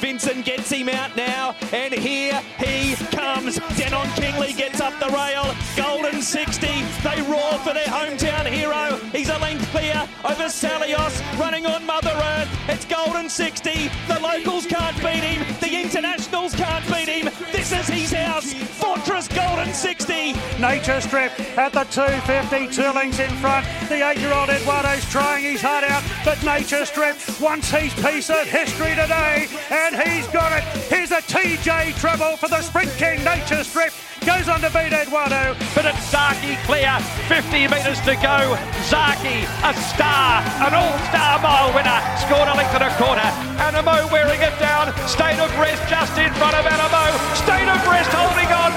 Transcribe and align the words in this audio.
Vincent 0.00 0.46
gets 0.46 0.70
him 0.70 0.88
out 0.88 1.14
now, 1.14 1.54
and 1.72 1.92
here 1.92 2.40
he 2.58 2.94
comes. 3.14 3.58
Denon 3.76 4.08
Kingley 4.16 4.54
gets 4.54 4.80
up 4.80 4.98
the 4.98 5.08
rail. 5.14 5.54
Golden 5.76 6.22
60. 6.22 6.66
They 6.66 7.22
roar 7.22 7.52
for 7.60 7.74
their 7.74 7.84
hometown 7.84 8.46
hero. 8.46 8.96
He's 9.12 9.28
a 9.28 9.38
length 9.38 9.66
clear 9.70 10.08
over 10.24 10.44
Salios, 10.44 11.20
running 11.38 11.66
on 11.66 11.84
Mother 11.84 12.14
Earth. 12.14 12.48
It's 12.68 12.86
Golden 12.86 13.28
60. 13.28 13.90
The 14.08 14.20
locals 14.20 14.66
can't 14.66 14.96
beat 14.98 15.22
him. 15.22 15.44
The 15.60 15.82
internationals 15.82 16.54
can't 16.54 16.86
beat 16.86 17.08
him. 17.08 17.30
This 17.52 17.70
is 17.72 17.88
his 17.88 18.12
house. 18.12 18.54
Fortress 18.54 19.28
Golden 19.28 19.74
60. 19.74 20.32
Nature 20.58 21.00
Strip 21.00 21.32
at 21.58 21.72
the 21.72 21.84
250, 21.84 22.74
two 22.74 22.90
lengths 22.92 23.18
in 23.20 23.30
front. 23.36 23.66
The 23.88 24.08
eight-year-old 24.08 24.48
Eduardo's 24.48 25.04
trying 25.10 25.44
his 25.44 25.60
heart 25.60 25.84
out, 25.84 26.02
but 26.24 26.42
Nature 26.44 26.84
Strip 26.84 27.16
wants 27.40 27.70
his 27.70 27.94
piece 27.94 28.30
of 28.30 28.46
history 28.46 28.94
today, 28.94 29.48
and 29.70 29.96
he's 29.96 30.26
got 30.28 30.52
it. 30.52 30.64
Here's 30.88 31.10
a 31.10 31.22
TJ 31.22 31.96
treble 31.98 32.36
for 32.36 32.48
the 32.48 32.60
Sprint 32.62 32.90
King 32.96 33.24
Nature 33.24 33.64
Strip. 33.64 33.92
Goes 34.26 34.48
on 34.48 34.60
to 34.60 34.68
beat 34.68 34.92
Eduardo. 34.92 35.56
But 35.74 35.88
it's 35.88 36.12
Zaaki 36.12 36.60
clear, 36.68 36.92
50 37.28 37.72
metres 37.72 38.00
to 38.04 38.14
go. 38.20 38.52
Zaaki, 38.92 39.48
a 39.64 39.72
star, 39.88 40.44
an 40.60 40.76
all-star 40.76 41.40
mile 41.40 41.72
winner, 41.72 42.00
scored 42.20 42.48
a 42.48 42.54
length 42.54 42.76
and 42.76 42.84
a 42.84 42.92
quarter. 43.00 43.28
Anamoe 43.56 44.12
wearing 44.12 44.40
it 44.40 44.56
down. 44.60 44.92
State 45.08 45.40
of 45.40 45.48
rest 45.56 45.80
just 45.88 46.18
in 46.18 46.32
front 46.36 46.52
of 46.52 46.64
Anamoe. 46.68 47.16
State 47.32 47.68
of 47.68 47.80
rest 47.88 48.12
holding 48.12 48.50
on. 48.52 48.70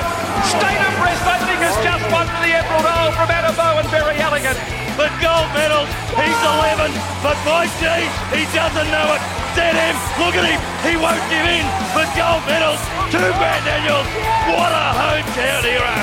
State 0.48 0.80
of 0.80 0.94
rest, 1.04 1.24
I 1.28 1.38
think, 1.44 1.60
has 1.60 1.76
just 1.84 2.04
won 2.08 2.24
for 2.24 2.40
the 2.40 2.54
Emerald 2.56 2.88
Isle 2.88 3.12
from 3.12 3.28
Anamoe 3.28 3.80
and 3.84 3.90
very 3.90 4.16
elegant. 4.24 4.83
But 4.94 5.10
gold 5.18 5.50
medals, 5.58 5.90
he's 6.14 6.40
11. 6.62 6.94
But 7.26 7.38
my 7.46 7.66
G, 7.82 7.86
he 8.30 8.46
doesn't 8.54 8.90
know 8.94 9.18
it. 9.18 9.24
Him, 9.54 9.94
look 10.18 10.34
at 10.34 10.50
him, 10.50 10.58
he 10.82 10.98
won't 10.98 11.22
give 11.30 11.46
in. 11.46 11.66
But 11.94 12.10
gold 12.18 12.42
medals, 12.50 12.82
two 13.14 13.22
Brad 13.38 13.62
Daniels. 13.62 14.10
What 14.50 14.74
a 14.74 14.86
hometown 14.98 15.62
hero. 15.62 15.94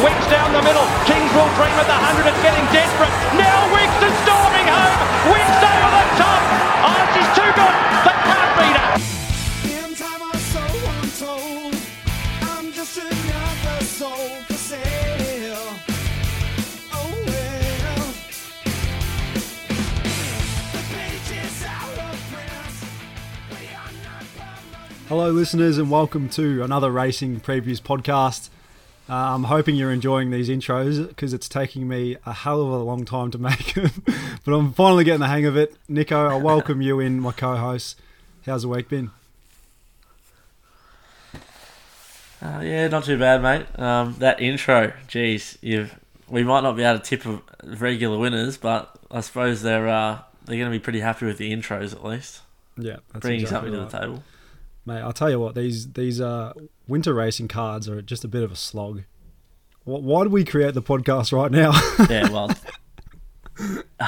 Winx 0.00 0.16
down 0.32 0.56
the 0.56 0.64
middle. 0.64 0.88
Kings 1.04 1.28
will 1.36 1.52
dream 1.60 1.76
at 1.76 1.84
the 1.84 1.98
100. 2.00 2.24
It's 2.24 2.40
getting 2.40 2.64
desperate. 2.72 3.12
Now 3.36 3.68
Winx 3.76 3.92
is 4.00 4.16
storming 4.24 4.64
home. 4.64 4.96
Winx 5.28 5.69
Hello, 25.10 25.28
listeners, 25.32 25.76
and 25.76 25.90
welcome 25.90 26.28
to 26.28 26.62
another 26.62 26.88
racing 26.88 27.40
previews 27.40 27.80
podcast. 27.80 28.48
Uh, 29.08 29.34
I'm 29.34 29.42
hoping 29.42 29.74
you're 29.74 29.90
enjoying 29.90 30.30
these 30.30 30.48
intros 30.48 31.08
because 31.08 31.34
it's 31.34 31.48
taking 31.48 31.88
me 31.88 32.16
a 32.24 32.32
hell 32.32 32.62
of 32.62 32.68
a 32.68 32.76
long 32.76 33.04
time 33.04 33.32
to 33.32 33.38
make 33.38 33.74
them, 33.74 33.90
but 34.44 34.52
I'm 34.52 34.72
finally 34.72 35.02
getting 35.02 35.18
the 35.18 35.26
hang 35.26 35.46
of 35.46 35.56
it. 35.56 35.74
Nico, 35.88 36.28
I 36.28 36.36
welcome 36.36 36.80
you 36.80 37.00
in, 37.00 37.18
my 37.18 37.32
co-host. 37.32 37.98
How's 38.46 38.62
the 38.62 38.68
week 38.68 38.88
been? 38.88 39.10
Uh, 42.40 42.60
yeah, 42.62 42.86
not 42.86 43.02
too 43.02 43.18
bad, 43.18 43.42
mate. 43.42 43.66
Um, 43.80 44.14
that 44.20 44.40
intro, 44.40 44.92
geez, 45.08 45.58
you've 45.60 45.92
we 46.28 46.44
might 46.44 46.60
not 46.60 46.76
be 46.76 46.84
able 46.84 47.00
to 47.00 47.04
tip 47.04 47.26
of 47.26 47.42
regular 47.82 48.16
winners, 48.16 48.58
but 48.58 48.96
I 49.10 49.22
suppose 49.22 49.62
they're 49.62 49.88
uh, 49.88 50.20
they're 50.44 50.56
going 50.56 50.70
to 50.70 50.78
be 50.78 50.78
pretty 50.78 51.00
happy 51.00 51.26
with 51.26 51.38
the 51.38 51.52
intros 51.52 51.94
at 51.94 52.04
least, 52.04 52.42
Yeah, 52.78 52.98
that's 53.12 53.22
bringing 53.22 53.40
exactly 53.40 53.72
something 53.72 53.90
to 53.90 53.90
the 53.90 54.06
table. 54.06 54.22
Mate. 54.86 55.00
I'll 55.00 55.12
tell 55.12 55.30
you 55.30 55.38
what; 55.40 55.54
these 55.54 55.92
these 55.92 56.20
uh, 56.20 56.52
winter 56.88 57.14
racing 57.14 57.48
cards 57.48 57.88
are 57.88 58.02
just 58.02 58.24
a 58.24 58.28
bit 58.28 58.42
of 58.42 58.52
a 58.52 58.56
slog. 58.56 59.02
Wh- 59.84 60.02
Why 60.02 60.24
do 60.24 60.30
we 60.30 60.44
create 60.44 60.74
the 60.74 60.82
podcast 60.82 61.32
right 61.32 61.50
now? 61.50 61.72
Yeah, 62.10 62.28
well, 62.30 62.50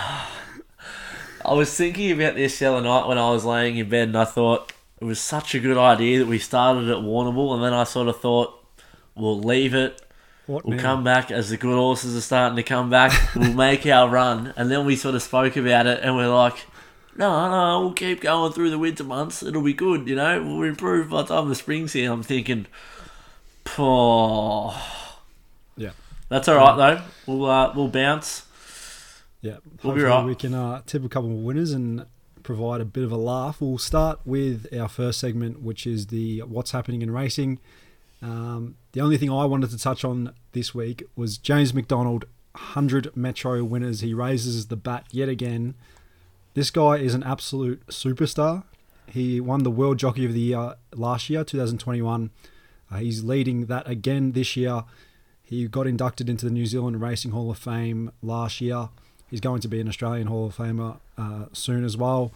I 1.44 1.54
was 1.54 1.74
thinking 1.76 2.12
about 2.12 2.34
this 2.36 2.58
the 2.58 2.66
other 2.66 2.80
night 2.82 3.06
when 3.08 3.18
I 3.18 3.30
was 3.30 3.44
laying 3.44 3.76
in 3.76 3.88
bed, 3.88 4.08
and 4.08 4.16
I 4.18 4.24
thought 4.24 4.72
it 5.00 5.04
was 5.04 5.20
such 5.20 5.54
a 5.54 5.58
good 5.60 5.76
idea 5.76 6.20
that 6.20 6.26
we 6.28 6.38
started 6.38 6.88
at 6.88 6.98
Warrnambool, 6.98 7.54
and 7.54 7.62
then 7.64 7.72
I 7.74 7.84
sort 7.84 8.08
of 8.08 8.20
thought 8.20 8.54
we'll 9.16 9.40
leave 9.40 9.74
it. 9.74 10.00
what 10.46 10.64
We'll 10.64 10.76
now? 10.76 10.82
come 10.82 11.04
back 11.04 11.30
as 11.32 11.50
the 11.50 11.56
good 11.56 11.74
horses 11.74 12.16
are 12.16 12.20
starting 12.20 12.56
to 12.56 12.62
come 12.62 12.88
back. 12.90 13.34
We'll 13.34 13.52
make 13.54 13.84
our 13.86 14.08
run, 14.08 14.54
and 14.56 14.70
then 14.70 14.86
we 14.86 14.94
sort 14.96 15.14
of 15.16 15.22
spoke 15.22 15.56
about 15.56 15.86
it, 15.86 16.00
and 16.02 16.14
we're 16.16 16.32
like, 16.32 16.64
"No, 17.16 17.50
no, 17.50 17.80
we'll 17.80 17.92
keep 17.92 18.20
going 18.20 18.52
through 18.52 18.70
the 18.70 18.78
winter 18.78 19.04
months. 19.04 19.42
It'll 19.42 19.62
be 19.62 19.74
good, 19.74 20.08
you 20.08 20.16
know. 20.16 20.42
We'll 20.42 20.62
improve 20.68 21.10
by 21.10 21.22
the 21.22 21.28
time 21.28 21.48
the 21.48 21.54
spring's 21.54 21.92
here." 21.92 22.12
I'm 22.12 22.22
thinking, 22.22 22.66
"Poor." 23.64 24.74
Yeah. 25.76 25.90
That's 26.28 26.48
all 26.48 26.56
right 26.56 26.76
though. 26.76 27.02
We'll 27.26 27.50
uh, 27.50 27.72
we'll 27.74 27.88
bounce. 27.88 28.46
Yeah, 29.40 29.56
We'll 29.82 29.94
be 29.96 30.02
right. 30.02 30.24
We 30.24 30.36
can 30.36 30.54
uh, 30.54 30.82
tip 30.86 31.04
a 31.04 31.08
couple 31.08 31.30
of 31.30 31.38
winners 31.38 31.72
and 31.72 32.06
provide 32.44 32.80
a 32.80 32.84
bit 32.84 33.02
of 33.02 33.10
a 33.10 33.16
laugh. 33.16 33.60
We'll 33.60 33.76
start 33.76 34.20
with 34.24 34.72
our 34.72 34.88
first 34.88 35.18
segment, 35.18 35.62
which 35.62 35.86
is 35.86 36.06
the 36.06 36.40
what's 36.40 36.70
happening 36.70 37.02
in 37.02 37.10
racing. 37.10 37.58
Um, 38.22 38.76
the 38.92 39.00
only 39.00 39.16
thing 39.16 39.30
I 39.30 39.44
wanted 39.44 39.70
to 39.70 39.78
touch 39.78 40.04
on 40.04 40.32
this 40.52 40.72
week 40.74 41.02
was 41.16 41.38
James 41.38 41.74
McDonald, 41.74 42.24
100 42.52 43.16
Metro 43.16 43.64
winners. 43.64 44.00
He 44.00 44.14
raises 44.14 44.68
the 44.68 44.76
bat 44.76 45.06
yet 45.10 45.28
again. 45.28 45.74
This 46.54 46.70
guy 46.70 46.96
is 46.96 47.14
an 47.14 47.22
absolute 47.22 47.86
superstar. 47.86 48.64
He 49.06 49.40
won 49.40 49.62
the 49.62 49.70
World 49.70 49.98
Jockey 49.98 50.26
of 50.26 50.34
the 50.34 50.40
Year 50.40 50.74
last 50.94 51.30
year, 51.30 51.44
2021. 51.44 52.30
Uh, 52.90 52.96
he's 52.96 53.24
leading 53.24 53.66
that 53.66 53.88
again 53.88 54.32
this 54.32 54.54
year. 54.54 54.84
He 55.42 55.66
got 55.66 55.86
inducted 55.86 56.28
into 56.28 56.44
the 56.44 56.50
New 56.52 56.66
Zealand 56.66 57.00
Racing 57.00 57.30
Hall 57.30 57.50
of 57.50 57.56
Fame 57.56 58.12
last 58.22 58.60
year. 58.60 58.90
He's 59.30 59.40
going 59.40 59.62
to 59.62 59.68
be 59.68 59.80
an 59.80 59.88
Australian 59.88 60.26
Hall 60.26 60.46
of 60.46 60.56
Famer 60.56 60.98
uh, 61.16 61.46
soon 61.54 61.84
as 61.84 61.96
well. 61.96 62.32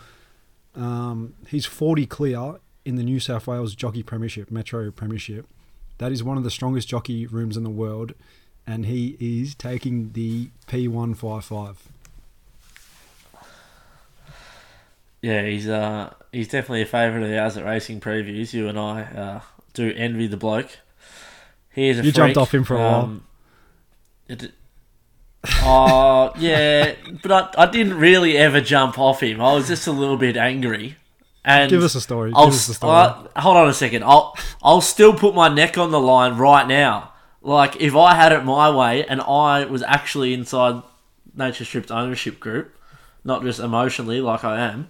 Um, 0.74 1.34
he's 1.48 1.66
40 1.66 2.06
clear 2.06 2.54
in 2.86 2.96
the 2.96 3.02
New 3.02 3.20
South 3.20 3.46
Wales 3.46 3.74
Jockey 3.74 4.02
Premiership, 4.02 4.50
Metro 4.50 4.90
Premiership. 4.90 5.46
That 5.98 6.10
is 6.10 6.24
one 6.24 6.38
of 6.38 6.44
the 6.44 6.50
strongest 6.50 6.88
jockey 6.88 7.26
rooms 7.26 7.56
in 7.56 7.64
the 7.64 7.70
world, 7.70 8.14
and 8.66 8.86
he 8.86 9.16
is 9.20 9.54
taking 9.54 10.12
the 10.12 10.48
P155. 10.68 11.76
Yeah, 15.26 15.44
he's 15.44 15.68
uh 15.68 16.14
he's 16.30 16.46
definitely 16.46 16.82
a 16.82 16.86
favourite 16.86 17.28
of 17.28 17.36
ours 17.36 17.56
at 17.56 17.64
Racing 17.64 17.98
Previews. 17.98 18.52
You 18.52 18.68
and 18.68 18.78
I 18.78 19.02
uh, 19.02 19.40
do 19.74 19.92
envy 19.96 20.28
the 20.28 20.36
bloke. 20.36 20.78
He 21.74 21.88
is 21.88 21.98
a 21.98 22.04
You 22.04 22.12
jumped 22.12 22.36
off 22.36 22.54
him 22.54 22.62
for 22.62 22.76
a 22.76 22.78
while. 22.78 23.00
Um, 23.00 23.24
it, 24.28 24.52
oh 25.62 26.30
yeah, 26.38 26.94
but 27.24 27.32
I, 27.58 27.64
I 27.64 27.66
didn't 27.68 27.98
really 27.98 28.36
ever 28.36 28.60
jump 28.60 29.00
off 29.00 29.20
him. 29.20 29.40
I 29.40 29.52
was 29.52 29.66
just 29.66 29.88
a 29.88 29.90
little 29.90 30.16
bit 30.16 30.36
angry. 30.36 30.94
And 31.44 31.70
Give 31.70 31.82
us 31.82 31.96
a 31.96 32.00
story. 32.00 32.30
I'll, 32.32 32.46
Give 32.46 32.54
us 32.54 32.68
a 32.68 32.74
story. 32.74 32.92
uh, 32.92 33.40
hold 33.40 33.56
on 33.56 33.68
a 33.68 33.74
second. 33.74 34.04
I'll 34.04 34.38
I'll 34.62 34.80
still 34.80 35.12
put 35.12 35.34
my 35.34 35.48
neck 35.48 35.76
on 35.76 35.90
the 35.90 36.00
line 36.00 36.36
right 36.36 36.68
now. 36.68 37.14
Like 37.42 37.80
if 37.80 37.96
I 37.96 38.14
had 38.14 38.30
it 38.30 38.44
my 38.44 38.70
way 38.70 39.04
and 39.04 39.20
I 39.20 39.64
was 39.64 39.82
actually 39.82 40.34
inside 40.34 40.84
Nature 41.34 41.64
Strip's 41.64 41.90
ownership 41.90 42.38
group, 42.38 42.76
not 43.24 43.42
just 43.42 43.58
emotionally 43.58 44.20
like 44.20 44.44
I 44.44 44.60
am, 44.60 44.88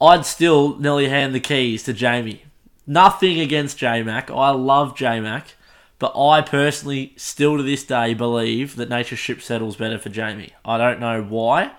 I'd 0.00 0.26
still 0.26 0.78
nearly 0.78 1.08
hand 1.08 1.34
the 1.34 1.40
keys 1.40 1.82
to 1.84 1.92
Jamie. 1.92 2.44
Nothing 2.86 3.40
against 3.40 3.78
J 3.78 4.02
Mac. 4.02 4.30
I 4.30 4.50
love 4.50 4.96
J 4.96 5.20
Mac. 5.20 5.54
But 5.98 6.12
I 6.18 6.42
personally 6.42 7.14
still 7.16 7.56
to 7.56 7.62
this 7.62 7.82
day 7.82 8.12
believe 8.12 8.76
that 8.76 8.90
Nature 8.90 9.16
Strip 9.16 9.40
settles 9.40 9.76
better 9.76 9.98
for 9.98 10.10
Jamie. 10.10 10.52
I 10.62 10.76
don't 10.76 11.00
know 11.00 11.22
why, 11.22 11.72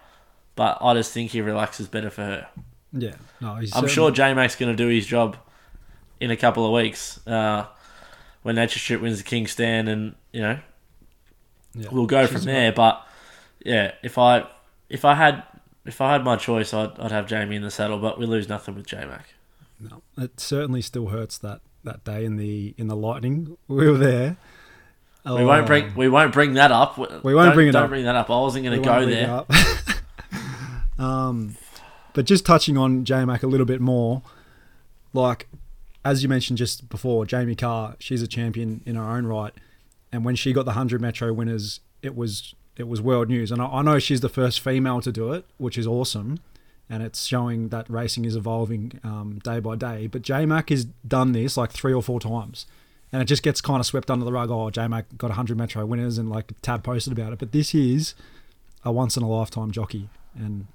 but 0.56 0.80
I 0.82 0.96
just 0.96 1.14
think 1.14 1.32
he 1.32 1.42
relaxes 1.42 1.88
better 1.88 2.10
for 2.10 2.24
her. 2.24 2.48
yeah, 2.92 3.14
no, 3.40 3.56
he's 3.58 3.72
I'm 3.74 3.82
certainly- 3.82 3.94
sure 3.94 4.12
J 4.12 4.34
Mac's 4.34 4.56
going 4.56 4.76
to 4.76 4.84
do 4.84 4.90
his 4.90 5.06
job 5.06 5.38
in 6.20 6.32
a 6.32 6.36
couple 6.36 6.66
of 6.66 6.72
weeks 6.72 7.20
uh, 7.28 7.68
when 8.42 8.56
Nature 8.56 8.80
Strip 8.80 9.02
wins 9.02 9.20
the 9.20 9.24
King 9.24 9.46
Stand, 9.46 9.88
and 9.88 10.16
you 10.34 10.42
know 10.42 10.60
yeah. 11.76 11.90
we'll 11.92 12.08
go 12.08 12.26
She's 12.26 12.38
from 12.38 12.46
there. 12.46 12.72
But 12.72 13.06
yeah, 13.64 13.92
if 14.02 14.18
I 14.18 14.48
if 14.90 15.06
I 15.06 15.14
had 15.14 15.44
if 15.88 16.02
I 16.02 16.12
had 16.12 16.24
my 16.24 16.36
choice, 16.36 16.74
I'd, 16.74 17.00
I'd 17.00 17.12
have 17.12 17.28
Jamie 17.28 17.56
in 17.56 17.62
the 17.62 17.72
saddle, 17.72 17.98
but 17.98 18.20
we 18.20 18.26
lose 18.26 18.48
nothing 18.50 18.76
with 18.76 18.86
J 18.86 19.06
Mac. 19.06 19.34
No, 19.80 20.02
it 20.18 20.40
certainly 20.40 20.82
still 20.82 21.08
hurts 21.08 21.38
that, 21.40 21.62
that 21.84 22.04
day 22.04 22.26
in 22.26 22.36
the 22.38 22.74
in 22.78 22.88
the 22.88 22.96
lightning. 22.96 23.58
We 23.68 23.90
were 23.90 23.98
there. 23.98 24.38
We 25.26 25.44
won't 25.44 25.68
bring 25.68 25.94
we 25.96 26.08
won't 26.08 26.34
bring 26.34 26.54
that 26.54 26.72
up. 26.72 26.98
We 26.98 27.34
won't 27.36 27.48
Don't- 27.48 27.54
bring 27.56 27.68
it 27.68 27.76
up. 27.76 27.82
don't 27.82 27.84
up. 27.86 27.90
bring 27.90 28.06
that 28.06 28.16
up. 28.16 28.30
I 28.30 28.40
wasn't 28.40 28.66
going 28.66 28.82
to 28.82 28.86
go 28.86 29.06
there. 29.06 29.44
um, 31.06 31.56
but 32.14 32.26
just 32.26 32.46
touching 32.46 32.78
on 32.78 33.04
J 33.06 33.26
Mac 33.26 33.44
a 33.44 33.48
little 33.48 33.66
bit 33.66 33.82
more, 33.82 34.22
like 35.14 35.48
as 36.06 36.24
you 36.24 36.30
mentioned 36.30 36.58
just 36.58 36.88
before, 36.90 37.26
Jamie 37.26 37.56
Kah, 37.56 37.96
she's 38.00 38.22
a 38.22 38.28
champion 38.28 38.82
in 38.86 38.96
her 38.96 39.04
own 39.04 39.26
right, 39.26 39.54
and 40.12 40.24
when 40.24 40.36
she 40.36 40.54
got 40.54 40.64
the 40.66 40.72
hundred 40.72 41.02
Metro 41.02 41.34
winners, 41.34 41.82
it 42.02 42.16
was 42.16 42.56
it 42.78 42.88
was 42.88 43.02
world 43.02 43.30
news. 43.30 43.52
And 43.52 43.62
I, 43.62 43.66
I 43.66 43.82
know 43.82 44.00
she's 44.00 44.22
the 44.22 44.30
first 44.30 44.60
female 44.60 45.02
to 45.02 45.12
do 45.12 45.34
it, 45.34 45.46
which 45.58 45.78
is 45.78 45.88
awesome, 45.88 46.40
and 46.90 47.04
it's 47.04 47.26
showing 47.26 47.70
that 47.70 47.90
racing 47.90 48.26
is 48.26 48.36
evolving 48.36 49.00
um, 49.04 49.40
day 49.44 49.60
by 49.60 49.76
day. 49.76 50.08
But 50.08 50.22
J 50.22 50.46
Mac 50.46 50.70
has 50.70 50.86
done 50.86 51.34
this 51.34 51.58
like 51.58 51.72
three 51.72 51.94
or 51.94 52.02
four 52.02 52.20
times. 52.20 52.66
And 53.12 53.22
it 53.22 53.26
just 53.26 53.42
gets 53.42 53.62
kind 53.62 53.80
of 53.80 53.86
swept 53.86 54.12
under 54.12 54.26
the 54.26 54.34
rug. 54.34 54.52
Oh, 54.52 54.70
J 54.70 54.88
Mac 54.88 55.06
got 55.18 55.30
100 55.30 55.58
Metro 55.58 55.86
winners 55.86 56.18
and 56.18 56.30
like 56.30 56.52
Tab 56.62 56.84
posted 56.84 57.14
about 57.14 57.34
it. 57.34 57.40
But 57.40 57.52
this 57.52 57.74
is 57.74 58.16
a 58.84 58.92
once 58.92 59.16
in 59.16 59.24
a 59.24 59.30
lifetime 59.30 59.72
jockey. 59.72 60.10
And 60.36 60.68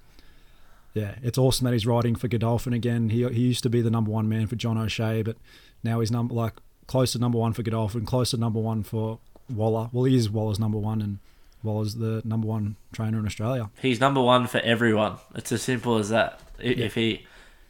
yeah, 0.94 1.16
it's 1.22 1.38
awesome 1.38 1.64
that 1.64 1.72
he's 1.72 1.86
riding 1.86 2.14
for 2.14 2.28
Godolphin 2.28 2.72
again. 2.72 3.10
He 3.10 3.26
he 3.28 3.40
used 3.40 3.62
to 3.62 3.70
be 3.70 3.80
the 3.80 3.90
number 3.90 4.10
one 4.10 4.28
man 4.28 4.46
for 4.46 4.56
John 4.56 4.78
O'Shea, 4.78 5.22
but 5.22 5.36
now 5.82 6.00
he's 6.00 6.10
number 6.10 6.34
like 6.34 6.54
close 6.86 7.12
to 7.12 7.18
number 7.18 7.38
one 7.38 7.52
for 7.52 7.62
Godolphin, 7.62 8.04
close 8.04 8.30
to 8.30 8.36
number 8.36 8.60
one 8.60 8.82
for 8.82 9.18
Waller. 9.48 9.88
Well, 9.92 10.04
he 10.04 10.16
is 10.16 10.28
Waller's 10.28 10.58
number 10.58 10.78
one, 10.78 11.00
and 11.00 11.18
Waller's 11.62 11.94
the 11.96 12.22
number 12.24 12.46
one 12.46 12.76
trainer 12.92 13.18
in 13.18 13.26
Australia. 13.26 13.70
He's 13.80 14.00
number 14.00 14.20
one 14.20 14.46
for 14.46 14.58
everyone. 14.60 15.16
It's 15.34 15.52
as 15.52 15.62
simple 15.62 15.96
as 15.98 16.08
that. 16.10 16.40
I- 16.58 16.62
If 16.64 16.94
he 16.94 17.26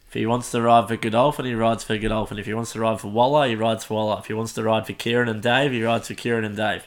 if 0.08 0.14
he 0.14 0.26
wants 0.26 0.50
to 0.50 0.60
ride 0.60 0.88
for 0.88 0.96
Godolphin, 0.96 1.46
he 1.46 1.54
rides 1.54 1.84
for 1.84 1.96
Godolphin. 1.96 2.38
If 2.38 2.44
he 2.46 2.52
wants 2.52 2.72
to 2.72 2.80
ride 2.80 3.00
for 3.00 3.08
Waller, 3.08 3.48
he 3.48 3.54
rides 3.54 3.84
for 3.84 3.94
Waller. 3.94 4.18
If 4.20 4.26
he 4.26 4.34
wants 4.34 4.52
to 4.54 4.62
ride 4.62 4.86
for 4.86 4.92
Kieran 4.92 5.28
and 5.28 5.42
Dave, 5.42 5.72
he 5.72 5.82
rides 5.82 6.08
for 6.08 6.14
Kieran 6.14 6.44
and 6.44 6.54
Dave. 6.56 6.86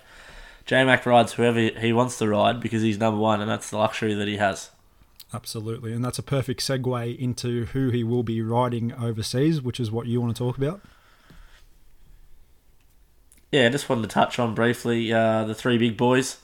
J 0.68 0.84
Mac 0.84 1.06
rides 1.08 1.34
whoever 1.34 1.60
he 1.60 1.92
wants 1.94 2.18
to 2.20 2.28
ride 2.28 2.60
because 2.60 2.82
he's 2.84 2.98
number 3.00 3.20
one, 3.20 3.42
and 3.42 3.50
that's 3.50 3.70
the 3.72 3.78
luxury 3.78 4.14
that 4.14 4.28
he 4.28 4.38
has. 4.38 4.70
Absolutely, 5.34 5.92
and 5.92 6.06
that's 6.06 6.20
a 6.20 6.24
perfect 6.24 6.62
segue 6.62 7.18
into 7.18 7.66
who 7.66 7.90
he 7.90 8.04
will 8.04 8.24
be 8.24 8.42
riding 8.42 8.94
overseas, 8.94 9.60
which 9.62 9.80
is 9.80 9.92
what 9.92 10.06
you 10.08 10.22
want 10.22 10.36
to 10.36 10.38
talk 10.40 10.58
about. 10.58 10.82
Yeah, 13.52 13.70
just 13.70 13.90
wanted 13.90 14.04
to 14.04 14.08
touch 14.08 14.38
on 14.40 14.54
briefly 14.54 15.12
uh, 15.14 15.46
the 15.46 15.56
three 15.56 15.78
big 15.78 15.98
boys 15.98 16.38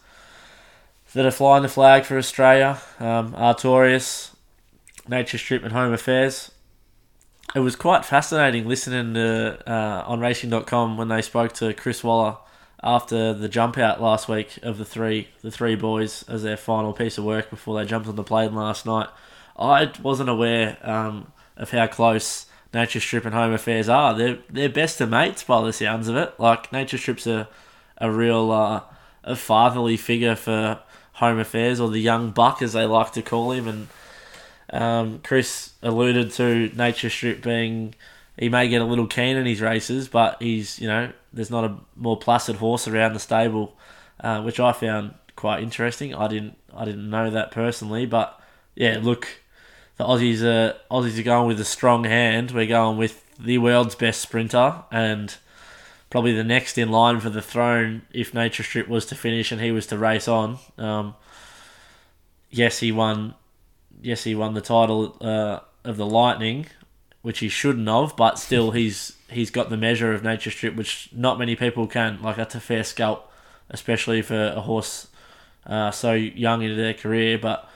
that 1.14 1.26
are 1.26 1.32
flying 1.32 1.64
the 1.64 1.70
flag 1.70 2.06
for 2.06 2.18
Australia 2.18 2.80
um, 3.00 3.34
Artorius, 3.34 4.32
Nature 5.08 5.38
Strip, 5.38 5.64
and 5.64 5.74
Home 5.74 5.94
Affairs. 5.94 6.52
It 7.54 7.60
was 7.60 7.76
quite 7.76 8.06
fascinating 8.06 8.68
listening 8.68 9.14
to 9.16 9.60
uh, 9.70 10.04
on 10.06 10.20
Racing.com 10.22 10.98
when 10.98 11.10
they 11.10 11.22
spoke 11.22 11.52
to 11.54 11.74
Chris 11.74 12.04
Waller 12.04 12.38
after 12.84 13.34
the 13.34 13.50
jump 13.50 13.78
out 13.78 14.02
last 14.02 14.28
week 14.28 14.58
of 14.64 14.78
the 14.78 14.86
three 14.86 15.28
the 15.42 15.52
three 15.52 15.76
boys 15.76 16.24
as 16.28 16.44
their 16.44 16.58
final 16.58 16.94
piece 16.94 17.18
of 17.18 17.24
work 17.24 17.50
before 17.50 17.78
they 17.78 17.86
jumped 17.86 18.08
on 18.08 18.16
the 18.16 18.24
plane 18.24 18.56
last 18.56 18.86
night. 18.86 19.10
I 19.58 19.92
wasn't 20.02 20.30
aware 20.30 20.78
um, 20.82 21.32
of 21.58 21.72
how 21.72 21.88
close 21.88 22.46
Nature 22.74 23.02
Strip 23.02 23.26
and 23.26 23.36
Home 23.36 23.52
Affairs 23.52 23.90
are. 23.90 24.14
They're 24.14 24.40
they're 24.50 24.70
best 24.70 25.02
of 25.02 25.10
mates 25.10 25.44
by 25.44 25.62
the 25.62 25.74
sounds 25.74 26.08
of 26.08 26.16
it. 26.16 26.40
Like 26.40 26.72
Nature 26.72 26.98
Strip's 26.98 27.28
a 27.28 27.50
a 27.98 28.10
real 28.10 28.50
uh, 28.52 28.82
a 29.24 29.36
fatherly 29.36 29.98
figure 29.98 30.36
for 30.36 30.80
Home 31.22 31.38
Affairs 31.38 31.80
or 31.80 31.90
the 31.90 32.00
young 32.00 32.32
buck 32.32 32.62
as 32.64 32.74
they 32.74 32.86
like 32.86 33.14
to 33.14 33.22
call 33.22 33.52
him. 33.52 33.68
And 33.68 33.88
um, 34.74 35.20
Chris 35.24 35.74
alluded 35.84 36.32
to 36.32 36.72
Nature 36.76 37.12
Strip 37.12 37.44
being 37.44 37.94
he 38.38 38.50
may 38.50 38.68
get 38.68 38.82
a 38.82 38.86
little 38.86 39.06
keen 39.06 39.38
in 39.38 39.46
his 39.46 39.62
races, 39.62 40.08
but 40.08 40.42
he's 40.42 40.80
you 40.80 40.88
know 40.88 41.12
there's 41.32 41.52
not 41.52 41.64
a 41.64 41.78
more 41.96 42.18
placid 42.18 42.56
horse 42.56 42.88
around 42.88 43.14
the 43.14 43.20
stable, 43.20 43.78
uh, 44.20 44.42
which 44.42 44.60
I 44.60 44.74
found 44.74 45.14
quite 45.36 45.62
interesting. 45.62 46.16
I 46.16 46.28
didn't 46.28 46.58
I 46.76 46.86
didn't 46.86 47.10
know 47.10 47.30
that 47.30 47.52
personally, 47.52 48.08
but 48.08 48.42
yeah, 48.76 48.98
look, 49.00 49.28
the 49.98 50.06
Aussies 50.06 50.42
are 50.42 50.76
Aussies 50.90 51.20
are 51.20 51.24
going 51.24 51.48
with 51.48 51.60
a 51.60 51.66
strong 51.66 52.06
hand. 52.06 52.50
We're 52.50 52.66
going 52.66 52.98
with 52.98 53.24
the 53.38 53.60
world's 53.60 53.94
best 53.94 54.22
sprinter 54.22 54.84
and 54.92 55.36
probably 56.12 56.34
the 56.34 56.44
next 56.44 56.78
in 56.78 56.92
line 56.92 57.20
for 57.20 57.30
the 57.32 57.42
throne 57.42 58.04
if 58.12 58.34
Nature 58.34 58.64
Strip 58.64 58.88
was 58.88 59.06
to 59.08 59.16
finish 59.16 59.52
and 59.52 59.60
he 59.60 59.72
was 59.72 59.88
to 59.88 59.98
race 59.98 60.28
on. 60.28 60.60
Um, 60.78 61.16
yes, 62.52 62.80
he 62.80 62.92
won. 62.92 63.34
Yes, 64.04 64.24
he 64.24 64.36
won 64.36 64.54
the 64.54 64.62
title 64.62 65.18
uh, 65.22 65.60
of 65.84 65.98
the 65.98 66.06
Lightning, 66.06 66.68
which 67.22 67.40
he 67.40 67.50
shouldn't 67.50 67.88
have, 67.88 68.16
but 68.16 68.38
still 68.38 68.72
he's 68.80 69.14
he's 69.30 69.50
got 69.50 69.70
the 69.70 69.78
measure 69.78 70.14
of 70.14 70.24
Nature 70.24 70.52
Strip, 70.52 70.76
which 70.76 71.10
not 71.12 71.40
many 71.40 71.56
people 71.56 71.88
can. 71.88 72.22
Like 72.22 72.36
that's 72.36 72.56
a 72.56 72.60
fair 72.60 72.84
scalp, 72.84 73.32
especially 73.70 74.22
for 74.22 74.48
a 74.56 74.62
horse 74.62 75.08
uh, 75.66 75.92
so 75.92 76.14
young 76.14 76.62
into 76.62 76.76
their 76.76 76.94
career. 76.94 77.40
But 77.40 77.68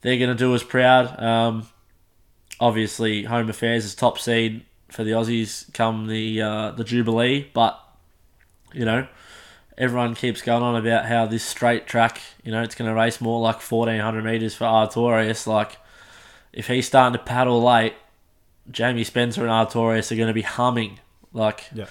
they're 0.00 0.18
going 0.18 0.34
to 0.34 0.34
do 0.34 0.54
us 0.54 0.64
proud. 0.64 1.22
Um, 1.22 1.68
obviously, 2.58 3.24
Home 3.24 3.50
Affairs 3.50 3.84
is 3.84 3.94
top 3.94 4.18
seed 4.18 4.64
for 4.92 5.04
the 5.04 5.12
Aussies 5.12 5.72
come 5.72 6.06
the 6.06 6.40
uh, 6.42 6.70
the 6.72 6.84
Jubilee, 6.84 7.48
but 7.52 7.78
you 8.72 8.84
know 8.84 9.06
everyone 9.78 10.14
keeps 10.14 10.42
going 10.42 10.62
on 10.62 10.76
about 10.76 11.06
how 11.06 11.24
this 11.26 11.42
straight 11.42 11.86
track, 11.86 12.20
you 12.44 12.52
know, 12.52 12.62
it's 12.62 12.74
going 12.74 12.88
to 12.88 12.94
race 12.94 13.20
more 13.20 13.40
like 13.40 13.60
fourteen 13.60 14.00
hundred 14.00 14.24
meters 14.24 14.54
for 14.54 14.64
Artorius. 14.64 15.46
Like 15.46 15.78
if 16.52 16.66
he's 16.68 16.86
starting 16.86 17.18
to 17.18 17.24
paddle 17.24 17.62
late, 17.62 17.94
Jamie 18.70 19.04
Spencer 19.04 19.40
and 19.42 19.50
Artorius 19.50 20.12
are 20.12 20.16
going 20.16 20.28
to 20.28 20.34
be 20.34 20.42
humming. 20.42 21.00
Like 21.32 21.70
Yeah. 21.74 21.86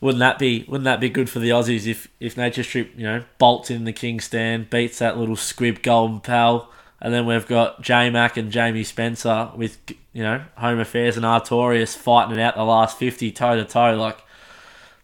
wouldn't 0.00 0.20
that 0.20 0.38
be 0.38 0.64
wouldn't 0.68 0.84
that 0.84 1.00
be 1.00 1.08
good 1.10 1.28
for 1.28 1.40
the 1.40 1.50
Aussies 1.50 1.86
if 1.86 2.08
if 2.20 2.36
Nature 2.36 2.62
Strip 2.62 2.92
you 2.96 3.02
know 3.04 3.24
bolts 3.38 3.70
in 3.70 3.84
the 3.84 3.92
King 3.92 4.20
stand 4.20 4.70
beats 4.70 5.00
that 5.00 5.18
little 5.18 5.36
squib 5.36 5.82
Golden 5.82 6.20
Pal 6.20 6.70
and 7.00 7.12
then 7.14 7.26
we've 7.26 7.46
got 7.46 7.80
J 7.82 8.10
Mac 8.10 8.36
and 8.36 8.50
Jamie 8.50 8.84
Spencer 8.84 9.50
with 9.56 9.78
you 10.12 10.22
know 10.22 10.42
Home 10.56 10.78
Affairs 10.80 11.16
and 11.16 11.24
Artorius 11.24 11.96
fighting 11.96 12.38
it 12.38 12.40
out 12.42 12.56
the 12.56 12.64
last 12.64 12.98
fifty 12.98 13.30
toe 13.30 13.56
to 13.56 13.64
toe 13.64 13.94
like 13.96 14.18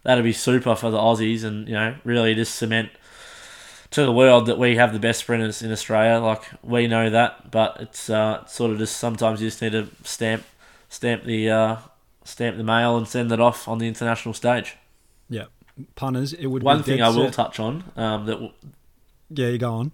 that'd 0.03 0.23
be 0.23 0.33
super 0.33 0.75
for 0.75 0.91
the 0.91 0.97
Aussies 0.97 1.43
and 1.43 1.67
you 1.67 1.73
know 1.73 1.95
really 2.03 2.35
just 2.35 2.55
cement 2.55 2.89
to 3.91 4.03
the 4.05 4.11
world 4.11 4.45
that 4.47 4.57
we 4.57 4.75
have 4.75 4.91
the 4.93 4.99
best 4.99 5.21
sprinters 5.21 5.61
in 5.61 5.71
Australia 5.71 6.19
like 6.19 6.43
we 6.63 6.87
know 6.87 7.09
that 7.09 7.49
but 7.51 7.77
it's 7.79 8.09
uh, 8.09 8.45
sort 8.45 8.71
of 8.71 8.77
just 8.77 8.97
sometimes 8.97 9.41
you 9.41 9.47
just 9.47 9.61
need 9.61 9.71
to 9.71 9.87
stamp 10.03 10.43
stamp 10.89 11.23
the 11.23 11.49
uh, 11.49 11.75
stamp 12.23 12.57
the 12.57 12.63
mail 12.63 12.97
and 12.97 13.07
send 13.07 13.31
it 13.31 13.39
off 13.39 13.67
on 13.67 13.77
the 13.77 13.87
international 13.87 14.33
stage. 14.33 14.75
Yeah, 15.29 15.45
punters. 15.95 16.33
It 16.33 16.47
would 16.47 16.61
One 16.63 16.83
thing 16.83 17.01
I 17.01 17.09
will 17.09 17.25
set- 17.25 17.33
touch 17.33 17.59
on 17.59 17.83
um, 17.95 18.25
that 18.25 18.33
w- 18.33 18.51
Yeah, 19.29 19.47
you 19.49 19.57
go 19.57 19.73
on. 19.73 19.91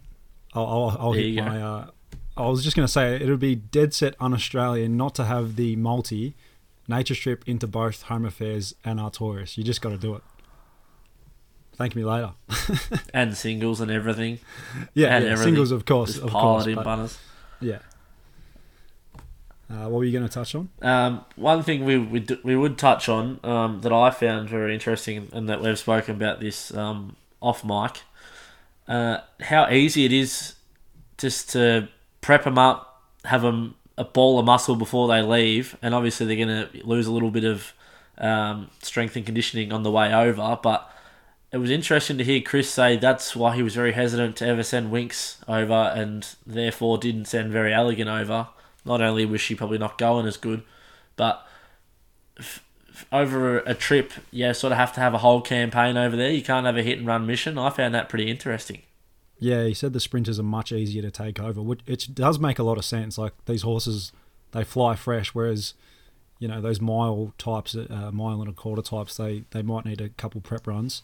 I'll, 0.53 0.65
I'll, 0.65 0.97
I'll 0.99 1.11
hit 1.13 1.35
go. 1.35 1.43
my. 1.45 1.61
Uh, 1.61 1.87
I 2.37 2.47
was 2.47 2.63
just 2.63 2.75
going 2.75 2.85
to 2.85 2.91
say 2.91 3.15
it 3.15 3.27
would 3.27 3.39
be 3.39 3.55
dead 3.55 3.93
set 3.93 4.15
un-Australian 4.19 4.95
not 4.97 5.15
to 5.15 5.25
have 5.25 5.55
the 5.57 5.75
multi 5.75 6.35
nature 6.87 7.13
strip 7.15 7.47
into 7.47 7.67
both 7.67 8.03
Home 8.03 8.25
Affairs 8.25 8.73
and 8.83 8.99
Artorius. 8.99 9.57
You 9.57 9.63
just 9.63 9.81
got 9.81 9.89
to 9.89 9.97
do 9.97 10.15
it. 10.15 10.23
Thank 11.75 11.95
me 11.95 12.03
later. 12.03 12.31
and 13.13 13.35
singles 13.35 13.81
and 13.81 13.89
everything. 13.91 14.39
yeah, 14.93 15.15
and 15.15 15.25
yeah 15.25 15.31
everything. 15.31 15.53
singles 15.53 15.71
of 15.71 15.85
course, 15.85 16.13
Just 16.13 16.23
of 16.23 16.31
course. 16.31 16.67
in 16.67 16.75
but- 16.75 17.17
yeah. 17.59 17.79
Uh, 19.69 19.83
what 19.87 19.99
were 19.99 20.03
you 20.03 20.11
going 20.11 20.27
to 20.27 20.33
touch 20.33 20.53
on? 20.53 20.67
Um, 20.81 21.23
one 21.37 21.63
thing 21.63 21.85
we 21.85 21.97
we, 21.97 22.19
d- 22.19 22.39
we 22.43 22.57
would 22.57 22.77
touch 22.77 23.07
on 23.07 23.39
um, 23.43 23.79
that 23.81 23.93
I 23.93 24.09
found 24.11 24.49
very 24.49 24.73
interesting 24.73 25.29
and 25.31 25.47
that 25.47 25.61
we've 25.61 25.79
spoken 25.79 26.15
about 26.15 26.41
this 26.41 26.73
um, 26.75 27.15
off 27.41 27.63
mic, 27.63 28.01
uh, 28.91 29.21
how 29.39 29.69
easy 29.69 30.03
it 30.03 30.11
is 30.11 30.55
just 31.17 31.51
to 31.51 31.87
prep 32.19 32.43
them 32.43 32.57
up, 32.57 33.01
have 33.23 33.41
them 33.41 33.75
a 33.97 34.03
ball 34.03 34.37
of 34.37 34.45
muscle 34.45 34.75
before 34.75 35.07
they 35.07 35.21
leave, 35.21 35.77
and 35.81 35.95
obviously 35.95 36.25
they're 36.25 36.45
going 36.45 36.67
to 36.67 36.85
lose 36.85 37.07
a 37.07 37.11
little 37.11 37.31
bit 37.31 37.45
of 37.45 37.71
um, 38.17 38.69
strength 38.81 39.15
and 39.15 39.25
conditioning 39.25 39.71
on 39.71 39.83
the 39.83 39.91
way 39.91 40.13
over. 40.13 40.59
But 40.61 40.91
it 41.53 41.57
was 41.57 41.71
interesting 41.71 42.17
to 42.17 42.25
hear 42.25 42.41
Chris 42.41 42.69
say 42.69 42.97
that's 42.97 43.33
why 43.33 43.55
he 43.55 43.63
was 43.63 43.75
very 43.75 43.93
hesitant 43.93 44.35
to 44.37 44.45
ever 44.45 44.61
send 44.61 44.91
Winx 44.91 45.37
over, 45.47 45.93
and 45.95 46.27
therefore 46.45 46.97
didn't 46.97 47.25
send 47.25 47.53
Very 47.53 47.73
Elegant 47.73 48.09
over. 48.09 48.49
Not 48.83 49.01
only 49.01 49.25
was 49.25 49.39
she 49.39 49.55
probably 49.55 49.77
not 49.77 49.97
going 49.97 50.27
as 50.27 50.35
good, 50.35 50.63
but 51.15 51.47
over 53.11 53.59
a 53.59 53.73
trip, 53.73 54.11
you 54.31 54.53
sort 54.53 54.71
of 54.71 54.77
have 54.77 54.93
to 54.93 54.99
have 54.99 55.13
a 55.13 55.19
whole 55.19 55.41
campaign 55.41 55.97
over 55.97 56.15
there. 56.15 56.31
You 56.31 56.41
can't 56.41 56.65
have 56.65 56.77
a 56.77 56.83
hit 56.83 56.99
and 56.99 57.07
run 57.07 57.25
mission. 57.25 57.57
I 57.57 57.69
found 57.69 57.93
that 57.95 58.09
pretty 58.09 58.29
interesting. 58.29 58.81
Yeah, 59.39 59.65
he 59.65 59.73
said 59.73 59.93
the 59.93 59.99
sprinters 59.99 60.39
are 60.39 60.43
much 60.43 60.71
easier 60.71 61.01
to 61.01 61.11
take 61.11 61.39
over, 61.39 61.61
which 61.61 61.81
it 61.87 62.13
does 62.13 62.37
make 62.37 62.59
a 62.59 62.63
lot 62.63 62.77
of 62.77 62.85
sense. 62.85 63.17
Like 63.17 63.33
these 63.45 63.63
horses, 63.63 64.11
they 64.51 64.63
fly 64.63 64.95
fresh, 64.95 65.29
whereas 65.29 65.73
you 66.37 66.47
know 66.47 66.61
those 66.61 66.79
mile 66.79 67.33
types, 67.37 67.75
uh, 67.75 68.11
mile 68.13 68.41
and 68.41 68.49
a 68.49 68.53
quarter 68.53 68.83
types, 68.83 69.17
they 69.17 69.43
they 69.49 69.63
might 69.63 69.85
need 69.85 69.99
a 69.99 70.09
couple 70.09 70.41
prep 70.41 70.67
runs. 70.67 71.01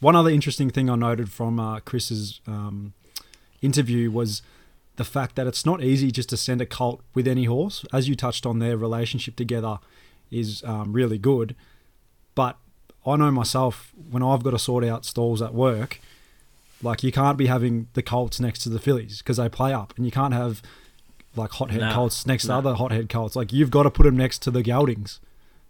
One 0.00 0.16
other 0.16 0.30
interesting 0.30 0.68
thing 0.68 0.90
I 0.90 0.96
noted 0.96 1.30
from 1.30 1.60
uh, 1.60 1.80
Chris's 1.80 2.40
um, 2.46 2.92
interview 3.62 4.10
was 4.10 4.42
the 4.96 5.04
fact 5.04 5.36
that 5.36 5.46
it's 5.46 5.64
not 5.64 5.82
easy 5.82 6.10
just 6.10 6.28
to 6.30 6.36
send 6.36 6.60
a 6.60 6.66
colt 6.66 7.02
with 7.14 7.28
any 7.28 7.44
horse. 7.44 7.84
As 7.92 8.08
you 8.08 8.14
touched 8.14 8.46
on, 8.46 8.58
their 8.58 8.76
relationship 8.76 9.36
together 9.36 9.78
is 10.30 10.62
um, 10.64 10.92
really 10.92 11.18
good. 11.18 11.54
But 12.34 12.56
I 13.06 13.16
know 13.16 13.30
myself 13.30 13.92
when 14.10 14.22
I've 14.22 14.42
got 14.42 14.50
to 14.50 14.58
sort 14.58 14.84
out 14.84 15.04
stalls 15.04 15.40
at 15.40 15.54
work, 15.54 16.00
like 16.82 17.02
you 17.02 17.12
can't 17.12 17.38
be 17.38 17.46
having 17.46 17.88
the 17.94 18.02
colts 18.02 18.40
next 18.40 18.60
to 18.60 18.68
the 18.68 18.78
fillies 18.78 19.18
because 19.18 19.36
they 19.38 19.48
play 19.48 19.72
up, 19.72 19.94
and 19.96 20.04
you 20.04 20.12
can't 20.12 20.34
have 20.34 20.62
like 21.34 21.50
hothead 21.52 21.80
No, 21.80 21.92
colts 21.92 22.26
next 22.26 22.46
to 22.46 22.54
other 22.54 22.74
hothead 22.74 23.08
colts. 23.08 23.36
Like 23.36 23.52
you've 23.52 23.70
got 23.70 23.84
to 23.84 23.90
put 23.90 24.04
them 24.04 24.16
next 24.16 24.42
to 24.42 24.50
the 24.50 24.62
geldings, 24.62 25.18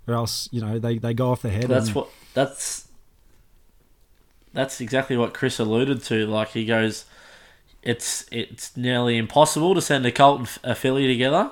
or 0.07 0.15
else 0.15 0.49
you 0.53 0.61
know 0.61 0.79
they, 0.79 0.99
they 0.99 1.15
go 1.15 1.31
off 1.31 1.43
the 1.43 1.51
head. 1.51 1.65
That's 1.65 1.87
and- 1.89 1.97
what 1.97 2.09
that's 2.35 2.89
that's 4.53 4.81
exactly 4.81 5.17
what 5.17 5.35
Chris 5.35 5.59
alluded 5.59 6.03
to. 6.05 6.27
Like 6.27 6.49
he 6.49 6.65
goes, 6.65 7.05
it's 7.83 8.27
it's 8.33 8.77
nearly 8.77 9.17
impossible 9.17 9.75
to 9.75 9.83
send 9.83 10.07
a 10.07 10.13
Colt 10.13 10.39
and 10.41 10.49
a 10.65 10.75
filly 10.75 11.07
together. 11.07 11.51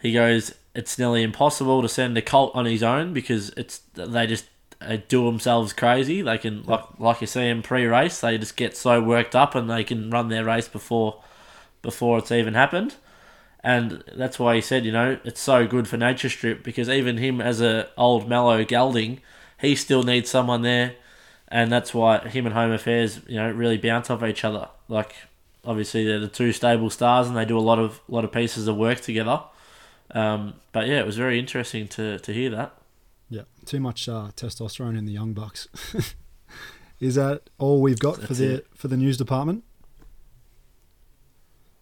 He 0.00 0.12
goes, 0.12 0.54
it's 0.74 0.98
nearly 0.98 1.22
impossible 1.22 1.82
to 1.82 1.88
send 1.88 2.16
a 2.16 2.22
Colt 2.22 2.52
on 2.54 2.64
his 2.64 2.82
own 2.82 3.12
because 3.12 3.50
it's 3.50 3.78
they 3.94 4.26
just 4.26 4.46
uh, 4.80 4.98
do 5.08 5.24
themselves 5.24 5.72
crazy. 5.72 6.22
They 6.22 6.38
can 6.38 6.62
like 6.64 6.84
like 6.98 7.20
you 7.20 7.26
see 7.26 7.48
in 7.48 7.62
pre-race, 7.62 8.20
they 8.20 8.38
just 8.38 8.56
get 8.56 8.76
so 8.76 9.02
worked 9.02 9.34
up 9.34 9.54
and 9.54 9.68
they 9.68 9.84
can 9.84 10.10
run 10.10 10.28
their 10.28 10.44
race 10.44 10.68
before 10.68 11.22
before 11.82 12.18
it's 12.18 12.32
even 12.32 12.54
happened. 12.54 12.96
And 13.62 14.02
that's 14.16 14.38
why 14.38 14.54
he 14.54 14.60
said, 14.62 14.86
you 14.86 14.92
know, 14.92 15.18
it's 15.22 15.40
so 15.40 15.66
good 15.66 15.86
for 15.86 15.98
Nature 15.98 16.30
Strip 16.30 16.62
because 16.62 16.88
even 16.88 17.18
him 17.18 17.40
as 17.40 17.60
a 17.60 17.90
old 17.98 18.26
mellow 18.28 18.64
gelding, 18.64 19.20
he 19.60 19.76
still 19.76 20.02
needs 20.02 20.30
someone 20.30 20.62
there, 20.62 20.94
and 21.48 21.70
that's 21.70 21.92
why 21.92 22.20
him 22.20 22.46
and 22.46 22.54
Home 22.54 22.72
Affairs, 22.72 23.20
you 23.26 23.36
know, 23.36 23.50
really 23.50 23.76
bounce 23.76 24.08
off 24.08 24.22
each 24.22 24.44
other. 24.44 24.68
Like, 24.88 25.14
obviously 25.62 26.06
they're 26.06 26.18
the 26.18 26.28
two 26.28 26.52
stable 26.52 26.88
stars, 26.88 27.28
and 27.28 27.36
they 27.36 27.44
do 27.44 27.58
a 27.58 27.60
lot 27.60 27.78
of 27.78 28.00
lot 28.08 28.24
of 28.24 28.32
pieces 28.32 28.66
of 28.66 28.76
work 28.76 29.00
together. 29.00 29.42
Um, 30.12 30.54
but 30.72 30.86
yeah, 30.86 31.00
it 31.00 31.06
was 31.06 31.16
very 31.16 31.38
interesting 31.38 31.88
to 31.88 32.18
to 32.18 32.32
hear 32.32 32.50
that. 32.50 32.74
Yeah, 33.28 33.42
too 33.64 33.80
much 33.80 34.08
uh, 34.08 34.30
testosterone 34.36 34.98
in 34.98 35.04
the 35.04 35.12
young 35.12 35.32
bucks. 35.32 35.68
Is 37.00 37.14
that 37.14 37.48
all 37.58 37.80
we've 37.80 37.98
got 37.98 38.20
for 38.20 38.34
the 38.34 38.54
it. 38.56 38.66
for 38.74 38.88
the 38.88 38.96
news 38.96 39.16
department? 39.16 39.64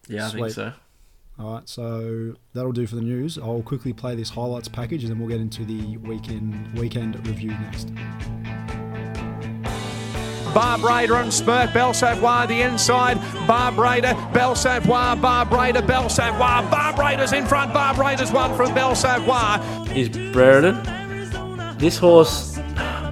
Yeah, 0.07 0.27
I 0.27 0.29
think 0.29 0.51
so. 0.51 0.73
All 1.37 1.53
right, 1.53 1.69
so 1.69 2.35
that'll 2.53 2.73
do 2.73 2.85
for 2.85 2.95
the 2.95 3.01
news. 3.01 3.37
I'll 3.37 3.61
quickly 3.61 3.93
play 3.93 4.15
this 4.15 4.29
highlights 4.29 4.67
package, 4.67 5.03
and 5.03 5.11
then 5.11 5.19
we'll 5.19 5.29
get 5.29 5.39
into 5.39 5.63
the 5.65 5.97
weekend 5.97 6.77
weekend 6.77 7.15
review 7.27 7.51
next. 7.51 7.91
Barb 10.53 10.83
Raider 10.83 11.15
and 11.15 11.31
Spurt, 11.31 11.73
Belle 11.73 11.93
Savoie 11.93 12.45
the 12.47 12.61
inside, 12.61 13.19
Barb 13.47 13.77
Raider, 13.77 14.13
Belle 14.33 14.55
Savoie, 14.55 15.15
Barb 15.15 15.51
Raider, 15.51 15.81
Belle 15.81 16.09
Savoie, 16.09 16.69
Barb 16.69 16.97
Raider's 16.97 17.33
in 17.33 17.45
front, 17.45 17.73
Barb 17.73 17.97
Raider's 17.97 18.31
one 18.31 18.55
from 18.55 18.73
Belle 18.73 18.95
Savoie. 18.95 19.59
is 19.95 20.09
Brereton. 20.09 20.77
This 21.77 21.97
horse 21.97 22.59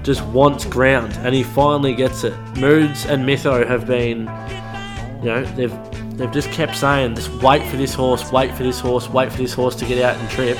just 0.02 0.22
wants 0.26 0.64
ground, 0.64 1.12
and 1.22 1.34
he 1.34 1.42
finally 1.42 1.94
gets 1.94 2.24
it. 2.24 2.34
Moods 2.56 3.06
and 3.06 3.24
Mytho 3.24 3.66
have 3.66 3.86
been, 3.86 4.20
you 5.22 5.30
know, 5.30 5.44
they've 5.54 5.76
they've 6.16 6.32
just 6.32 6.50
kept 6.50 6.76
saying, 6.76 7.14
just 7.14 7.30
wait 7.42 7.64
for 7.68 7.76
this 7.76 7.94
horse, 7.94 8.32
wait 8.32 8.52
for 8.52 8.62
this 8.62 8.80
horse, 8.80 9.08
wait 9.08 9.30
for 9.30 9.38
this 9.38 9.52
horse 9.54 9.76
to 9.76 9.84
get 9.86 10.02
out 10.02 10.16
and 10.16 10.28
trip, 10.30 10.58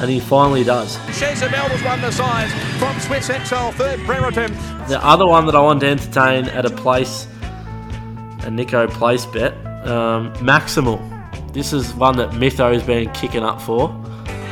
and 0.00 0.10
he 0.10 0.20
finally 0.20 0.64
does. 0.64 0.96
Shezabel 1.08 1.70
was 1.70 1.82
won 1.82 2.00
the 2.00 2.10
size 2.10 2.52
from 2.78 2.98
Swiss 3.00 3.30
Exile, 3.30 3.72
third 3.72 4.04
Brereton. 4.06 4.52
The 4.88 5.04
other 5.04 5.26
one 5.26 5.46
that 5.46 5.54
I 5.54 5.60
want 5.60 5.80
to 5.80 5.88
entertain 5.88 6.46
at 6.46 6.64
a 6.64 6.70
place, 6.70 7.26
a 8.42 8.50
Nico 8.50 8.86
place 8.86 9.26
bet, 9.26 9.54
um, 9.86 10.32
Maximal. 10.34 10.98
This 11.52 11.72
is 11.72 11.92
one 11.94 12.16
that 12.18 12.30
Mytho's 12.34 12.82
been 12.82 13.10
kicking 13.12 13.42
up 13.42 13.60
for. 13.60 13.88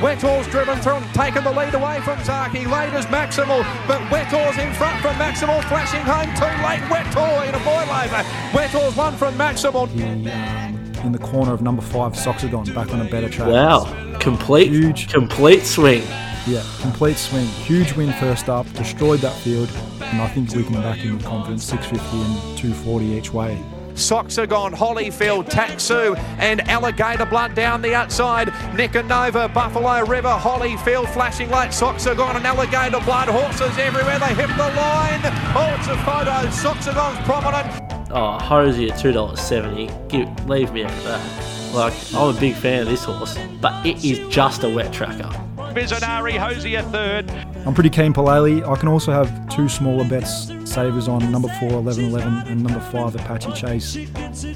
Huetor's 0.01 0.47
driven 0.49 0.79
through 0.81 0.97
and 0.97 1.15
taken 1.15 1.43
the 1.43 1.51
lead 1.51 1.75
away 1.75 2.01
from 2.03 2.19
Zaaki. 2.19 2.67
Later's 2.71 3.07
Maximal, 3.07 3.65
but 3.89 3.99
Huetor's 4.11 4.59
in 4.59 4.73
front 4.75 5.01
from 5.01 5.15
Maximal, 5.15 5.63
flashing 5.69 6.03
home 6.03 6.29
too 6.37 6.45
late. 6.67 6.81
Huetor 6.91 7.49
in 7.49 7.55
a 7.55 7.59
boil 7.65 7.89
over. 7.89 8.23
Huetor's 8.53 8.95
one 8.95 9.17
from 9.17 9.35
Maximal. 9.37 9.89
He, 9.89 10.03
um, 10.31 10.77
in 11.05 11.13
the 11.13 11.19
corner 11.19 11.53
of 11.53 11.63
number 11.63 11.81
five, 11.81 12.13
Soxagon, 12.13 12.75
back 12.75 12.93
on 12.93 13.01
a 13.01 13.05
better 13.09 13.31
track. 13.31 13.49
Wow, 13.49 13.85
complete, 14.21 14.69
Huge. 14.71 15.09
complete 15.13 15.65
swing. 15.65 16.03
Yeah, 16.47 16.63
complete 16.81 17.17
swing. 17.17 17.47
Huge 17.47 17.93
win 17.95 18.13
first 18.15 18.49
up, 18.49 18.71
destroyed 18.75 19.21
that 19.21 19.35
field, 19.35 19.69
and 20.01 20.21
I 20.23 20.29
think 20.29 20.55
we 20.55 20.63
can 20.63 20.75
back 20.75 20.99
him 20.99 21.17
with 21.17 21.25
confidence 21.27 21.65
650 21.65 22.17
and 22.19 22.59
240 22.59 23.07
each 23.07 23.33
way. 23.33 23.61
Soxagon, 23.95 24.75
Hollyfield, 24.75 25.49
Taxu, 25.51 26.17
and 26.39 26.61
Alligator 26.69 27.25
Blood 27.25 27.55
down 27.55 27.81
the 27.81 27.95
outside. 27.95 28.49
Nicanova, 28.77 29.53
Buffalo 29.53 30.05
River, 30.05 30.29
Hollyfield, 30.39 31.09
flashing 31.15 31.49
light. 31.51 31.71
Soxagon 31.71 32.37
and 32.37 32.47
Alligator 32.47 33.01
Blood, 33.05 33.29
horses 33.29 33.77
everywhere. 33.79 34.19
They 34.19 34.35
hit 34.35 34.49
the 34.49 34.69
line. 34.77 35.21
Oh, 35.57 35.75
it's 35.79 35.89
a 35.89 35.97
photo. 36.05 36.47
Soxagon's 36.51 37.19
prominent. 37.25 38.13
Oh, 38.13 38.39
Hosier 38.39 38.93
at 38.93 38.99
two 39.01 39.13
dollars 39.13 39.41
seventy. 39.41 39.91
Give, 40.09 40.29
leave 40.47 40.73
me 40.73 40.85
at 40.85 41.05
that. 41.05 41.56
Like, 41.77 41.93
I'm 42.15 42.35
a 42.35 42.41
big 42.41 42.55
fan 42.55 42.83
of 42.83 42.89
this 42.89 43.05
horse, 43.05 43.37
but 43.61 43.85
it 43.85 44.03
is 44.03 44.19
just 44.29 44.65
a 44.65 44.69
wet 44.69 44.95
tracker. 44.95 45.29
Bizanari, 45.75 46.39
Hosier 46.39 46.81
third. 46.85 47.31
I'm 47.67 47.75
pretty 47.75 47.91
keen 47.91 48.15
Palali. 48.15 48.67
I 48.67 48.77
can 48.77 48.89
also 48.89 49.13
have 49.13 49.47
two 49.51 49.69
smaller 49.69 50.09
bets 50.09 50.51
savers 50.65 51.07
on 51.07 51.31
number 51.31 51.49
four, 51.61 51.69
11 51.73 52.07
11, 52.07 52.33
and 52.49 52.63
number 52.63 52.81
five, 52.81 53.15
Apache 53.15 53.53
Chase. 53.53 53.97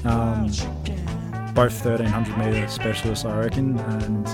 Um, 0.03 0.47
both 1.53 1.85
1300 1.85 2.37
metre 2.39 2.67
specialists, 2.67 3.23
I 3.23 3.37
reckon, 3.37 3.77
and 3.77 4.27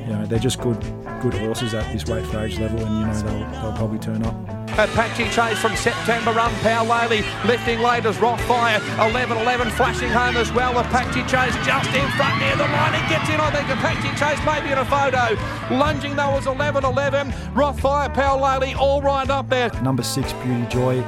you 0.00 0.12
know 0.12 0.26
they're 0.26 0.40
just 0.40 0.60
good 0.60 0.80
good 1.22 1.34
horses 1.34 1.74
at 1.74 1.92
this 1.92 2.06
weight 2.06 2.26
for 2.26 2.40
age 2.40 2.58
level, 2.58 2.84
and 2.84 3.00
you 3.00 3.06
know 3.06 3.14
they'll, 3.22 3.62
they'll 3.62 3.76
probably 3.76 4.00
turn 4.00 4.24
up. 4.24 4.59
Apache 4.84 5.28
Chase 5.30 5.58
from 5.58 5.76
September 5.76 6.32
Run, 6.32 6.50
Powlali 6.62 7.20
lifting 7.44 7.80
Laters, 7.80 8.14
Rothfire, 8.14 8.78
11-11 8.96 9.70
flashing 9.72 10.08
home 10.08 10.36
as 10.38 10.50
well. 10.52 10.78
Apache 10.78 11.20
Chase 11.24 11.54
just 11.66 11.90
in 11.90 12.08
front 12.12 12.40
near 12.40 12.56
the 12.56 12.64
line, 12.64 12.94
he 12.94 13.08
gets 13.10 13.28
in, 13.28 13.38
I 13.38 13.50
think 13.50 13.68
Apache 13.68 14.08
Chase 14.16 14.40
maybe 14.46 14.72
in 14.72 14.78
a 14.78 14.84
photo. 14.86 15.36
Lunging 15.74 16.16
though 16.16 16.30
was 16.30 16.46
11-11, 16.46 17.30
Rothfire, 17.52 18.14
Powlali 18.14 18.74
all 18.76 19.02
right 19.02 19.28
up 19.28 19.50
there. 19.50 19.70
Number 19.82 20.02
six, 20.02 20.32
Beauty 20.44 20.66
Joy. 20.68 21.04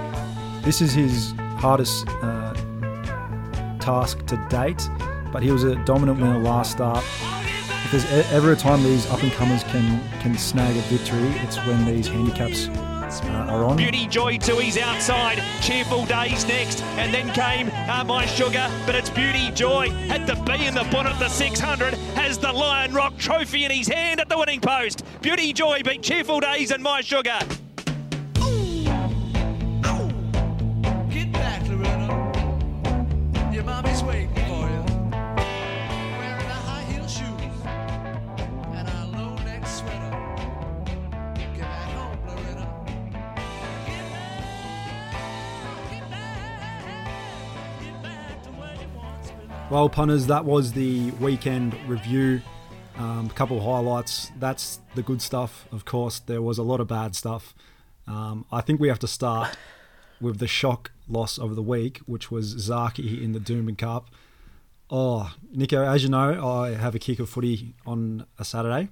This 0.60 0.82
is 0.82 0.92
his 0.92 1.32
hardest 1.56 2.06
uh, 2.22 2.52
task 3.80 4.26
to 4.26 4.36
date, 4.50 4.86
but 5.32 5.42
he 5.42 5.50
was 5.50 5.64
a 5.64 5.76
dominant 5.84 6.20
winner 6.20 6.38
last 6.38 6.72
start. 6.72 7.02
If 7.84 7.90
there's 7.90 8.32
ever 8.32 8.52
a 8.52 8.56
time 8.56 8.82
these 8.82 9.06
up 9.10 9.22
and 9.22 9.32
comers 9.32 9.64
can 9.64 10.00
can 10.20 10.36
snag 10.36 10.76
a 10.76 10.80
victory, 10.82 11.28
it's 11.42 11.56
when 11.66 11.86
these 11.86 12.06
handicaps 12.06 12.68
are 13.20 13.64
on. 13.64 13.76
Beauty 13.76 14.06
Joy 14.06 14.38
to 14.38 14.56
his 14.56 14.78
outside. 14.78 15.42
Cheerful 15.60 16.04
Days 16.06 16.46
next. 16.46 16.82
And 16.96 17.12
then 17.12 17.32
came 17.32 17.70
uh, 17.88 18.04
My 18.04 18.26
Sugar. 18.26 18.70
But 18.86 18.94
it's 18.94 19.10
Beauty 19.10 19.50
Joy. 19.50 19.90
Had 19.90 20.26
the 20.26 20.36
B 20.44 20.66
in 20.66 20.74
the 20.74 20.88
bonnet 20.90 21.14
at 21.14 21.18
the 21.18 21.28
600. 21.28 21.94
Has 22.14 22.38
the 22.38 22.52
Lion 22.52 22.94
Rock 22.94 23.16
trophy 23.18 23.64
in 23.64 23.70
his 23.70 23.88
hand 23.88 24.20
at 24.20 24.28
the 24.28 24.38
winning 24.38 24.60
post. 24.60 25.04
Beauty 25.20 25.52
Joy 25.52 25.82
beat 25.82 26.02
Cheerful 26.02 26.40
Days 26.40 26.70
and 26.70 26.82
My 26.82 27.00
Sugar. 27.00 27.38
Well, 49.72 49.88
punters, 49.88 50.26
that 50.26 50.44
was 50.44 50.74
the 50.74 51.12
weekend 51.12 51.74
review. 51.88 52.42
Um, 52.98 53.30
a 53.30 53.32
couple 53.32 53.56
of 53.56 53.64
highlights. 53.64 54.30
That's 54.38 54.80
the 54.94 55.02
good 55.02 55.22
stuff, 55.22 55.66
of 55.72 55.86
course. 55.86 56.18
There 56.18 56.42
was 56.42 56.58
a 56.58 56.62
lot 56.62 56.78
of 56.78 56.88
bad 56.88 57.16
stuff. 57.16 57.54
Um, 58.06 58.44
I 58.52 58.60
think 58.60 58.80
we 58.80 58.88
have 58.88 58.98
to 58.98 59.08
start 59.08 59.56
with 60.20 60.40
the 60.40 60.46
shock 60.46 60.92
loss 61.08 61.38
of 61.38 61.56
the 61.56 61.62
week, 61.62 62.00
which 62.04 62.30
was 62.30 62.54
Zaaki 62.54 63.22
in 63.22 63.32
the 63.32 63.38
Doomben 63.40 63.78
Cup. 63.78 64.10
Oh, 64.90 65.34
Nico, 65.50 65.82
as 65.82 66.02
you 66.02 66.10
know, 66.10 66.46
I 66.46 66.74
have 66.74 66.94
a 66.94 66.98
kick 66.98 67.18
of 67.18 67.30
footy 67.30 67.74
on 67.86 68.26
a 68.38 68.44
Saturday. 68.44 68.90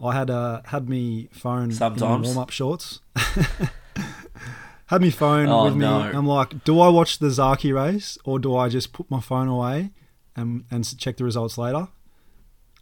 I 0.00 0.12
had 0.12 0.30
uh, 0.30 0.60
had 0.66 0.88
me 0.88 1.28
phone 1.32 1.72
in 1.72 1.96
warm 1.98 2.38
up 2.38 2.50
shorts. 2.50 3.00
had 4.86 5.00
my 5.02 5.10
phone 5.10 5.48
Oh, 5.48 5.64
with 5.64 5.74
me. 5.74 5.80
no. 5.80 5.98
I'm 6.00 6.26
like, 6.26 6.64
do 6.64 6.78
I 6.80 6.88
watch 6.88 7.18
the 7.18 7.28
Zaaki 7.28 7.74
race 7.74 8.18
or 8.24 8.38
do 8.38 8.56
I 8.56 8.68
just 8.68 8.92
put 8.92 9.10
my 9.10 9.20
phone 9.20 9.48
away 9.48 9.90
and 10.36 10.64
and 10.70 10.98
check 10.98 11.16
the 11.16 11.24
results 11.24 11.58
later? 11.58 11.88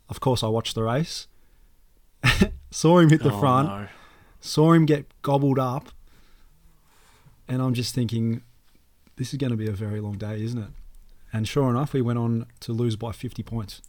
Of 0.09 0.21
course, 0.21 0.43
I 0.43 0.49
watched 0.49 0.75
the 0.75 0.83
race. 0.83 1.27
saw 2.71 2.99
him 2.99 3.09
hit 3.11 3.23
the 3.23 3.33
Oh, 3.33 3.41
front. 3.41 3.69
no. 3.69 3.89
Saw 4.41 4.73
him 4.73 4.85
get 4.85 5.07
gobbled 5.23 5.59
up, 5.59 5.89
and 7.49 7.63
I'm 7.63 7.73
just 7.73 7.95
thinking, 7.95 8.43
this 9.17 9.33
is 9.33 9.39
going 9.39 9.53
to 9.53 9.57
be 9.57 9.67
a 9.69 9.73
very 9.73 10.01
long 10.01 10.19
day, 10.19 10.43
isn't 10.43 10.59
it? 10.63 10.71
And 11.33 11.49
sure 11.49 11.71
enough, 11.71 11.95
we 11.95 12.03
went 12.03 12.19
on 12.19 12.47
to 12.61 12.73
lose 12.73 12.97
by 12.97 13.13
50 13.13 13.43
points. 13.43 13.81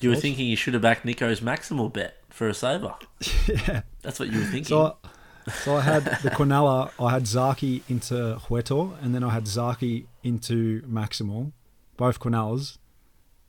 You 0.00 0.10
were 0.10 0.16
thinking 0.16 0.46
you 0.46 0.56
should 0.56 0.74
have 0.74 0.82
backed 0.82 1.04
Nico's 1.04 1.40
maximal 1.40 1.92
bet 1.92 2.16
for 2.28 2.48
a 2.48 2.54
saver. 2.54 2.94
yeah. 3.46 3.82
That's 4.02 4.18
what 4.18 4.30
you 4.30 4.38
were 4.40 4.44
thinking. 4.44 4.64
So, 4.64 4.96
I, 5.04 5.08
so 5.52 5.76
I 5.76 5.80
had 5.82 6.04
the 6.22 6.30
Quinella, 6.30 6.90
I 6.98 7.10
had 7.10 7.24
Zaaki 7.24 7.82
into 7.88 8.14
Huetor, 8.48 9.02
and 9.02 9.14
then 9.14 9.22
I 9.22 9.30
had 9.30 9.44
Zaaki 9.44 10.06
into 10.22 10.82
Maximal, 10.82 11.52
both 11.96 12.18
Quinellas. 12.20 12.78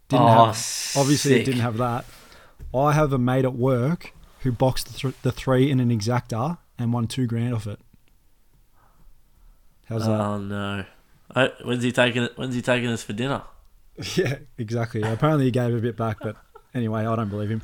Didn't 0.09 0.23
Oh, 0.23 0.27
have, 0.45 0.93
obviously, 0.97 1.33
it 1.33 1.37
sick. 1.37 1.45
didn't 1.45 1.61
have 1.61 1.77
that. 1.77 2.05
I 2.73 2.93
have 2.93 3.11
a 3.13 3.17
mate 3.17 3.45
at 3.45 3.53
work 3.55 4.13
who 4.41 4.51
boxed 4.51 4.91
the, 4.93 4.99
th- 4.99 5.15
the 5.23 5.31
three 5.31 5.71
in 5.71 5.79
an 5.79 5.89
exacta 5.89 6.57
and 6.77 6.93
won 6.93 7.07
two 7.07 7.25
grand 7.25 7.53
off 7.53 7.65
it. 7.67 7.79
How's 9.85 10.05
that? 10.05 10.19
oh 10.19 10.37
no. 10.39 10.85
When's 11.63 11.83
he 11.83 11.91
taking 11.91 12.23
it? 12.23 12.33
When's 12.37 12.55
he 12.55 12.61
taking 12.61 12.89
us 12.89 13.03
for 13.03 13.13
dinner? 13.13 13.41
Yeah, 14.15 14.39
exactly. 14.57 15.01
Apparently, 15.03 15.45
he 15.45 15.51
gave 15.51 15.73
a 15.73 15.79
bit 15.79 15.95
back, 15.95 16.17
but 16.21 16.35
anyway, 16.73 17.05
I 17.05 17.15
don't 17.15 17.29
believe 17.29 17.49
him. 17.49 17.61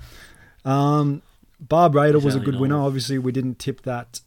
Um, 0.63 1.21
Barb 1.61 1.95
Raider 1.95 2.19
was 2.19 2.35
a 2.35 2.39
good 2.39 2.59
winner. 2.59 2.79
Obviously, 2.79 3.17
we 3.19 3.31
didn't 3.31 3.59
tip 3.59 3.83
that 3.83 4.21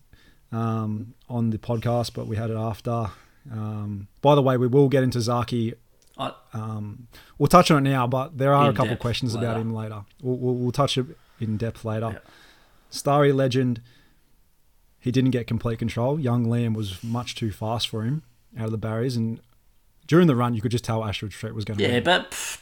um, 0.52 1.14
on 1.28 1.50
the 1.50 1.58
podcast, 1.58 2.14
but 2.14 2.26
we 2.26 2.36
had 2.36 2.50
it 2.50 2.56
after. 2.56 3.10
Um, 3.50 4.08
by 4.22 4.34
the 4.34 4.42
way, 4.42 4.56
we 4.56 4.66
will 4.66 4.88
get 4.88 5.02
into 5.02 5.18
Zaaki. 5.18 5.74
Um, 6.52 7.08
we'll 7.38 7.48
touch 7.48 7.70
on 7.70 7.84
it 7.84 7.90
now, 7.90 8.06
but 8.06 8.38
there 8.38 8.54
are 8.54 8.70
a 8.70 8.72
couple 8.72 8.96
questions 8.96 9.34
about 9.34 9.60
him 9.60 9.74
later. 9.74 10.04
We'll, 10.22 10.36
we'll, 10.36 10.54
we'll 10.54 10.72
touch 10.72 10.96
it 10.96 11.06
in 11.40 11.56
depth 11.56 11.84
later. 11.84 12.10
Yeah. 12.12 12.30
Starry 12.88 13.32
Legend, 13.32 13.82
he 15.00 15.10
didn't 15.10 15.32
get 15.32 15.48
complete 15.48 15.80
control. 15.80 16.20
Young 16.20 16.46
Liam 16.46 16.74
was 16.76 17.02
much 17.02 17.34
too 17.34 17.50
fast 17.50 17.88
for 17.88 18.04
him 18.04 18.22
out 18.56 18.66
of 18.66 18.70
the 18.70 18.78
barriers, 18.78 19.16
and 19.16 19.40
during 20.06 20.28
the 20.28 20.36
run, 20.36 20.54
you 20.54 20.62
could 20.62 20.70
just 20.70 20.84
tell 20.84 21.04
Ashford 21.04 21.32
Street 21.32 21.54
was 21.54 21.64
going 21.64 21.78
to 21.78 21.84
yeah, 21.84 21.98
but 21.98 22.30
pff, 22.30 22.60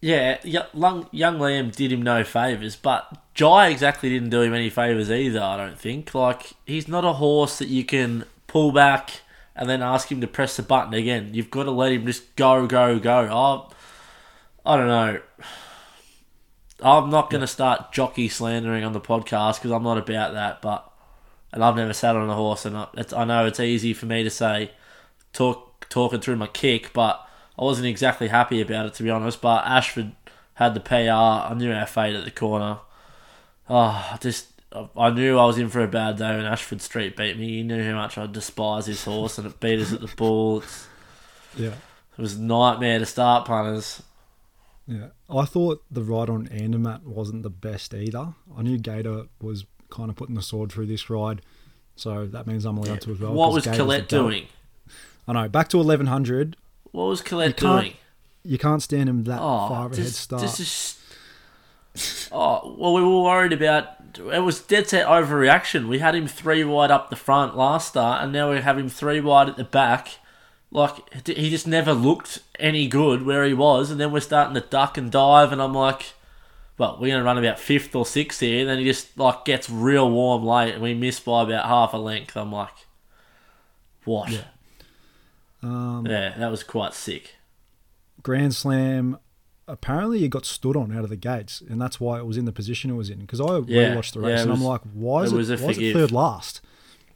yeah, 0.00 0.38
young, 0.44 1.08
young 1.10 1.38
Liam 1.38 1.74
did 1.74 1.92
him 1.92 2.02
no 2.02 2.22
favors, 2.22 2.76
but 2.76 3.16
Jai 3.34 3.68
exactly 3.68 4.08
didn't 4.08 4.30
do 4.30 4.42
him 4.42 4.54
any 4.54 4.70
favors 4.70 5.10
either. 5.10 5.40
I 5.40 5.56
don't 5.56 5.78
think. 5.78 6.14
Like 6.14 6.52
he's 6.66 6.88
not 6.88 7.04
a 7.04 7.14
horse 7.14 7.58
that 7.58 7.68
you 7.68 7.84
can 7.84 8.24
pull 8.46 8.72
back 8.72 9.22
and 9.56 9.68
then 9.68 9.82
ask 9.82 10.10
him 10.10 10.20
to 10.20 10.26
press 10.26 10.56
the 10.56 10.62
button 10.62 10.94
again. 10.94 11.30
You've 11.34 11.50
got 11.50 11.64
to 11.64 11.72
let 11.72 11.92
him 11.92 12.06
just 12.06 12.36
go, 12.36 12.66
go, 12.66 13.00
go. 13.00 13.72
I, 14.64 14.72
I 14.72 14.76
don't 14.76 14.86
know. 14.86 15.20
I'm 16.80 17.10
not 17.10 17.28
going 17.28 17.40
to 17.40 17.48
start 17.48 17.90
jockey 17.90 18.28
slandering 18.28 18.84
on 18.84 18.92
the 18.92 19.00
podcast 19.00 19.56
because 19.56 19.72
I'm 19.72 19.82
not 19.82 19.98
about 19.98 20.34
that. 20.34 20.62
But 20.62 20.88
and 21.52 21.64
I've 21.64 21.76
never 21.76 21.92
sat 21.92 22.14
on 22.14 22.30
a 22.30 22.34
horse, 22.34 22.64
and 22.64 22.76
I, 22.76 22.86
it's, 22.94 23.12
I 23.12 23.24
know 23.24 23.46
it's 23.46 23.58
easy 23.58 23.94
for 23.94 24.06
me 24.06 24.22
to 24.22 24.30
say 24.30 24.70
talk 25.32 25.88
talking 25.88 26.20
through 26.20 26.36
my 26.36 26.46
kick, 26.46 26.92
but 26.92 27.27
I 27.58 27.64
wasn't 27.64 27.86
exactly 27.88 28.28
happy 28.28 28.60
about 28.60 28.86
it 28.86 28.94
to 28.94 29.02
be 29.02 29.10
honest. 29.10 29.40
But 29.40 29.66
Ashford 29.66 30.12
had 30.54 30.74
the 30.74 30.80
PR. 30.80 30.94
I 31.50 31.54
knew 31.56 31.72
our 31.72 31.86
fate 31.86 32.14
at 32.14 32.24
the 32.24 32.30
corner. 32.30 32.78
Oh, 33.68 34.08
I 34.12 34.18
just 34.20 34.48
I 34.96 35.10
knew 35.10 35.38
I 35.38 35.46
was 35.46 35.58
in 35.58 35.68
for 35.70 35.82
a 35.82 35.88
bad 35.88 36.16
day 36.18 36.36
when 36.36 36.44
Ashford 36.44 36.80
Street 36.82 37.16
beat 37.16 37.38
me. 37.38 37.48
He 37.48 37.62
knew 37.62 37.82
how 37.82 37.94
much 37.96 38.18
I 38.18 38.26
despise 38.26 38.86
his 38.86 39.02
horse, 39.04 39.38
and 39.38 39.46
it 39.46 39.60
beat 39.60 39.80
us 39.80 39.92
at 39.92 40.00
the 40.00 40.12
bull. 40.16 40.58
It's, 40.60 40.86
Yeah. 41.56 41.68
it 42.16 42.20
was 42.20 42.34
a 42.34 42.42
nightmare 42.42 42.98
to 42.98 43.06
start 43.06 43.46
punters. 43.46 44.02
Yeah, 44.86 45.08
I 45.28 45.44
thought 45.44 45.82
the 45.90 46.02
ride 46.02 46.30
on 46.30 46.46
Andermatt 46.48 47.04
wasn't 47.04 47.42
the 47.42 47.50
best 47.50 47.92
either. 47.94 48.34
I 48.56 48.62
knew 48.62 48.78
Gator 48.78 49.24
was 49.40 49.64
kind 49.90 50.08
of 50.10 50.16
putting 50.16 50.34
the 50.34 50.42
sword 50.42 50.70
through 50.72 50.86
this 50.86 51.08
ride, 51.10 51.42
so 51.96 52.26
that 52.26 52.46
means 52.46 52.64
I'm 52.64 52.78
allowed 52.78 53.00
to 53.02 53.12
as 53.12 53.18
well. 53.20 53.32
what 53.34 53.52
was 53.52 53.64
Gator's 53.64 53.78
Colette 53.78 54.08
doing? 54.08 54.46
I 55.26 55.32
know. 55.34 55.48
Back 55.48 55.68
to 55.68 55.76
1100, 55.78 56.56
What 56.92 57.04
was 57.04 57.20
Colette 57.22 57.56
doing? 57.56 57.94
you 58.44 58.56
can't 58.58 58.82
stand 58.82 59.08
him 59.08 59.24
that 59.24 59.40
Oh, 59.40 59.68
far 59.68 59.86
ahead 59.92 60.06
start. 60.06 60.42
this 60.42 60.60
is. 60.60 60.94
Oh 62.30 62.76
well, 62.78 62.94
we 62.94 63.02
were 63.02 63.22
worried 63.22 63.52
about. 63.52 63.88
It 64.32 64.40
was 64.42 64.60
dead 64.60 64.88
set 64.88 65.06
overreaction. 65.06 65.88
We 65.88 65.98
had 65.98 66.14
him 66.14 66.26
three 66.28 66.62
wide 66.64 66.90
up 66.90 67.10
the 67.10 67.16
front 67.16 67.56
last 67.56 67.88
start, 67.88 68.22
and 68.22 68.32
now 68.32 68.50
we 68.52 68.60
have 68.60 68.78
him 68.78 68.88
three 68.88 69.20
wide 69.20 69.48
at 69.48 69.56
the 69.56 69.64
back. 69.64 70.08
Like 70.70 71.26
he 71.26 71.50
just 71.50 71.66
never 71.66 71.92
looked 71.94 72.40
any 72.58 72.86
good 72.88 73.24
where 73.24 73.44
he 73.44 73.54
was, 73.54 73.90
and 73.90 73.98
then 74.00 74.12
we're 74.12 74.20
starting 74.20 74.54
to 74.54 74.60
duck 74.60 74.96
and 74.96 75.10
dive, 75.10 75.50
and 75.50 75.60
I'm 75.60 75.74
like, 75.74 76.12
well, 76.76 76.98
we're 77.00 77.12
gonna 77.14 77.24
run 77.24 77.38
about 77.38 77.58
fifth 77.58 77.94
or 77.96 78.06
sixth 78.06 78.40
here. 78.40 78.60
And 78.60 78.68
then 78.68 78.78
he 78.78 78.84
just 78.84 79.18
like 79.18 79.44
gets 79.44 79.68
real 79.68 80.08
warm 80.10 80.44
late, 80.44 80.74
and 80.74 80.82
we 80.82 80.94
miss 80.94 81.18
by 81.20 81.42
about 81.42 81.66
half 81.66 81.94
a 81.94 81.98
length. 81.98 82.36
I'm 82.36 82.52
like, 82.52 82.68
what? 84.04 84.30
Yeah. 84.30 84.44
Um, 85.62 86.06
yeah 86.08 86.36
that 86.38 86.50
was 86.50 86.62
quite 86.62 86.94
sick. 86.94 87.34
Grand 88.22 88.54
Slam. 88.54 89.18
Apparently, 89.66 90.24
it 90.24 90.28
got 90.28 90.46
stood 90.46 90.76
on 90.78 90.96
out 90.96 91.04
of 91.04 91.10
the 91.10 91.16
gates, 91.16 91.60
and 91.60 91.78
that's 91.80 92.00
why 92.00 92.18
it 92.18 92.24
was 92.26 92.38
in 92.38 92.46
the 92.46 92.52
position 92.52 92.90
it 92.90 92.94
was 92.94 93.10
in. 93.10 93.18
Because 93.20 93.38
I 93.40 93.58
Yeah, 93.66 93.94
rewatched 93.94 94.14
the 94.14 94.20
race, 94.20 94.40
it 94.40 94.44
and 94.44 94.52
I'm 94.52 94.62
like, 94.64 94.80
why 94.94 95.24
is 95.24 95.32
it 95.32 95.34
it, 95.34 95.38
was 95.38 95.60
why 95.62 95.68
is 95.70 95.78
it 95.78 95.92
third 95.92 96.10
last? 96.10 96.62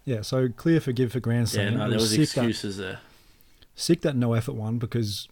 Yeah, 0.05 0.21
so 0.21 0.49
clear 0.51 0.79
forgive 0.81 1.13
for 1.13 1.21
Grand 1.21 1.47
Yeah, 1.49 1.53
Slam. 1.71 1.75
no, 1.79 1.89
there 1.89 1.99
was 1.99 2.11
that- 2.11 2.21
excuses 2.21 2.77
there. 2.77 2.99
sick 3.75 4.03
that 4.03 4.17
no 4.17 4.35
effort 4.35 4.53
one 4.53 4.77
because 4.79 5.29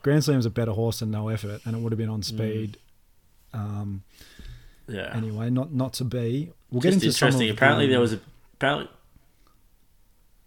Grand 0.00 0.24
Slam's 0.24 0.46
a 0.46 0.50
better 0.50 0.72
horse 0.72 1.00
than 1.00 1.10
no 1.10 1.28
effort, 1.28 1.60
and 1.66 1.76
it 1.76 1.80
would 1.80 1.92
have 1.92 1.98
been 1.98 2.08
Mm. 2.08 2.14
on 2.14 2.22
speed. 2.22 2.78
Um, 3.52 4.02
Yeah. 4.88 5.10
anyway, 5.14 5.50
not 5.50 5.72
not 5.74 5.92
to 5.94 6.04
be. 6.04 6.50
We'll 6.70 6.80
get 6.80 6.92
Just 6.94 7.04
into 7.04 7.12
some 7.12 7.26
interesting. 7.26 7.50
Apparently, 7.50 7.86
the- 7.86 7.90
there 7.92 8.00
was 8.00 8.14
a 8.14 8.20
apparently 8.54 8.88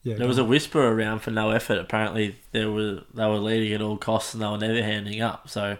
yeah, 0.06 0.16
there 0.16 0.28
was 0.28 0.38
a 0.38 0.46
whisper 0.46 0.88
around 0.88 1.20
for 1.20 1.32
no 1.32 1.50
effort. 1.50 1.80
Apparently, 1.80 2.36
there 2.52 2.70
were 2.70 3.02
they 3.12 3.26
were 3.26 3.40
leading 3.40 3.74
at 3.74 3.82
all 3.82 3.98
costs 3.98 4.36
and 4.36 4.44
they 4.44 4.48
were 4.48 4.58
never 4.60 4.84
handing 4.84 5.20
up. 5.20 5.50
So 5.50 5.78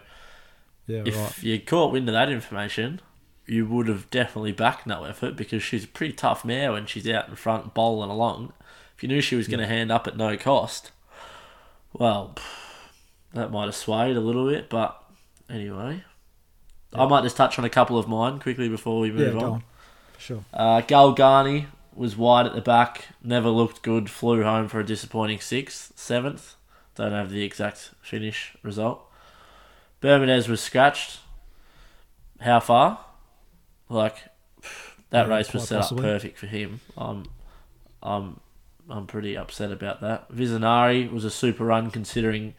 yeah 0.88 1.02
if 1.04 1.16
right 1.16 1.42
you 1.42 1.60
caught 1.60 1.92
wind 1.92 2.08
of 2.08 2.12
that 2.14 2.28
information, 2.28 3.00
you 3.46 3.66
would 3.66 3.86
have 3.86 4.10
definitely 4.10 4.50
backed 4.50 4.84
no 4.84 5.04
effort 5.04 5.36
because 5.36 5.62
she's 5.62 5.84
a 5.84 5.88
pretty 5.88 6.12
tough 6.12 6.44
mare 6.44 6.72
when 6.72 6.86
she's 6.86 7.08
out 7.08 7.28
in 7.28 7.36
front 7.36 7.72
bowling 7.72 8.10
along. 8.10 8.52
If 8.96 9.04
you 9.04 9.08
knew 9.08 9.20
she 9.20 9.36
was 9.36 9.46
going 9.46 9.60
to 9.60 9.66
hand 9.66 9.92
up 9.92 10.08
at 10.08 10.16
no 10.16 10.36
cost, 10.36 10.90
well, 11.92 12.34
that 13.32 13.52
might 13.52 13.66
have 13.66 13.76
swayed 13.76 14.16
a 14.16 14.20
little 14.20 14.48
bit. 14.48 14.68
But 14.68 15.00
anyway, 15.48 16.02
I 16.92 17.06
might 17.06 17.22
just 17.22 17.36
touch 17.36 17.60
on 17.60 17.64
a 17.64 17.70
couple 17.70 17.96
of 17.96 18.08
mine 18.08 18.40
quickly 18.40 18.68
before 18.68 18.98
we 18.98 19.12
move 19.12 19.34
go 19.34 19.38
on. 19.38 19.44
on 19.44 19.62
for 20.14 20.20
sure. 20.20 20.44
Uh, 20.52 20.80
Galgani 20.80 21.66
was 21.96 22.16
wide 22.16 22.46
at 22.46 22.54
the 22.54 22.60
back, 22.60 23.06
never 23.22 23.48
looked 23.48 23.82
good, 23.82 24.10
flew 24.10 24.42
home 24.42 24.68
for 24.68 24.80
a 24.80 24.84
disappointing 24.86 25.40
sixth, 25.40 25.92
seventh. 25.96 26.54
Don't 26.94 27.12
have 27.12 27.30
the 27.30 27.42
exact 27.42 27.90
finish 28.02 28.56
result. 28.62 29.02
Bermudez 30.00 30.48
was 30.48 30.60
scratched. 30.60 31.18
How 32.40 32.60
far? 32.60 33.00
Like 33.88 34.16
that 35.10 35.26
Yeah, 35.28 35.34
race 35.34 35.52
was 35.52 35.68
set 35.68 35.80
possibly. 35.80 36.04
up 36.04 36.12
perfect 36.14 36.38
for 36.38 36.46
him. 36.46 36.80
I'm, 36.96 37.24
I'm, 38.02 38.40
I'm 38.88 39.06
pretty 39.06 39.36
upset 39.36 39.72
about 39.72 40.00
that. 40.02 40.30
Vizanari 40.30 41.10
was 41.10 41.24
a 41.24 41.30
super 41.30 41.64
run 41.64 41.90
considering 41.90 42.54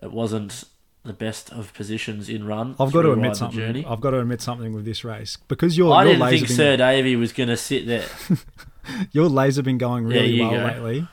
it 0.00 0.12
wasn't 0.12 0.64
the 1.04 1.12
best 1.12 1.50
of 1.50 1.74
positions 1.74 2.28
in 2.28 2.46
run. 2.46 2.76
I've 2.78 2.92
got 2.92 3.02
to 3.02 3.12
admit 3.12 3.36
something. 3.36 3.58
Journey. 3.58 3.84
I've 3.86 4.00
got 4.00 4.10
to 4.10 4.20
admit 4.20 4.40
something 4.40 4.72
with 4.72 4.84
this 4.84 5.04
race 5.04 5.36
because 5.48 5.76
your 5.76 5.92
I 5.92 6.04
your 6.04 6.12
didn't 6.12 6.22
laser 6.22 6.36
think 6.36 6.48
been, 6.48 6.56
Sir 6.56 6.76
Davy 6.76 7.16
was 7.16 7.32
going 7.32 7.48
to 7.48 7.56
sit 7.56 7.86
there. 7.86 8.06
your 9.12 9.28
laser 9.28 9.62
been 9.62 9.78
going 9.78 10.04
really 10.04 10.40
well 10.40 10.50
go. 10.50 10.64
lately. 10.64 11.08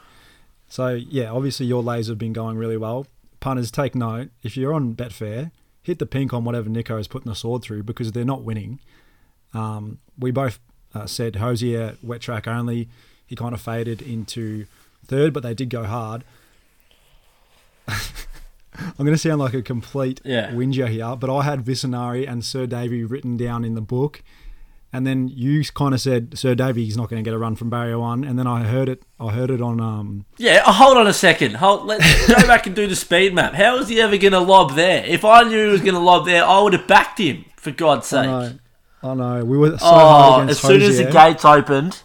So 0.67 0.89
yeah, 0.89 1.31
obviously 1.31 1.65
your 1.65 1.81
laser 1.81 2.11
have 2.11 2.19
been 2.19 2.33
going 2.33 2.57
really 2.57 2.77
well. 2.77 3.07
Punters, 3.39 3.71
take 3.71 3.95
note. 3.95 4.29
If 4.43 4.55
you're 4.55 4.73
on 4.73 4.95
Betfair, 4.95 5.51
hit 5.81 5.97
the 5.97 6.05
pink 6.05 6.33
on 6.33 6.43
whatever 6.43 6.69
Nico 6.69 6.97
is 6.97 7.07
putting 7.07 7.29
the 7.29 7.35
sword 7.35 7.63
through 7.63 7.83
because 7.83 8.11
they're 8.11 8.25
not 8.25 8.43
winning. 8.43 8.79
Um, 9.53 9.99
we 10.17 10.29
both 10.29 10.59
uh, 10.93 11.07
said 11.07 11.37
Hosier 11.37 11.95
wet 12.03 12.21
track 12.21 12.47
only. 12.47 12.89
He 13.25 13.35
kind 13.35 13.53
of 13.53 13.61
faded 13.61 14.01
into 14.01 14.65
third, 15.05 15.33
but 15.33 15.41
they 15.41 15.53
did 15.53 15.69
go 15.69 15.85
hard. 15.85 16.23
I'm 18.97 19.05
going 19.05 19.13
to 19.13 19.17
sound 19.17 19.39
like 19.39 19.53
a 19.53 19.61
complete 19.61 20.21
Yeah. 20.23 20.51
whinger 20.53 20.87
here, 20.87 21.15
but 21.15 21.29
I 21.35 21.43
had 21.43 21.63
Vicinari 21.63 22.27
and 22.29 22.43
Sir 22.43 22.65
Davy 22.65 23.03
written 23.03 23.37
down 23.37 23.63
in 23.65 23.75
the 23.75 23.81
book. 23.81 24.21
And 24.91 25.05
then 25.05 25.27
you 25.27 25.63
kind 25.75 25.93
of 25.93 26.01
said 26.01 26.35
Sir 26.39 26.55
Davy's 26.55 26.97
not 26.97 27.09
going 27.09 27.23
to 27.23 27.27
get 27.27 27.35
a 27.35 27.37
run 27.37 27.55
from 27.55 27.69
barrier 27.69 27.99
one, 27.99 28.23
and 28.23 28.39
then 28.39 28.47
I 28.47 28.63
heard 28.63 28.89
it. 28.89 29.03
I 29.19 29.29
heard 29.31 29.51
it 29.51 29.61
on. 29.61 29.79
Um, 29.79 30.25
Yeah, 30.37 30.63
oh, 30.65 30.71
hold 30.71 30.97
on 30.97 31.05
a 31.05 31.13
second. 31.13 31.57
Hold, 31.57 31.85
let's 31.85 32.27
go 32.27 32.33
back 32.47 32.65
and 32.65 32.75
do 32.75 32.87
the 32.87 32.95
speed 32.95 33.35
map. 33.35 33.53
How 33.53 33.77
was 33.77 33.87
he 33.89 34.01
ever 34.01 34.17
going 34.17 34.33
to 34.33 34.39
lob 34.39 34.73
there? 34.73 35.05
If 35.05 35.23
I 35.23 35.43
knew 35.43 35.65
he 35.67 35.71
was 35.71 35.81
going 35.81 35.93
to 35.93 35.99
lob 35.99 36.25
there, 36.25 36.43
I 36.43 36.59
would 36.59 36.73
have 36.73 36.87
backed 36.87 37.19
him. 37.19 37.45
For 37.55 37.69
God's 37.71 38.11
I 38.13 38.23
sake! 38.23 38.25
know, 39.03 39.11
I 39.11 39.13
know. 39.13 39.45
We 39.45 39.57
were 39.59 39.77
so 39.77 39.85
hard 39.85 40.47
oh, 40.47 40.49
as 40.49 40.59
soon 40.59 40.81
as 40.81 40.97
the 40.97 41.11
gates 41.11 41.45
opened, 41.45 42.01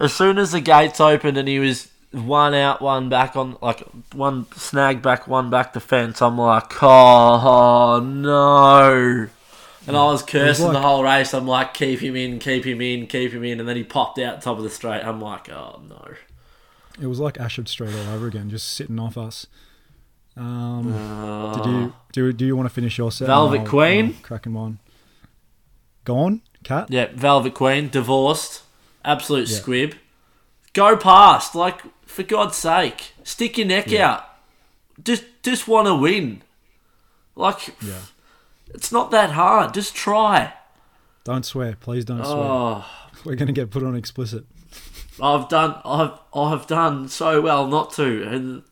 as 0.00 0.12
soon 0.14 0.38
as 0.38 0.52
the 0.52 0.60
gates 0.60 1.00
opened 1.00 1.36
and 1.38 1.48
he 1.48 1.58
was 1.58 1.88
one 2.12 2.54
out, 2.54 2.80
one 2.80 3.08
back 3.08 3.36
on, 3.36 3.56
like 3.60 3.80
one 4.14 4.46
snag 4.56 5.02
back, 5.02 5.26
one 5.28 5.50
back 5.50 5.72
defense. 5.72 6.22
I'm 6.22 6.38
like, 6.38 6.82
oh, 6.82 8.00
no. 8.04 9.28
And 9.86 9.96
I 9.96 10.04
was 10.04 10.22
cursing 10.22 10.66
like- 10.66 10.74
the 10.74 10.80
whole 10.80 11.02
race. 11.02 11.32
I'm 11.34 11.46
like, 11.46 11.74
keep 11.74 12.00
him 12.00 12.16
in, 12.16 12.38
keep 12.38 12.64
him 12.64 12.80
in, 12.80 13.06
keep 13.06 13.32
him 13.32 13.44
in. 13.44 13.60
And 13.60 13.68
then 13.68 13.76
he 13.76 13.84
popped 13.84 14.18
out 14.18 14.42
top 14.42 14.58
of 14.58 14.64
the 14.64 14.70
straight. 14.70 15.02
I'm 15.04 15.20
like, 15.20 15.48
oh, 15.50 15.80
no. 15.88 16.14
It 17.00 17.06
was 17.06 17.20
like 17.20 17.38
Ashford 17.38 17.68
Street 17.68 17.94
all 17.94 18.14
over 18.14 18.26
again, 18.26 18.50
just 18.50 18.72
sitting 18.72 18.98
off 18.98 19.16
us. 19.16 19.46
Um, 20.36 20.92
did 21.56 21.66
you 21.66 21.92
do? 22.12 22.32
Do 22.32 22.46
you 22.46 22.54
want 22.56 22.68
to 22.68 22.74
finish 22.74 22.96
your 22.98 23.10
set? 23.10 23.26
Velvet 23.26 23.60
I'll- 23.62 23.66
Queen? 23.66 24.06
I'll 24.16 24.22
Cracking 24.22 24.54
one. 24.54 24.78
Gone, 26.04 26.42
cat. 26.64 26.86
Yeah, 26.90 27.08
Velvet 27.12 27.54
Queen, 27.54 27.88
divorced, 27.88 28.62
absolute 29.04 29.48
Yeah. 29.48 29.56
squib. 29.56 29.94
Go 30.72 30.96
past, 30.96 31.54
like 31.54 31.80
for 32.06 32.22
God's 32.22 32.56
sake, 32.56 33.12
stick 33.24 33.58
your 33.58 33.66
neck 33.66 33.92
out. 33.92 34.24
Just, 35.02 35.24
just 35.42 35.68
want 35.68 35.86
to 35.86 35.94
win. 35.94 36.42
Like, 37.36 37.74
Yeah. 37.80 38.00
it's 38.74 38.90
not 38.92 39.10
that 39.12 39.30
hard. 39.30 39.74
Just 39.74 39.94
try. 39.94 40.52
Don't 41.24 41.44
swear, 41.44 41.76
please. 41.78 42.04
Don't 42.04 42.24
swear. 42.24 42.34
Oh, 42.36 42.84
We're 43.24 43.36
gonna 43.36 43.52
get 43.52 43.70
put 43.70 43.82
on 43.82 43.94
explicit. 43.94 44.44
I've 45.20 45.48
done, 45.48 45.80
I've, 45.84 46.18
I've 46.34 46.66
done 46.66 47.08
so 47.08 47.40
well 47.40 47.66
not 47.66 47.92
to 47.94 48.22
in 48.22 48.62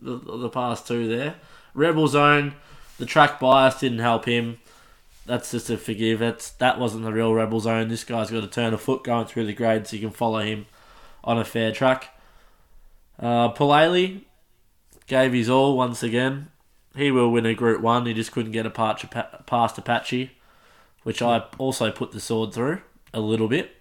the, 0.00 0.16
the 0.16 0.48
past 0.48 0.86
two 0.88 1.06
there. 1.08 1.34
Rebel 1.74 2.08
Zone, 2.08 2.54
the 2.98 3.06
track 3.06 3.38
bias 3.40 3.78
didn't 3.80 3.98
help 4.00 4.24
him. 4.24 4.58
That's 5.26 5.50
just 5.52 5.70
a 5.70 5.76
forgive. 5.78 6.18
That's 6.18 6.50
that 6.52 6.78
wasn't 6.78 7.04
the 7.04 7.12
real 7.12 7.32
Rebel 7.34 7.60
Zone. 7.60 7.88
This 7.88 8.04
guy's 8.04 8.30
got 8.30 8.40
to 8.40 8.48
turn 8.48 8.74
a 8.74 8.78
foot 8.78 9.04
going 9.04 9.26
through 9.26 9.46
the 9.46 9.52
grade 9.52 9.86
so 9.86 9.96
you 9.96 10.02
can 10.02 10.10
follow 10.10 10.40
him 10.40 10.66
on 11.24 11.38
a 11.38 11.44
fair 11.44 11.72
track. 11.72 12.10
Uh, 13.18 13.52
Pulele 13.52 14.22
gave 15.06 15.32
his 15.32 15.48
all 15.48 15.76
once 15.76 16.02
again. 16.02 16.48
He 16.96 17.10
will 17.10 17.30
win 17.30 17.46
a 17.46 17.54
Group 17.54 17.80
One. 17.80 18.06
He 18.06 18.14
just 18.14 18.32
couldn't 18.32 18.52
get 18.52 18.66
a 18.66 18.70
part 18.70 19.02
past 19.46 19.78
Apache, 19.78 20.30
which 21.04 21.22
I 21.22 21.44
also 21.58 21.90
put 21.90 22.12
the 22.12 22.20
sword 22.20 22.52
through 22.52 22.80
a 23.14 23.20
little 23.20 23.48
bit, 23.48 23.76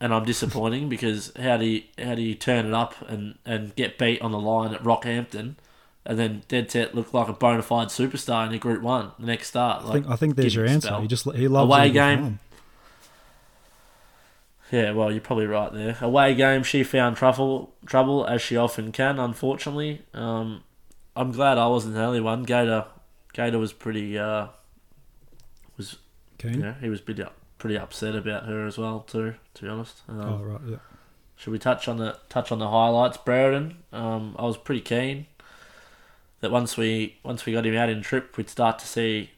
and 0.00 0.14
I'm 0.14 0.24
disappointing 0.24 0.88
because 0.94 1.32
how 1.40 1.56
do 1.56 1.66
you 1.66 1.82
how 1.98 2.14
do 2.14 2.22
you 2.22 2.34
turn 2.34 2.66
it 2.66 2.74
up 2.74 2.94
and, 3.08 3.38
and 3.44 3.74
get 3.74 3.98
beat 3.98 4.22
on 4.22 4.32
the 4.32 4.38
line 4.38 4.72
at 4.72 4.82
Rockhampton, 4.82 5.56
and 6.06 6.18
then 6.18 6.42
dead 6.48 6.70
set 6.70 6.94
look 6.94 7.12
like 7.12 7.28
a 7.28 7.34
bona 7.34 7.62
fide 7.62 7.88
superstar 7.88 8.46
in 8.46 8.54
a 8.54 8.58
Group 8.58 8.82
One 8.82 9.12
the 9.18 9.26
next 9.26 9.48
start? 9.48 9.84
I 9.84 9.92
think 9.92 10.08
I 10.08 10.16
think 10.16 10.36
there's 10.36 10.54
your 10.54 10.66
answer. 10.66 10.88
spell. 10.88 11.02
He 11.02 11.08
just 11.08 11.30
he 11.32 11.48
loves 11.48 11.68
Away 11.68 11.90
game. 11.90 12.38
Yeah, 14.70 14.92
well, 14.92 15.12
you're 15.12 15.20
probably 15.20 15.46
right 15.46 15.72
there. 15.72 15.96
Away 16.00 16.34
game, 16.34 16.62
she 16.62 16.82
found 16.82 17.16
trouble, 17.16 17.74
trouble 17.86 18.26
as 18.26 18.40
she 18.42 18.56
often 18.56 18.92
can. 18.92 19.18
Unfortunately, 19.18 20.02
um, 20.14 20.64
I'm 21.14 21.32
glad 21.32 21.58
I 21.58 21.66
wasn't 21.68 21.94
the 21.94 22.02
only 22.02 22.20
one. 22.20 22.42
Gator, 22.44 22.86
Gator 23.32 23.58
was 23.58 23.72
pretty, 23.72 24.18
uh, 24.18 24.48
was 25.76 25.96
Keen. 26.38 26.60
yeah, 26.60 26.74
he 26.80 26.88
was 26.88 27.00
pretty, 27.00 27.22
up, 27.22 27.34
pretty 27.58 27.76
upset 27.78 28.14
about 28.16 28.46
her 28.46 28.66
as 28.66 28.78
well 28.78 29.00
too. 29.00 29.34
To 29.54 29.62
be 29.62 29.68
honest, 29.68 30.02
um, 30.08 30.20
Oh 30.20 30.42
right, 30.42 30.60
yeah. 30.66 30.76
should 31.36 31.52
we 31.52 31.58
touch 31.58 31.86
on 31.86 31.98
the 31.98 32.16
touch 32.28 32.50
on 32.50 32.58
the 32.58 32.68
highlights? 32.68 33.18
Brereton, 33.18 33.76
um, 33.92 34.34
I 34.38 34.42
was 34.44 34.56
pretty 34.56 34.80
keen 34.80 35.26
that 36.40 36.50
once 36.50 36.76
we 36.76 37.18
once 37.22 37.44
we 37.46 37.52
got 37.52 37.66
him 37.66 37.76
out 37.76 37.90
in 37.90 38.02
trip, 38.02 38.36
we'd 38.36 38.48
start 38.50 38.78
to 38.80 38.86
see 38.86 39.30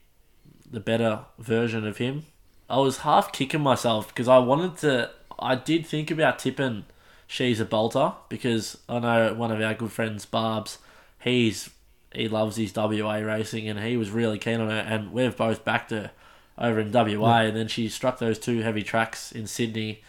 the 0.70 0.80
better 0.80 1.20
version 1.38 1.86
of 1.86 1.98
him. 1.98 2.24
I 2.68 2.78
was 2.78 2.98
half 2.98 3.32
kicking 3.32 3.60
myself 3.60 4.08
because 4.08 4.28
I 4.28 4.38
wanted 4.38 4.78
to. 4.78 5.10
I 5.38 5.54
did 5.54 5.86
think 5.86 6.10
about 6.10 6.38
tipping. 6.38 6.84
She's 7.26 7.60
a 7.60 7.64
bolter 7.64 8.12
because 8.28 8.78
I 8.88 8.98
know 8.98 9.34
one 9.34 9.50
of 9.50 9.60
our 9.60 9.74
good 9.74 9.92
friends, 9.92 10.26
Barb's. 10.26 10.78
He's 11.20 11.70
he 12.14 12.28
loves 12.28 12.56
his 12.56 12.74
WA 12.74 13.16
racing 13.16 13.68
and 13.68 13.80
he 13.80 13.96
was 13.96 14.10
really 14.10 14.38
keen 14.38 14.60
on 14.60 14.70
her. 14.70 14.76
And 14.76 15.12
we've 15.12 15.36
both 15.36 15.64
backed 15.64 15.90
her 15.90 16.12
over 16.56 16.80
in 16.80 16.92
WA. 16.92 17.40
And 17.40 17.56
then 17.56 17.68
she 17.68 17.88
struck 17.88 18.18
those 18.18 18.38
two 18.38 18.60
heavy 18.60 18.82
tracks 18.82 19.32
in 19.32 19.46
Sydney 19.46 20.02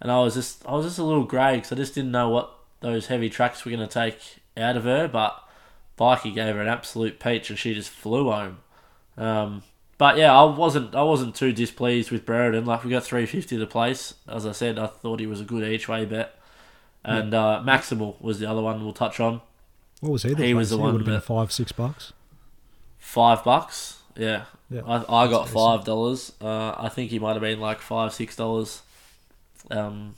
and 0.00 0.10
I 0.10 0.20
was 0.20 0.34
just 0.34 0.64
I 0.66 0.72
was 0.72 0.86
just 0.86 0.98
a 0.98 1.04
little 1.04 1.24
grey 1.24 1.56
because 1.56 1.72
I 1.72 1.76
just 1.76 1.94
didn't 1.94 2.10
know 2.10 2.28
what 2.28 2.52
those 2.80 3.06
heavy 3.06 3.30
tracks 3.30 3.64
were 3.64 3.70
going 3.70 3.86
to 3.86 3.92
take 3.92 4.18
out 4.56 4.76
of 4.76 4.84
her. 4.84 5.08
But 5.08 5.42
Bikey 5.96 6.32
gave 6.32 6.54
her 6.54 6.60
an 6.60 6.68
absolute 6.68 7.18
peach, 7.18 7.50
and 7.50 7.58
she 7.58 7.74
just 7.74 7.90
flew 7.90 8.30
home. 8.30 8.58
Um, 9.16 9.62
but 9.98 10.16
yeah, 10.16 10.38
I 10.38 10.44
wasn't 10.44 10.94
I 10.94 11.02
wasn't 11.02 11.34
too 11.34 11.52
displeased 11.52 12.10
with 12.10 12.26
Brereton. 12.26 12.66
Like 12.66 12.84
we 12.84 12.90
got 12.90 13.04
three 13.04 13.26
fifty 13.26 13.58
to 13.58 13.66
place. 13.66 14.14
As 14.28 14.46
I 14.46 14.52
said, 14.52 14.78
I 14.78 14.86
thought 14.86 15.20
he 15.20 15.26
was 15.26 15.40
a 15.40 15.44
good 15.44 15.66
each 15.66 15.88
way 15.88 16.04
bet. 16.04 16.38
And 17.04 17.34
uh, 17.34 17.62
Maximal 17.64 18.20
was 18.20 18.40
the 18.40 18.50
other 18.50 18.60
one 18.60 18.82
we'll 18.82 18.92
touch 18.92 19.20
on. 19.20 19.40
What 20.00 20.10
was 20.12 20.22
he? 20.24 20.34
that 20.34 20.44
He 20.44 20.54
was 20.54 20.70
the 20.70 20.76
one 20.76 20.92
would 20.92 21.02
have 21.02 21.06
been 21.06 21.20
five, 21.20 21.52
six 21.52 21.70
bucks. 21.70 22.12
Five 22.98 23.44
bucks. 23.44 24.02
Yeah. 24.16 24.44
Yeah, 24.68 24.82
I, 24.84 25.24
I 25.24 25.28
got 25.28 25.48
five 25.48 25.84
dollars. 25.84 26.32
Uh, 26.40 26.74
I 26.76 26.88
think 26.88 27.10
he 27.10 27.20
might 27.20 27.34
have 27.34 27.42
been 27.42 27.60
like 27.60 27.80
five, 27.80 28.12
six 28.12 28.34
dollars 28.34 28.82
um, 29.70 30.16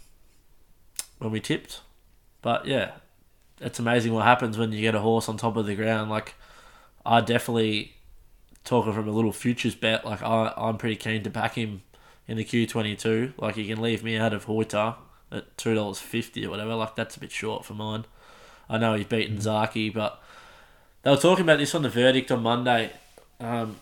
when 1.19 1.31
we 1.31 1.41
tipped. 1.41 1.81
But 2.41 2.64
yeah, 2.64 2.93
it's 3.61 3.79
amazing 3.79 4.14
what 4.14 4.25
happens 4.25 4.57
when 4.57 4.73
you 4.73 4.81
get 4.81 4.95
a 4.95 5.01
horse 5.01 5.29
on 5.29 5.37
top 5.37 5.57
of 5.57 5.67
the 5.67 5.75
ground. 5.75 6.09
Like 6.09 6.35
I 7.05 7.21
definitely 7.21 7.93
talking 8.68 8.92
from 8.92 9.09
a 9.09 9.12
little 9.12 9.33
futures 9.33 9.74
bet. 9.74 10.04
Like 10.04 10.22
I, 10.22 10.52
I'm 10.57 10.76
pretty 10.76 10.96
keen 10.96 11.22
to 11.24 11.31
back 11.31 11.54
him 11.54 11.83
in 12.26 12.37
the 12.37 12.44
Q22. 12.44 13.33
Like 13.38 13.57
you 13.57 13.66
can 13.66 13.83
leave 13.83 14.04
me 14.04 14.16
out 14.16 14.35
of 14.35 14.46
Huetor 14.46 14.96
at 15.33 15.57
two 15.57 15.74
dollars 15.74 15.98
fifty 15.98 16.46
or 16.46 16.50
whatever. 16.50 16.74
Like 16.74 16.94
that's 16.94 17.16
a 17.16 17.20
bit 17.20 17.33
short 17.33 17.64
for 17.64 17.74
mine. 17.74 18.04
I 18.68 18.76
know 18.78 18.94
he's 18.94 19.07
beaten 19.07 19.38
Zaaki, 19.38 19.92
but 19.92 20.22
they 21.02 21.11
were 21.11 21.16
talking 21.16 21.44
about 21.44 21.59
this 21.59 21.74
on 21.74 21.83
the 21.83 21.88
verdict 21.88 22.31
on 22.31 22.42
Monday. 22.42 22.92
Um, 23.40 23.76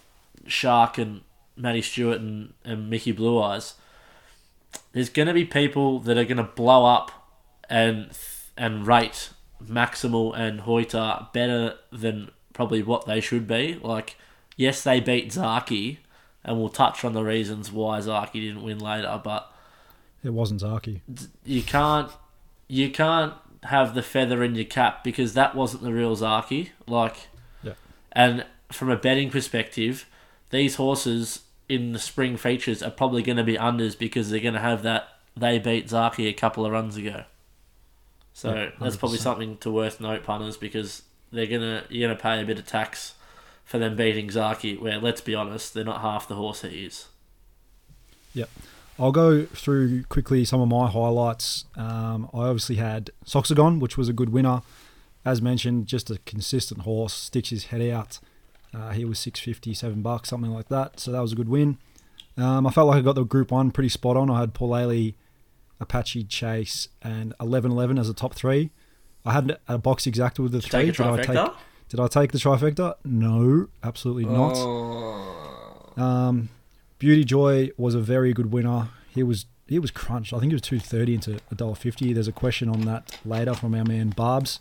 Shark 0.47 0.99
and 0.99 1.23
Matty 1.57 1.83
Stewart 1.83 2.21
and, 2.21 2.53
and 2.65 2.89
Mickey 2.89 3.11
Blue 3.11 3.43
Eyes. 3.43 3.75
There's 4.93 5.09
going 5.09 5.27
to 5.27 5.35
be 5.35 5.45
people 5.45 5.99
that 6.01 6.17
are 6.17 6.25
going 6.25 6.37
to 6.37 6.45
blow 6.45 6.87
up 6.87 7.11
and 7.69 8.11
and 8.57 8.87
rate 8.87 9.31
Maximal 9.63 10.37
and 10.39 10.61
Huetor 10.61 11.33
better 11.33 11.75
than 11.91 12.31
probably 12.53 12.83
what 12.83 13.07
they 13.07 13.21
should 13.21 13.49
be. 13.49 13.81
Like, 13.83 14.17
yes, 14.57 14.83
they 14.83 15.01
beat 15.01 15.31
Zaaki, 15.31 15.99
and 16.45 16.59
we'll 16.59 16.69
touch 16.69 17.05
on 17.05 17.13
the 17.13 17.23
reasons 17.23 17.71
why 17.73 17.99
Zaaki 18.01 18.33
didn't 18.35 18.63
win 18.63 18.79
later. 18.79 19.21
But 19.23 19.51
It 20.25 20.33
wasn't 20.33 20.61
Zaaki. 20.63 21.01
you 21.45 21.63
can't 21.63 22.11
you 22.69 22.91
can't 22.91 23.35
have 23.65 23.95
the 23.95 24.03
feather 24.03 24.43
in 24.43 24.55
your 24.55 24.65
cap 24.65 25.03
because 25.05 25.35
that 25.35 25.55
wasn't 25.55 25.83
the 25.83 25.93
real 25.93 26.17
Zaaki. 26.17 26.71
Like, 26.87 27.29
Yeah. 27.63 27.73
and 28.13 28.45
from 28.73 28.91
a 28.91 28.97
betting 28.97 29.31
perspective, 29.31 30.07
these 30.51 30.77
horses 30.77 31.43
in 31.69 31.93
the 31.93 31.99
spring 31.99 32.37
features 32.37 32.83
are 32.83 32.91
probably 32.91 33.23
going 33.23 33.37
to 33.39 33.45
be 33.45 33.55
unders 33.57 33.99
because 33.99 34.31
they're 34.31 34.41
going 34.41 34.55
to 34.55 34.61
have 34.61 34.83
that 34.85 35.09
they 35.37 35.59
beat 35.59 35.89
Zaaki 35.89 36.29
a 36.29 36.33
couple 36.33 36.65
of 36.65 36.73
runs 36.73 36.97
ago. 36.97 37.25
So 38.33 38.55
Yeah, 38.55 38.71
that's 38.81 38.97
probably 38.97 39.19
something 39.19 39.57
to 39.59 39.71
worth 39.71 40.01
note, 40.01 40.23
punters, 40.25 40.57
because 40.57 41.03
they're 41.33 41.47
gonna 41.47 41.85
you're 41.89 42.09
gonna 42.09 42.19
pay 42.21 42.41
a 42.41 42.45
bit 42.45 42.59
of 42.59 42.67
tax 42.67 43.15
for 43.67 43.79
them 43.79 43.97
beating 43.97 44.29
Zaaki. 44.29 44.81
Where 44.81 44.99
let's 44.99 45.21
be 45.21 45.35
honest, 45.35 45.75
they're 45.75 45.85
not 45.85 46.01
half 46.01 46.27
the 46.27 46.37
horse 46.37 46.63
he 46.63 46.87
is. 46.87 47.09
Yep. 48.33 48.49
I'll 48.99 49.13
go 49.13 49.45
through 49.45 50.05
quickly 50.05 50.47
some 50.47 50.63
of 50.63 50.69
my 50.69 50.89
highlights. 50.89 51.67
Um, 51.77 52.31
I 52.33 52.45
obviously 52.47 52.77
had 52.77 53.11
Soxagon, 53.27 53.79
which 53.79 53.99
was 53.99 54.09
a 54.09 54.15
good 54.15 54.31
winner. 54.31 54.63
As 55.23 55.43
mentioned, 55.43 55.87
just 55.87 56.09
a 56.09 56.19
consistent 56.25 56.83
horse, 56.83 57.13
sticks 57.13 57.51
his 57.51 57.67
head 57.67 57.83
out. 57.91 58.21
Uh, 58.73 58.93
he 58.93 59.05
was 59.05 59.19
six 59.19 59.39
fifty, 59.41 59.75
seven 59.75 60.01
bucks, 60.01 60.31
something 60.31 60.51
like 60.51 60.69
that. 60.69 60.99
So 61.01 61.13
that 61.13 61.21
was 61.21 61.33
a 61.33 61.37
good 61.37 61.49
win. 61.49 61.77
Um, 62.39 62.67
I 62.67 62.71
felt 62.71 62.89
like 62.89 62.99
I 62.99 63.01
got 63.01 63.17
the 63.17 63.25
Group 63.25 63.51
One 63.51 63.71
pretty 63.71 63.89
spot 63.89 64.17
on. 64.17 64.31
I 64.31 64.41
had 64.41 64.55
Paul 64.55 64.71
Ailey, 64.71 65.15
Apache 65.81 66.25
Chase, 66.25 66.89
and 67.03 67.35
Eleven 67.41 67.73
Eleven 67.73 67.99
as 67.99 68.09
a 68.09 68.15
top 68.15 68.35
three. 68.35 68.71
I 69.25 69.33
had 69.33 69.59
a 69.67 69.79
box 69.79 70.07
exact 70.07 70.39
with 70.39 70.53
the 70.53 70.61
Take 70.61 70.71
three. 70.71 71.07
a 71.07 71.17
Did 71.17 71.31
I 71.31 71.45
take? 71.45 71.55
Did 71.89 72.01
I 72.01 72.09
take 72.09 72.33
the 72.33 72.39
trifecta? 72.39 72.97
No, 73.05 73.69
absolutely 73.83 74.25
not. 74.25 74.55
Oh. 74.57 75.93
Um, 75.97 76.49
Beauty 76.99 77.25
Joy 77.25 77.71
was 77.77 77.95
a 77.95 78.01
very 78.01 78.33
good 78.33 78.53
winner. 78.53 78.89
He 79.09 79.23
was 79.23 79.47
he 79.67 79.79
was 79.79 79.91
crunched. 79.91 80.33
I 80.33 80.39
think 80.39 80.53
it 80.53 80.55
was 80.55 80.63
two 80.63 80.81
thirty 80.81 81.15
into 81.15 81.39
a 81.51 81.55
dollar 81.55 81.75
fifty. 81.75 82.13
There's 82.13 82.29
a 82.29 82.33
question 82.33 82.69
on 82.69 82.83
that 82.83 83.19
later 83.25 83.55
from 83.55 83.75
our 83.75 83.85
man 83.85 84.11
Barbs. 84.11 84.59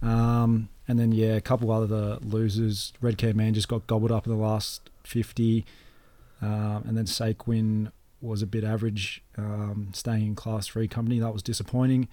Um, 0.00 0.68
and 0.86 0.98
then 0.98 1.12
yeah, 1.12 1.34
a 1.34 1.40
couple 1.40 1.70
other 1.70 2.18
losers. 2.22 2.92
Red 3.00 3.18
Care 3.18 3.34
Man 3.34 3.54
just 3.54 3.68
got 3.68 3.86
gobbled 3.86 4.12
up 4.12 4.26
in 4.26 4.32
the 4.32 4.38
last 4.38 4.90
fifty. 5.04 5.66
Um, 6.40 6.84
and 6.86 6.96
then 6.96 7.04
Saquin 7.04 7.90
was 8.20 8.42
a 8.42 8.46
bit 8.46 8.64
average, 8.64 9.22
um, 9.36 9.88
staying 9.92 10.26
in 10.26 10.34
Class 10.34 10.68
Three 10.68 10.88
company. 10.88 11.18
That 11.18 11.32
was 11.32 11.42
disappointing. 11.42 12.08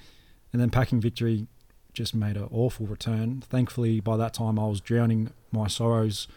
And 0.52 0.62
then 0.62 0.69
Packing 0.69 1.02
Victory 1.02 1.48
just 1.96 2.14
made 2.14 2.38
an 2.38 2.48
awful 2.52 2.86
return. 2.86 3.42
Thankfully, 3.50 4.00
by 4.00 4.16
that 4.18 4.34
time, 4.36 4.60
I 4.60 4.68
was 4.68 4.80
drowning 4.82 5.32
my 5.52 5.68
sorrows 5.68 6.28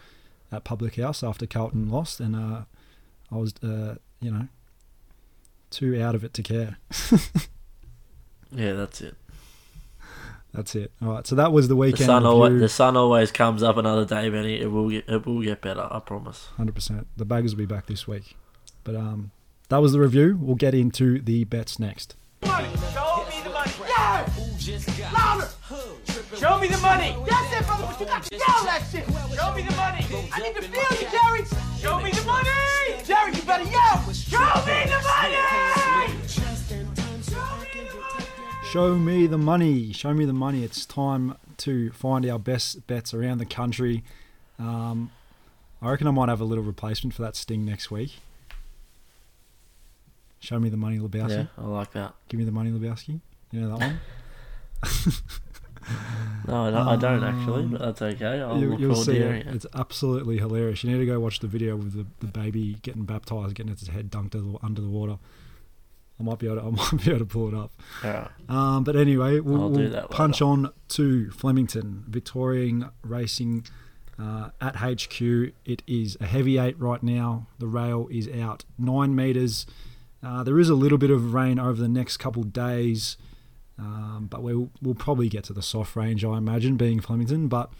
at 0.51 0.63
Public 0.63 0.95
House 0.95 1.21
after 1.23 1.45
Carlton 1.45 1.89
lost, 1.89 2.19
and 2.19 2.35
uh, 2.35 2.61
I 3.31 3.35
was, 3.35 3.53
uh, 3.63 3.95
you 4.19 4.31
know, 4.31 4.47
too 5.69 6.01
out 6.01 6.15
of 6.15 6.23
it 6.23 6.33
to 6.33 6.41
care. 6.43 6.77
Yeah, 8.51 8.73
that's 8.73 8.99
it. 9.01 9.15
That's 10.55 10.73
it. 10.73 10.91
All 11.03 11.09
right, 11.09 11.27
so 11.27 11.35
that 11.35 11.51
was 11.51 11.67
the 11.67 11.75
The 11.75 11.79
weekend 11.81 12.07
sun, 12.07 12.25
always, 12.25 12.49
review. 12.53 12.61
the 12.61 12.69
sun 12.69 12.97
always 12.97 13.31
comes 13.31 13.61
up 13.61 13.77
another 13.77 14.05
day, 14.05 14.27
Benny. 14.31 14.59
It 14.59 14.71
will 14.71 14.89
get 14.89 15.07
it 15.07 15.23
will 15.27 15.43
get 15.43 15.61
better. 15.61 15.87
I 15.91 15.99
promise. 15.99 16.47
Hundred 16.57 16.73
percent. 16.73 17.05
The 17.15 17.25
baggers 17.25 17.53
will 17.53 17.59
be 17.59 17.65
back 17.67 17.85
this 17.85 18.07
week, 18.07 18.35
but 18.83 18.95
um, 18.95 19.29
that 19.67 19.77
was 19.77 19.91
the 19.91 19.99
review. 19.99 20.35
We'll 20.41 20.55
get 20.55 20.73
into 20.73 21.21
the 21.21 21.43
bets 21.43 21.77
next. 21.77 22.15
Money. 22.41 22.69
Show 24.69 24.77
me 24.77 24.77
the 24.77 25.01
money. 25.01 25.13
Louder! 25.13 25.49
Show 26.37 26.59
me 26.59 26.67
the 26.67 26.77
money! 26.77 27.15
That's 27.27 27.53
it, 27.53 27.65
brother, 27.65 27.85
but 27.87 27.99
you 27.99 28.05
got 28.05 28.23
to 28.23 28.35
yell 28.35 28.63
that 28.65 28.83
shit! 28.91 29.05
Show 29.07 29.53
me 29.55 29.61
the 29.63 29.75
money! 29.75 30.05
I 30.31 30.39
need 30.41 30.55
to 30.55 30.61
feel 30.61 30.99
you, 30.99 31.07
Jerry! 31.09 31.43
Show 31.79 31.99
me 31.99 32.11
the 32.11 32.23
money! 32.23 32.49
Jerry, 33.03 33.33
you 33.33 33.41
better 33.41 33.63
yell! 33.63 34.13
Show 34.13 34.45
me 34.65 34.85
the 34.85 35.01
money! 35.01 36.19
Show 38.63 38.95
me 38.99 39.25
the 39.25 39.37
money. 39.39 39.91
Show 39.91 40.13
me 40.13 40.25
the 40.25 40.33
money. 40.33 40.63
It's 40.63 40.85
time 40.85 41.35
to 41.57 41.89
find 41.91 42.23
our 42.29 42.37
best 42.37 42.85
bets 42.85 43.15
around 43.15 43.39
the 43.39 43.45
country. 43.45 44.03
Um, 44.59 45.09
I 45.81 45.89
reckon 45.89 46.05
I 46.05 46.11
might 46.11 46.29
have 46.29 46.41
a 46.41 46.45
little 46.45 46.63
replacement 46.63 47.15
for 47.15 47.23
that 47.23 47.35
sting 47.35 47.65
next 47.65 47.89
week. 47.89 48.19
Show 50.39 50.59
me 50.59 50.69
the 50.69 50.77
money, 50.77 50.99
Lebowski. 50.99 51.29
Yeah, 51.29 51.45
I 51.57 51.65
like 51.65 51.91
that. 51.93 52.13
Give 52.27 52.37
me 52.37 52.45
the 52.45 52.51
money, 52.51 52.69
Lebowski. 52.69 53.19
You 53.51 53.61
know 53.61 53.69
that 53.69 53.79
one? 53.79 53.99
No, 56.47 56.65
I 56.65 56.71
don't, 56.71 56.87
I 56.87 56.95
don't 56.95 57.23
actually, 57.23 57.65
but 57.65 57.79
that's 57.79 58.01
okay. 58.01 58.41
I'll 58.41 58.59
you, 58.59 58.77
you'll 58.77 58.95
see 58.95 59.17
it. 59.17 59.47
it. 59.47 59.55
It's 59.55 59.65
absolutely 59.73 60.37
hilarious. 60.37 60.83
You 60.83 60.91
need 60.91 60.99
to 60.99 61.05
go 61.05 61.19
watch 61.19 61.39
the 61.39 61.47
video 61.47 61.75
with 61.75 61.93
the, 61.93 62.05
the 62.19 62.31
baby 62.31 62.77
getting 62.81 63.03
baptized, 63.05 63.55
getting 63.55 63.71
its 63.71 63.87
head 63.87 64.11
dunked 64.11 64.35
under 64.35 64.41
the- 64.51 64.57
under 64.63 64.81
the 64.81 64.89
water. 64.89 65.17
I 66.19 66.23
might 66.23 66.37
be 66.39 66.47
able 66.47 66.57
to, 66.57 66.61
I 66.67 66.69
might 66.69 67.03
be 67.03 67.09
able 67.11 67.19
to 67.19 67.25
pull 67.25 67.47
it 67.47 67.53
up. 67.55 67.71
Right. 68.03 68.27
Um, 68.49 68.83
but 68.83 68.95
anyway, 68.95 69.39
we'll, 69.39 69.69
we'll 69.69 69.89
that 69.91 70.09
punch 70.11 70.41
on 70.41 70.71
to 70.89 71.31
Flemington, 71.31 72.03
Victorian 72.07 72.89
Racing 73.03 73.65
uh, 74.19 74.49
at 74.61 74.77
HQ. 74.77 75.21
It 75.65 75.81
is 75.87 76.17
a 76.19 76.25
heavy 76.25 76.57
eight 76.57 76.79
right 76.79 77.01
now. 77.01 77.47
The 77.59 77.67
rail 77.67 78.07
is 78.11 78.27
out 78.27 78.65
nine 78.77 79.15
metres. 79.15 79.65
Uh, 80.21 80.43
there 80.43 80.59
is 80.59 80.69
a 80.69 80.75
little 80.75 80.97
bit 80.97 81.09
of 81.11 81.33
rain 81.33 81.57
over 81.57 81.81
the 81.81 81.87
next 81.89 82.17
couple 82.17 82.43
days, 82.43 83.15
um, 83.79 84.27
but 84.29 84.43
we'll, 84.43 84.69
we'll 84.81 84.95
probably 84.95 85.29
get 85.29 85.45
to 85.45 85.53
the 85.53 85.61
soft 85.61 85.95
range, 85.95 86.25
I 86.25 86.37
imagine, 86.37 86.75
being 86.75 86.99
Flemington. 86.99 87.47
But 87.47 87.71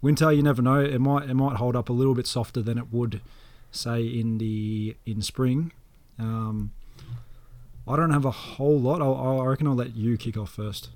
winter, 0.00 0.32
you 0.32 0.42
never 0.42 0.62
know. 0.62 0.80
It 0.80 1.00
might 1.00 1.28
it 1.28 1.34
might 1.34 1.56
hold 1.56 1.74
up 1.74 1.88
a 1.88 1.92
little 1.92 2.14
bit 2.14 2.26
softer 2.26 2.62
than 2.62 2.78
it 2.78 2.92
would, 2.92 3.20
say, 3.72 4.02
in 4.02 4.38
the 4.38 4.96
in 5.04 5.22
spring. 5.22 5.72
Um, 6.18 6.72
I 7.88 7.96
don't 7.96 8.10
have 8.10 8.24
a 8.24 8.30
whole 8.30 8.78
lot. 8.78 9.02
I'll, 9.02 9.40
I 9.40 9.46
reckon 9.46 9.66
I'll 9.66 9.74
let 9.74 9.96
you 9.96 10.16
kick 10.16 10.36
off 10.36 10.50
first. 10.50 10.90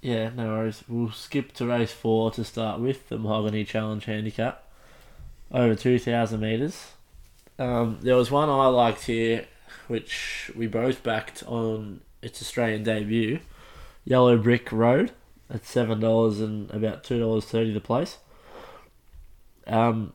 Yeah, 0.00 0.30
no 0.30 0.48
worries. 0.48 0.84
We'll 0.88 1.10
skip 1.10 1.52
to 1.54 1.66
race 1.66 1.92
four 1.92 2.30
to 2.32 2.44
start 2.44 2.80
with 2.80 3.08
the 3.08 3.18
Mahogany 3.18 3.64
Challenge 3.64 4.04
Handicap. 4.04 4.64
Over 5.50 5.74
2,000 5.74 6.40
metres. 6.40 6.92
Um, 7.58 7.98
there 8.02 8.14
was 8.14 8.30
one 8.30 8.48
I 8.48 8.66
liked 8.66 9.04
here, 9.04 9.46
which 9.86 10.50
we 10.54 10.66
both 10.66 11.02
backed 11.02 11.42
on 11.46 12.00
its 12.22 12.42
Australian 12.42 12.82
debut. 12.82 13.40
Yellow 14.04 14.36
Brick 14.38 14.72
Road 14.72 15.12
at 15.50 15.62
$7 15.62 16.40
and 16.40 16.70
about 16.70 17.04
$2.30 17.04 17.74
the 17.74 17.80
place. 17.80 18.18
Um, 19.66 20.12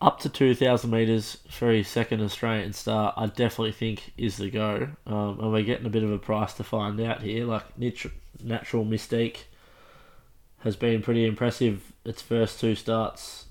up 0.00 0.20
to 0.20 0.28
2,000 0.28 0.90
metres 0.90 1.38
for 1.50 1.70
his 1.70 1.88
second 1.88 2.20
Australian 2.20 2.72
star, 2.72 3.12
I 3.16 3.26
definitely 3.26 3.72
think 3.72 4.12
is 4.16 4.36
the 4.36 4.50
go. 4.50 4.88
Um, 5.06 5.40
and 5.40 5.52
we're 5.52 5.62
getting 5.62 5.86
a 5.86 5.90
bit 5.90 6.04
of 6.04 6.12
a 6.12 6.18
price 6.18 6.52
to 6.54 6.64
find 6.64 7.00
out 7.00 7.22
here. 7.22 7.44
Like 7.44 7.76
Nat- 7.78 8.06
Natural 8.42 8.84
Mystique 8.84 9.44
has 10.58 10.76
been 10.76 11.02
pretty 11.02 11.24
impressive 11.24 11.92
its 12.04 12.22
first 12.22 12.60
two 12.60 12.74
starts, 12.74 13.46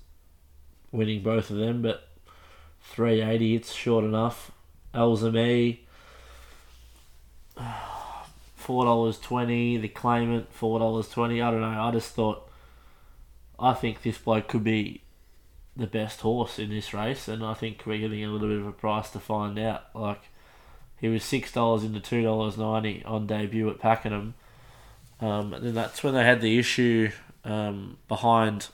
winning 0.92 1.22
both 1.22 1.50
of 1.50 1.56
them, 1.56 1.82
but 1.82 2.08
380 2.82 3.54
it's 3.54 3.72
short 3.72 4.04
enough. 4.04 4.50
Elzame, 4.94 5.78
four 8.56 8.84
dollars 8.84 9.18
twenty. 9.18 9.76
The 9.76 9.88
claimant 9.88 10.52
four 10.52 10.78
dollars 10.78 11.08
twenty. 11.08 11.42
I 11.42 11.50
don't 11.50 11.60
know. 11.60 11.82
I 11.82 11.90
just 11.90 12.14
thought, 12.14 12.48
I 13.58 13.74
think 13.74 14.02
this 14.02 14.18
bloke 14.18 14.48
could 14.48 14.64
be 14.64 15.02
the 15.76 15.86
best 15.86 16.20
horse 16.22 16.58
in 16.58 16.70
this 16.70 16.92
race, 16.92 17.28
and 17.28 17.44
I 17.44 17.54
think 17.54 17.84
we're 17.86 17.98
getting 17.98 18.24
a 18.24 18.28
little 18.28 18.48
bit 18.48 18.58
of 18.58 18.66
a 18.66 18.72
price 18.72 19.10
to 19.10 19.20
find 19.20 19.58
out. 19.58 19.84
Like 19.94 20.22
he 21.00 21.08
was 21.08 21.22
six 21.22 21.52
dollars 21.52 21.84
into 21.84 22.00
two 22.00 22.22
dollars 22.22 22.58
ninety 22.58 23.02
on 23.04 23.26
debut 23.26 23.70
at 23.70 23.78
Pakenham, 23.78 24.34
um, 25.20 25.54
and 25.54 25.64
then 25.64 25.74
that's 25.74 26.02
when 26.02 26.14
they 26.14 26.24
had 26.24 26.40
the 26.40 26.58
issue 26.58 27.10
um, 27.44 27.98
behind 28.08 28.68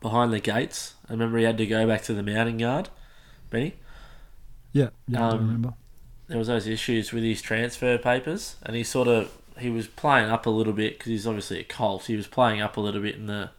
behind 0.00 0.32
the 0.32 0.40
gates. 0.40 0.94
I 1.08 1.12
remember 1.12 1.38
he 1.38 1.44
had 1.44 1.58
to 1.58 1.66
go 1.66 1.86
back 1.86 2.02
to 2.04 2.14
the 2.14 2.22
mounting 2.22 2.58
yard, 2.58 2.88
Benny. 3.50 3.74
Yeah, 4.76 4.90
yeah, 5.08 5.20
I 5.24 5.30
Um, 5.30 5.38
remember. 5.38 5.74
There 6.28 6.38
was 6.38 6.48
those 6.48 6.66
issues 6.66 7.12
with 7.12 7.24
his 7.24 7.42
transfer 7.42 7.98
papers, 7.98 8.56
and 8.62 8.76
he 8.76 8.84
sort 8.84 9.08
of 9.08 9.32
he 9.58 9.70
was 9.70 9.86
playing 9.88 10.30
up 10.30 10.46
a 10.46 10.50
little 10.50 10.72
bit 10.74 10.98
because 10.98 11.10
he's 11.10 11.26
obviously 11.26 11.60
a 11.60 11.64
Colt. 11.64 12.06
He 12.06 12.16
was 12.16 12.26
playing 12.26 12.60
up 12.60 12.76
a 12.76 12.80
little 12.80 13.00
bit 13.02 13.16
in 13.16 13.26
the 13.26 13.50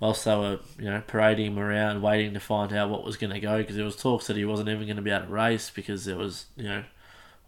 whilst 0.00 0.24
they 0.24 0.36
were 0.36 0.60
you 0.78 0.86
know 0.86 1.02
parading 1.06 1.46
him 1.54 1.58
around, 1.58 2.02
waiting 2.02 2.34
to 2.34 2.40
find 2.40 2.72
out 2.72 2.90
what 2.90 3.04
was 3.04 3.16
going 3.18 3.32
to 3.32 3.40
go. 3.40 3.58
Because 3.58 3.76
there 3.76 3.84
was 3.86 3.96
talks 3.96 4.26
that 4.28 4.36
he 4.36 4.44
wasn't 4.46 4.70
even 4.70 4.86
going 4.86 4.96
to 4.96 5.02
be 5.02 5.10
able 5.12 5.26
to 5.26 5.32
race 5.32 5.70
because 5.70 6.04
there 6.06 6.18
was 6.18 6.46
you 6.56 6.64
know 6.64 6.84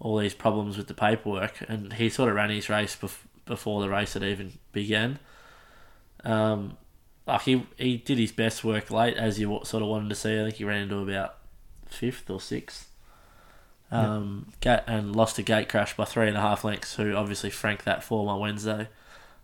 all 0.00 0.18
these 0.18 0.34
problems 0.34 0.76
with 0.78 0.88
the 0.88 0.94
paperwork, 0.94 1.62
and 1.68 1.94
he 1.94 2.08
sort 2.10 2.30
of 2.30 2.36
ran 2.36 2.50
his 2.50 2.68
race 2.70 2.96
bef- 2.96 3.26
before 3.46 3.80
the 3.82 3.90
race 3.90 4.14
had 4.14 4.24
even 4.24 4.54
began. 4.72 5.18
Um, 6.24 6.76
like 7.26 7.42
he 7.42 7.66
he 7.78 7.96
did 7.96 8.18
his 8.18 8.32
best 8.32 8.64
work 8.64 8.90
late, 8.90 9.16
as 9.16 9.38
you 9.38 9.60
sort 9.64 9.82
of 9.82 9.88
wanted 9.88 10.08
to 10.10 10.14
see. 10.14 10.38
I 10.40 10.44
think 10.44 10.56
he 10.56 10.64
ran 10.64 10.82
into 10.82 10.98
about 10.98 11.36
fifth 11.88 12.28
or 12.30 12.40
sixth. 12.40 12.90
Um, 13.90 14.52
ga- 14.60 14.82
and 14.86 15.14
lost 15.14 15.38
a 15.38 15.42
gate 15.42 15.68
crash 15.68 15.96
by 15.96 16.04
three 16.04 16.26
and 16.26 16.36
a 16.36 16.40
half 16.40 16.64
lengths. 16.64 16.96
Who 16.96 17.14
obviously 17.14 17.50
franked 17.50 17.84
that 17.84 18.02
form 18.02 18.28
on 18.28 18.40
Wednesday. 18.40 18.88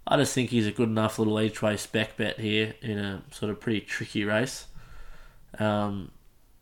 I 0.07 0.16
just 0.16 0.35
think 0.35 0.50
he's 0.50 0.66
a 0.66 0.72
good 0.72 0.88
enough 0.88 1.18
little 1.18 1.40
each 1.40 1.62
way 1.62 1.76
spec 1.76 2.16
bet 2.16 2.40
here 2.40 2.74
in 2.81 2.98
a 2.98 3.22
sort 3.31 3.50
of 3.50 3.61
pretty 3.61 3.81
tricky 3.81 4.24
race. 4.24 4.66
Um, 5.59 6.11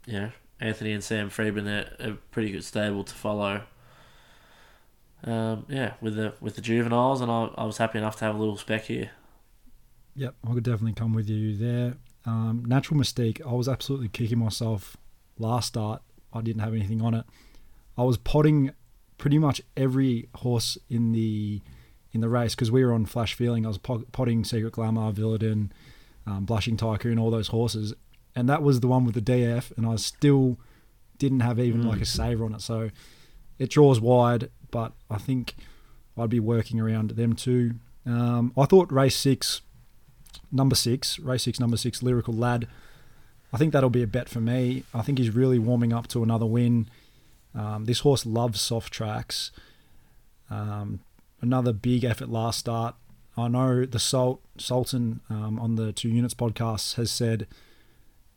you 0.06 0.14
know, 0.20 0.30
Anthony 0.60 0.92
and 0.92 1.02
Sam 1.04 1.30
Freedman 1.30 1.64
they're 1.64 1.94
a 1.98 2.12
pretty 2.30 2.50
good 2.50 2.64
stable 2.64 3.04
to 3.04 3.14
follow. 3.14 3.62
Um, 5.24 5.66
yeah, 5.68 5.94
with 6.00 6.16
the 6.16 6.34
with 6.40 6.56
the 6.56 6.60
juveniles, 6.60 7.20
and 7.20 7.30
I, 7.30 7.50
I 7.56 7.64
was 7.64 7.78
happy 7.78 7.98
enough 7.98 8.16
to 8.16 8.24
have 8.24 8.34
a 8.34 8.38
little 8.38 8.56
spec 8.56 8.84
here. 8.84 9.10
Yep, 10.14 10.34
I 10.48 10.52
could 10.52 10.64
definitely 10.64 10.94
come 10.94 11.12
with 11.14 11.28
you 11.28 11.56
there. 11.56 11.94
Um, 12.24 12.64
Natural 12.66 13.00
Mystique, 13.00 13.40
I 13.46 13.52
was 13.52 13.68
absolutely 13.68 14.08
kicking 14.08 14.38
myself 14.38 14.96
last 15.38 15.68
start. 15.68 16.02
I 16.32 16.40
didn't 16.40 16.60
have 16.60 16.74
anything 16.74 17.02
on 17.02 17.14
it. 17.14 17.24
I 17.96 18.02
was 18.02 18.16
potting 18.16 18.72
pretty 19.16 19.38
much 19.38 19.60
every 19.76 20.28
horse 20.36 20.78
in 20.88 21.12
the 21.12 21.60
in 22.12 22.20
the 22.20 22.28
race 22.28 22.54
because 22.54 22.70
we 22.70 22.84
were 22.84 22.92
on 22.92 23.06
flash 23.06 23.34
feeling. 23.34 23.64
I 23.64 23.68
was 23.68 23.78
potting 23.78 24.44
Secret 24.44 24.72
Glamour, 24.72 25.12
Villadin, 25.12 25.72
um, 26.26 26.44
Blushing 26.44 26.76
Tycoon, 26.76 27.18
all 27.18 27.30
those 27.30 27.48
horses, 27.48 27.94
and 28.34 28.48
that 28.48 28.62
was 28.62 28.80
the 28.80 28.88
one 28.88 29.04
with 29.04 29.14
the 29.14 29.20
DF, 29.20 29.76
and 29.76 29.86
I 29.86 29.96
still 29.96 30.58
didn't 31.18 31.40
have 31.40 31.58
even 31.58 31.86
like 31.86 32.00
a 32.00 32.06
saver 32.06 32.44
on 32.44 32.54
it. 32.54 32.62
So 32.62 32.90
it 33.58 33.70
draws 33.70 34.00
wide, 34.00 34.50
but 34.70 34.92
I 35.10 35.18
think 35.18 35.54
I'd 36.16 36.30
be 36.30 36.40
working 36.40 36.80
around 36.80 37.10
them 37.10 37.34
too. 37.34 37.74
Um, 38.06 38.52
I 38.56 38.64
thought 38.64 38.90
race 38.92 39.16
six 39.16 39.62
number 40.50 40.74
six, 40.74 41.18
race 41.18 41.42
six, 41.42 41.60
number 41.60 41.76
six, 41.76 42.02
Lyrical 42.02 42.34
Lad. 42.34 42.68
I 43.52 43.56
think 43.56 43.72
that'll 43.72 43.90
be 43.90 44.02
a 44.02 44.06
bet 44.06 44.28
for 44.28 44.40
me. 44.40 44.84
I 44.92 45.02
think 45.02 45.18
he's 45.18 45.34
really 45.34 45.58
warming 45.58 45.92
up 45.92 46.06
to 46.08 46.22
another 46.22 46.46
win. 46.46 46.88
Um, 47.54 47.86
this 47.86 48.00
horse 48.00 48.26
loves 48.26 48.60
soft 48.60 48.92
tracks. 48.92 49.50
Um, 50.50 51.00
another 51.40 51.72
big 51.72 52.04
effort 52.04 52.28
last 52.28 52.58
start. 52.58 52.94
I 53.36 53.48
know 53.48 53.84
the 53.84 53.98
Salt 53.98 54.40
Sultan 54.58 55.20
um, 55.30 55.58
on 55.58 55.76
the 55.76 55.92
Two 55.92 56.08
Units 56.08 56.34
podcast 56.34 56.96
has 56.96 57.10
said 57.10 57.46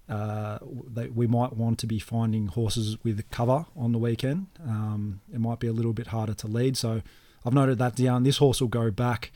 uh, 0.08 0.60
that 0.94 1.16
we 1.16 1.26
might 1.26 1.54
want 1.54 1.80
to 1.80 1.88
be 1.88 1.98
finding 1.98 2.48
horses 2.48 3.04
with 3.04 3.30
cover 3.32 3.66
on 3.76 3.92
the 3.94 3.98
weekend. 3.98 4.48
Um, 4.64 5.22
it 5.34 5.40
might 5.40 5.60
be 5.60 5.68
a 5.68 5.74
little 5.74 5.94
bit 5.94 6.08
harder 6.08 6.34
to 6.36 6.48
lead, 6.48 6.78
so 6.78 7.02
I've 7.46 7.54
noted 7.54 7.80
that 7.80 7.96
down. 7.96 8.24
This 8.24 8.38
horse 8.38 8.62
will 8.62 8.68
go 8.68 8.92
back, 8.92 9.32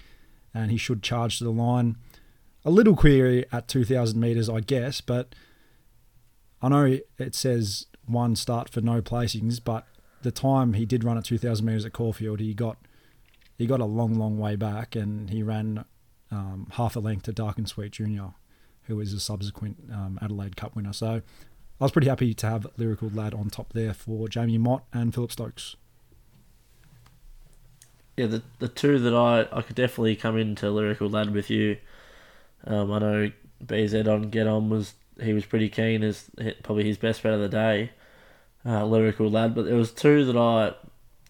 and 0.54 0.70
he 0.70 0.78
should 0.78 1.02
charge 1.02 1.40
to 1.40 1.44
the 1.44 1.52
line 1.52 1.98
a 2.64 2.72
little 2.72 2.96
query 2.96 3.46
at 3.52 3.68
2,000 3.68 4.20
metres, 4.20 4.50
I 4.50 4.60
guess, 4.60 5.00
but 5.00 5.34
I 6.66 6.70
know 6.70 6.98
it 7.20 7.36
says 7.36 7.86
one 8.08 8.36
start 8.36 8.70
for 8.70 8.82
no 8.82 9.00
placings, 9.00 9.64
but 9.64 9.86
the 10.24 10.32
time 10.32 10.74
he 10.74 10.84
did 10.84 11.04
run 11.04 11.16
at 11.16 11.26
2,000 11.26 11.64
metres 11.64 11.86
at 11.86 11.94
Caulfield, 11.94 12.40
he 12.40 12.56
got 12.56 12.78
he 13.56 13.68
got 13.68 13.80
a 13.80 13.86
long, 13.86 14.16
long 14.16 14.40
way 14.40 14.56
back, 14.56 14.96
and 14.96 15.30
he 15.30 15.44
ran 15.44 15.86
um, 16.32 16.68
half 16.72 16.96
a 16.96 17.00
length 17.00 17.24
to 17.26 17.34
Daqiansweet 17.34 17.92
Junior, 17.92 18.32
who 18.86 19.00
is 19.00 19.14
a 19.14 19.20
subsequent 19.20 19.78
um, 19.94 20.18
Adelaide 20.24 20.58
Cup 20.58 20.76
winner. 20.76 20.92
So 20.92 21.22
I 21.80 21.84
was 21.84 21.92
pretty 21.92 22.10
happy 22.10 22.34
to 22.34 22.48
have 22.48 22.66
Lyrical 22.78 23.10
Lad 23.10 23.36
on 23.36 23.52
top 23.52 23.74
there 23.74 23.94
for 23.94 24.28
Jamie 24.28 24.58
Mott 24.58 24.86
and 24.92 25.14
Phillip 25.14 25.32
Stokes. 25.32 25.76
Yeah, 28.18 28.26
the 28.26 28.42
the 28.58 28.70
two 28.70 28.98
that 28.98 29.14
I, 29.14 29.48
I 29.56 29.62
could 29.62 29.76
definitely 29.76 30.16
come 30.16 30.36
into 30.36 30.72
lyrical 30.72 31.10
lad 31.10 31.30
with 31.30 31.52
you. 31.52 31.78
Um, 32.66 32.92
I 32.92 32.98
know 32.98 33.32
BZ 33.64 34.12
on 34.12 34.32
Get 34.32 34.48
On 34.48 34.68
was 34.70 34.96
he 35.22 35.34
was 35.34 35.46
pretty 35.46 35.70
keen 35.70 36.04
as 36.04 36.30
probably 36.64 36.86
his 36.86 36.98
best 36.98 37.24
bet 37.24 37.34
of 37.34 37.40
the 37.40 37.50
day, 37.50 37.92
uh, 38.66 38.86
lyrical 38.86 39.30
lad. 39.30 39.56
But 39.56 39.66
there 39.66 39.76
was 39.76 39.92
two 39.92 40.26
that 40.26 40.38
I 40.38 40.74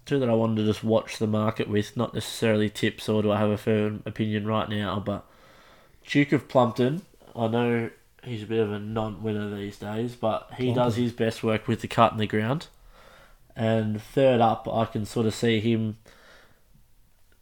two 0.06 0.20
that 0.20 0.30
I 0.30 0.34
wanted 0.34 0.58
to 0.58 0.66
just 0.66 0.84
watch 0.84 1.18
the 1.18 1.28
market 1.28 1.68
with, 1.68 1.98
not 1.98 2.14
necessarily 2.14 2.70
tips 2.70 3.10
or 3.10 3.22
do 3.24 3.32
I 3.32 3.40
have 3.40 3.50
a 3.50 3.58
firm 3.58 4.04
opinion 4.06 4.46
right 4.46 4.70
now, 4.70 5.00
but 5.00 5.26
Duke 6.08 6.32
of 6.32 6.48
Plumpton, 6.48 7.02
I 7.36 7.48
know 7.48 7.90
he's 8.24 8.44
a 8.44 8.46
bit 8.46 8.60
of 8.60 8.72
a 8.72 8.80
non-winner 8.80 9.56
these 9.56 9.78
days, 9.78 10.16
but 10.16 10.50
he 10.58 10.74
does 10.74 10.96
his 10.96 11.12
best 11.12 11.44
work 11.44 11.68
with 11.68 11.82
the 11.82 11.88
cut 11.88 12.12
in 12.12 12.18
the 12.18 12.28
ground. 12.28 12.68
And 13.56 14.02
third 14.02 14.42
up, 14.42 14.68
I 14.68 14.86
can 14.86 15.06
sort 15.06 15.26
of 15.26 15.34
see 15.34 15.60
him 15.60 15.98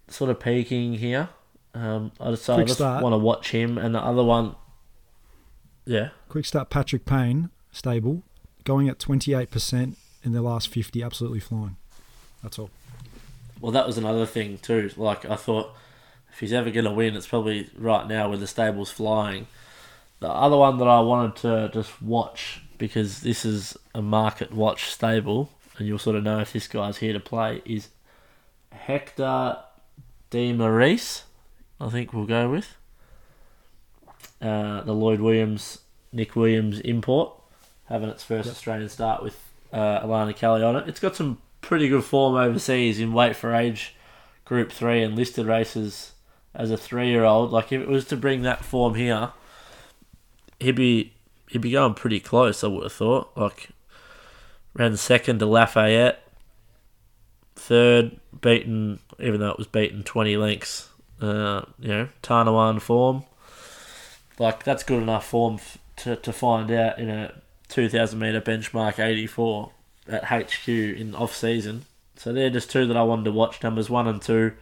sort 0.08 0.30
of 0.30 0.40
peaking 0.40 0.96
here. 0.96 1.30
Um, 1.74 2.12
I 2.20 2.32
just, 2.32 2.50
I 2.50 2.64
just 2.64 2.80
want 2.80 3.14
to 3.14 3.18
watch 3.18 3.52
him, 3.52 3.78
and 3.78 3.96
the 3.96 4.00
other 4.00 4.24
one, 4.24 4.56
yeah, 5.86 6.10
Quick 6.30 6.46
start, 6.46 6.70
Patrick 6.70 7.06
Payne, 7.06 7.50
stable, 7.72 8.24
going 8.64 8.90
at 8.90 9.00
28% 9.00 9.96
in 10.24 10.32
the 10.32 10.42
last 10.42 10.70
50, 10.70 11.04
absolutely 11.04 11.40
flying. 11.40 11.76
That's 12.42 12.58
all. 12.58 12.70
Well, 13.62 13.72
that 13.72 13.88
was 13.88 13.98
another 13.98 14.26
thing 14.26 14.58
too. 14.58 14.92
Like 14.98 15.26
I 15.26 15.36
thought, 15.36 15.76
if 16.32 16.40
he's 16.40 16.54
ever 16.54 16.72
going 16.72 16.86
to 16.86 16.92
win, 16.92 17.16
it's 17.16 17.28
probably 17.28 17.70
right 17.78 18.08
now 18.08 18.30
with 18.30 18.40
the 18.40 18.48
stables 18.48 18.90
flying. 18.90 19.48
The 20.20 20.30
other 20.30 20.58
one 20.58 20.78
that 20.78 20.88
I 20.88 21.00
wanted 21.02 21.36
to 21.38 21.70
just 21.74 22.02
watch 22.02 22.62
because 22.78 23.22
this 23.22 23.46
is 23.46 23.78
a 23.94 24.02
market 24.02 24.52
watch 24.52 24.86
stable, 24.86 25.50
and 25.78 25.88
you'll 25.88 26.00
sort 26.00 26.16
of 26.16 26.24
know 26.24 26.40
if 26.40 26.54
this 26.54 26.68
guy's 26.68 26.98
here 26.98 27.14
to 27.14 27.20
play 27.20 27.62
is 27.66 27.90
Hector 28.72 29.58
De 30.30 30.52
Maurice. 30.54 31.24
I 31.80 31.90
think 31.90 32.14
we'll 32.14 32.26
go 32.26 32.50
with 32.50 32.76
uh, 34.44 34.82
the 34.82 34.94
Lloyd 34.94 35.22
Williams, 35.22 35.80
Nick 36.12 36.36
Williams 36.36 36.80
import, 36.82 37.34
having 37.86 38.10
its 38.10 38.24
first 38.24 38.50
Australian 38.50 38.90
start 38.90 39.24
with 39.24 39.40
uh, 39.72 40.02
Alana 40.02 40.36
Kelly 40.36 40.62
on 40.62 40.76
it. 40.76 40.88
It's 40.88 41.00
got 41.00 41.16
some 41.16 41.40
pretty 41.62 41.88
good 41.88 42.04
form 42.04 42.36
overseas 42.36 43.00
in 43.00 43.14
weight 43.14 43.36
for 43.36 43.56
age 43.56 43.96
Group 44.46 44.72
Three 44.72 45.02
and 45.02 45.16
listed 45.16 45.48
races 45.48 46.12
as 46.54 46.70
a 46.70 46.78
three-year-old. 46.78 47.52
Like 47.52 47.72
if 47.72 47.82
it 47.82 47.88
was 47.88 48.06
to 48.06 48.18
bring 48.18 48.42
that 48.44 48.64
form 48.64 48.96
here, 48.96 49.32
he'd 50.60 50.76
be 50.76 51.14
he'd 51.50 51.62
be 51.62 51.72
going 51.72 51.94
pretty 51.94 52.20
close. 52.20 52.64
I 52.64 52.68
would 52.68 52.84
have 52.84 52.94
thought. 52.94 53.32
Like 53.36 53.70
ran 54.74 54.98
second 54.98 55.40
to 55.40 55.46
Lafayette, 55.46 56.28
third 57.56 58.20
beaten, 58.42 59.00
even 59.20 59.40
though 59.40 59.52
it 59.52 59.58
was 59.58 59.68
beaten 59.68 60.04
twenty 60.04 60.36
lengths. 60.36 60.90
Uh, 61.22 61.64
you 61.80 61.88
know, 61.88 62.10
Tanawan 62.22 62.82
form. 62.82 63.24
Like 64.40 64.64
that's 64.64 64.84
good 64.84 65.02
enough 65.02 65.28
form 65.28 65.56
f- 65.56 65.78
to 65.98 66.16
to 66.16 66.34
find 66.34 66.72
out 66.72 67.00
in 67.00 67.10
a 67.10 67.34
two 67.68 67.90
thousand 67.90 68.20
meter 68.20 68.42
benchmark 68.42 69.00
eighty 69.00 69.28
four 69.28 69.72
at 70.08 70.26
HQ 70.26 70.68
in 70.68 71.16
off 71.16 71.36
season. 71.36 71.86
So 72.16 72.34
they're 72.34 72.50
just 72.50 72.70
two 72.72 72.86
that 72.88 72.98
I 72.98 73.04
wanted 73.04 73.26
to 73.26 73.32
watch. 73.32 73.62
Numbers 73.64 73.90
one 73.90 74.08
and 74.08 74.22
two. 74.22 74.54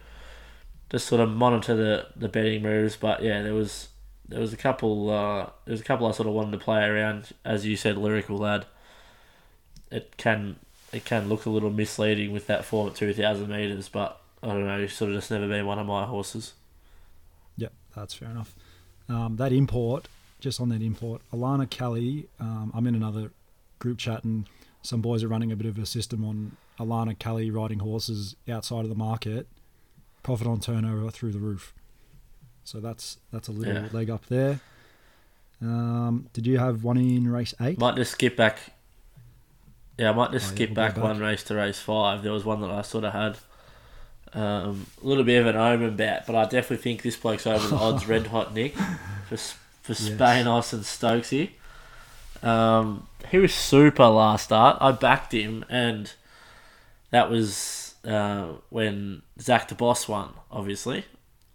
Just 0.90 1.06
sort 1.06 1.22
of 1.22 1.30
monitor 1.30 1.74
the, 1.74 2.06
the 2.16 2.28
betting 2.28 2.62
moves, 2.62 2.96
but 2.96 3.22
yeah, 3.22 3.40
there 3.42 3.54
was 3.54 3.88
there 4.28 4.40
was 4.40 4.52
a 4.52 4.58
couple 4.58 5.10
uh, 5.10 5.46
there 5.64 5.72
was 5.72 5.80
a 5.80 5.84
couple 5.84 6.06
I 6.06 6.12
sort 6.12 6.28
of 6.28 6.34
wanted 6.34 6.52
to 6.52 6.58
play 6.58 6.84
around. 6.84 7.30
As 7.44 7.64
you 7.64 7.76
said, 7.76 7.96
lyrical 7.96 8.36
lad. 8.36 8.66
It 9.90 10.16
can 10.16 10.56
it 10.92 11.04
can 11.04 11.28
look 11.28 11.46
a 11.46 11.50
little 11.50 11.70
misleading 11.70 12.32
with 12.32 12.46
that 12.46 12.64
form 12.64 12.88
at 12.88 12.94
two 12.94 13.12
thousand 13.14 13.48
meters, 13.48 13.88
but 13.88 14.20
I 14.42 14.48
don't 14.48 14.66
know. 14.66 14.86
Sort 14.86 15.10
of 15.10 15.16
just 15.16 15.30
never 15.30 15.48
been 15.48 15.66
one 15.66 15.78
of 15.78 15.86
my 15.86 16.04
horses. 16.04 16.52
Yep, 17.56 17.72
that's 17.96 18.14
fair 18.14 18.30
enough. 18.30 18.54
Um, 19.12 19.36
that 19.36 19.52
import, 19.52 20.08
just 20.40 20.60
on 20.60 20.68
that 20.70 20.80
import, 20.82 21.20
Alana 21.32 21.68
Kelly, 21.68 22.28
um, 22.40 22.70
I'm 22.74 22.86
in 22.86 22.94
another 22.94 23.30
group 23.78 23.98
chat 23.98 24.24
and 24.24 24.46
some 24.82 25.00
boys 25.00 25.22
are 25.22 25.28
running 25.28 25.52
a 25.52 25.56
bit 25.56 25.66
of 25.66 25.78
a 25.78 25.86
system 25.86 26.24
on 26.24 26.56
Alana 26.78 27.18
Kelly 27.18 27.50
riding 27.50 27.80
horses 27.80 28.36
outside 28.48 28.84
of 28.84 28.88
the 28.88 28.94
market, 28.94 29.46
profit 30.22 30.46
on 30.46 30.60
turnover 30.60 31.10
through 31.10 31.32
the 31.32 31.38
roof. 31.38 31.72
So 32.64 32.80
that's 32.80 33.18
that's 33.32 33.48
a 33.48 33.52
little 33.52 33.74
Yeah. 33.74 33.88
leg 33.92 34.08
up 34.08 34.26
there. 34.26 34.60
Um, 35.60 36.28
did 36.32 36.46
you 36.46 36.58
have 36.58 36.82
one 36.84 36.96
in 36.96 37.28
race 37.28 37.54
eight? 37.60 37.78
Might 37.78 37.96
just 37.96 38.12
skip 38.12 38.36
back. 38.36 38.58
Yeah, 39.98 40.10
I 40.10 40.14
might 40.14 40.32
just 40.32 40.46
Oh, 40.46 40.48
yeah, 40.50 40.54
skip 40.54 40.68
we'll 40.70 40.76
back, 40.76 40.94
back. 40.94 41.04
one 41.04 41.18
race 41.20 41.42
to 41.44 41.54
race 41.54 41.78
five. 41.80 42.22
There 42.22 42.32
was 42.32 42.44
one 42.44 42.60
that 42.62 42.70
I 42.70 42.82
sort 42.82 43.04
of 43.04 43.12
had 43.12 43.38
um, 44.34 44.86
a 45.02 45.06
little 45.06 45.24
bit 45.24 45.40
of 45.40 45.46
an 45.46 45.56
omen 45.56 45.96
bet, 45.96 46.26
but 46.26 46.34
I 46.34 46.44
definitely 46.44 46.78
think 46.78 47.02
this 47.02 47.16
bloke's 47.16 47.46
over 47.46 47.66
the 47.66 47.76
odds. 47.76 48.06
Red 48.06 48.28
Hot 48.28 48.54
Nick 48.54 48.74
for 49.28 49.36
for 49.82 49.94
Spain, 49.94 50.46
Austin 50.46 50.80
Stokesy. 50.80 51.50
Um, 52.42 53.08
he 53.30 53.38
was 53.38 53.54
super 53.54 54.06
last 54.06 54.44
start. 54.44 54.78
I 54.80 54.92
backed 54.92 55.32
him, 55.32 55.64
and 55.68 56.12
that 57.10 57.30
was 57.30 57.94
uh, 58.04 58.52
when 58.70 59.22
Zach 59.40 59.68
the 59.68 59.74
Boss 59.74 60.08
won, 60.08 60.30
obviously. 60.50 61.04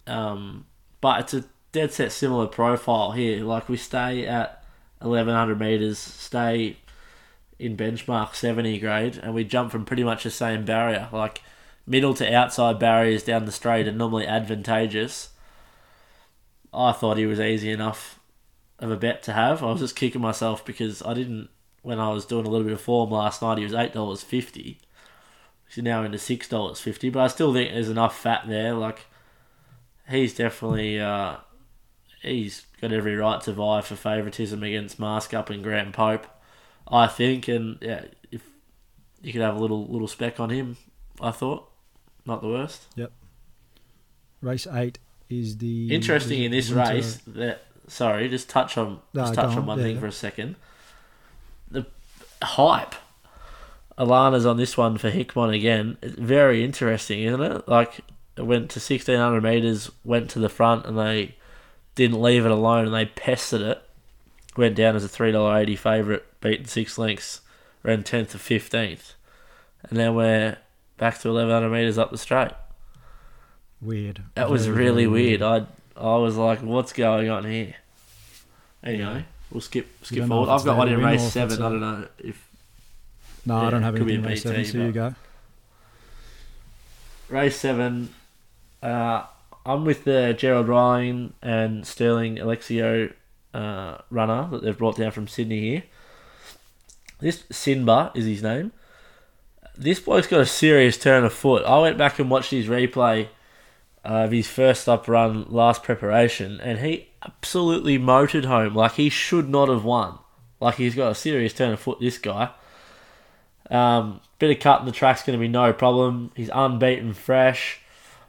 Um, 0.05 0.65
but 1.01 1.21
it's 1.21 1.33
a 1.33 1.45
dead 1.71 1.93
set 1.93 2.11
similar 2.11 2.47
profile 2.47 3.11
here. 3.11 3.43
Like 3.43 3.69
we 3.69 3.77
stay 3.77 4.25
at 4.25 4.63
1100 4.99 5.59
meters, 5.59 5.99
stay 5.99 6.77
in 7.59 7.75
benchmark 7.75 8.35
70 8.35 8.79
grade, 8.79 9.19
and 9.21 9.33
we 9.33 9.43
jump 9.43 9.71
from 9.71 9.85
pretty 9.85 10.03
much 10.03 10.23
the 10.23 10.31
same 10.31 10.63
barrier. 10.63 11.09
Like 11.11 11.41
middle 11.87 12.13
to 12.13 12.35
outside 12.35 12.77
barriers 12.77 13.23
down 13.23 13.45
the 13.45 13.51
straight 13.51 13.87
are 13.87 13.91
normally 13.91 14.27
advantageous. 14.27 15.29
I 16.73 16.91
thought 16.91 17.17
he 17.17 17.25
was 17.25 17.39
easy 17.39 17.71
enough 17.71 18.19
of 18.77 18.91
a 18.91 18.97
bet 18.97 19.23
to 19.23 19.33
have. 19.33 19.63
I 19.63 19.71
was 19.71 19.79
just 19.79 19.95
kicking 19.95 20.21
myself 20.21 20.63
because 20.63 21.01
I 21.01 21.13
didn't 21.13 21.49
when 21.81 21.99
I 21.99 22.09
was 22.09 22.25
doing 22.25 22.45
a 22.45 22.49
little 22.49 22.65
bit 22.65 22.73
of 22.73 22.81
form 22.81 23.09
last 23.09 23.41
night. 23.41 23.57
He 23.57 23.63
was 23.63 23.73
eight 23.73 23.93
dollars 23.93 24.21
fifty. 24.21 24.79
He's 25.67 25.83
now 25.83 26.03
into 26.03 26.17
six 26.17 26.47
dollars 26.47 26.79
fifty, 26.79 27.09
but 27.09 27.21
I 27.21 27.27
still 27.27 27.53
think 27.53 27.71
there's 27.71 27.89
enough 27.89 28.19
fat 28.19 28.43
there. 28.47 28.73
Like 28.73 29.05
he's 30.09 30.35
definitely 30.35 30.99
uh, 30.99 31.37
he's 32.21 32.65
got 32.81 32.91
every 32.91 33.15
right 33.15 33.41
to 33.41 33.53
vie 33.53 33.81
for 33.81 33.95
favouritism 33.95 34.61
against 34.61 34.99
Mask 34.99 35.33
Up 35.33 35.49
and 35.49 35.63
Graham 35.63 35.91
Pope. 35.91 36.27
I 36.89 37.07
think, 37.07 37.47
and 37.47 37.77
yeah, 37.81 38.05
if 38.31 38.41
you 39.21 39.33
could 39.33 39.41
have 39.41 39.55
a 39.55 39.59
little 39.59 39.87
little 39.87 40.07
spec 40.07 40.39
on 40.39 40.49
him, 40.49 40.77
I 41.19 41.31
thought 41.31 41.69
not 42.27 42.41
the 42.41 42.47
worst. 42.49 42.85
Yep. 42.95 43.11
Race 44.41 44.67
eight 44.67 44.99
is 45.29 45.57
the 45.57 45.93
Interesting 45.93 46.43
in 46.43 46.51
this 46.51 46.69
winter- 46.69 46.93
race 46.93 47.19
that 47.27 47.61
sorry, 47.87 48.29
just 48.29 48.49
touch 48.49 48.77
on 48.77 48.99
No, 49.13 49.21
just 49.23 49.33
touch 49.33 49.51
on 49.51 49.59
on, 49.59 49.65
one 49.65 49.77
yeah, 49.79 49.83
thing 49.85 49.95
yeah. 49.95 49.99
for 50.01 50.07
a 50.07 50.11
second. 50.11 50.55
The 51.71 51.85
hype. 52.43 52.93
Alana's 53.97 54.45
on 54.45 54.57
this 54.57 54.77
one 54.77 54.97
for 54.99 55.09
Hickmon 55.09 55.55
again. 55.55 55.97
It's 56.03 56.13
very 56.15 56.63
interesting, 56.63 57.23
isn't 57.23 57.41
it? 57.41 57.67
Like 57.67 58.01
it 58.35 58.43
went 58.43 58.69
to 58.71 58.79
sixteen 58.79 59.17
hundred 59.17 59.41
meters, 59.43 59.89
went 60.03 60.29
to 60.31 60.39
the 60.39 60.49
front, 60.49 60.85
and 60.85 60.97
they 60.97 61.35
didn't 61.95 62.21
leave 62.21 62.45
it 62.45 62.51
alone, 62.51 62.85
and 62.85 62.93
they 62.93 63.05
pestered 63.05 63.61
it. 63.61 63.81
Went 64.55 64.75
down 64.75 64.95
as 64.95 65.03
a 65.03 65.07
three 65.07 65.31
dollar 65.31 65.57
eighty 65.57 65.75
favourite, 65.75 66.23
beaten 66.41 66.65
six 66.65 66.97
lengths, 66.99 67.41
ran 67.83 68.03
tenth 68.03 68.31
to 68.31 68.39
fifteenth, 68.39 69.13
and 69.89 69.97
then 69.97 70.13
we're 70.13 70.57
back 70.97 71.19
to 71.21 71.29
eleven 71.29 71.51
hundred 71.53 71.69
meters 71.69 71.97
up 71.97 72.11
the 72.11 72.17
straight. 72.17 72.51
Weird. 73.81 74.23
That 74.35 74.49
was 74.49 74.69
really 74.69 75.07
weird. 75.07 75.41
I 75.41 75.65
I 75.95 76.15
was 76.17 76.35
like, 76.35 76.59
what's 76.61 76.93
going 76.93 77.29
on 77.29 77.45
here? 77.45 77.75
Anyway, 78.83 79.25
we'll 79.51 79.61
skip 79.61 79.87
skip 80.03 80.19
don't 80.19 80.29
know 80.29 80.35
forward. 80.45 80.53
if 80.55 80.59
I've 80.59 80.65
got 80.65 80.71
there 80.73 80.77
one 80.77 80.87
to 80.87 80.93
in 80.93 80.99
win 80.99 81.05
or 81.07 81.11
race 81.11 81.25
if 81.25 81.31
seven. 81.31 81.61
I 81.61 81.67
a- 81.67 81.69
don't 81.69 81.81
know 81.81 82.07
if 82.19 82.49
No, 83.45 83.55
I 83.57 83.63
Yeah, 83.65 83.69
don't 83.69 83.83
have 83.83 83.95
could 83.95 84.05
be 84.07 84.13
anything 84.13 84.23
in 84.23 84.25
a 84.25 84.29
race 84.33 84.43
seven, 84.43 84.65
so 84.65 84.77
you 84.77 84.91
but- 84.91 84.93
go. 84.93 85.15
race 87.29 87.57
seven. 87.57 88.09
Uh, 88.81 89.23
I'm 89.65 89.83
with 89.85 90.03
the 90.05 90.33
Gerald 90.37 90.67
Ryan 90.67 91.33
and 91.41 91.85
Sterling 91.85 92.35
Alexiou 92.37 93.13
uh, 93.53 93.97
runner 94.09 94.47
that 94.51 94.63
they've 94.63 94.77
brought 94.77 94.97
down 94.97 95.11
from 95.11 95.27
Sydney 95.27 95.59
here. 95.61 95.83
This 97.19 97.43
Sinba 97.51 98.15
is 98.15 98.25
his 98.25 98.43
name. 98.43 98.71
This 99.77 99.99
bloke's 99.99 100.27
got 100.27 100.41
a 100.41 100.45
serious 100.45 100.97
turn 100.97 101.23
of 101.23 101.33
foot. 101.33 101.63
I 101.65 101.79
went 101.79 101.97
back 101.97 102.17
and 102.19 102.29
watched 102.29 102.51
his 102.51 102.67
replay 102.67 103.27
of 104.03 104.31
his 104.31 104.47
first 104.47 104.89
up 104.89 105.07
run 105.07 105.45
last 105.49 105.83
preparation, 105.83 106.59
and 106.61 106.79
he 106.79 107.09
absolutely 107.25 107.97
motored 107.97 108.45
home. 108.45 108.73
Like 108.73 108.93
he 108.93 109.09
should 109.09 109.49
not 109.49 109.69
have 109.69 109.83
won. 109.83 110.17
Like 110.59 110.75
he's 110.75 110.95
got 110.95 111.11
a 111.11 111.15
serious 111.15 111.53
turn 111.53 111.73
of 111.73 111.79
foot. 111.79 111.99
This 111.99 112.17
guy. 112.17 112.49
Um, 113.69 114.21
bit 114.39 114.55
of 114.55 114.61
cut 114.61 114.79
in 114.79 114.85
the 114.85 114.91
track's 114.91 115.23
going 115.23 115.37
to 115.37 115.41
be 115.41 115.49
no 115.49 115.73
problem. 115.73 116.31
He's 116.35 116.49
unbeaten, 116.53 117.13
fresh. 117.13 117.81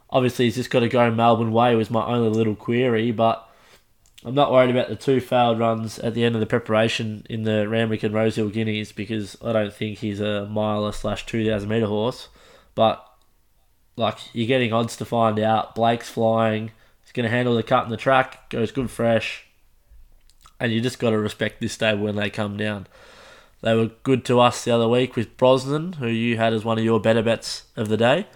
Obviously, 0.09 0.45
he's 0.45 0.55
just 0.55 0.69
got 0.69 0.81
to 0.81 0.89
go 0.89 1.09
Melbourne 1.11 1.53
way. 1.53 1.75
Was 1.75 1.89
my 1.89 2.05
only 2.05 2.29
little 2.29 2.55
query, 2.55 3.11
but 3.11 3.48
I'm 4.25 4.35
not 4.35 4.51
worried 4.51 4.69
about 4.69 4.89
the 4.89 4.95
two 4.97 5.21
failed 5.21 5.59
runs 5.59 5.97
at 5.99 6.13
the 6.13 6.25
end 6.25 6.35
of 6.35 6.41
the 6.41 6.45
preparation 6.45 7.25
in 7.29 7.43
the 7.43 7.69
Randwick 7.69 8.03
and 8.03 8.13
Rosehill 8.13 8.49
Guineas 8.49 8.91
because 8.91 9.37
I 9.41 9.53
don't 9.53 9.73
think 9.73 9.99
he's 9.99 10.19
a 10.19 10.45
miler 10.47 10.91
slash 10.91 11.25
two 11.25 11.45
thousand 11.45 11.69
meter 11.69 11.85
horse. 11.85 12.27
But 12.75 13.05
like 13.95 14.17
you're 14.33 14.47
getting 14.47 14.73
odds 14.73 14.97
to 14.97 15.05
find 15.05 15.39
out. 15.39 15.73
Blake's 15.73 16.09
flying. 16.09 16.71
He's 17.01 17.13
going 17.13 17.23
to 17.23 17.35
handle 17.35 17.55
the 17.55 17.63
cut 17.63 17.85
in 17.85 17.91
the 17.91 17.97
track. 17.97 18.49
Goes 18.49 18.71
good 18.71 18.91
fresh. 18.91 19.45
And 20.59 20.71
you 20.73 20.81
just 20.81 20.99
got 20.99 21.11
to 21.11 21.17
respect 21.17 21.61
this 21.61 21.73
stable 21.73 22.03
when 22.03 22.17
they 22.17 22.29
come 22.29 22.57
down. 22.57 22.87
They 23.61 23.73
were 23.73 23.91
good 24.03 24.25
to 24.25 24.39
us 24.41 24.63
the 24.63 24.71
other 24.71 24.87
week 24.87 25.15
with 25.15 25.37
Brosnan, 25.37 25.93
who 25.93 26.07
you 26.07 26.37
had 26.37 26.53
as 26.53 26.65
one 26.65 26.77
of 26.77 26.83
your 26.83 26.99
better 26.99 27.21
bets 27.23 27.63
of 27.77 27.87
the 27.87 27.97
day. 27.97 28.27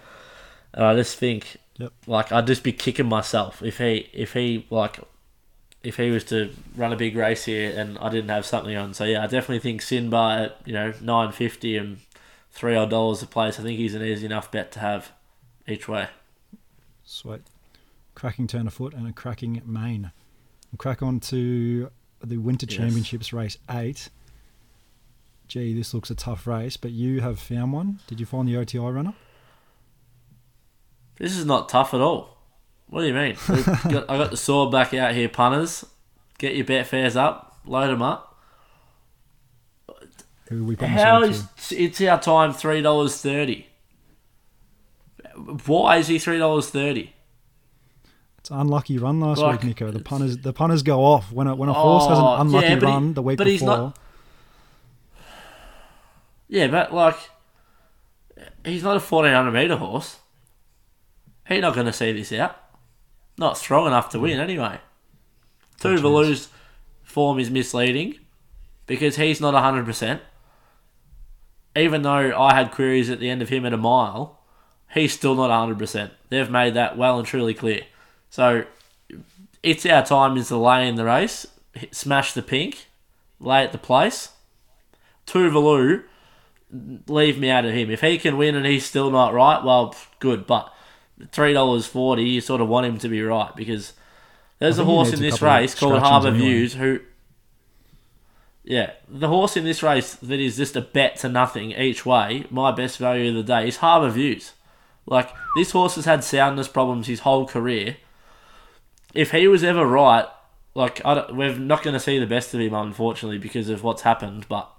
And 0.72 0.84
I 0.84 0.94
just 0.94 1.18
think, 1.18 1.58
Yep. 1.76 1.92
like, 2.06 2.32
I'd 2.32 2.46
just 2.46 2.62
be 2.62 2.72
kicking 2.72 3.06
myself 3.08 3.62
if 3.62 3.78
he, 3.78 4.08
if 4.12 4.32
he, 4.32 4.66
like, 4.70 4.98
if 5.84 5.96
he 5.98 6.10
was 6.10 6.24
to 6.24 6.50
run 6.74 6.92
a 6.92 6.96
big 6.96 7.14
race 7.14 7.44
here 7.44 7.78
and 7.78 7.98
I 7.98 8.08
didn't 8.08 8.30
have 8.30 8.46
something 8.46 8.74
on. 8.76 8.94
So 8.94 9.04
yeah, 9.04 9.22
I 9.22 9.26
definitely 9.26 9.60
think 9.60 9.82
Sinbar 9.82 10.46
at 10.46 10.58
you 10.64 10.72
know 10.72 10.92
nine 11.00 11.30
fifty 11.30 11.76
and 11.76 11.98
three 12.50 12.74
odd 12.74 12.90
dollars 12.90 13.22
a 13.22 13.26
place. 13.26 13.60
I 13.60 13.62
think 13.62 13.78
he's 13.78 13.94
an 13.94 14.02
easy 14.02 14.26
enough 14.26 14.50
bet 14.50 14.72
to 14.72 14.80
have 14.80 15.12
each 15.68 15.86
way. 15.86 16.08
Sweet. 17.04 17.42
Cracking 18.14 18.46
turn 18.46 18.66
of 18.66 18.74
foot 18.74 18.94
and 18.94 19.06
a 19.06 19.12
cracking 19.12 19.60
main. 19.66 20.10
We'll 20.72 20.78
crack 20.78 21.02
on 21.02 21.20
to 21.20 21.90
the 22.22 22.38
Winter 22.38 22.66
Yes. 22.68 22.78
Championships 22.78 23.32
race 23.32 23.58
eight. 23.70 24.08
Gee, 25.46 25.74
this 25.74 25.92
looks 25.92 26.10
a 26.10 26.14
tough 26.14 26.46
race, 26.46 26.76
but 26.78 26.90
you 26.92 27.20
have 27.20 27.38
found 27.38 27.72
one. 27.72 28.00
Did 28.06 28.18
you 28.18 28.24
find 28.26 28.48
the 28.48 28.56
OTI 28.56 28.78
runner? 28.78 29.12
This 31.18 31.36
is 31.36 31.44
not 31.44 31.68
tough 31.68 31.92
at 31.92 32.00
all. 32.00 32.33
What 32.88 33.00
do 33.00 33.06
you 33.08 33.14
mean? 33.14 33.36
Got, 33.48 34.08
I 34.10 34.18
got 34.18 34.30
the 34.30 34.36
sword 34.36 34.70
back 34.70 34.94
out 34.94 35.14
here, 35.14 35.28
punters. 35.28 35.84
Get 36.38 36.54
your 36.56 36.64
bet 36.64 36.86
fares 36.86 37.16
up, 37.16 37.58
load 37.64 37.88
them 37.88 38.02
up. 38.02 38.36
Who 40.48 40.60
are 40.60 40.64
we 40.64 40.76
putting 40.76 40.94
How 40.94 41.22
it's 41.22 42.00
our 42.02 42.20
time 42.20 42.52
three 42.52 42.82
dollars 42.82 43.20
thirty? 43.20 43.66
Why 45.66 45.96
is 45.96 46.08
he 46.08 46.18
three 46.18 46.38
dollars 46.38 46.68
thirty? 46.70 47.14
It's 48.38 48.50
an 48.50 48.60
unlucky 48.60 48.98
run 48.98 49.20
last 49.20 49.40
Like, 49.40 49.60
week, 49.62 49.68
Nico. 49.68 49.90
The 49.90 50.00
punters 50.00 50.36
the 50.38 50.52
punters 50.52 50.82
go 50.82 51.00
off 51.02 51.32
when 51.32 51.46
a 51.46 51.54
when 51.56 51.68
a 51.70 51.72
horse 51.72 52.06
has 52.08 52.18
an 52.18 52.24
Oh, 52.24 52.40
unlucky 52.40 52.66
yeah, 52.66 52.74
but 52.78 52.86
he- 52.88 52.92
run 52.92 53.14
the 53.14 53.22
week 53.22 53.38
but 53.38 53.46
he's 53.46 53.60
before. 53.60 53.76
not- 53.78 53.98
Yeah, 56.48 56.66
but 56.68 56.92
like, 56.92 57.16
he's 58.64 58.82
not 58.82 58.96
a 58.96 59.00
fourteen 59.00 59.32
hundred 59.34 59.52
meter 59.52 59.76
horse. 59.76 60.18
He's 61.48 61.62
not 61.62 61.74
going 61.74 61.86
to 61.86 61.92
see 61.92 62.12
this 62.12 62.32
out. 62.32 62.56
Not 63.36 63.58
strong 63.58 63.86
enough 63.86 64.08
to 64.10 64.18
hmm. 64.18 64.24
win 64.24 64.40
anyway. 64.40 64.78
Tuvalu's 65.80 66.48
form 67.02 67.38
is 67.38 67.50
misleading 67.50 68.18
because 68.86 69.16
he's 69.16 69.40
not 69.40 69.54
hundred 69.54 69.84
percent. 69.84 70.22
Even 71.76 72.02
though 72.02 72.40
I 72.40 72.54
had 72.54 72.70
queries 72.70 73.10
at 73.10 73.18
the 73.18 73.28
end 73.28 73.42
of 73.42 73.48
him 73.48 73.66
at 73.66 73.72
a 73.72 73.78
mile, 73.78 74.40
he's 74.92 75.12
still 75.12 75.34
not 75.34 75.50
hundred 75.50 75.78
percent. 75.78 76.12
They've 76.28 76.50
made 76.50 76.74
that 76.74 76.96
well 76.96 77.18
and 77.18 77.26
truly 77.26 77.54
clear. 77.54 77.82
So 78.30 78.64
it's 79.62 79.86
our 79.86 80.04
time 80.04 80.36
is 80.36 80.48
to 80.48 80.56
lay 80.56 80.86
in 80.88 80.94
the 80.94 81.04
race, 81.04 81.46
smash 81.90 82.32
the 82.32 82.42
pink, 82.42 82.86
lay 83.40 83.64
at 83.64 83.72
the 83.72 83.78
place. 83.78 84.30
Tuvalu, 85.26 86.04
leave 87.08 87.38
me 87.38 87.50
out 87.50 87.64
of 87.64 87.72
him. 87.72 87.90
If 87.90 88.02
he 88.02 88.18
can 88.18 88.36
win 88.36 88.54
and 88.54 88.66
he's 88.66 88.84
still 88.84 89.10
not 89.10 89.32
right, 89.32 89.62
well, 89.64 89.94
good. 90.18 90.46
But 90.46 90.72
three 91.30 91.52
dollars 91.52 91.86
forty, 91.86 92.24
you 92.24 92.40
sort 92.40 92.60
of 92.60 92.68
want 92.68 92.86
him 92.86 92.98
to 92.98 93.08
be 93.08 93.22
right 93.22 93.54
because 93.54 93.92
there's 94.58 94.78
a 94.78 94.84
horse 94.84 95.12
in 95.12 95.20
this 95.20 95.42
race 95.42 95.74
called 95.74 96.00
Harbour 96.00 96.28
anyway. 96.28 96.44
Views 96.44 96.74
who. 96.74 97.00
Yeah, 98.62 98.92
the 99.08 99.28
horse 99.28 99.58
in 99.58 99.64
this 99.64 99.82
race 99.82 100.14
that 100.14 100.40
is 100.40 100.56
just 100.56 100.74
a 100.74 100.80
bet 100.80 101.16
to 101.16 101.28
nothing 101.28 101.72
each 101.72 102.06
way. 102.06 102.46
My 102.50 102.72
best 102.72 102.96
value 102.98 103.28
of 103.28 103.34
the 103.34 103.42
day 103.42 103.68
is 103.68 103.76
Harbour 103.76 104.08
Views. 104.08 104.52
Like 105.06 105.30
this 105.56 105.72
horse 105.72 105.96
has 105.96 106.06
had 106.06 106.24
soundness 106.24 106.68
problems 106.68 107.06
his 107.06 107.20
whole 107.20 107.46
career. 107.46 107.98
If 109.12 109.32
he 109.32 109.46
was 109.48 109.62
ever 109.62 109.86
right, 109.86 110.26
like 110.74 111.02
we're 111.04 111.58
not 111.58 111.82
going 111.82 111.94
to 111.94 112.00
see 112.00 112.18
the 112.18 112.26
best 112.26 112.54
of 112.54 112.60
him 112.60 112.74
unfortunately 112.74 113.38
because 113.38 113.68
of 113.68 113.82
what's 113.82 114.02
happened. 114.02 114.46
But 114.48 114.70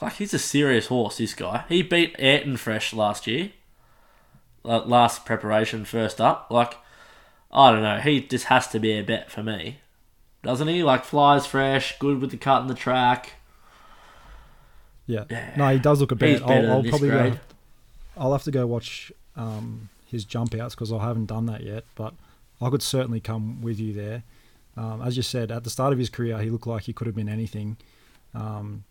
like 0.00 0.14
he's 0.14 0.32
a 0.32 0.38
serious 0.38 0.86
horse. 0.86 1.18
This 1.18 1.34
guy. 1.34 1.64
He 1.68 1.82
beat 1.82 2.16
Ayrton 2.18 2.56
Fresh 2.56 2.94
last 2.94 3.26
year. 3.26 3.50
Last 4.64 5.24
preparation 5.24 5.84
first 5.84 6.20
up. 6.20 6.46
Like 6.50 6.76
I 7.50 7.70
don't 7.70 7.82
know. 7.82 7.98
He 7.98 8.20
just 8.20 8.46
has 8.46 8.68
to 8.68 8.78
be 8.78 8.92
a 8.92 9.02
bet 9.02 9.30
for 9.30 9.42
me, 9.42 9.78
doesn't 10.42 10.68
he? 10.68 10.82
Like 10.82 11.04
flies 11.04 11.46
fresh, 11.46 11.98
good 11.98 12.20
with 12.20 12.30
the 12.30 12.36
cut 12.36 12.62
in 12.62 12.68
the 12.68 12.74
track. 12.74 13.34
Yeah. 15.06 15.24
yeah. 15.28 15.54
No, 15.56 15.68
he 15.68 15.78
does 15.78 16.00
look 16.00 16.12
a 16.12 16.16
bit. 16.16 16.42
I'll, 16.42 16.70
I'll 16.70 16.84
probably 16.84 17.08
go, 17.08 17.38
I'll 18.16 18.32
have 18.32 18.44
to 18.44 18.50
go 18.50 18.66
watch 18.66 19.12
um, 19.36 19.88
his 20.06 20.24
jump 20.24 20.54
outs 20.54 20.74
because 20.74 20.92
I 20.92 20.98
haven't 21.00 21.26
done 21.26 21.46
that 21.46 21.62
yet. 21.62 21.84
But 21.94 22.14
I 22.60 22.70
could 22.70 22.82
certainly 22.82 23.20
come 23.20 23.60
with 23.60 23.78
you 23.78 23.92
there. 23.92 24.22
Um, 24.76 25.02
as 25.02 25.16
you 25.16 25.22
said, 25.22 25.50
at 25.50 25.64
the 25.64 25.70
start 25.70 25.92
of 25.92 25.98
his 25.98 26.08
career, 26.08 26.38
he 26.38 26.48
looked 26.48 26.66
like 26.66 26.84
he 26.84 26.92
could 26.94 27.06
have 27.06 27.16
been 27.16 27.28
anything. 27.28 27.76
Um, 28.34 28.84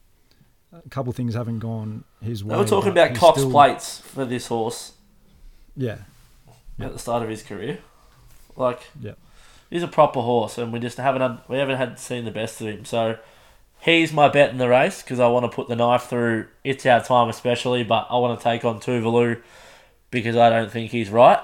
a 0.74 0.88
couple 0.90 1.12
things 1.14 1.34
haven't 1.34 1.60
gone 1.60 2.04
his 2.22 2.44
way. 2.44 2.56
They 2.56 2.62
were 2.62 2.68
talking 2.68 2.92
about 2.92 3.16
Cox 3.16 3.40
still- 3.40 3.52
plates 3.52 4.00
for 4.00 4.26
this 4.26 4.48
horse 4.48 4.94
Yeah, 5.76 5.98
at 6.80 6.94
the 6.94 7.00
start 7.00 7.24
of 7.24 7.30
his 7.30 7.44
career. 7.44 7.80
Like 8.56 8.82
yeah. 9.02 9.14
he's 9.70 9.84
a 9.84 9.88
proper 9.88 10.22
horse, 10.22 10.58
and 10.58 10.72
we 10.74 10.80
just 10.80 10.98
haven't 10.98 11.22
had, 11.22 11.40
we 11.48 11.58
haven't 11.58 11.78
had 11.78 12.00
seen 12.00 12.26
the 12.26 12.32
best 12.32 12.60
of 12.62 12.68
him. 12.68 12.86
So 12.86 13.18
he's 13.80 14.12
my 14.12 14.28
bet 14.30 14.50
in 14.52 14.58
the 14.58 14.68
race 14.68 15.02
because 15.02 15.20
I 15.20 15.28
want 15.28 15.50
to 15.50 15.56
put 15.56 15.68
the 15.68 15.76
knife 15.76 16.04
through. 16.04 16.48
It's 16.64 16.86
our 16.86 17.02
time, 17.04 17.30
especially, 17.30 17.84
but 17.84 18.08
I 18.10 18.18
want 18.18 18.40
to 18.40 18.44
take 18.44 18.66
on 18.66 18.80
Tuvalu 18.80 19.42
because 20.12 20.36
I 20.36 20.50
don't 20.50 20.72
think 20.72 20.92
he's 20.92 21.10
right. 21.10 21.40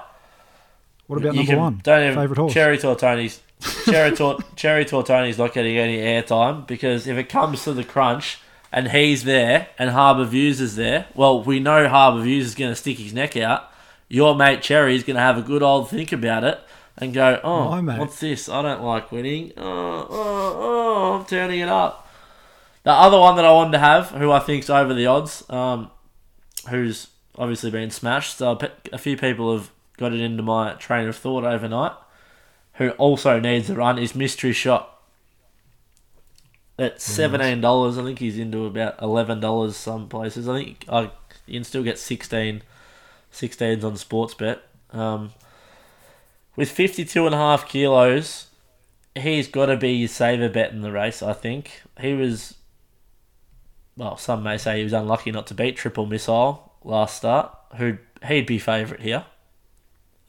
What 1.06 1.16
about 1.16 1.32
You 1.32 1.38
number 1.40 1.52
can- 1.52 1.58
one? 1.60 1.80
Don't 1.82 2.02
even, 2.02 2.14
Favorite 2.18 2.38
horse? 2.38 2.52
Cherry 2.52 2.76
Tortoni's. 2.78 3.40
Cherry, 3.86 4.14
Tor- 4.14 4.38
Cherry 4.54 4.84
Tortoni's 4.84 5.38
not 5.38 5.52
getting 5.52 5.76
any 5.78 5.96
airtime 5.98 6.64
because 6.66 7.08
if 7.08 7.16
it 7.16 7.28
comes 7.28 7.64
to 7.64 7.72
the 7.72 7.82
crunch 7.82 8.38
and 8.70 8.88
he's 8.92 9.24
there 9.24 9.68
and 9.78 9.90
Harbour 9.90 10.24
Views 10.26 10.60
is 10.60 10.76
there, 10.76 11.06
well, 11.14 11.42
we 11.42 11.58
know 11.58 11.88
Harbour 11.88 12.20
Views 12.22 12.46
is 12.46 12.54
going 12.54 12.70
to 12.70 12.76
stick 12.76 12.98
his 12.98 13.12
neck 13.12 13.36
out. 13.36 13.67
Your 14.08 14.34
mate 14.34 14.62
Cherry 14.62 14.96
is 14.96 15.04
going 15.04 15.16
to 15.16 15.22
have 15.22 15.38
a 15.38 15.42
good 15.42 15.62
old 15.62 15.90
think 15.90 16.12
about 16.12 16.44
it 16.44 16.60
and 16.96 17.12
go, 17.12 17.40
oh, 17.44 17.68
My 17.70 17.80
mate. 17.80 17.98
what's 17.98 18.20
this? 18.20 18.48
I 18.48 18.62
don't 18.62 18.82
like 18.82 19.12
winning. 19.12 19.52
Oh, 19.56 20.06
oh, 20.10 20.56
oh, 20.58 21.12
I'm 21.18 21.24
turning 21.26 21.60
it 21.60 21.68
up. 21.68 22.08
The 22.84 22.90
other 22.92 23.18
one 23.18 23.36
that 23.36 23.44
I 23.44 23.52
wanted 23.52 23.72
to 23.72 23.78
have, 23.78 24.10
who 24.10 24.32
I 24.32 24.38
think's 24.40 24.70
over 24.70 24.94
the 24.94 25.06
odds, 25.06 25.48
um, 25.50 25.90
who's 26.70 27.08
obviously 27.36 27.70
been 27.70 27.90
smashed. 27.90 28.38
So 28.38 28.58
a 28.92 28.98
few 28.98 29.16
people 29.16 29.56
have 29.56 29.70
got 29.98 30.12
it 30.12 30.20
into 30.20 30.42
my 30.42 30.72
train 30.74 31.08
of 31.08 31.16
thought 31.16 31.44
overnight. 31.44 31.92
Who 32.74 32.90
also 32.90 33.40
needs 33.40 33.68
a 33.68 33.74
run 33.74 33.98
is 33.98 34.14
Mystery 34.14 34.52
Shot. 34.52 34.94
At 36.78 37.00
seventeen 37.00 37.60
dollars, 37.60 37.98
I 37.98 38.04
think 38.04 38.20
he's 38.20 38.38
into 38.38 38.64
about 38.64 39.02
eleven 39.02 39.40
dollars 39.40 39.76
some 39.76 40.08
places. 40.08 40.48
I 40.48 40.58
think 40.62 40.84
I 40.88 41.10
you 41.48 41.54
can 41.54 41.64
still 41.64 41.82
get 41.82 41.98
16, 41.98 42.62
16s 43.32 43.84
on 43.84 43.94
Sportsbet. 43.94 44.60
Um, 44.90 45.32
with 46.56 46.70
52 46.70 47.26
and 47.26 47.34
a 47.34 47.38
half 47.38 47.68
kilos, 47.68 48.46
he's 49.14 49.48
got 49.48 49.66
to 49.66 49.76
be 49.76 49.92
your 49.92 50.08
saver 50.08 50.48
bet 50.48 50.72
in 50.72 50.82
the 50.82 50.92
race. 50.92 51.22
I 51.22 51.32
think 51.32 51.82
he 52.00 52.14
was. 52.14 52.54
Well, 53.96 54.16
some 54.16 54.42
may 54.42 54.58
say 54.58 54.78
he 54.78 54.84
was 54.84 54.92
unlucky 54.92 55.32
not 55.32 55.46
to 55.48 55.54
beat 55.54 55.76
Triple 55.76 56.06
Missile 56.06 56.72
last 56.84 57.16
start. 57.16 57.56
Who 57.76 57.98
he'd 58.26 58.46
be 58.46 58.58
favourite 58.58 59.02
here. 59.02 59.24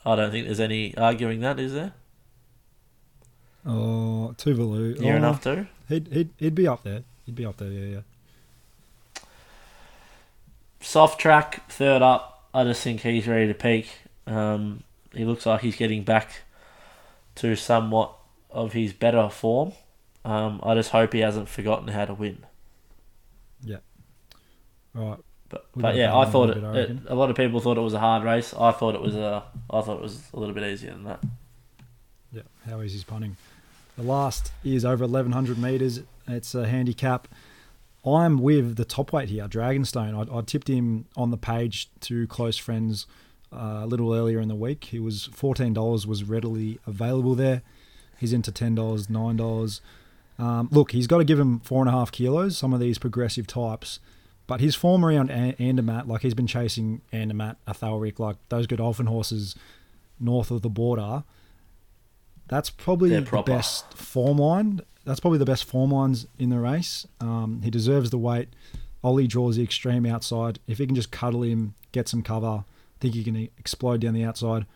I 0.05 0.15
don't 0.15 0.31
think 0.31 0.45
there's 0.45 0.59
any 0.59 0.95
arguing 0.97 1.41
that, 1.41 1.59
is 1.59 1.73
there? 1.73 1.93
Oh, 3.65 4.33
Tuvalu. 4.37 4.99
Near 4.99 5.13
oh, 5.13 5.17
enough 5.17 5.41
to. 5.41 5.67
He'd, 5.87 6.07
he'd 6.07 6.29
he'd 6.37 6.55
be 6.55 6.67
up 6.67 6.83
there. 6.83 7.03
He'd 7.25 7.35
be 7.35 7.45
up 7.45 7.57
there. 7.57 7.69
Yeah, 7.69 7.85
yeah. 7.95 9.21
Soft 10.81 11.19
track, 11.19 11.69
third 11.69 12.01
up. 12.01 12.38
I 12.53 12.63
just 12.63 12.81
think 12.81 13.01
he's 13.01 13.27
ready 13.27 13.47
to 13.47 13.53
peak. 13.53 13.87
Um, 14.25 14.83
he 15.13 15.25
looks 15.25 15.45
like 15.45 15.61
he's 15.61 15.75
getting 15.75 16.03
back 16.03 16.41
to 17.35 17.55
somewhat 17.55 18.13
of 18.49 18.73
his 18.73 18.93
better 18.93 19.29
form. 19.29 19.73
Um, 20.25 20.59
I 20.63 20.75
just 20.75 20.91
hope 20.91 21.13
he 21.13 21.19
hasn't 21.19 21.49
forgotten 21.49 21.87
how 21.89 22.05
to 22.05 22.13
win. 22.13 22.45
Yeah. 23.63 23.77
Right. 24.93 25.19
But, 25.49 25.65
but 25.75 25.95
yeah, 25.95 26.15
I 26.15 26.25
thought 26.25 26.51
it, 26.51 26.61
bit, 26.61 26.89
it. 26.91 26.97
A 27.07 27.15
lot 27.15 27.31
of 27.31 27.35
people 27.35 27.59
thought 27.59 27.77
it 27.77 27.81
was 27.81 27.95
a 27.95 27.99
hard 27.99 28.23
race. 28.23 28.53
I 28.53 28.71
thought 28.71 28.93
it 28.93 29.01
was 29.01 29.15
a. 29.15 29.43
I 29.69 29.81
thought 29.81 29.97
it 29.97 30.01
was 30.03 30.21
a 30.31 30.39
little 30.39 30.53
bit 30.53 30.63
easier 30.63 30.91
than 30.91 31.05
that. 31.05 31.23
Yeah, 32.31 32.43
how 32.67 32.81
easy 32.81 32.97
is 32.97 33.03
punting? 33.03 33.35
The 33.97 34.03
last 34.03 34.51
is 34.63 34.85
over 34.85 35.05
1100 35.05 35.57
meters. 35.57 36.01
It's 36.27 36.53
a 36.53 36.67
handicap. 36.67 37.27
I'm 38.05 38.39
with 38.39 38.77
the 38.77 38.85
top 38.85 39.11
weight 39.11 39.29
here, 39.29 39.47
Dragonstone. 39.47 40.31
I, 40.31 40.37
I 40.37 40.41
tipped 40.41 40.69
him 40.69 41.05
on 41.17 41.31
the 41.31 41.37
page 41.37 41.89
to 42.01 42.27
close 42.27 42.57
friends 42.57 43.05
uh, 43.51 43.81
a 43.83 43.85
little 43.85 44.13
earlier 44.13 44.39
in 44.39 44.47
the 44.47 44.55
week. 44.55 44.85
He 44.85 44.99
was 44.99 45.29
$14 45.35 46.05
was 46.05 46.23
readily 46.23 46.79
available 46.87 47.35
there. 47.35 47.61
He's 48.17 48.33
into 48.33 48.51
$10, 48.51 48.75
$9. 49.07 49.81
Um, 50.39 50.69
look, 50.71 50.91
he's 50.91 51.07
got 51.07 51.17
to 51.17 51.23
give 51.25 51.39
him 51.39 51.59
four 51.59 51.81
and 51.81 51.89
a 51.89 51.91
half 51.91 52.11
kilos, 52.11 52.57
some 52.57 52.73
of 52.73 52.79
these 52.79 52.97
progressive 52.97 53.47
types. 53.47 53.99
But 54.47 54.61
his 54.61 54.75
form 54.75 55.05
around 55.05 55.29
A- 55.29 55.55
Andermatt, 55.61 56.07
like 56.07 56.21
he's 56.21 56.33
been 56.33 56.47
chasing 56.47 57.01
Andermatt, 57.11 57.57
Athalric, 57.67 58.17
like 58.19 58.37
those 58.49 58.65
Godolphin 58.65 59.05
horses 59.07 59.55
north 60.19 60.51
of 60.51 60.61
the 60.61 60.69
border, 60.69 61.23
that's 62.47 62.69
probably 62.69 63.09
the 63.09 63.21
best 63.45 63.93
form 63.93 64.37
line. 64.37 64.81
That's 65.09 65.19
probably 65.19 65.39
the 65.39 65.45
best 65.45 65.63
form 65.63 65.89
lines 65.89 66.27
in 66.37 66.51
the 66.51 66.59
race. 66.59 67.07
Um, 67.19 67.61
he 67.63 67.71
deserves 67.71 68.11
the 68.11 68.19
weight. 68.19 68.47
Ollie 69.03 69.25
draws 69.25 69.55
the 69.55 69.63
extreme 69.63 70.05
outside. 70.05 70.59
If 70.67 70.77
he 70.77 70.85
can 70.85 70.93
just 70.93 71.09
cuddle 71.09 71.41
him, 71.41 71.73
get 71.91 72.07
some 72.07 72.21
cover, 72.21 72.45
I 72.45 72.63
think 72.99 73.15
he 73.15 73.23
can 73.23 73.49
explode 73.57 74.01
down 74.01 74.13
the 74.13 74.23
outside. 74.23 74.67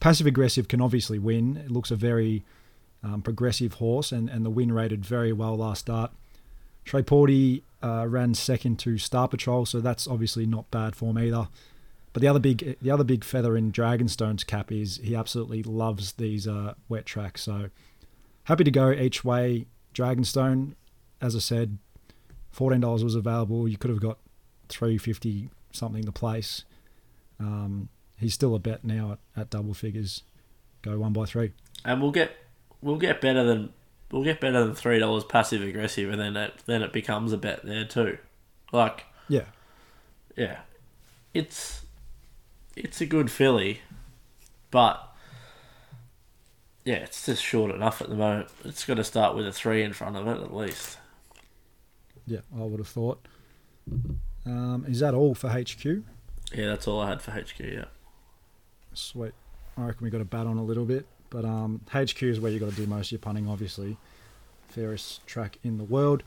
Passive 0.00 0.26
aggressive 0.26 0.66
can 0.66 0.80
obviously 0.80 1.18
win. 1.18 1.58
It 1.58 1.70
looks 1.70 1.90
a 1.90 1.96
very 1.96 2.42
um, 3.04 3.20
progressive 3.20 3.74
horse, 3.74 4.12
and, 4.12 4.30
and 4.30 4.46
the 4.46 4.50
win 4.50 4.72
rated 4.72 5.04
very 5.04 5.30
well 5.30 5.58
last 5.58 5.80
start. 5.80 6.10
Trey 6.86 7.02
Porty 7.02 7.60
uh, 7.82 8.06
ran 8.08 8.32
second 8.32 8.78
to 8.78 8.96
Star 8.96 9.28
Patrol, 9.28 9.66
so 9.66 9.82
that's 9.82 10.08
obviously 10.08 10.46
not 10.46 10.70
bad 10.70 10.96
form 10.96 11.18
either. 11.18 11.48
But 12.14 12.22
the 12.22 12.28
other 12.28 12.40
big 12.40 12.78
the 12.80 12.90
other 12.90 13.04
big 13.04 13.24
feather 13.24 13.58
in 13.58 13.70
Dragonstone's 13.70 14.42
cap 14.42 14.72
is 14.72 15.00
he 15.02 15.14
absolutely 15.14 15.62
loves 15.62 16.12
these 16.12 16.48
uh, 16.48 16.76
wet 16.88 17.04
tracks. 17.04 17.42
So 17.42 17.68
happy 18.44 18.64
to 18.64 18.70
go 18.70 18.90
each 18.90 19.22
way. 19.22 19.66
Dragonstone, 19.94 20.74
as 21.20 21.36
I 21.36 21.40
said, 21.40 21.78
fourteen 22.50 22.80
dollars 22.80 23.04
was 23.04 23.14
available. 23.14 23.68
You 23.68 23.76
could 23.76 23.90
have 23.90 24.00
got 24.00 24.18
three 24.68 24.98
fifty 24.98 25.50
something 25.72 26.04
the 26.04 26.12
place. 26.12 26.64
Um, 27.40 27.88
he's 28.18 28.34
still 28.34 28.54
a 28.54 28.58
bet 28.58 28.84
now 28.84 29.12
at, 29.12 29.40
at 29.40 29.50
double 29.50 29.74
figures. 29.74 30.22
Go 30.82 30.98
one 30.98 31.12
by 31.12 31.24
three. 31.26 31.52
and 31.84 32.00
we'll 32.00 32.10
get 32.10 32.32
we'll 32.80 32.98
get 32.98 33.20
better 33.20 33.44
than 33.44 33.72
we'll 34.10 34.24
get 34.24 34.40
better 34.40 34.64
than 34.64 34.74
three 34.74 34.98
dollars 34.98 35.24
passive 35.24 35.62
aggressive, 35.62 36.10
and 36.10 36.20
then 36.20 36.36
it 36.36 36.54
then 36.66 36.82
it 36.82 36.92
becomes 36.92 37.32
a 37.32 37.38
bet 37.38 37.64
there 37.64 37.84
too. 37.84 38.18
Like 38.72 39.04
Yeah, 39.28 39.46
yeah, 40.36 40.60
it's 41.34 41.82
it's 42.76 43.00
a 43.00 43.06
good 43.06 43.30
filly, 43.30 43.80
but 44.70 45.11
yeah, 46.84 46.96
it's 46.96 47.26
just 47.26 47.42
short 47.42 47.70
enough 47.74 48.00
at 48.02 48.08
the 48.08 48.14
moment. 48.16 48.48
It's 48.64 48.84
got 48.84 48.94
to 48.94 49.04
start 49.04 49.36
with 49.36 49.46
a 49.46 49.52
three 49.52 49.82
in 49.82 49.92
front 49.92 50.16
of 50.16 50.26
it 50.26 50.42
at 50.42 50.54
least. 50.54 50.98
yeah, 52.26 52.40
I 52.56 52.60
would 52.62 52.78
have 52.80 52.88
thought. 52.88 53.26
Um, 54.46 54.84
is 54.88 55.00
that 55.00 55.14
all 55.14 55.34
for 55.34 55.48
HQ? 55.48 55.84
Yeah, 55.84 56.66
that's 56.66 56.86
all 56.88 57.00
I 57.00 57.08
had 57.10 57.22
for 57.22 57.30
HQ. 57.30 57.60
Yeah, 57.60 57.84
Sweet. 58.94 59.32
I 59.78 59.84
reckon 59.86 60.04
we 60.04 60.10
got 60.10 60.18
to 60.18 60.24
bat 60.24 60.46
on 60.46 60.58
a 60.58 60.62
little 60.64 60.84
bit, 60.84 61.06
but 61.30 61.44
um, 61.44 61.80
HQ 61.92 62.22
is 62.24 62.40
where 62.40 62.52
you 62.52 62.58
got 62.58 62.70
to 62.70 62.76
do 62.76 62.86
most 62.86 63.06
of 63.08 63.12
your 63.12 63.18
punting, 63.20 63.48
obviously. 63.48 63.96
Fairest 64.68 65.26
track 65.26 65.58
in 65.62 65.78
the 65.78 65.84
world. 65.84 66.22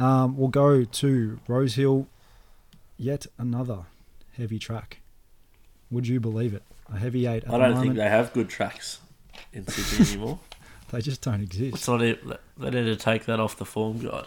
Um, 0.00 0.36
we'll 0.36 0.48
go 0.48 0.84
to 0.84 1.38
Rosehill. 1.46 2.06
Yet 2.98 3.26
another 3.38 3.80
heavy 4.36 4.58
track. 4.58 5.00
Would 5.90 6.08
you 6.08 6.18
believe 6.18 6.54
it? 6.54 6.62
A 6.92 6.98
heavy 6.98 7.26
eight. 7.26 7.44
At 7.44 7.48
I 7.50 7.58
don't 7.58 7.60
moment. 7.70 7.80
think 7.82 7.94
they 7.96 8.08
have 8.08 8.32
good 8.32 8.48
tracks 8.48 9.00
in 9.56 9.66
Sydney 9.66 10.12
anymore. 10.12 10.38
they 10.90 11.00
just 11.00 11.22
don't 11.22 11.40
exist. 11.42 11.74
It's 11.76 11.88
not 11.88 11.98
they 12.00 12.70
need 12.70 12.84
to 12.84 12.96
take 12.96 13.24
that 13.26 13.40
off 13.40 13.56
the 13.56 13.64
form 13.64 13.98
guide. 13.98 14.26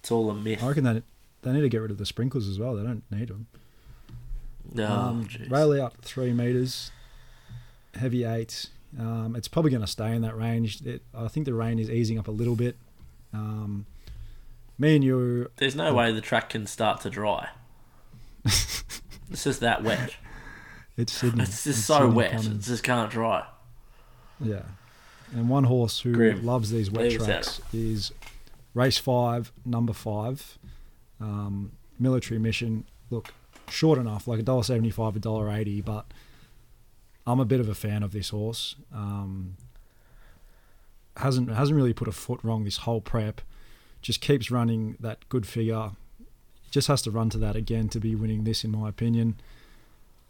It's 0.00 0.10
all 0.10 0.30
a 0.30 0.34
myth. 0.34 0.62
I 0.62 0.68
reckon 0.68 0.84
they 0.84 1.02
they 1.42 1.52
need 1.52 1.62
to 1.62 1.68
get 1.68 1.78
rid 1.80 1.90
of 1.90 1.98
the 1.98 2.06
sprinkles 2.06 2.48
as 2.48 2.58
well. 2.58 2.74
They 2.76 2.82
don't 2.82 3.02
need 3.10 3.28
them. 3.28 3.46
No, 4.72 4.86
um, 4.90 5.28
rail 5.48 5.80
out 5.80 5.94
three 6.02 6.32
meters, 6.32 6.90
heavy 7.94 8.24
eight. 8.24 8.66
Um, 8.98 9.34
it's 9.36 9.48
probably 9.48 9.70
going 9.70 9.82
to 9.82 9.86
stay 9.86 10.12
in 10.14 10.22
that 10.22 10.36
range. 10.36 10.80
It, 10.84 11.02
I 11.14 11.28
think 11.28 11.46
the 11.46 11.54
rain 11.54 11.78
is 11.78 11.90
easing 11.90 12.18
up 12.18 12.28
a 12.28 12.32
little 12.32 12.56
bit. 12.56 12.76
Um, 13.32 13.86
me 14.78 14.96
and 14.96 15.04
you, 15.04 15.50
There's 15.56 15.76
no 15.76 15.92
way 15.94 16.12
the 16.12 16.20
track 16.20 16.50
can 16.50 16.66
start 16.66 17.00
to 17.02 17.10
dry. 17.10 17.48
it's 18.44 19.44
just 19.44 19.60
that 19.60 19.82
wet. 19.82 20.16
it's 20.96 21.12
Sydney. 21.12 21.42
It's 21.42 21.50
just 21.64 21.66
It's 21.66 21.78
so 21.84 21.98
Sydney 22.00 22.14
wet. 22.14 22.30
plumbing. 22.32 22.52
It 22.52 22.60
just 22.62 22.82
can't 22.82 23.10
dry. 23.10 23.44
Yeah. 24.40 24.62
And 25.32 25.48
one 25.48 25.64
horse 25.64 26.00
who 26.00 26.12
Grim. 26.12 26.44
loves 26.44 26.70
these 26.70 26.90
wet 26.90 27.08
Leave 27.08 27.24
tracks 27.24 27.60
is 27.72 28.12
race 28.74 28.98
five, 28.98 29.52
number 29.64 29.92
five, 29.92 30.58
um, 31.20 31.72
military 31.98 32.38
mission. 32.38 32.84
Look, 33.10 33.32
short 33.68 33.98
enough, 33.98 34.28
like 34.28 34.38
a 34.38 34.42
dollar 34.42 34.62
seventy-five, 34.62 35.16
a 35.16 35.18
dollar 35.18 35.50
eighty, 35.50 35.80
but 35.80 36.06
I'm 37.26 37.40
a 37.40 37.44
bit 37.44 37.58
of 37.58 37.68
a 37.68 37.74
fan 37.74 38.02
of 38.02 38.12
this 38.12 38.28
horse. 38.28 38.76
Um, 38.94 39.56
hasn't 41.16 41.50
hasn't 41.50 41.76
really 41.76 41.94
put 41.94 42.06
a 42.06 42.12
foot 42.12 42.40
wrong 42.42 42.64
this 42.64 42.78
whole 42.78 43.00
prep. 43.00 43.40
Just 44.02 44.20
keeps 44.20 44.50
running 44.50 44.96
that 45.00 45.28
good 45.28 45.46
figure. 45.46 45.90
Just 46.70 46.88
has 46.88 47.02
to 47.02 47.10
run 47.10 47.30
to 47.30 47.38
that 47.38 47.56
again 47.56 47.88
to 47.88 47.98
be 47.98 48.14
winning 48.14 48.44
this, 48.44 48.62
in 48.62 48.70
my 48.70 48.88
opinion. 48.88 49.40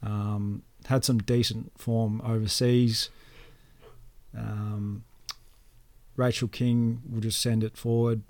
Um, 0.02 0.62
had 0.86 1.04
some 1.04 1.18
decent 1.18 1.72
form 1.76 2.22
overseas. 2.24 3.10
Um, 4.36 5.04
Rachel 6.16 6.48
King 6.48 7.02
will 7.08 7.20
just 7.20 7.40
send 7.40 7.62
it 7.64 7.76
forward. 7.76 8.22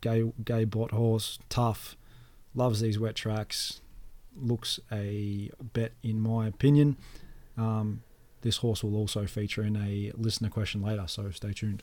Gay, 0.00 0.32
gay 0.44 0.64
bot 0.64 0.92
horse, 0.92 1.38
tough, 1.48 1.96
loves 2.54 2.80
these 2.80 2.98
wet 2.98 3.14
tracks. 3.14 3.80
Looks 4.36 4.80
a 4.90 5.50
bet 5.72 5.92
in 6.02 6.20
my 6.20 6.46
opinion. 6.46 6.96
Um, 7.56 8.02
this 8.42 8.58
horse 8.58 8.82
will 8.82 8.96
also 8.96 9.26
feature 9.26 9.62
in 9.62 9.76
a 9.76 10.12
listener 10.16 10.48
question 10.48 10.82
later, 10.82 11.04
so 11.06 11.30
stay 11.30 11.52
tuned. 11.52 11.82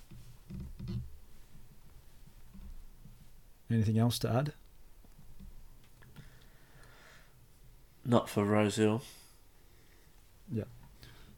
Anything 3.70 4.00
else 4.00 4.18
to 4.20 4.30
add? 4.30 4.54
Not 8.06 8.30
for 8.30 8.46
Rosehill. 8.46 9.04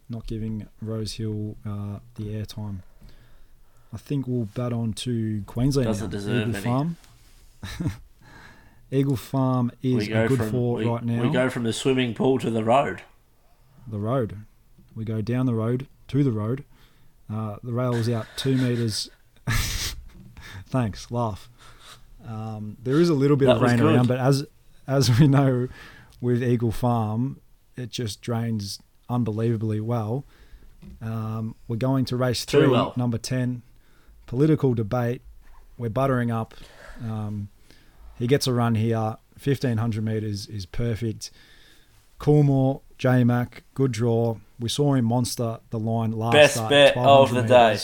Not 0.10 0.26
giving 0.28 0.68
Rosehill 0.82 1.56
uh, 1.66 2.00
the 2.16 2.24
airtime. 2.34 2.80
I 3.94 3.98
think 3.98 4.28
we'll 4.28 4.46
bat 4.46 4.74
on 4.74 4.94
to 4.94 5.44
Queensland. 5.46 5.88
Doesn't 5.88 6.08
now. 6.08 6.12
deserve 6.12 6.50
Eagle 6.50 6.56
any. 6.56 6.64
Farm. 6.64 6.98
Eagle 8.92 9.16
Farm 9.16 9.72
is 9.84 10.08
a 10.08 10.28
good 10.28 10.38
from 10.40 10.50
for 10.52 10.76
we, 10.76 10.86
right 10.86 11.04
now. 11.04 11.22
we 11.22 11.30
go 11.30 11.50
from 11.50 11.64
the 11.64 11.74
swimming 11.74 12.14
pool 12.16 12.40
to 12.40 12.50
the 12.50 12.64
road. 12.64 13.02
the 13.88 14.00
road. 14.00 14.38
We 14.96 15.06
go 15.06 15.22
down 15.22 15.46
the 15.46 15.54
road 15.54 15.88
to 16.10 16.24
the 16.24 16.32
road. 16.32 16.64
Uh, 17.32 17.58
the 17.64 17.72
rail 17.72 17.94
is 17.96 18.10
out 18.10 18.26
two 18.36 18.56
meters. 18.56 19.10
Thanks, 20.68 21.12
laugh. 21.12 21.50
Um, 22.28 22.78
there 22.84 23.00
is 23.00 23.10
a 23.10 23.14
little 23.14 23.38
bit 23.38 23.46
That 23.46 23.58
of 23.58 23.62
rain 23.62 23.78
good. 23.78 23.94
around, 23.96 24.08
but 24.08 24.18
as 24.20 24.46
as 24.88 25.20
we 25.20 25.28
know, 25.28 25.68
with 26.20 26.44
Eagle 26.44 26.72
Farm, 26.72 27.40
it 27.78 27.92
just 27.92 28.22
drains 28.22 28.80
unbelievably 29.10 29.82
well. 29.82 30.26
Um, 31.02 31.56
we're 31.68 31.76
going 31.76 32.06
to 32.06 32.16
race 32.16 32.46
three, 32.46 32.68
well. 32.68 32.94
number 32.96 33.18
ten. 33.18 33.64
Political 34.28 34.76
debate. 34.76 35.22
We're 35.78 35.90
buttering 35.90 36.32
up. 36.32 36.54
Um, 37.02 37.50
he 38.18 38.28
gets 38.28 38.48
a 38.48 38.54
run 38.54 38.76
here. 38.76 39.18
Fifteen 39.38 39.78
hundred 39.78 40.04
meters 40.04 40.48
is 40.48 40.66
perfect. 40.66 41.32
Coolmore, 42.20 42.82
J 42.98 43.24
Mac, 43.24 43.64
good 43.74 43.92
draw. 43.94 44.38
We 44.60 44.68
saw 44.68 44.94
him 44.94 45.06
monster 45.06 45.60
the 45.70 45.80
line 45.80 46.12
last 46.12 46.34
Best 46.34 46.54
start, 46.56 46.70
bet 46.70 46.98
of 46.98 47.06
1200 47.06 47.42
the 47.42 47.48
day. 47.48 47.80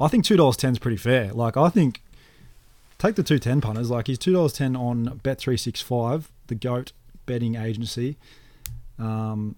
I 0.00 0.08
think 0.08 0.24
two 0.24 0.36
dollars 0.36 0.56
ten 0.56 0.72
is 0.72 0.78
pretty 0.78 0.96
fair. 0.96 1.32
Like 1.32 1.56
I 1.56 1.68
think 1.68 2.02
take 2.98 3.16
the 3.16 3.22
two 3.22 3.38
ten 3.38 3.60
punters. 3.60 3.90
Like 3.90 4.06
he's 4.06 4.18
two 4.18 4.32
dollars 4.32 4.52
ten 4.52 4.76
on 4.76 5.20
Bet 5.22 5.38
three 5.38 5.56
six 5.56 5.80
five, 5.80 6.30
the 6.46 6.54
goat 6.54 6.92
betting 7.26 7.56
agency. 7.56 8.16
Um, 8.98 9.56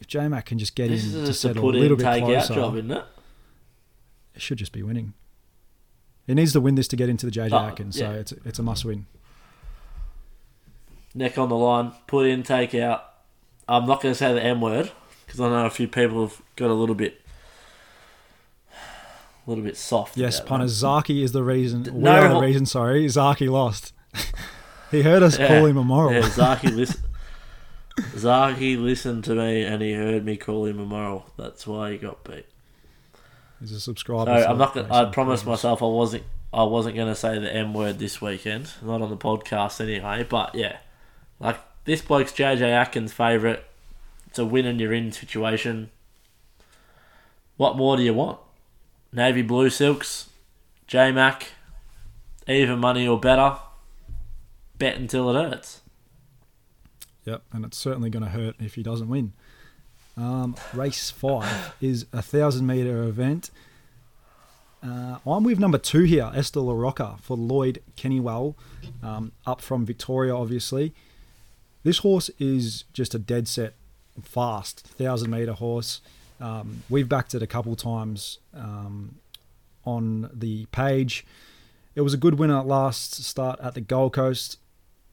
if 0.00 0.06
J 0.06 0.26
Mac 0.28 0.46
can 0.46 0.58
just 0.58 0.74
get 0.74 0.88
This 0.88 1.12
in 1.14 1.24
to 1.24 1.34
settle 1.34 1.64
a 1.66 1.68
in, 1.74 1.80
little 1.80 1.96
bit 1.96 2.04
closer, 2.22 2.54
job, 2.54 2.76
isn't 2.76 2.90
it? 2.90 3.04
it 4.34 4.42
should 4.42 4.58
just 4.58 4.72
be 4.72 4.82
winning. 4.82 5.12
He 6.26 6.34
needs 6.34 6.52
to 6.52 6.60
win 6.60 6.74
this 6.76 6.88
to 6.88 6.96
get 6.96 7.08
into 7.08 7.26
the 7.26 7.32
JJ 7.32 7.52
Oh, 7.52 7.56
ah, 7.56 7.68
Atkins, 7.68 7.98
so 7.98 8.10
it's 8.12 8.32
it's 8.44 8.58
a 8.58 8.62
must 8.62 8.84
win. 8.84 9.06
Neck 11.14 11.38
on 11.38 11.48
the 11.48 11.56
line, 11.56 11.92
put 12.06 12.26
in, 12.26 12.42
take 12.42 12.74
out. 12.74 13.04
I'm 13.68 13.86
not 13.86 14.00
going 14.00 14.12
to 14.12 14.18
say 14.18 14.32
the 14.32 14.42
M 14.42 14.60
word 14.60 14.90
because 15.26 15.40
I 15.40 15.48
know 15.48 15.66
a 15.66 15.70
few 15.70 15.88
people 15.88 16.26
have 16.26 16.40
got 16.56 16.70
a 16.70 16.74
little 16.74 16.94
bit, 16.94 17.20
a 18.72 19.50
little 19.50 19.64
bit 19.64 19.76
soft. 19.76 20.16
Yes, 20.16 20.38
about 20.38 20.48
punter. 20.48 20.66
Zaaki 20.66 21.22
is 21.22 21.32
the 21.32 21.42
reason. 21.42 21.82
We 21.84 21.90
no 22.02 22.12
are 22.12 22.28
the 22.34 22.40
reason. 22.40 22.64
Sorry, 22.66 23.06
Zaaki 23.06 23.50
lost. 23.50 23.92
he 24.92 25.02
heard 25.02 25.22
us 25.22 25.38
Yeah. 25.38 25.48
call 25.48 25.66
him 25.66 25.76
immoral. 25.76 26.12
Yeah, 26.12 26.20
Zaaki 26.22 26.72
listen. 26.76 27.02
Zaaki 28.00 28.80
listened 28.80 29.24
to 29.24 29.34
me 29.34 29.62
and 29.62 29.82
he 29.82 29.92
heard 29.92 30.24
me 30.24 30.36
call 30.36 30.66
him 30.66 30.78
immoral. 30.78 31.26
That's 31.36 31.66
why 31.66 31.92
he 31.92 31.98
got 31.98 32.24
beat. 32.24 32.46
He's 33.60 33.72
a 33.72 33.74
So 33.80 33.92
subscriber. 33.92 34.30
I'm 34.30 34.58
not. 34.58 34.74
Gonna, 34.74 34.92
I 34.92 35.04
promised 35.06 35.46
myself 35.46 35.82
I 35.82 35.86
wasn't. 35.86 36.24
I 36.52 36.64
wasn't 36.64 36.96
going 36.96 37.08
to 37.08 37.14
say 37.14 37.38
the 37.38 37.54
M 37.54 37.74
word 37.74 37.98
this 37.98 38.20
weekend. 38.20 38.72
Not 38.82 39.02
on 39.02 39.10
the 39.10 39.16
podcast 39.16 39.80
anyway. 39.80 40.26
But 40.28 40.54
yeah, 40.54 40.78
like 41.38 41.58
this 41.84 42.02
bloke's 42.02 42.32
JJ 42.32 42.62
Atkins' 42.62 43.12
favourite. 43.12 43.62
It's 44.26 44.38
a 44.38 44.44
win 44.44 44.66
and 44.66 44.80
you're 44.80 44.92
in 44.92 45.12
situation. 45.12 45.90
What 47.56 47.76
more 47.76 47.96
do 47.96 48.02
you 48.02 48.14
want? 48.14 48.38
Navy 49.12 49.42
blue 49.42 49.70
silks, 49.70 50.30
J 50.86 51.12
Mac, 51.12 51.48
even 52.48 52.78
money 52.78 53.06
or 53.06 53.18
better. 53.18 53.58
Bet 54.78 54.96
until 54.96 55.30
it 55.30 55.34
hurts. 55.34 55.80
Yep, 57.24 57.42
and 57.52 57.64
it's 57.64 57.76
certainly 57.76 58.10
going 58.10 58.24
to 58.24 58.30
hurt 58.30 58.56
if 58.58 58.74
he 58.74 58.82
doesn't 58.82 59.08
win. 59.08 59.32
Um, 60.16 60.56
race 60.74 61.10
five 61.10 61.74
is 61.80 62.06
a 62.12 62.22
thousand 62.22 62.66
meter 62.66 63.02
event. 63.04 63.50
Uh, 64.82 65.18
I'm 65.26 65.44
with 65.44 65.58
number 65.58 65.78
two 65.78 66.04
here, 66.04 66.30
Esther 66.34 66.60
La 66.60 66.72
Rocca 66.72 67.16
for 67.20 67.36
Lloyd 67.36 67.82
Kennewell, 67.96 68.54
um, 69.02 69.32
up 69.46 69.60
from 69.60 69.84
Victoria, 69.84 70.34
obviously. 70.34 70.94
This 71.82 71.98
horse 71.98 72.30
is 72.38 72.84
just 72.92 73.14
a 73.14 73.18
dead 73.18 73.46
set, 73.46 73.74
fast, 74.22 74.86
thousand 74.86 75.30
meter 75.30 75.52
horse. 75.52 76.00
Um, 76.40 76.82
we've 76.88 77.08
backed 77.08 77.34
it 77.34 77.42
a 77.42 77.46
couple 77.46 77.76
times 77.76 78.38
um, 78.54 79.16
on 79.84 80.30
the 80.32 80.66
page. 80.66 81.26
It 81.94 82.00
was 82.00 82.14
a 82.14 82.18
good 82.18 82.38
winner 82.38 82.62
last 82.62 83.22
start 83.24 83.60
at 83.60 83.74
the 83.74 83.80
Gold 83.80 84.14
Coast. 84.14 84.58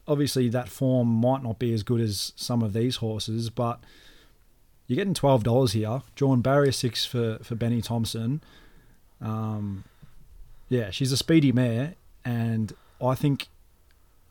Obviously, 0.08 0.50
that 0.50 0.70
form 0.70 1.08
might 1.08 1.44
not 1.44 1.60
be 1.60 1.74
as 1.74 1.84
good 1.84 2.00
as 2.00 2.34
some 2.36 2.62
of 2.62 2.74
these 2.74 2.98
horses, 2.98 3.50
but 3.50 3.80
you're 4.88 4.96
getting 4.96 5.14
twelve 5.14 5.44
dollars 5.44 5.74
here. 5.74 6.02
Drawn 6.16 6.42
barrier 6.42 6.72
six 6.72 7.06
for 7.06 7.40
for 7.44 7.56
Benny 7.56 7.82
Thompson. 7.82 8.42
Um, 9.20 9.84
yeah, 10.70 10.92
she's 10.92 11.12
a 11.12 11.18
speedy 11.18 11.52
mare, 11.52 11.96
and 12.24 12.74
I 13.02 13.16
think 13.16 13.48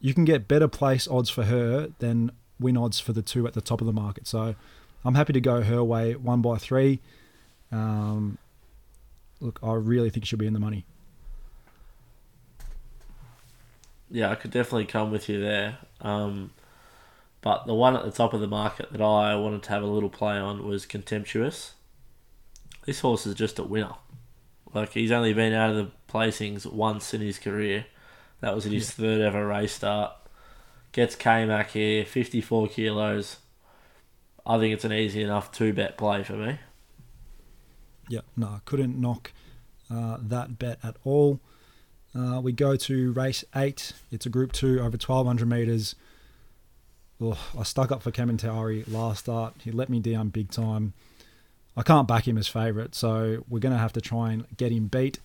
you 0.00 0.14
can 0.14 0.24
get 0.24 0.48
better 0.48 0.68
place 0.68 1.08
odds 1.08 1.30
for 1.30 1.44
her 1.44 1.88
than 1.98 2.30
win 2.58 2.76
odds 2.76 3.00
for 3.00 3.12
the 3.12 3.22
two 3.22 3.46
at 3.46 3.54
the 3.54 3.60
top 3.60 3.80
of 3.80 3.86
the 3.86 3.92
market. 3.92 4.26
So 4.26 4.54
I'm 5.04 5.14
happy 5.14 5.32
to 5.34 5.40
go 5.40 5.62
her 5.62 5.82
way, 5.84 6.14
one 6.14 6.42
by 6.42 6.56
three. 6.56 7.00
Um, 7.70 8.38
look, 9.40 9.58
I 9.62 9.74
really 9.74 10.10
think 10.10 10.26
she'll 10.26 10.38
be 10.38 10.46
in 10.46 10.52
the 10.52 10.60
money. 10.60 10.84
Yeah, 14.10 14.30
I 14.30 14.34
could 14.34 14.50
definitely 14.50 14.86
come 14.86 15.10
with 15.10 15.28
you 15.28 15.40
there. 15.40 15.78
Um, 16.00 16.50
but 17.40 17.66
the 17.66 17.74
one 17.74 17.96
at 17.96 18.04
the 18.04 18.10
top 18.10 18.34
of 18.34 18.40
the 18.40 18.46
market 18.46 18.92
that 18.92 19.00
I 19.00 19.34
wanted 19.36 19.62
to 19.64 19.70
have 19.70 19.82
a 19.82 19.86
little 19.86 20.10
play 20.10 20.36
on 20.36 20.66
was 20.66 20.86
Contemptuous. 20.86 21.72
This 22.84 23.00
horse 23.00 23.26
is 23.26 23.34
just 23.34 23.58
a 23.58 23.64
winner. 23.64 23.94
Like 24.72 24.92
he's 24.92 25.12
only 25.12 25.32
been 25.32 25.52
out 25.52 25.70
of 25.70 25.76
the 25.76 25.90
placings 26.12 26.66
once 26.66 27.14
in 27.14 27.20
his 27.20 27.38
career. 27.38 27.86
That 28.40 28.54
was 28.54 28.66
in 28.66 28.72
his 28.72 28.90
third 28.90 29.20
ever 29.20 29.46
race 29.46 29.72
start. 29.72 30.12
Gets 30.92 31.16
K-Mac 31.16 31.70
here, 31.70 32.04
54 32.04 32.68
kilos. 32.68 33.38
I 34.44 34.58
think 34.58 34.74
it's 34.74 34.84
an 34.84 34.92
easy 34.92 35.22
enough 35.22 35.50
two 35.50 35.72
bet 35.72 35.98
play 35.98 36.22
for 36.22 36.34
me. 36.34 36.58
Yeah, 38.08 38.20
no, 38.36 38.46
I 38.46 38.60
couldn't 38.64 39.00
knock 39.00 39.32
uh, 39.90 40.18
that 40.20 40.58
bet 40.58 40.78
at 40.82 40.96
all. 41.04 41.40
Uh, 42.16 42.40
we 42.40 42.52
go 42.52 42.76
to 42.76 43.12
race 43.12 43.44
eight. 43.54 43.92
It's 44.10 44.24
a 44.24 44.30
group 44.30 44.52
two 44.52 44.78
over 44.78 44.96
1200 44.96 45.46
meters. 45.46 45.94
Oh, 47.20 47.38
I 47.58 47.62
stuck 47.62 47.92
up 47.92 48.02
for 48.02 48.10
Kementari 48.10 48.90
last 48.90 49.20
start. 49.20 49.54
He 49.62 49.70
let 49.70 49.88
me 49.88 50.00
down 50.00 50.28
big 50.28 50.50
time. 50.50 50.94
I 51.76 51.82
can't 51.82 52.08
back 52.08 52.26
him 52.26 52.38
as 52.38 52.48
favourite, 52.48 52.94
so 52.94 53.44
we're 53.48 53.58
going 53.58 53.74
to 53.74 53.78
have 53.78 53.92
to 53.94 54.00
try 54.00 54.32
and 54.32 54.46
get 54.56 54.72
him 54.72 54.86
beat. 54.86 55.18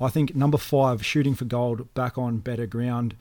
I 0.00 0.08
think 0.08 0.34
number 0.34 0.56
five, 0.56 1.04
shooting 1.04 1.34
for 1.34 1.44
gold, 1.44 1.92
back 1.94 2.16
on 2.16 2.38
better 2.38 2.66
ground, 2.66 3.14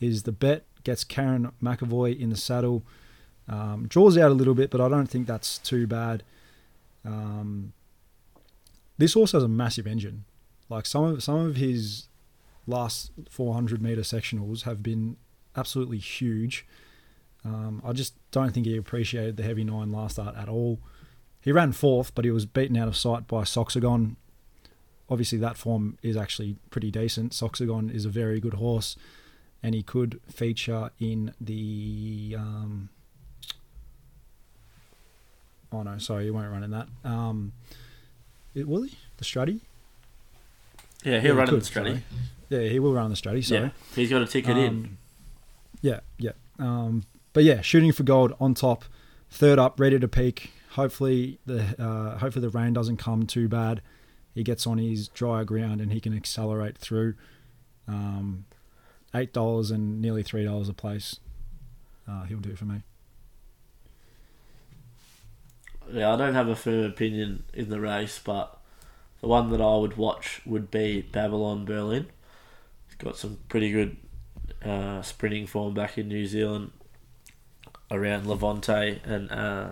is 0.00 0.22
the 0.22 0.32
bet. 0.32 0.64
Gets 0.82 1.04
Kerrin 1.04 1.52
McEvoy 1.62 2.18
in 2.18 2.30
the 2.30 2.36
saddle. 2.36 2.82
Um, 3.48 3.86
draws 3.88 4.16
out 4.16 4.30
a 4.30 4.34
little 4.34 4.54
bit, 4.54 4.70
but 4.70 4.80
I 4.80 4.88
don't 4.88 5.08
think 5.08 5.26
that's 5.26 5.58
too 5.58 5.86
bad. 5.86 6.22
Um, 7.04 7.72
this 8.96 9.14
horse 9.14 9.32
has 9.32 9.42
a 9.42 9.48
massive 9.48 9.86
engine. 9.86 10.24
Like 10.68 10.86
some 10.86 11.04
of 11.04 11.22
some 11.22 11.36
of 11.46 11.56
his 11.56 12.06
last 12.66 13.12
400 13.30 13.80
meter 13.80 14.02
sectionals 14.02 14.62
have 14.62 14.82
been 14.82 15.16
absolutely 15.56 15.98
huge. 15.98 16.66
Um, 17.44 17.80
I 17.84 17.92
just 17.92 18.14
don't 18.32 18.52
think 18.52 18.66
he 18.66 18.76
appreciated 18.76 19.36
the 19.36 19.42
heavy 19.44 19.64
nine 19.64 19.92
last 19.92 20.14
start 20.14 20.36
at 20.36 20.48
all. 20.48 20.80
He 21.40 21.52
ran 21.52 21.72
fourth, 21.72 22.14
but 22.14 22.24
he 22.24 22.30
was 22.30 22.44
beaten 22.44 22.76
out 22.76 22.88
of 22.88 22.96
sight 22.96 23.28
by 23.28 23.42
Soxagon. 23.42 24.16
Obviously, 25.08 25.38
that 25.38 25.56
form 25.56 25.96
is 26.02 26.16
actually 26.16 26.56
pretty 26.70 26.90
decent. 26.90 27.32
Soxagon 27.32 27.94
is 27.94 28.04
a 28.04 28.08
very 28.08 28.40
good 28.40 28.54
horse, 28.54 28.96
and 29.62 29.72
he 29.74 29.82
could 29.84 30.20
feature 30.28 30.90
in 30.98 31.32
the. 31.40 32.34
Um, 32.36 32.88
oh 35.70 35.84
no, 35.84 35.98
sorry, 35.98 36.24
he 36.24 36.30
won't 36.30 36.50
run 36.50 36.64
in 36.64 36.72
that. 36.72 36.88
Um, 37.04 37.52
it, 38.52 38.66
will 38.66 38.82
he? 38.82 38.98
The 39.18 39.24
Strutty? 39.24 39.60
Yeah, 41.04 41.20
he'll 41.20 41.34
he 41.34 41.38
run 41.38 41.48
in 41.48 41.54
could, 41.54 41.62
the 41.62 41.70
Stratty. 41.70 41.84
sorry. 41.84 42.02
Yeah, 42.48 42.60
he 42.60 42.78
will 42.78 42.92
run 42.92 43.10
the 43.10 43.16
Strutty. 43.16 43.44
Sorry. 43.44 43.60
Yeah, 43.62 43.70
he's 43.94 44.10
got 44.10 44.22
a 44.22 44.26
ticket 44.26 44.56
in. 44.56 44.66
Um, 44.68 44.98
Yeah, 45.80 46.00
yeah. 46.18 46.32
Um, 46.58 47.04
but 47.32 47.44
yeah, 47.44 47.60
shooting 47.60 47.92
for 47.92 48.02
gold 48.02 48.34
on 48.40 48.54
top, 48.54 48.84
third 49.30 49.58
up, 49.58 49.78
ready 49.80 49.98
to 49.98 50.08
peak. 50.08 50.52
Hopefully 50.70 51.38
the 51.46 51.60
uh, 51.82 52.18
hopefully 52.18 52.42
the 52.42 52.50
rain 52.50 52.72
doesn't 52.72 52.98
come 52.98 53.26
too 53.26 53.48
bad. 53.48 53.82
He 54.34 54.42
gets 54.42 54.66
on 54.66 54.78
his 54.78 55.08
drier 55.08 55.44
ground 55.44 55.80
and 55.80 55.92
he 55.92 56.00
can 56.00 56.14
accelerate 56.14 56.76
through. 56.78 57.14
Um, 57.88 58.44
Eight 59.14 59.32
dollars 59.32 59.70
and 59.70 60.02
nearly 60.02 60.22
three 60.22 60.44
dollars 60.44 60.68
a 60.68 60.74
place. 60.74 61.20
Uh, 62.06 62.24
he'll 62.24 62.38
do 62.38 62.50
it 62.50 62.58
for 62.58 62.66
me. 62.66 62.82
Yeah, 65.92 66.12
I 66.12 66.16
don't 66.16 66.34
have 66.34 66.48
a 66.48 66.56
firm 66.56 66.84
opinion 66.84 67.44
in 67.54 67.70
the 67.70 67.80
race, 67.80 68.20
but 68.22 68.58
the 69.20 69.28
one 69.28 69.50
that 69.50 69.60
I 69.60 69.76
would 69.76 69.96
watch 69.96 70.42
would 70.44 70.70
be 70.70 71.02
Babylon 71.02 71.64
Berlin. 71.64 72.08
Got 72.98 73.16
some 73.16 73.38
pretty 73.48 73.70
good 73.70 73.96
uh, 74.64 75.02
sprinting 75.02 75.46
form 75.46 75.74
back 75.74 75.98
in 75.98 76.08
New 76.08 76.26
Zealand 76.26 76.72
around 77.90 78.26
Levante 78.26 79.00
and 79.04 79.30
uh, 79.30 79.68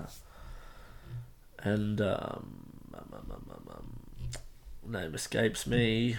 and 1.58 2.00
um, 2.00 2.56
um, 2.94 3.04
um, 3.12 3.30
um, 3.30 3.50
um, 3.50 3.68
um, 3.74 4.92
name 4.92 5.14
escapes 5.14 5.66
me. 5.66 6.16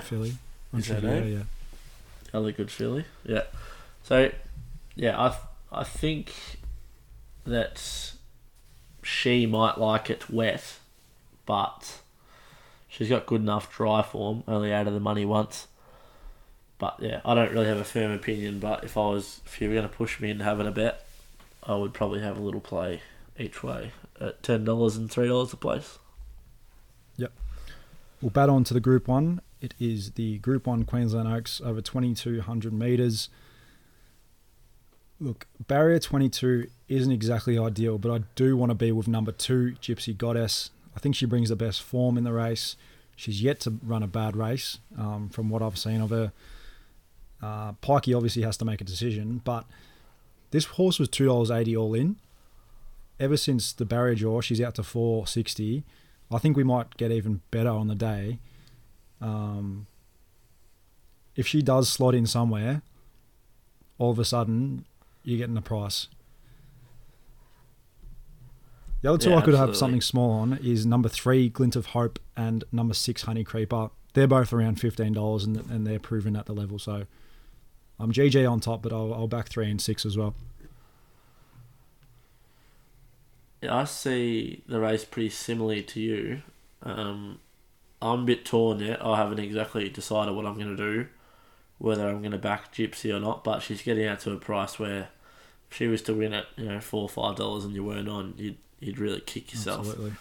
Filly. 0.00 0.36
Is 0.76 0.88
that 0.88 1.02
Entriviere, 1.02 1.22
it? 1.22 1.32
yeah. 1.32 1.42
Other 2.38 2.52
good 2.52 2.70
filly. 2.70 3.04
Yeah. 3.24 3.44
So, 4.02 4.30
yeah, 4.94 5.18
I 5.18 5.36
I 5.72 5.84
think 5.84 6.32
that 7.44 8.12
she 9.02 9.46
might 9.46 9.78
like 9.78 10.10
it 10.10 10.30
wet, 10.30 10.78
but 11.46 12.00
she's 12.90 13.08
got 13.08 13.24
good 13.24 13.40
enough 13.40 13.74
dry 13.74 14.02
form. 14.02 14.44
Only 14.46 14.74
out 14.74 14.86
of 14.86 14.92
the 14.92 15.00
money 15.00 15.24
once. 15.24 15.68
But 16.78 16.96
yeah, 16.98 17.20
I 17.24 17.34
don't 17.34 17.52
really 17.52 17.66
have 17.66 17.78
a 17.78 17.84
firm 17.84 18.10
opinion. 18.10 18.58
But 18.58 18.84
if 18.84 18.98
I 18.98 19.08
was, 19.08 19.40
if 19.46 19.60
you 19.60 19.68
were 19.68 19.74
going 19.74 19.88
to 19.88 19.94
push 19.94 20.20
me 20.20 20.30
into 20.30 20.44
having 20.44 20.66
a 20.66 20.70
bet, 20.70 21.06
I 21.62 21.76
would 21.76 21.94
probably 21.94 22.20
have 22.20 22.36
a 22.36 22.42
little 22.42 22.60
play 22.60 23.00
each 23.38 23.62
way 23.62 23.92
at 24.20 24.42
ten 24.42 24.64
dollars 24.64 24.96
and 24.96 25.10
three 25.10 25.28
dollars 25.28 25.52
a 25.52 25.56
place. 25.56 25.98
Yep. 27.16 27.32
We'll 28.20 28.30
bat 28.30 28.50
on 28.50 28.64
to 28.64 28.74
the 28.74 28.80
Group 28.80 29.08
1. 29.08 29.40
It 29.60 29.74
is 29.78 30.12
the 30.12 30.38
Group 30.38 30.66
1 30.66 30.84
Queensland 30.84 31.28
Oaks 31.28 31.60
over 31.62 31.80
2200 31.80 32.72
metres. 32.72 33.28
Look, 35.18 35.46
barrier 35.66 35.98
22 35.98 36.68
isn't 36.88 37.12
exactly 37.12 37.58
ideal, 37.58 37.98
but 37.98 38.10
I 38.10 38.24
do 38.34 38.56
want 38.56 38.70
to 38.70 38.74
be 38.74 38.90
with 38.90 39.06
number 39.06 39.32
two, 39.32 39.74
Gypsy 39.82 40.16
Goddess. 40.16 40.70
I 41.00 41.02
think 41.02 41.14
she 41.14 41.24
brings 41.24 41.48
the 41.48 41.56
best 41.56 41.82
form 41.82 42.18
in 42.18 42.24
the 42.24 42.32
race. 42.32 42.76
She's 43.16 43.42
yet 43.42 43.60
to 43.60 43.78
run 43.82 44.02
a 44.02 44.06
bad 44.06 44.36
race 44.36 44.80
um, 44.98 45.30
from 45.30 45.48
what 45.48 45.62
I've 45.62 45.78
seen 45.78 46.02
of 46.02 46.10
her. 46.10 46.30
Uh, 47.42 47.72
Pikey 47.72 48.14
obviously 48.14 48.42
has 48.42 48.58
to 48.58 48.66
make 48.66 48.82
a 48.82 48.84
decision, 48.84 49.40
but 49.42 49.64
this 50.50 50.66
horse 50.66 50.98
was 50.98 51.08
$2.80 51.08 51.78
all 51.78 51.94
in. 51.94 52.16
Ever 53.18 53.38
since 53.38 53.72
the 53.72 53.86
barrier 53.86 54.14
draw, 54.14 54.42
she's 54.42 54.60
out 54.60 54.74
to 54.74 54.82
460 54.82 55.84
I 56.30 56.38
think 56.38 56.56
we 56.56 56.64
might 56.64 56.96
get 56.96 57.10
even 57.10 57.40
better 57.50 57.70
on 57.70 57.88
the 57.88 57.94
day. 57.94 58.38
Um, 59.20 59.86
if 61.34 61.46
she 61.46 61.60
does 61.60 61.88
slot 61.88 62.14
in 62.14 62.26
somewhere, 62.26 62.82
all 63.98 64.10
of 64.10 64.18
a 64.18 64.24
sudden 64.24 64.84
you're 65.24 65.38
getting 65.38 65.54
the 65.54 65.62
price. 65.62 66.08
The 69.02 69.08
other 69.08 69.18
two 69.18 69.30
Yeah, 69.30 69.36
I 69.36 69.40
could 69.42 69.54
have 69.54 69.76
something 69.76 70.00
small 70.00 70.30
on 70.30 70.58
is 70.62 70.84
number 70.84 71.08
three, 71.08 71.48
Glint 71.48 71.74
of 71.74 71.86
Hope, 71.86 72.18
and 72.36 72.64
number 72.70 72.94
six, 72.94 73.22
Honey 73.22 73.44
Creeper. 73.44 73.90
They're 74.12 74.26
both 74.26 74.52
around 74.52 74.80
fifteen 74.80 75.12
dollars, 75.12 75.44
and 75.44 75.56
and 75.70 75.86
they're 75.86 75.98
proven 75.98 76.36
at 76.36 76.46
the 76.46 76.52
level. 76.52 76.78
So 76.78 77.06
I'm 77.98 78.12
GG 78.12 78.50
on 78.50 78.60
top, 78.60 78.82
but 78.82 78.92
I'll, 78.92 79.12
I'll 79.12 79.28
back 79.28 79.48
three 79.48 79.70
and 79.70 79.80
six 79.80 80.04
as 80.04 80.16
well. 80.16 80.34
Yeah, 83.62 83.76
I 83.76 83.84
see 83.84 84.62
the 84.66 84.80
race 84.80 85.04
pretty 85.04 85.28
similarly 85.28 85.82
to 85.82 86.00
you. 86.00 86.42
Um, 86.82 87.40
I'm 88.00 88.20
a 88.20 88.24
bit 88.24 88.46
torn 88.46 88.80
yet. 88.80 89.04
I 89.04 89.16
haven't 89.16 89.38
exactly 89.38 89.88
decided 89.90 90.34
what 90.34 90.46
I'm 90.46 90.54
going 90.54 90.74
to 90.74 90.82
do, 90.82 91.08
whether 91.76 92.08
I'm 92.08 92.20
going 92.20 92.32
to 92.32 92.38
back 92.38 92.74
Gypsy 92.74 93.14
or 93.14 93.20
not. 93.20 93.44
But 93.44 93.60
she's 93.60 93.82
getting 93.82 94.06
out 94.06 94.20
to 94.20 94.32
a 94.32 94.38
price 94.38 94.78
where, 94.78 95.08
if 95.70 95.76
she 95.76 95.86
was 95.86 96.00
to 96.02 96.14
win 96.14 96.32
at 96.32 96.46
you 96.56 96.66
know 96.66 96.80
four 96.80 97.02
or 97.02 97.08
five 97.08 97.36
dollars 97.36 97.64
and 97.64 97.74
you 97.74 97.84
weren't 97.84 98.08
on, 98.08 98.34
you'd 98.38 98.56
you'd 98.80 98.98
really 98.98 99.20
kick 99.20 99.52
yourself. 99.52 99.86
Absolutely. 99.86 100.12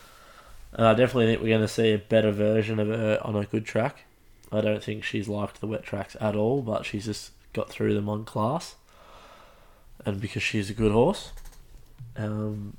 And 0.73 0.85
I 0.85 0.93
definitely 0.93 1.25
think 1.25 1.41
we're 1.41 1.49
going 1.49 1.61
to 1.61 1.67
see 1.67 1.93
a 1.93 1.97
better 1.97 2.31
version 2.31 2.79
of 2.79 2.87
her 2.89 3.19
on 3.23 3.35
a 3.35 3.45
good 3.45 3.65
track. 3.65 4.05
I 4.51 4.61
don't 4.61 4.83
think 4.83 5.03
she's 5.03 5.27
liked 5.27 5.61
the 5.61 5.67
wet 5.67 5.83
tracks 5.83 6.15
at 6.19 6.35
all, 6.35 6.61
but 6.61 6.85
she's 6.85 7.05
just 7.05 7.31
got 7.53 7.69
through 7.69 7.93
them 7.93 8.09
on 8.09 8.25
class, 8.25 8.75
and 10.05 10.19
because 10.21 10.43
she's 10.43 10.69
a 10.69 10.73
good 10.73 10.91
horse. 10.91 11.31
Um, 12.15 12.77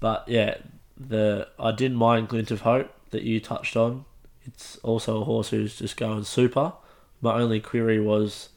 but 0.00 0.24
yeah, 0.26 0.58
the 0.96 1.48
I 1.58 1.72
didn't 1.72 1.96
mind 1.96 2.28
Glint 2.28 2.50
of 2.50 2.62
Hope 2.62 2.92
that 3.10 3.22
you 3.22 3.40
touched 3.40 3.76
on. 3.76 4.04
It's 4.44 4.76
also 4.78 5.20
a 5.20 5.24
horse 5.24 5.50
who's 5.50 5.76
just 5.76 5.96
going 5.96 6.24
super. 6.24 6.72
My 7.20 7.34
only 7.34 7.60
query 7.60 8.00
was 8.00 8.48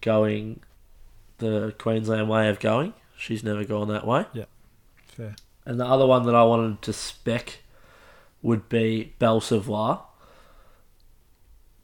going 0.00 0.60
the 1.38 1.74
Queensland 1.78 2.28
way 2.28 2.48
of 2.48 2.60
going. 2.60 2.94
She's 3.18 3.42
never 3.42 3.64
gone 3.64 3.88
that 3.88 4.06
way. 4.06 4.26
Yeah, 4.32 4.44
fair. 5.06 5.36
And 5.66 5.78
the 5.78 5.84
other 5.84 6.06
one 6.06 6.24
that 6.24 6.34
I 6.34 6.44
wanted 6.44 6.80
to 6.82 6.92
spec 6.92 7.58
would 8.40 8.68
be 8.68 9.12
Belle 9.18 9.40
Savoie. 9.40 9.98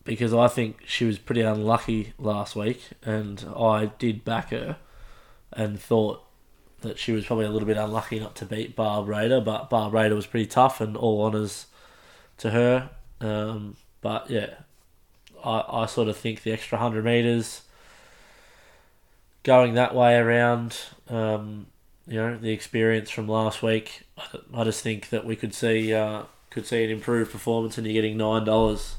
Because 0.04 0.32
I 0.32 0.48
think 0.48 0.84
she 0.86 1.04
was 1.04 1.18
pretty 1.18 1.42
unlucky 1.42 2.14
last 2.18 2.56
week, 2.56 2.80
and 3.02 3.44
I 3.56 3.86
did 3.98 4.24
back 4.24 4.50
her 4.50 4.78
and 5.52 5.78
thought 5.78 6.24
that 6.80 6.98
she 6.98 7.12
was 7.12 7.26
probably 7.26 7.44
a 7.44 7.50
little 7.50 7.66
bit 7.66 7.76
unlucky 7.76 8.18
not 8.18 8.34
to 8.36 8.44
beat 8.44 8.74
Barb 8.74 9.08
Raider, 9.08 9.40
but 9.40 9.70
Barb 9.70 9.92
Raider 9.92 10.16
was 10.16 10.26
pretty 10.26 10.46
tough, 10.46 10.80
and 10.80 10.96
all 10.96 11.24
honours 11.24 11.66
to 12.38 12.50
her. 12.50 12.90
Um, 13.20 13.76
but 14.00 14.28
yeah, 14.30 14.54
I, 15.44 15.64
I 15.68 15.86
sort 15.86 16.08
of 16.08 16.16
think 16.16 16.42
the 16.42 16.52
extra 16.52 16.78
100 16.78 17.04
metres 17.04 17.62
going 19.42 19.74
that 19.74 19.94
way 19.94 20.16
around, 20.16 20.76
um, 21.08 21.66
you 22.06 22.16
know, 22.16 22.36
the 22.36 22.50
experience 22.50 23.10
from 23.10 23.28
last 23.28 23.62
week, 23.62 24.02
I, 24.54 24.64
just 24.64 24.82
think 24.82 25.10
that 25.10 25.24
we 25.24 25.36
could 25.36 25.54
see 25.54 25.92
uh, 25.92 26.24
could 26.50 26.66
see 26.66 26.84
an 26.84 26.90
improved 26.90 27.30
performance, 27.30 27.78
and 27.78 27.86
you're 27.86 27.94
getting 27.94 28.16
nine 28.16 28.44
dollars 28.44 28.96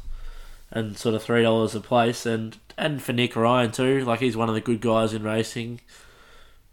and 0.71 0.97
sort 0.97 1.15
of 1.15 1.23
three 1.23 1.43
dollars 1.43 1.75
a 1.75 1.81
place, 1.81 2.25
and 2.25 2.57
and 2.77 3.01
for 3.01 3.13
Nick 3.13 3.35
Ryan 3.35 3.71
too, 3.71 4.05
like 4.05 4.19
he's 4.19 4.37
one 4.37 4.49
of 4.49 4.55
the 4.55 4.61
good 4.61 4.81
guys 4.81 5.13
in 5.13 5.23
racing. 5.23 5.81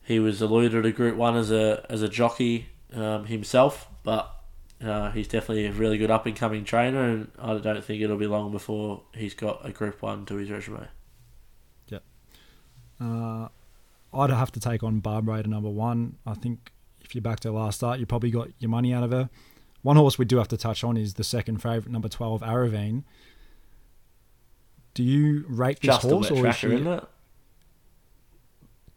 He 0.03 0.19
was 0.19 0.41
alluded 0.41 0.83
to 0.83 0.93
Group 0.93 1.17
One 1.17 1.37
as 1.37 1.51
a 1.51 1.85
as 1.89 2.03
a 2.03 2.09
jockey 2.09 2.67
um, 2.95 3.27
himself, 3.27 3.89
but 4.03 4.35
uh, 4.85 5.11
he's 5.11 5.29
definitely 5.29 5.67
a 5.67 5.73
really 5.73 5.99
good 5.99 6.11
up 6.11 6.27
and 6.27 6.37
coming 6.37 6.65
trainer, 6.65 7.03
and 7.03 7.31
I 7.39 7.59
don't 7.59 7.85
think 7.85 8.03
it'll 8.03 8.17
be 8.17 8.27
long 8.27 8.53
before 8.53 9.03
he's 9.15 9.35
got 9.35 9.61
a 9.65 9.73
Group 9.73 10.03
One 10.03 10.27
to 10.27 10.37
his 10.37 10.51
resume. 10.51 10.89
Uh, 13.01 13.49
I'd 14.13 14.31
have 14.31 14.51
to 14.53 14.61
take 14.61 14.83
on 14.83 15.01
Barb 15.01 15.29
Raider 15.29 15.49
number 15.49 15.69
one. 15.71 16.17
I 16.27 16.35
think 16.35 16.73
if 17.03 17.15
you 17.15 17.21
backed 17.21 17.45
her 17.45 17.51
last 17.51 17.77
start, 17.77 18.01
you 18.01 18.07
probably 18.07 18.31
got 18.31 18.49
your 18.59 18.69
money 18.71 18.93
out 18.93 19.03
of 19.05 19.13
her. 19.13 19.31
One 19.83 19.97
horse 19.97 20.19
we 20.19 20.25
do 20.25 20.37
have 20.39 20.49
to 20.49 20.57
touch 20.57 20.85
on 20.85 20.97
is 20.97 21.15
the 21.15 21.25
second 21.25 21.59
favourite, 21.63 21.89
number 21.91 22.09
12, 22.09 22.43
Aravine. 22.43 23.05
Do 24.95 25.03
you 25.03 25.45
rate 25.49 25.81
this 25.81 25.87
Just 25.87 26.03
horse, 26.03 26.31
or 26.31 26.35
is 26.35 26.41
tracker, 26.41 26.57
she 26.69 26.75
isn't 26.75 26.87
it? 26.87 27.05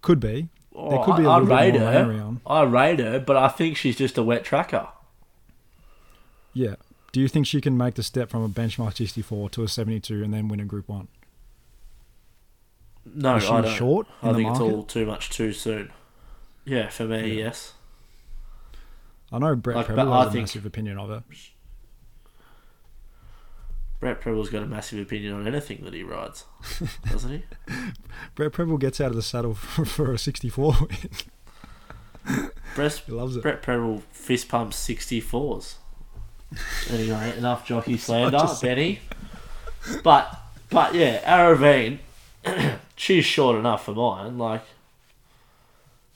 could 0.01 0.19
be? 0.19 0.49
Oh, 0.75 0.89
There 0.89 1.03
could 1.05 1.17
be 1.17 1.23
a 1.23 1.29
I, 1.29 1.35
I 1.35 1.39
little 1.39 1.47
bit 1.47 1.55
rate 1.55 1.79
more 1.79 1.91
her. 1.91 2.21
on. 2.23 2.41
I 2.45 2.61
rate 2.63 2.99
her, 2.99 3.19
but 3.19 3.37
I 3.37 3.47
think 3.47 3.77
she's 3.77 3.95
just 3.95 4.17
a 4.17 4.23
wet 4.23 4.43
tracker. 4.43 4.87
Yeah. 6.53 6.75
Do 7.11 7.21
you 7.21 7.27
think 7.27 7.45
she 7.45 7.61
can 7.61 7.77
make 7.77 7.93
the 7.93 8.03
step 8.03 8.29
from 8.29 8.43
a 8.43 8.49
benchmark 8.49 8.97
64 8.97 9.51
to 9.51 9.63
a 9.63 9.67
72 9.67 10.23
and 10.23 10.33
then 10.33 10.47
win 10.47 10.59
a 10.59 10.65
Group 10.65 10.89
One? 10.89 11.07
No, 13.05 13.35
I 13.35 13.39
don't. 13.39 13.67
short 13.75 14.07
I 14.21 14.33
think 14.33 14.49
it's 14.49 14.59
all 14.59 14.83
too 14.83 15.05
much 15.05 15.29
too 15.29 15.51
soon. 15.53 15.91
Yeah, 16.65 16.89
for 16.89 17.03
me, 17.05 17.37
yes. 17.37 17.73
I 19.31 19.39
know 19.39 19.55
Brett 19.55 19.77
Like, 19.77 19.85
Prebble 19.87 20.13
I 20.13 20.19
has 20.19 20.27
a 20.27 20.31
think- 20.31 20.43
massive 20.43 20.65
opinion 20.65 20.97
of 20.97 21.09
her. 21.09 21.23
Brett 23.99 24.19
Prebble's 24.19 24.49
got 24.49 24.63
a 24.63 24.65
massive 24.67 24.99
opinion 24.99 25.33
on 25.33 25.47
anything 25.47 25.83
that 25.85 25.93
he 25.93 26.03
rides, 26.03 26.43
doesn't 27.09 27.31
he? 27.31 27.43
Brett 28.35 28.51
Prebble 28.51 28.77
gets 28.77 28.99
out 28.99 29.07
of 29.11 29.15
the 29.15 29.21
saddle 29.21 29.53
for, 29.55 29.85
for 29.85 30.11
a 30.13 30.17
64 30.17 30.75
win. 30.81 32.49
Brett, 32.75 32.93
He 33.05 33.11
loves 33.13 33.37
it. 33.37 33.41
Brett 33.43 33.61
Prebble 33.61 34.03
fist 34.11 34.49
pumps 34.49 34.77
64s. 34.87 35.75
Anyway, 36.89 37.33
enough 37.37 37.65
jockey 37.65 37.97
slander, 37.97 38.45
Benny. 38.61 38.99
But, 40.03 40.37
but 40.69 40.93
yeah, 40.93 41.21
Aravine, 41.25 41.99
she's 42.95 43.25
short 43.25 43.57
enough 43.57 43.85
for 43.85 43.93
mine. 43.93 44.37
Like, 44.37 44.63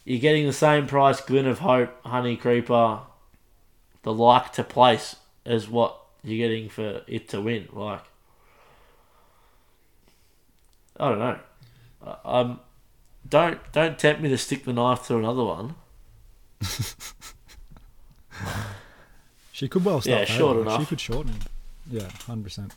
you're 0.06 0.20
getting 0.20 0.46
the 0.46 0.54
same 0.54 0.88
price 0.88 1.22
Glint 1.22 1.48
of 1.48 1.60
Hope, 1.60 1.94
Honey 2.06 2.36
Creeper, 2.36 3.00
the 4.04 4.14
like 4.14 4.54
to 4.54 4.64
place 4.64 5.16
as 5.46 5.68
what 5.68 5.98
you're 6.24 6.48
getting 6.48 6.70
for 6.70 7.02
it 7.08 7.30
to 7.30 7.42
win. 7.42 7.68
Like, 7.72 8.04
I 11.00 11.10
don't 11.10 11.20
know. 11.20 11.40
Um, 12.24 12.60
don't 13.28 13.60
don't 13.74 14.00
tempt 14.00 14.22
me 14.22 14.30
to 14.30 14.38
stick 14.38 14.64
the 14.64 14.74
knife 14.74 15.02
through 15.02 15.20
another 15.20 15.44
one. 15.44 15.76
She 19.58 19.68
could 19.68 19.84
well 19.84 20.02
start. 20.02 20.30
Yeah, 20.30 20.38
short 20.38 20.58
favourite. 20.58 20.80
She 20.80 20.86
could 20.86 21.02
shorten. 21.02 21.34
Yeah, 21.90 22.08
hundred 22.28 22.44
percent. 22.44 22.76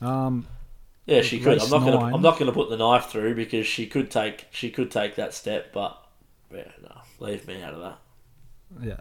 Um, 0.00 0.46
Yeah, 1.06 1.22
she 1.22 1.38
could. 1.38 1.62
I'm 1.62 1.70
not 1.70 1.78
gonna. 1.80 2.14
I'm 2.14 2.22
not 2.22 2.38
gonna 2.38 2.52
put 2.52 2.68
the 2.68 2.76
knife 2.76 3.06
through 3.06 3.34
because 3.36 3.66
she 3.66 3.86
could 3.86 4.10
take. 4.10 4.46
She 4.50 4.70
could 4.70 4.90
take 4.90 5.14
that 5.16 5.34
step, 5.34 5.72
but 5.72 5.96
yeah, 6.52 6.70
no, 6.82 7.00
leave 7.20 7.46
me 7.46 7.62
out 7.62 7.74
of 7.74 7.80
that. 7.80 7.98
yeah. 8.82 9.00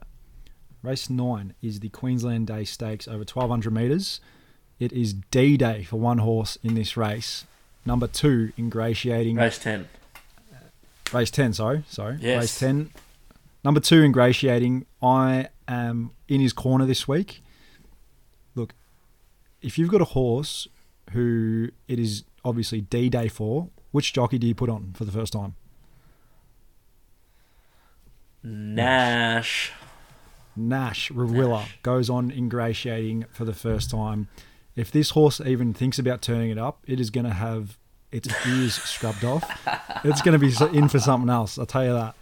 Race 0.84 1.10
nine 1.10 1.56
is 1.64 1.80
the 1.80 1.90
Queensland 1.90 2.46
Day 2.46 2.64
Stakes 2.64 3.08
over 3.08 3.26
twelve 3.26 3.50
hundred 3.50 3.74
meters. 3.74 4.22
It 4.80 4.94
is 4.94 5.14
D 5.32 5.58
Day 5.58 5.84
for 5.84 5.98
one 5.98 6.20
horse 6.20 6.58
in 6.64 6.76
this 6.76 6.96
race. 6.96 7.46
Number 7.88 8.08
two, 8.08 8.54
ingratiating. 8.58 9.36
Race 9.38 9.58
ten. 9.58 9.88
Race 11.14 11.30
10, 11.30 11.54
sorry. 11.54 11.84
Sorry. 11.88 12.18
Yes. 12.20 12.42
Race 12.42 12.60
10. 12.60 12.90
Number 13.64 13.80
two, 13.80 14.02
ingratiating. 14.04 14.86
I 15.04 15.50
am 15.68 16.12
in 16.28 16.42
his 16.42 16.52
corner 16.52 16.86
this 16.86 17.08
week. 17.08 17.44
Look, 18.56 18.74
if 19.62 19.78
you've 19.78 19.90
got 19.90 20.02
a 20.02 20.06
horse 20.06 20.68
who 21.12 21.70
it 21.88 22.00
is 22.00 22.24
obviously 22.44 22.82
D 22.82 23.10
Day 23.10 23.28
for, 23.28 23.70
which 23.92 24.14
jockey 24.14 24.38
do 24.38 24.48
you 24.48 24.56
put 24.56 24.70
on 24.70 24.94
for 24.96 25.06
the 25.06 25.12
first 25.12 25.34
time? 25.34 25.56
Nash. 28.44 29.72
Nash 30.56 31.12
Rawiller 31.12 31.66
goes 31.84 32.10
on 32.10 32.32
ingratiating 32.32 33.26
for 33.32 33.44
the 33.46 33.54
first 33.54 33.90
time. 33.90 34.28
If 34.76 34.92
this 34.92 35.12
horse 35.12 35.42
even 35.42 35.74
thinks 35.74 36.00
about 36.00 36.22
turning 36.22 36.50
it 36.52 36.58
up, 36.58 36.80
it 36.88 37.00
is 37.00 37.10
going 37.10 37.26
to 37.26 37.34
have 37.34 37.78
its 38.12 38.30
ears 38.48 38.76
scrubbed 38.84 39.24
off. 39.26 39.44
It's 40.04 40.22
going 40.22 40.40
to 40.40 40.40
be 40.40 40.78
in 40.78 40.88
for 40.90 41.00
something 41.00 41.30
else. 41.30 41.58
I'll 41.58 41.66
tell 41.66 41.86
you 41.86 41.94
that. 41.94 42.16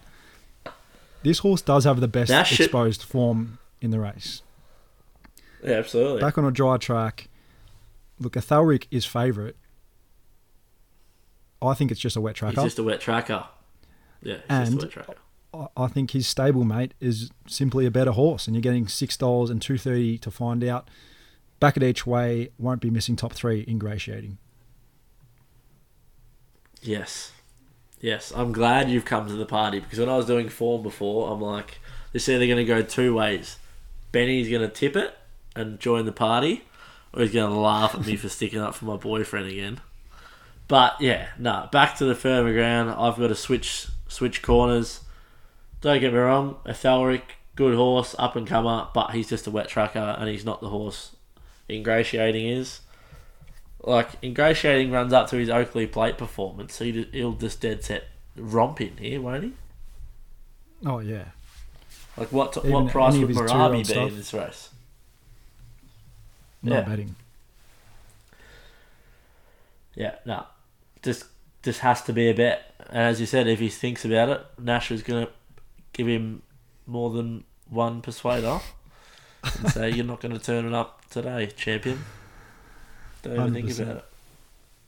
This 1.23 1.39
horse 1.39 1.61
does 1.61 1.84
have 1.86 1.99
the 1.99 2.07
best 2.07 2.29
Nash 2.29 2.51
should- 2.51 2.65
exposed 2.65 3.03
form 3.03 3.59
in 3.81 3.91
the 3.91 3.99
race. 3.99 4.41
Yeah, 5.63 5.75
absolutely. 5.75 6.21
Back 6.21 6.38
on 6.38 6.45
a 6.45 6.51
dry 6.51 6.77
track. 6.77 7.29
Look, 8.24 8.36
Athalric 8.36 8.88
is 8.89 9.05
favourite. 9.05 9.55
I 11.61 11.74
think 11.74 11.91
it's 11.91 11.99
just 11.99 12.15
a 12.15 12.21
wet 12.21 12.36
He's 12.36 12.39
tracker. 12.39 12.61
just 12.63 12.80
a 12.80 12.84
wet 12.84 12.99
tracker. 13.01 13.45
Yeah, 14.21 14.36
he's 14.36 14.43
And- 14.49 14.65
just 14.65 14.74
a 14.74 14.86
wet 14.86 14.91
tracker. 14.91 15.15
I- 15.53 15.67
I 15.84 15.88
think 15.88 16.11
his 16.11 16.26
stablemate 16.26 16.91
is 16.99 17.30
simply 17.47 17.86
a 17.86 17.91
better 17.91 18.11
horse, 18.11 18.47
and 18.47 18.55
you're 18.55 18.61
getting 18.61 18.88
six 18.88 19.15
dollars 19.17 19.49
and 19.49 19.61
two 19.61 19.78
thirty 19.78 20.17
to 20.17 20.32
find 20.32 20.63
out. 20.63 20.89
Back 21.59 21.78
at 21.78 21.84
each 21.84 22.05
way, 22.07 22.49
won't 22.57 22.82
be 22.82 22.89
missing 22.89 23.15
top 23.15 23.34
three 23.34 23.63
ingratiating. 23.67 24.38
Yes. 26.82 27.32
Yes, 28.01 28.34
I'm 28.36 28.51
glad 28.51 28.89
you've 28.89 29.05
come 29.05 29.28
to 29.28 29.34
the 29.34 29.45
party 29.45 29.80
because 29.80 29.97
when 29.99 30.09
I 30.09 30.17
was 30.17 30.26
doing 30.26 30.49
form 30.49 30.84
before, 30.84 31.32
I'm 31.32 31.39
like, 31.39 31.80
this 32.11 32.28
is 32.28 32.36
either 32.36 32.45
going 32.47 32.57
to 32.57 32.65
go 32.65 32.82
two 32.82 33.13
ways. 33.13 33.57
Benny's 34.11 34.49
going 34.49 34.61
to 34.61 34.67
tip 34.67 34.95
it 34.97 35.17
and 35.55 35.80
join 35.80 36.05
the 36.05 36.11
party, 36.11 36.63
or 37.14 37.22
he's 37.22 37.32
going 37.32 37.51
to 37.51 37.57
laugh 37.57 37.95
at 37.95 38.05
me 38.05 38.16
for 38.16 38.30
sticking 38.30 38.59
up 38.59 38.76
for 38.76 38.86
my 38.86 38.95
boyfriend 38.95 39.47
again. 39.47 39.80
But 40.68 40.99
yeah, 40.99 41.28
no, 41.38 41.68
back 41.72 41.97
to 41.97 42.05
the 42.05 42.16
firmer 42.16 42.53
ground. 42.53 42.89
I've 42.89 43.18
got 43.18 43.28
to 43.28 43.36
switch 43.36 43.88
switch 44.07 44.41
corners. 44.41 45.01
Don't 45.82 45.99
get 45.99 46.14
me 46.14 46.20
wrong, 46.20 46.57
Athalric, 46.66 47.24
good 47.55 47.76
horse, 47.76 48.16
up 48.18 48.36
and 48.36 48.47
comer, 48.47 48.88
but 48.93 49.11
he's 49.11 49.28
just 49.30 49.47
a 49.47 49.51
wet 49.51 49.68
tracker 49.68 50.16
and 50.18 50.30
he's 50.30 50.45
not 50.45 50.61
the 50.61 50.70
horse 50.70 51.16
ingratiating 51.70 52.45
is 52.45 52.82
like 53.84 54.07
ingratiating 54.24 54.91
runs 54.91 55.14
up 55.14 55.30
to 55.30 55.36
his 55.38 55.49
Oakleigh 55.49 55.91
Plate 55.91 56.18
performance, 56.18 56.80
he, 56.80 57.07
he'll 57.11 57.34
just 57.34 57.61
dead 57.61 57.84
set 57.84 58.05
romp 58.36 58.80
in 58.82 58.97
here, 58.97 59.22
won't 59.22 59.43
he? 59.43 59.53
Oh 60.86 60.99
yeah, 60.99 61.26
Like 62.18 62.32
what 62.32 62.57
Even 62.57 62.72
what 62.72 62.91
price 62.91 63.18
would 63.18 63.30
Marabi 63.30 63.78
be 63.80 63.84
stuff? 63.84 64.09
in 64.09 64.16
this 64.18 64.34
race? 64.34 64.70
Not 66.64 66.76
Yeah. 66.76 66.82
betting. 66.89 67.16
Yeah, 69.95 70.16
no, 70.26 70.45
just 71.03 71.26
just 71.61 71.80
has 71.82 72.01
to 72.03 72.14
be 72.14 72.30
a 72.30 72.34
bet. 72.34 72.74
And 72.89 73.03
as 73.03 73.20
you 73.20 73.26
said, 73.26 73.47
if 73.47 73.59
he 73.59 73.70
thinks 73.70 74.03
about 74.05 74.30
it, 74.30 74.45
Nash 74.59 74.91
is 74.91 75.01
gonna 75.03 75.30
give 75.93 76.07
him 76.07 76.41
more 76.88 77.09
than 77.11 77.43
one 77.70 78.01
persuader 78.01 78.59
and 79.43 79.72
say 79.72 79.89
you're 79.91 80.05
not 80.05 80.20
going 80.22 80.34
to 80.34 80.39
turn 80.39 80.66
it 80.66 80.74
up 80.74 81.07
today, 81.09 81.47
champion. 81.55 82.03
Don't 83.22 83.34
even 83.36 83.53
think 83.53 83.68
100%. 83.70 83.80
about 83.84 83.95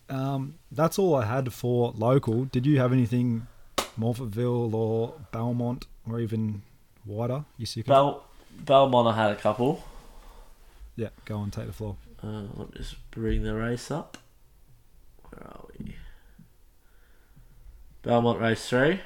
it. 0.09 0.13
Um, 0.13 0.55
that's 0.71 0.99
all 0.99 1.15
I 1.15 1.26
had 1.26 1.53
for 1.53 1.91
local. 1.95 2.45
Did 2.45 2.65
you 2.65 2.80
have 2.80 2.91
anything 2.91 3.47
Morphettville 3.99 4.73
or 4.73 5.13
Belmont 5.32 5.86
or 6.09 6.19
even 6.19 6.61
wider? 7.05 7.45
You 7.57 7.65
see, 7.65 7.82
Bel- 7.82 8.23
Belmont, 8.59 9.07
I 9.07 9.15
had 9.15 9.32
a 9.32 9.36
couple. 9.36 9.84
Yeah, 10.95 11.09
go 11.25 11.37
on, 11.37 11.51
take 11.51 11.67
the 11.67 11.73
floor. 11.73 11.97
Uh, 12.23 12.43
let 12.55 12.71
me 12.71 12.77
just 12.77 12.95
bring 13.11 13.43
the 13.43 13.53
race 13.53 13.91
up. 13.91 14.17
Where 15.29 15.43
are 15.43 15.65
we? 15.77 15.95
Belmont 18.01 18.39
race 18.39 18.67
three. 18.69 19.01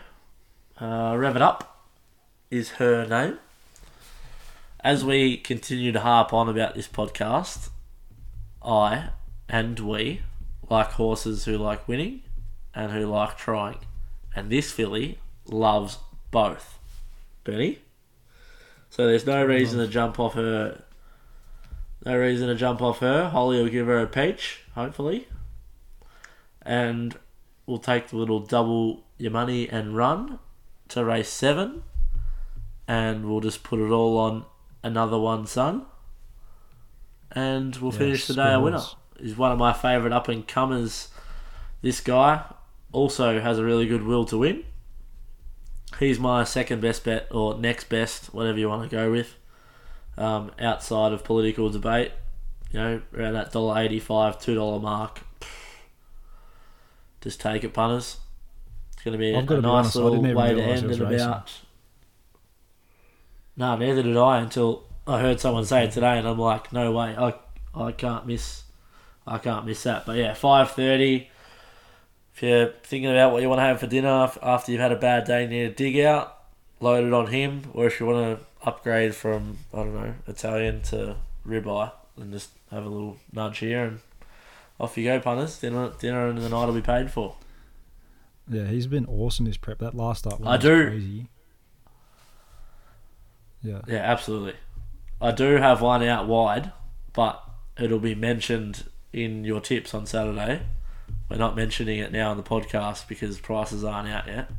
Uh, 0.79 1.15
Rev 1.17 1.35
it 1.35 1.41
up 1.41 1.87
is 2.51 2.71
her 2.71 3.05
name. 3.05 3.39
As 4.81 5.03
we 5.03 5.37
continue 5.37 5.91
to 5.91 5.99
harp 5.99 6.33
on 6.33 6.47
about 6.47 6.75
this 6.75 6.87
podcast, 6.87 7.69
I 8.63 9.09
and 9.49 9.79
we 9.79 10.21
like 10.69 10.91
horses 10.91 11.45
who 11.45 11.57
like 11.57 11.87
winning 11.87 12.21
and 12.73 12.91
who 12.91 13.05
like 13.07 13.37
trying. 13.37 13.79
And 14.35 14.49
this 14.49 14.71
filly 14.71 15.17
loves 15.47 15.97
both. 16.31 16.77
Benny? 17.43 17.79
So 18.89 19.07
there's 19.07 19.25
no 19.25 19.43
reason 19.43 19.79
to 19.79 19.87
jump 19.87 20.19
off 20.19 20.35
her. 20.35 20.83
No 22.05 22.17
reason 22.17 22.47
to 22.47 22.55
jump 22.55 22.81
off 22.81 22.99
her. 22.99 23.29
Holly 23.29 23.61
will 23.61 23.69
give 23.69 23.87
her 23.87 23.99
a 23.99 24.07
peach, 24.07 24.61
hopefully. 24.73 25.27
And 26.61 27.17
we'll 27.65 27.77
take 27.77 28.07
the 28.07 28.17
little 28.17 28.39
double 28.39 29.03
your 29.17 29.31
money 29.31 29.67
and 29.69 29.95
run 29.95 30.39
to 30.89 31.03
race 31.03 31.29
seven. 31.29 31.83
And 32.87 33.25
we'll 33.25 33.41
just 33.41 33.63
put 33.63 33.79
it 33.79 33.91
all 33.91 34.17
on 34.17 34.45
another 34.81 35.19
one, 35.19 35.45
son. 35.45 35.85
And 37.31 37.75
we'll 37.75 37.91
finish 37.91 38.27
the 38.27 38.33
day 38.33 38.53
a 38.53 38.59
winner. 38.59 38.81
He's 39.19 39.37
one 39.37 39.51
of 39.51 39.59
my 39.59 39.73
favourite 39.73 40.13
up 40.13 40.27
and 40.29 40.47
comers. 40.47 41.09
This 41.81 41.99
guy 41.99 42.43
also 42.91 43.39
has 43.39 43.59
a 43.59 43.63
really 43.63 43.85
good 43.85 44.03
will 44.03 44.25
to 44.25 44.37
win. 44.37 44.63
He's 45.99 46.19
my 46.19 46.43
second 46.43 46.81
best 46.81 47.03
bet, 47.03 47.27
or 47.31 47.57
next 47.57 47.89
best, 47.89 48.33
whatever 48.33 48.57
you 48.57 48.69
want 48.69 48.89
to 48.89 48.95
go 48.95 49.11
with, 49.11 49.35
um, 50.19 50.51
outside 50.59 51.11
of 51.11 51.23
political 51.23 51.69
debate. 51.69 52.11
You 52.71 52.79
know, 52.79 53.01
around 53.17 53.33
that 53.33 53.51
dollar 53.51 53.81
eighty-five, 53.81 54.39
two 54.39 54.53
dollar 54.53 54.79
mark. 54.79 55.21
Just 57.21 57.41
take 57.41 57.63
it, 57.63 57.73
punters. 57.73 58.17
It's 58.93 59.03
going 59.03 59.13
to 59.13 59.17
be 59.17 59.33
a, 59.33 59.39
I've 59.39 59.47
got 59.47 59.59
a 59.59 59.61
nice 59.61 59.95
honest, 59.95 59.95
little 59.95 60.21
way 60.21 60.53
to 60.53 60.61
end 60.61 60.83
it 60.83 60.99
racing. 60.99 61.05
about. 61.05 61.51
No, 63.57 63.75
neither 63.75 64.03
did 64.03 64.15
I 64.15 64.37
until 64.37 64.83
I 65.07 65.19
heard 65.19 65.39
someone 65.39 65.65
say 65.65 65.85
it 65.85 65.91
today, 65.91 66.17
and 66.17 66.27
I'm 66.27 66.37
like, 66.37 66.71
no 66.71 66.91
way, 66.91 67.15
I 67.17 67.33
I 67.73 67.91
can't 67.91 68.27
miss, 68.27 68.63
I 69.25 69.37
can't 69.37 69.65
miss 69.65 69.83
that. 69.83 70.05
But 70.05 70.17
yeah, 70.17 70.33
five 70.33 70.71
thirty. 70.71 71.29
If 72.35 72.43
you're 72.43 72.73
thinking 72.83 73.09
about 73.11 73.33
what 73.33 73.41
you 73.41 73.49
want 73.49 73.59
to 73.59 73.63
have 73.63 73.79
for 73.81 73.87
dinner 73.87 74.31
after 74.41 74.71
you've 74.71 74.79
had 74.79 74.93
a 74.93 74.95
bad 74.95 75.25
day, 75.25 75.41
you 75.43 75.49
need 75.49 75.75
to 75.75 75.83
dig 75.83 75.99
out, 75.99 76.37
load 76.79 77.03
it 77.03 77.13
on 77.13 77.27
him. 77.27 77.63
Or 77.73 77.85
if 77.85 77.99
you 77.99 78.05
want 78.05 78.39
to 78.39 78.45
upgrade 78.69 79.15
from 79.15 79.57
I 79.73 79.77
don't 79.77 79.93
know 79.93 80.13
Italian 80.27 80.81
to 80.83 81.17
ribeye, 81.45 81.91
and 82.17 82.31
just 82.31 82.51
have 82.71 82.85
a 82.85 82.89
little 82.89 83.17
nudge 83.33 83.59
here, 83.59 83.83
and 83.85 83.99
off 84.79 84.97
you 84.97 85.03
go, 85.03 85.19
punters. 85.19 85.59
Dinner, 85.59 85.91
dinner, 85.99 86.27
and 86.27 86.37
the 86.37 86.49
night 86.49 86.65
will 86.65 86.73
be 86.73 86.81
paid 86.81 87.11
for. 87.11 87.35
Yeah, 88.47 88.65
he's 88.65 88.87
been 88.87 89.05
awesome 89.05 89.45
this 89.45 89.57
prep. 89.57 89.79
That 89.79 89.93
last 89.93 90.25
up, 90.25 90.45
I 90.45 90.57
do. 90.57 90.87
Crazy. 90.87 91.27
Yeah, 93.61 93.81
Yeah, 93.87 93.97
absolutely. 93.97 94.55
I 95.21 95.31
do 95.31 95.57
have 95.57 95.81
one 95.81 96.01
out 96.03 96.27
wide, 96.27 96.71
but 97.13 97.43
it'll 97.77 97.99
be 97.99 98.15
mentioned 98.15 98.85
in 99.11 99.43
your 99.43 99.59
tips 99.59 99.93
on 99.93 100.05
Saturday. 100.05 100.61
We're 101.29 101.37
not 101.37 101.55
mentioning 101.55 101.99
it 101.99 102.11
now 102.11 102.31
on 102.31 102.37
the 102.37 102.43
podcast 102.43 103.07
because 103.07 103.39
prices 103.39 103.83
aren't 103.83 104.09
out 104.09 104.27
yet. 104.27 104.49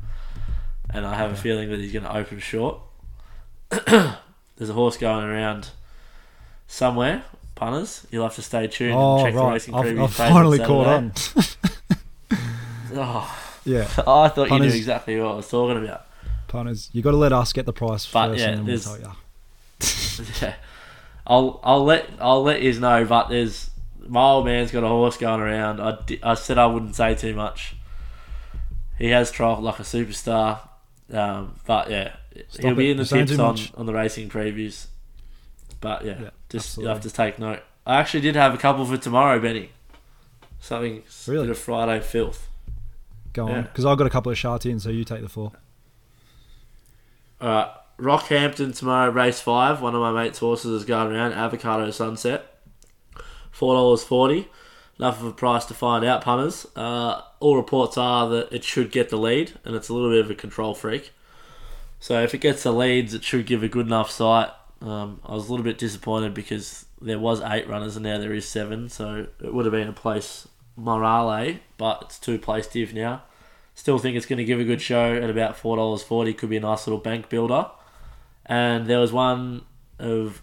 And 0.89 1.05
I 1.05 1.15
have 1.15 1.31
a 1.31 1.35
feeling 1.35 1.69
that 1.69 1.79
he's 1.79 1.91
going 1.93 2.03
to 2.03 2.15
open 2.15 2.39
short. 2.39 2.79
There's 4.57 4.69
a 4.69 4.73
horse 4.73 4.97
going 4.97 5.25
around 5.25 5.69
somewhere, 6.67 7.23
punters. 7.55 8.05
You'll 8.11 8.23
have 8.23 8.35
to 8.35 8.41
stay 8.41 8.67
tuned 8.67 8.93
Oh 8.95 9.17
and 9.17 9.25
check 9.25 9.33
the 9.33 9.39
right, 9.39 9.53
racing 9.53 9.73
I've, 9.75 9.85
preview 9.85 10.03
I've 10.03 10.13
finally 10.13 10.59
caught 10.59 10.87
on. 10.87 11.13
Oh, 12.93 13.59
yeah, 13.63 13.83
I 14.05 14.27
thought 14.27 14.49
you 14.49 14.59
knew 14.59 14.67
exactly 14.67 15.17
what 15.19 15.31
I 15.31 15.35
was 15.35 15.49
talking 15.49 15.81
about. 15.81 16.05
punters, 16.49 16.89
you 16.91 17.01
got 17.01 17.11
to 17.11 17.17
let 17.17 17.31
us 17.31 17.53
get 17.53 17.65
the 17.65 17.71
price 17.71 18.05
But, 18.05 18.31
first, 18.31 18.39
yeah, 18.41 18.49
and 18.49 18.67
we'll 18.67 18.79
tell 18.79 18.99
you. 18.99 19.11
Yeah, 20.41 20.55
I'll 21.25 21.59
I'll 21.63 21.83
let 21.85 22.07
I'll 22.19 22.43
let 22.43 22.61
you 22.61 22.77
know. 22.79 23.05
But 23.05 23.29
there's 23.29 23.69
my 24.07 24.21
old 24.21 24.45
man's 24.45 24.71
got 24.71 24.83
a 24.83 24.87
horse 24.87 25.15
going 25.17 25.39
around. 25.39 25.79
I, 25.79 25.97
I 26.21 26.33
said 26.33 26.57
I 26.57 26.65
wouldn't 26.65 26.95
say 26.95 27.15
too 27.15 27.33
much. 27.33 27.75
He 28.97 29.07
has 29.07 29.31
trialled 29.31 29.61
like 29.61 29.79
a 29.79 29.83
superstar, 29.83 30.59
um, 31.13 31.55
but 31.65 31.89
yeah, 31.89 32.15
he'll 32.59 32.75
be 32.75 32.91
in 32.91 32.97
the 32.97 33.03
You're 33.03 33.25
tips 33.25 33.39
on, 33.39 33.57
on 33.75 33.85
the 33.85 33.93
racing 33.93 34.29
previews. 34.29 34.87
But 35.79 36.05
yeah, 36.05 36.21
Yeah, 36.21 36.29
just 36.49 36.77
you 36.77 36.87
have 36.87 37.01
to 37.01 37.09
take 37.09 37.39
note. 37.39 37.61
I 37.85 37.95
actually 37.99 38.21
did 38.21 38.35
have 38.35 38.53
a 38.53 38.57
couple 38.57 38.85
for 38.85 38.97
tomorrow, 38.97 39.39
Benny. 39.39 39.71
Something 40.59 41.03
Really? 41.27 41.47
bit 41.47 41.51
of 41.51 41.57
Friday 41.57 41.99
filth. 42.01 42.47
Go 43.33 43.45
on, 43.45 43.51
Yeah. 43.51 43.61
because 43.61 43.85
I've 43.85 43.97
got 43.97 44.05
a 44.07 44.11
couple 44.11 44.31
of 44.31 44.37
shots 44.37 44.65
in, 44.65 44.79
so 44.79 44.89
you 44.89 45.03
take 45.03 45.21
the 45.21 45.29
floor. 45.29 45.53
Alright, 47.41 47.69
Rockhampton 47.97 48.77
tomorrow, 48.77 49.11
race 49.11 49.39
five. 49.39 49.81
One 49.81 49.95
of 49.95 50.01
my 50.01 50.11
mates' 50.11 50.39
horses 50.39 50.71
is 50.81 50.85
going 50.85 51.11
around. 51.11 51.33
Avocado 51.33 51.89
Sunset, 51.91 52.45
four 53.51 53.73
dollars 53.73 54.03
forty. 54.03 54.47
Enough 54.99 55.21
of 55.21 55.25
a 55.27 55.31
price 55.31 55.65
to 55.65 55.73
find 55.73 56.05
out, 56.05 56.21
punters. 56.21 56.67
Uh, 56.75 57.21
all 57.39 57.55
reports 57.55 57.97
are 57.97 58.29
that 58.29 58.51
it 58.53 58.63
should 58.63 58.91
get 58.91 59.09
the 59.09 59.17
lead, 59.17 59.53
and 59.65 59.75
it's 59.75 59.89
a 59.89 59.93
little 59.95 60.11
bit 60.11 60.23
of 60.23 60.29
a 60.29 60.35
control 60.35 60.75
freak. 60.75 61.11
So 62.01 62.21
if 62.23 62.33
it 62.33 62.39
gets 62.39 62.63
the 62.63 62.73
leads, 62.73 63.13
it 63.13 63.23
should 63.23 63.45
give 63.45 63.61
a 63.61 63.67
good 63.69 63.85
enough 63.85 64.09
sight. 64.09 64.49
Um, 64.81 65.19
I 65.23 65.33
was 65.33 65.47
a 65.47 65.51
little 65.51 65.63
bit 65.63 65.77
disappointed 65.77 66.33
because 66.33 66.87
there 66.99 67.19
was 67.19 67.41
eight 67.41 67.69
runners 67.69 67.95
and 67.95 68.03
now 68.03 68.17
there 68.17 68.33
is 68.33 68.47
seven, 68.47 68.89
so 68.89 69.27
it 69.39 69.53
would 69.53 69.65
have 69.65 69.71
been 69.71 69.87
a 69.87 69.93
place 69.93 70.47
morale, 70.75 71.57
but 71.77 72.01
it's 72.01 72.17
two 72.17 72.39
place 72.39 72.65
div 72.65 72.91
now. 72.95 73.21
Still 73.75 73.99
think 73.99 74.17
it's 74.17 74.25
going 74.25 74.37
to 74.37 74.43
give 74.43 74.59
a 74.59 74.63
good 74.63 74.81
show 74.81 75.15
at 75.15 75.29
about 75.29 75.55
four 75.55 75.77
dollars 75.77 76.01
forty. 76.01 76.33
Could 76.33 76.49
be 76.49 76.57
a 76.57 76.61
nice 76.61 76.87
little 76.87 76.99
bank 76.99 77.29
builder. 77.29 77.69
And 78.47 78.87
there 78.87 78.99
was 78.99 79.13
one 79.13 79.61
of 79.99 80.41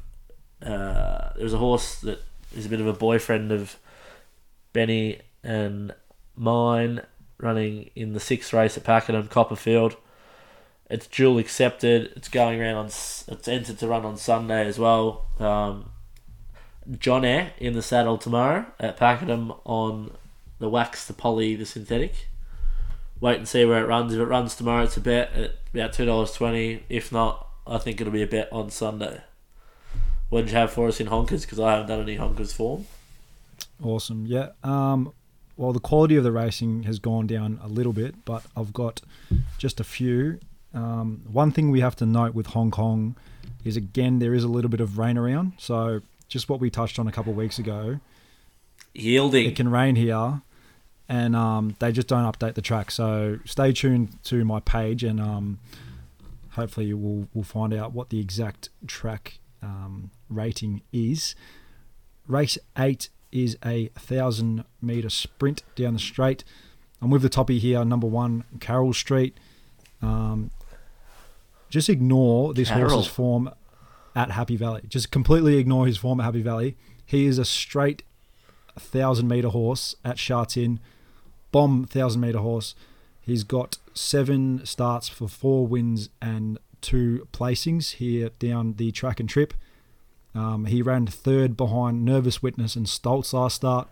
uh, 0.62 1.32
there 1.34 1.44
was 1.44 1.54
a 1.54 1.58
horse 1.58 2.00
that 2.02 2.22
is 2.56 2.66
a 2.66 2.68
bit 2.68 2.80
of 2.80 2.86
a 2.86 2.92
boyfriend 2.92 3.50
of 3.50 3.76
Benny 4.72 5.20
and 5.42 5.92
mine, 6.36 7.02
running 7.38 7.90
in 7.96 8.12
the 8.12 8.20
sixth 8.20 8.52
race 8.52 8.76
at 8.76 8.84
Pakenham 8.84 9.26
Copperfield. 9.26 9.96
It's 10.90 11.06
dual 11.06 11.38
accepted. 11.38 12.12
It's 12.16 12.28
going 12.28 12.60
around 12.60 12.76
on. 12.76 12.86
It's 12.86 13.48
entered 13.48 13.78
to 13.78 13.88
run 13.88 14.04
on 14.04 14.16
Sunday 14.16 14.66
as 14.66 14.78
well. 14.78 15.26
Um, 15.38 15.90
John 16.98 17.24
Air 17.24 17.52
in 17.58 17.74
the 17.74 17.82
saddle 17.82 18.16
tomorrow 18.16 18.66
at 18.80 18.96
Pakenham 18.96 19.52
on 19.64 20.12
the 20.58 20.68
wax, 20.68 21.06
the 21.06 21.12
poly, 21.12 21.54
the 21.54 21.66
synthetic. 21.66 22.28
Wait 23.20 23.36
and 23.36 23.46
see 23.48 23.64
where 23.64 23.84
it 23.84 23.88
runs. 23.88 24.14
If 24.14 24.20
it 24.20 24.24
runs 24.24 24.54
tomorrow, 24.54 24.84
it's 24.84 24.96
a 24.96 25.00
bet 25.00 25.32
at 25.34 25.56
about 25.74 25.92
two 25.92 26.06
dollars 26.06 26.32
twenty. 26.32 26.84
If 26.88 27.12
not, 27.12 27.46
I 27.66 27.78
think 27.78 28.00
it'll 28.00 28.12
be 28.12 28.22
a 28.22 28.26
bet 28.26 28.48
on 28.52 28.70
Sunday. 28.70 29.20
What 30.30 30.42
did 30.42 30.50
you 30.52 30.56
have 30.56 30.72
for 30.72 30.88
us 30.88 31.00
in 31.00 31.08
honkers? 31.08 31.42
Because 31.42 31.60
I 31.60 31.72
haven't 31.72 31.88
done 31.88 32.00
any 32.00 32.16
honkers 32.16 32.52
form. 32.52 32.86
Awesome. 33.82 34.26
Yeah. 34.26 34.50
Um, 34.62 35.12
well, 35.56 35.72
the 35.72 35.80
quality 35.80 36.16
of 36.16 36.24
the 36.24 36.32
racing 36.32 36.84
has 36.84 36.98
gone 36.98 37.26
down 37.26 37.58
a 37.62 37.68
little 37.68 37.92
bit, 37.92 38.24
but 38.24 38.44
I've 38.56 38.72
got 38.72 39.00
just 39.58 39.80
a 39.80 39.84
few. 39.84 40.38
Um, 40.74 41.22
one 41.30 41.50
thing 41.50 41.70
we 41.70 41.80
have 41.80 41.96
to 41.96 42.06
note 42.06 42.34
with 42.34 42.48
Hong 42.48 42.70
Kong 42.70 43.16
is 43.64 43.76
again 43.76 44.18
there 44.18 44.34
is 44.34 44.44
a 44.44 44.48
little 44.48 44.70
bit 44.70 44.80
of 44.80 44.98
rain 44.98 45.16
around. 45.16 45.52
So 45.58 46.00
just 46.28 46.48
what 46.48 46.60
we 46.60 46.70
touched 46.70 46.98
on 46.98 47.08
a 47.08 47.12
couple 47.12 47.32
of 47.32 47.36
weeks 47.36 47.58
ago, 47.58 48.00
Yielding. 48.94 49.46
it 49.46 49.56
can 49.56 49.70
rain 49.70 49.96
here, 49.96 50.42
and 51.08 51.34
um, 51.34 51.76
they 51.78 51.92
just 51.92 52.08
don't 52.08 52.30
update 52.30 52.54
the 52.54 52.62
track. 52.62 52.90
So 52.90 53.38
stay 53.44 53.72
tuned 53.72 54.22
to 54.24 54.44
my 54.44 54.60
page, 54.60 55.02
and 55.02 55.20
um, 55.20 55.58
hopefully 56.50 56.92
we'll 56.92 57.28
we'll 57.32 57.44
find 57.44 57.72
out 57.72 57.92
what 57.92 58.10
the 58.10 58.20
exact 58.20 58.68
track 58.86 59.38
um, 59.62 60.10
rating 60.28 60.82
is. 60.92 61.34
Race 62.26 62.58
eight 62.76 63.08
is 63.32 63.56
a 63.64 63.86
thousand 63.94 64.64
meter 64.80 65.10
sprint 65.10 65.62
down 65.76 65.94
the 65.94 65.98
straight. 65.98 66.44
I'm 67.00 67.10
with 67.10 67.22
the 67.22 67.28
toppy 67.28 67.58
here, 67.58 67.84
number 67.84 68.06
one, 68.06 68.44
Carroll 68.60 68.92
Street. 68.92 69.38
Um, 70.02 70.50
just 71.70 71.88
ignore 71.88 72.54
this 72.54 72.68
Carroll. 72.68 72.90
horse's 72.90 73.10
form 73.12 73.50
at 74.14 74.32
Happy 74.32 74.56
Valley. 74.56 74.82
Just 74.88 75.10
completely 75.10 75.58
ignore 75.58 75.86
his 75.86 75.96
form 75.96 76.20
at 76.20 76.24
Happy 76.24 76.42
Valley. 76.42 76.76
He 77.04 77.26
is 77.26 77.38
a 77.38 77.44
straight 77.44 78.02
thousand 78.78 79.28
meter 79.28 79.48
horse 79.48 79.96
at 80.04 80.18
Sha 80.18 80.44
Tin, 80.44 80.80
bomb 81.52 81.84
thousand 81.84 82.20
meter 82.20 82.38
horse. 82.38 82.74
He's 83.20 83.44
got 83.44 83.78
seven 83.94 84.64
starts 84.64 85.08
for 85.08 85.28
four 85.28 85.66
wins 85.66 86.08
and 86.22 86.58
two 86.80 87.26
placings 87.32 87.94
here 87.94 88.30
down 88.38 88.74
the 88.74 88.90
track 88.92 89.20
and 89.20 89.28
trip. 89.28 89.54
Um, 90.34 90.66
he 90.66 90.82
ran 90.82 91.06
third 91.06 91.56
behind 91.56 92.04
Nervous 92.04 92.42
Witness 92.42 92.76
and 92.76 92.86
Stoltz 92.86 93.32
last 93.32 93.56
start. 93.56 93.88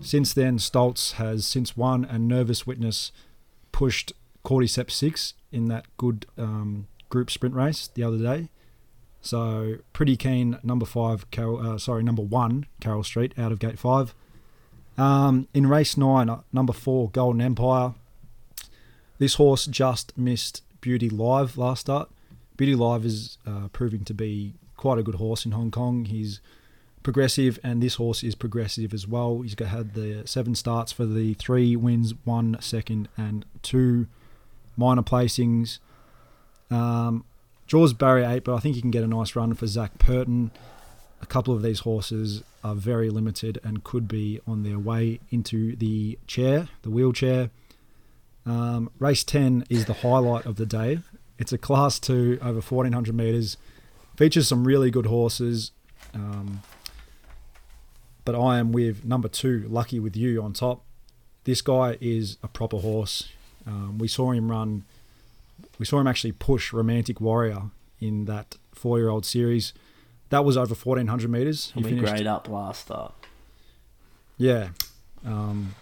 Since 0.00 0.32
then, 0.34 0.58
Stoltz 0.58 1.12
has 1.12 1.46
since 1.46 1.76
won, 1.76 2.04
and 2.04 2.28
Nervous 2.28 2.66
Witness 2.66 3.12
pushed 3.72 4.12
Cordyceps 4.44 4.90
six 4.90 5.34
in 5.50 5.68
that 5.68 5.86
good 5.96 6.26
um, 6.36 6.86
group 7.08 7.30
sprint 7.30 7.54
race 7.54 7.88
the 7.94 8.02
other 8.02 8.18
day. 8.18 8.48
So 9.22 9.76
pretty 9.92 10.16
keen. 10.16 10.58
Number 10.62 10.84
five, 10.84 11.30
Carol, 11.30 11.66
uh, 11.66 11.78
sorry, 11.78 12.02
number 12.02 12.22
one, 12.22 12.66
Carroll 12.80 13.04
Street, 13.04 13.32
out 13.38 13.52
of 13.52 13.58
gate 13.58 13.78
five. 13.78 14.14
Um, 14.98 15.48
in 15.54 15.66
race 15.66 15.96
nine, 15.96 16.28
uh, 16.28 16.42
number 16.52 16.72
four, 16.72 17.08
Golden 17.10 17.40
Empire. 17.40 17.94
This 19.18 19.34
horse 19.34 19.66
just 19.66 20.16
missed 20.18 20.62
Beauty 20.80 21.08
Live 21.08 21.56
last 21.56 21.80
start. 21.80 22.10
Beauty 22.56 22.74
Live 22.74 23.04
is 23.04 23.38
uh, 23.46 23.68
proving 23.72 24.04
to 24.04 24.14
be 24.14 24.54
quite 24.76 24.98
a 24.98 25.02
good 25.02 25.14
horse 25.16 25.46
in 25.46 25.52
Hong 25.52 25.70
Kong. 25.70 26.04
He's 26.04 26.40
progressive, 27.02 27.58
and 27.64 27.82
this 27.82 27.94
horse 27.94 28.22
is 28.22 28.34
progressive 28.34 28.92
as 28.92 29.08
well. 29.08 29.40
He's 29.40 29.54
got, 29.54 29.68
had 29.68 29.94
the 29.94 30.26
seven 30.26 30.54
starts 30.54 30.92
for 30.92 31.06
the 31.06 31.34
three 31.34 31.74
wins, 31.76 32.14
one 32.24 32.56
second, 32.60 33.08
and 33.16 33.46
two 33.62 34.06
minor 34.76 35.02
placings. 35.02 35.78
Um, 36.70 37.24
draws 37.66 37.92
barrier 37.92 38.28
eight, 38.28 38.44
but 38.44 38.54
I 38.54 38.60
think 38.60 38.76
you 38.76 38.82
can 38.82 38.90
get 38.90 39.02
a 39.02 39.06
nice 39.06 39.36
run 39.36 39.54
for 39.54 39.66
Zac 39.66 39.98
Purton. 39.98 40.50
A 41.22 41.26
couple 41.26 41.54
of 41.54 41.62
these 41.62 41.80
horses 41.80 42.42
are 42.62 42.74
very 42.74 43.10
limited 43.10 43.58
and 43.64 43.84
could 43.84 44.08
be 44.08 44.40
on 44.46 44.62
their 44.62 44.78
way 44.78 45.20
into 45.30 45.74
the 45.76 46.18
chair, 46.26 46.68
the 46.82 46.90
wheelchair. 46.90 47.50
Um, 48.46 48.90
race 48.98 49.24
10 49.24 49.64
is 49.70 49.86
the 49.86 49.94
highlight 49.94 50.44
of 50.44 50.56
the 50.56 50.66
day. 50.66 50.98
It's 51.38 51.52
a 51.52 51.58
class 51.58 51.98
two 51.98 52.38
over 52.42 52.60
1400 52.60 53.14
metres. 53.14 53.56
Features 54.16 54.48
some 54.48 54.64
really 54.64 54.90
good 54.90 55.06
horses. 55.06 55.72
Um, 56.12 56.62
but 58.24 58.34
I 58.34 58.58
am 58.58 58.72
with 58.72 59.04
number 59.04 59.28
two, 59.28 59.66
Lucky 59.68 59.98
with 59.98 60.16
You, 60.16 60.42
on 60.42 60.52
top. 60.52 60.82
This 61.44 61.60
guy 61.60 61.98
is 62.00 62.38
a 62.42 62.48
proper 62.48 62.78
horse. 62.78 63.28
Um, 63.66 63.98
we 63.98 64.08
saw 64.08 64.32
him 64.32 64.50
run, 64.50 64.84
we 65.78 65.86
saw 65.86 66.00
him 66.00 66.06
actually 66.06 66.32
push 66.32 66.72
Romantic 66.72 67.20
Warrior 67.20 67.62
in 68.00 68.26
that 68.26 68.56
four 68.72 68.98
year 68.98 69.08
old 69.08 69.24
series. 69.24 69.72
That 70.30 70.44
was 70.44 70.56
over 70.56 70.74
1400 70.74 71.30
metres. 71.30 71.72
And 71.74 71.84
we 71.84 71.92
grade 71.92 72.26
up 72.26 72.48
last 72.48 72.82
start. 72.82 73.14
Yeah. 74.36 74.70
Um, 75.24 75.74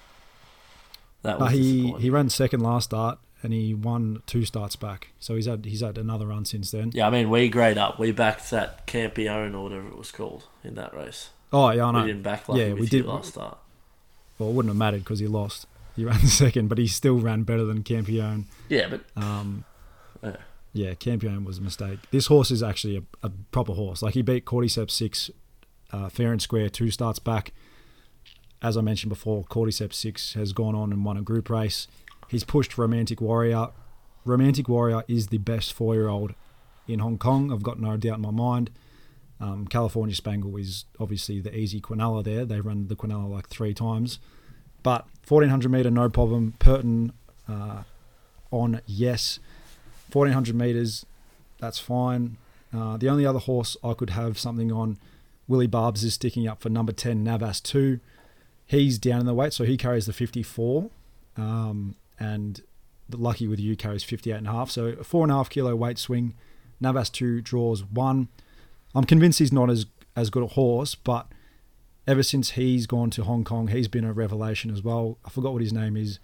That 1.22 1.38
was 1.38 1.52
he, 1.52 1.92
he 1.98 2.10
ran 2.10 2.28
second 2.28 2.60
last 2.60 2.84
start 2.84 3.18
and 3.42 3.52
he 3.52 3.74
won 3.74 4.22
two 4.26 4.44
starts 4.44 4.76
back. 4.76 5.08
So 5.18 5.34
he's 5.34 5.46
had 5.46 5.64
he's 5.64 5.80
had 5.80 5.98
another 5.98 6.26
run 6.26 6.44
since 6.44 6.70
then. 6.70 6.90
Yeah, 6.94 7.06
I 7.06 7.10
mean, 7.10 7.30
we 7.30 7.48
grade 7.48 7.78
up. 7.78 7.98
We 7.98 8.12
backed 8.12 8.50
that 8.50 8.86
Campione 8.86 9.54
or 9.54 9.64
whatever 9.64 9.88
it 9.88 9.98
was 9.98 10.10
called 10.10 10.44
in 10.62 10.74
that 10.74 10.94
race. 10.94 11.30
Oh 11.52 11.70
yeah, 11.70 11.86
I 11.86 11.90
know. 11.92 12.00
We 12.02 12.08
didn't 12.08 12.22
back 12.22 12.48
Lucky 12.48 12.60
yeah, 12.60 12.72
we 12.72 12.86
did. 12.86 13.04
last 13.04 13.30
start. 13.30 13.58
Well, 14.38 14.50
it 14.50 14.52
wouldn't 14.52 14.70
have 14.70 14.78
mattered 14.78 15.00
because 15.00 15.18
he 15.18 15.26
lost. 15.26 15.66
He 15.96 16.04
ran 16.04 16.18
second, 16.26 16.68
but 16.68 16.78
he 16.78 16.86
still 16.86 17.18
ran 17.18 17.42
better 17.42 17.64
than 17.64 17.82
Campione. 17.82 18.44
Yeah, 18.68 18.88
but 18.88 19.00
Um, 19.16 19.64
Yeah. 20.22 20.36
yeah, 20.72 20.94
Campione 20.94 21.44
was 21.44 21.58
a 21.58 21.62
mistake. 21.62 21.98
This 22.10 22.26
horse 22.26 22.50
is 22.50 22.62
actually 22.62 22.96
a, 22.96 23.02
a 23.22 23.30
proper 23.50 23.72
horse. 23.74 24.02
Like 24.02 24.14
he 24.14 24.22
beat 24.22 24.44
Cordyceps 24.46 24.90
six, 24.92 25.30
uh, 25.92 26.08
fair 26.08 26.32
and 26.32 26.40
square, 26.40 26.68
two 26.68 26.90
starts 26.90 27.18
back. 27.18 27.52
As 28.62 28.76
I 28.76 28.80
mentioned 28.80 29.10
before, 29.10 29.44
Cordyceps 29.44 29.94
six 29.94 30.34
has 30.34 30.52
gone 30.52 30.74
on 30.74 30.92
and 30.92 31.04
won 31.04 31.16
a 31.16 31.22
group 31.22 31.50
race. 31.50 31.88
He's 32.28 32.44
pushed 32.44 32.78
Romantic 32.78 33.20
Warrior. 33.20 33.68
Romantic 34.24 34.68
Warrior 34.68 35.02
is 35.08 35.26
the 35.28 35.38
best 35.38 35.72
four 35.72 35.94
year 35.94 36.08
old 36.08 36.34
in 36.86 37.00
Hong 37.00 37.18
Kong. 37.18 37.52
I've 37.52 37.62
got 37.64 37.80
no 37.80 37.96
doubt 37.96 38.16
in 38.16 38.22
my 38.22 38.30
mind. 38.30 38.70
Um, 39.40 39.66
California 39.66 40.14
Spangle 40.14 40.56
is 40.56 40.84
obviously 41.00 41.40
the 41.40 41.54
easy 41.54 41.80
Quinella 41.80 42.22
there. 42.22 42.44
They 42.44 42.60
run 42.60 42.86
the 42.86 42.94
Quinella 42.94 43.28
like 43.28 43.48
three 43.48 43.74
times. 43.74 44.20
But 44.82 45.06
1400 45.26 45.70
metre, 45.70 45.90
no 45.90 46.08
problem. 46.08 46.54
Purton 46.58 47.12
uh, 47.48 47.82
on 48.50 48.80
yes. 48.86 49.38
1400 50.12 50.54
metres, 50.54 51.06
that's 51.58 51.78
fine. 51.78 52.36
Uh, 52.74 52.96
the 52.96 53.08
only 53.08 53.24
other 53.24 53.38
horse 53.38 53.76
I 53.84 53.94
could 53.94 54.10
have 54.10 54.38
something 54.38 54.72
on, 54.72 54.98
Willie 55.48 55.66
Barbs 55.66 56.04
is 56.04 56.14
sticking 56.14 56.46
up 56.46 56.60
for 56.60 56.68
number 56.68 56.92
10, 56.92 57.22
Navas 57.22 57.60
2. 57.60 58.00
He's 58.66 58.98
down 58.98 59.20
in 59.20 59.26
the 59.26 59.34
weight, 59.34 59.52
so 59.52 59.64
he 59.64 59.76
carries 59.76 60.06
the 60.06 60.12
54. 60.12 60.90
Um, 61.36 61.96
and 62.18 62.62
the 63.08 63.16
Lucky 63.16 63.46
with 63.46 63.60
You 63.60 63.76
carries 63.76 64.04
58.5. 64.04 64.70
So 64.70 64.86
a 64.86 64.96
4.5 64.96 65.50
kilo 65.50 65.76
weight 65.76 65.98
swing. 65.98 66.34
Navas 66.80 67.10
2 67.10 67.40
draws 67.40 67.84
1. 67.84 68.28
I'm 68.94 69.04
convinced 69.04 69.38
he's 69.38 69.52
not 69.52 69.70
as, 69.70 69.86
as 70.16 70.30
good 70.30 70.42
a 70.42 70.48
horse, 70.48 70.94
but 70.94 71.28
ever 72.06 72.22
since 72.22 72.50
he's 72.52 72.86
gone 72.86 73.10
to 73.10 73.24
Hong 73.24 73.44
Kong, 73.44 73.68
he's 73.68 73.88
been 73.88 74.04
a 74.04 74.12
revelation 74.12 74.70
as 74.70 74.82
well. 74.82 75.18
I 75.24 75.30
forgot 75.30 75.52
what 75.52 75.62
his 75.62 75.72
name 75.72 75.96
is 75.96 76.18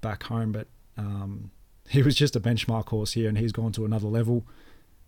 back 0.00 0.24
home, 0.24 0.52
but 0.52 0.68
um, 0.96 1.50
he 1.88 2.02
was 2.02 2.14
just 2.14 2.36
a 2.36 2.40
benchmark 2.40 2.88
horse 2.88 3.12
here, 3.12 3.28
and 3.28 3.38
he's 3.38 3.52
gone 3.52 3.72
to 3.72 3.84
another 3.84 4.08
level. 4.08 4.46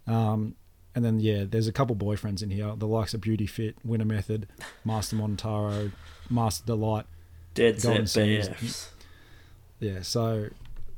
Um, 0.07 0.55
and 0.95 1.05
then 1.05 1.19
yeah, 1.21 1.45
there's 1.49 1.67
a 1.67 1.73
couple 1.73 1.97
boyfriends 1.97 2.43
in 2.43 2.51
here, 2.51 2.73
the 2.77 2.87
likes 2.87 3.15
of 3.15 3.21
Beauty 3.21 3.47
Fit, 3.47 3.77
Winner 3.85 4.05
Method, 4.05 4.47
Master 4.85 5.17
Montaro, 5.17 5.91
Master 6.31 6.65
Delight. 6.65 7.07
dead 7.55 7.81
Golden 7.83 8.07
set. 8.07 8.27
BFs. 8.29 8.89
Yeah, 9.81 10.03
so 10.03 10.51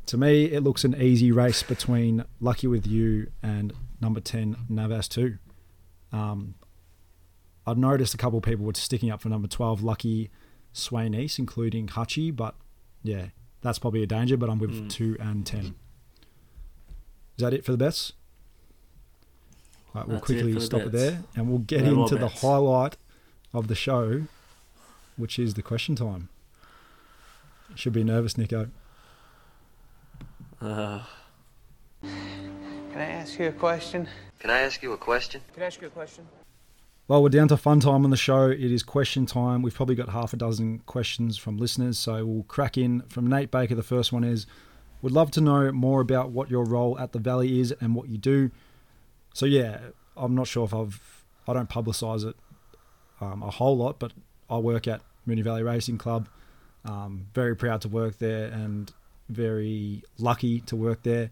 to 0.07 0.17
me, 0.17 0.45
it 0.47 0.63
looks 0.63 0.85
an 0.85 1.01
easy 1.01 1.33
race 1.33 1.63
between 1.63 2.25
Lucky 2.41 2.67
with 2.67 2.87
You 2.87 3.29
and 3.43 3.73
number 4.01 4.21
10, 4.21 4.57
Navas 4.69 5.09
2. 5.09 5.39
Um, 6.13 6.55
I've 7.67 7.79
noticed 7.79 8.15
a 8.15 8.17
couple 8.17 8.39
of 8.39 8.45
people 8.45 8.65
were 8.65 8.75
sticking 8.75 9.11
up 9.11 9.21
for 9.21 9.29
number 9.29 9.49
12, 9.49 9.83
Lucky 9.83 10.31
Sweynesse, 10.73 11.39
including 11.39 11.89
Hutchie, 11.89 12.35
but 12.35 12.55
yeah, 13.03 13.27
that's 13.63 13.79
probably 13.79 14.03
a 14.03 14.07
danger, 14.07 14.37
but 14.37 14.49
I'm 14.49 14.59
with 14.59 14.71
Mm. 14.71 14.91
2 14.91 15.17
and 15.19 15.45
10. 15.47 15.75
Is 17.37 17.43
that 17.43 17.53
it 17.53 17.65
for 17.65 17.73
the 17.73 17.79
bets? 17.79 18.13
Right, 19.95 20.07
we'll 20.07 20.19
That's 20.19 20.31
it 20.31 20.35
quickly 20.35 20.53
for 20.53 20.61
the 20.61 20.65
stop 20.67 20.81
it 20.83 20.93
there 20.93 21.23
and 21.35 21.49
we'll 21.49 21.59
get 21.59 21.85
No 21.85 22.03
into 22.03 22.17
the 22.17 22.29
highlight 22.29 22.97
of 23.53 23.69
the 23.69 23.75
show, 23.75 24.23
which 25.17 25.39
is 25.39 25.55
the 25.55 25.63
question 25.63 25.97
time. 25.97 26.29
Should 27.75 27.95
be 27.95 28.05
nervous, 28.05 28.39
Nico. 28.39 28.69
Uh, 30.61 31.01
Can 32.03 32.11
I 33.01 33.05
ask 33.05 33.39
you 33.39 33.49
a 33.49 33.53
question? 33.53 34.09
Can 34.39 34.51
I 34.51 34.61
ask 34.61 34.83
you 34.83 34.93
a 34.93 34.97
question? 34.99 35.41
Can 35.55 35.63
I 35.63 35.67
ask 35.67 35.81
you 35.81 35.87
a 35.89 35.91
question? 35.91 36.27
Well, 37.09 37.23
we're 37.23 37.29
down 37.29 37.47
to 37.49 37.57
fun 37.57 37.79
time 37.79 38.03
on 38.03 38.11
the 38.11 38.17
show. 38.17 38.51
It 38.51 38.59
is 38.59 38.83
question 38.83 39.27
time. 39.27 39.63
We've 39.63 39.73
probably 39.73 39.95
got 39.95 40.09
half 40.09 40.33
a 40.33 40.37
dozen 40.37 40.81
questions 40.87 41.39
from 41.39 41.57
listeners, 41.57 42.01
so 42.01 42.27
we'll 42.27 42.43
crack 42.43 42.77
in. 42.77 43.03
From 43.03 43.29
Nate 43.29 43.53
Baker, 43.53 43.77
the 43.77 43.85
first 43.85 44.13
one 44.13 44.25
is 44.25 44.45
Would 45.03 45.13
love 45.13 45.31
to 45.33 45.41
know 45.41 45.71
more 45.71 46.01
about 46.01 46.31
what 46.31 46.51
your 46.51 46.65
role 46.65 46.99
at 46.99 47.13
the 47.13 47.21
Valley 47.21 47.61
is 47.61 47.73
and 47.81 47.95
what 47.95 48.09
you 48.09 48.19
do. 48.19 48.51
So, 49.35 49.47
yeah, 49.47 49.79
I'm 50.17 50.35
not 50.35 50.49
sure 50.49 50.65
if 50.65 50.75
I've, 50.75 51.25
I 51.47 51.53
don't 51.53 51.71
publicise 51.71 52.29
it 52.29 52.35
um, 53.21 53.41
a 53.41 53.51
whole 53.51 53.77
lot, 53.77 54.01
but 54.01 54.13
I 54.51 54.59
work 54.59 54.89
at 54.89 55.01
Moonee 55.29 55.45
Valley 55.45 55.63
Racing 55.63 55.99
Club. 55.99 56.29
Um, 56.85 57.29
very 57.35 57.55
proud 57.55 57.83
to 57.83 57.89
work 57.89 58.19
there 58.19 58.47
and 58.47 58.93
very 59.29 60.03
lucky 60.19 60.59
to 60.63 60.75
work 60.75 61.05
there. 61.05 61.31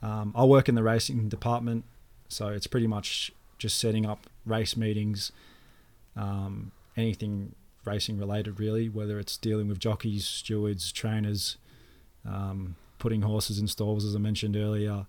Um, 0.00 0.32
I 0.34 0.44
work 0.44 0.70
in 0.70 0.74
the 0.74 0.82
racing 0.82 1.28
department, 1.28 1.84
so 2.28 2.48
it's 2.48 2.66
pretty 2.66 2.86
much 2.86 3.30
just 3.58 3.78
setting 3.78 4.06
up 4.06 4.26
race 4.46 4.76
meetings, 4.76 5.32
um, 6.16 6.72
anything 6.96 7.54
racing 7.84 8.18
related, 8.18 8.58
really, 8.58 8.88
whether 8.88 9.18
it's 9.18 9.36
dealing 9.36 9.68
with 9.68 9.78
jockeys, 9.78 10.24
stewards, 10.24 10.90
trainers, 10.92 11.56
um, 12.26 12.76
putting 12.98 13.22
horses 13.22 13.58
in 13.58 13.68
stalls, 13.68 14.04
as 14.04 14.14
I 14.14 14.18
mentioned 14.18 14.56
earlier, 14.56 15.06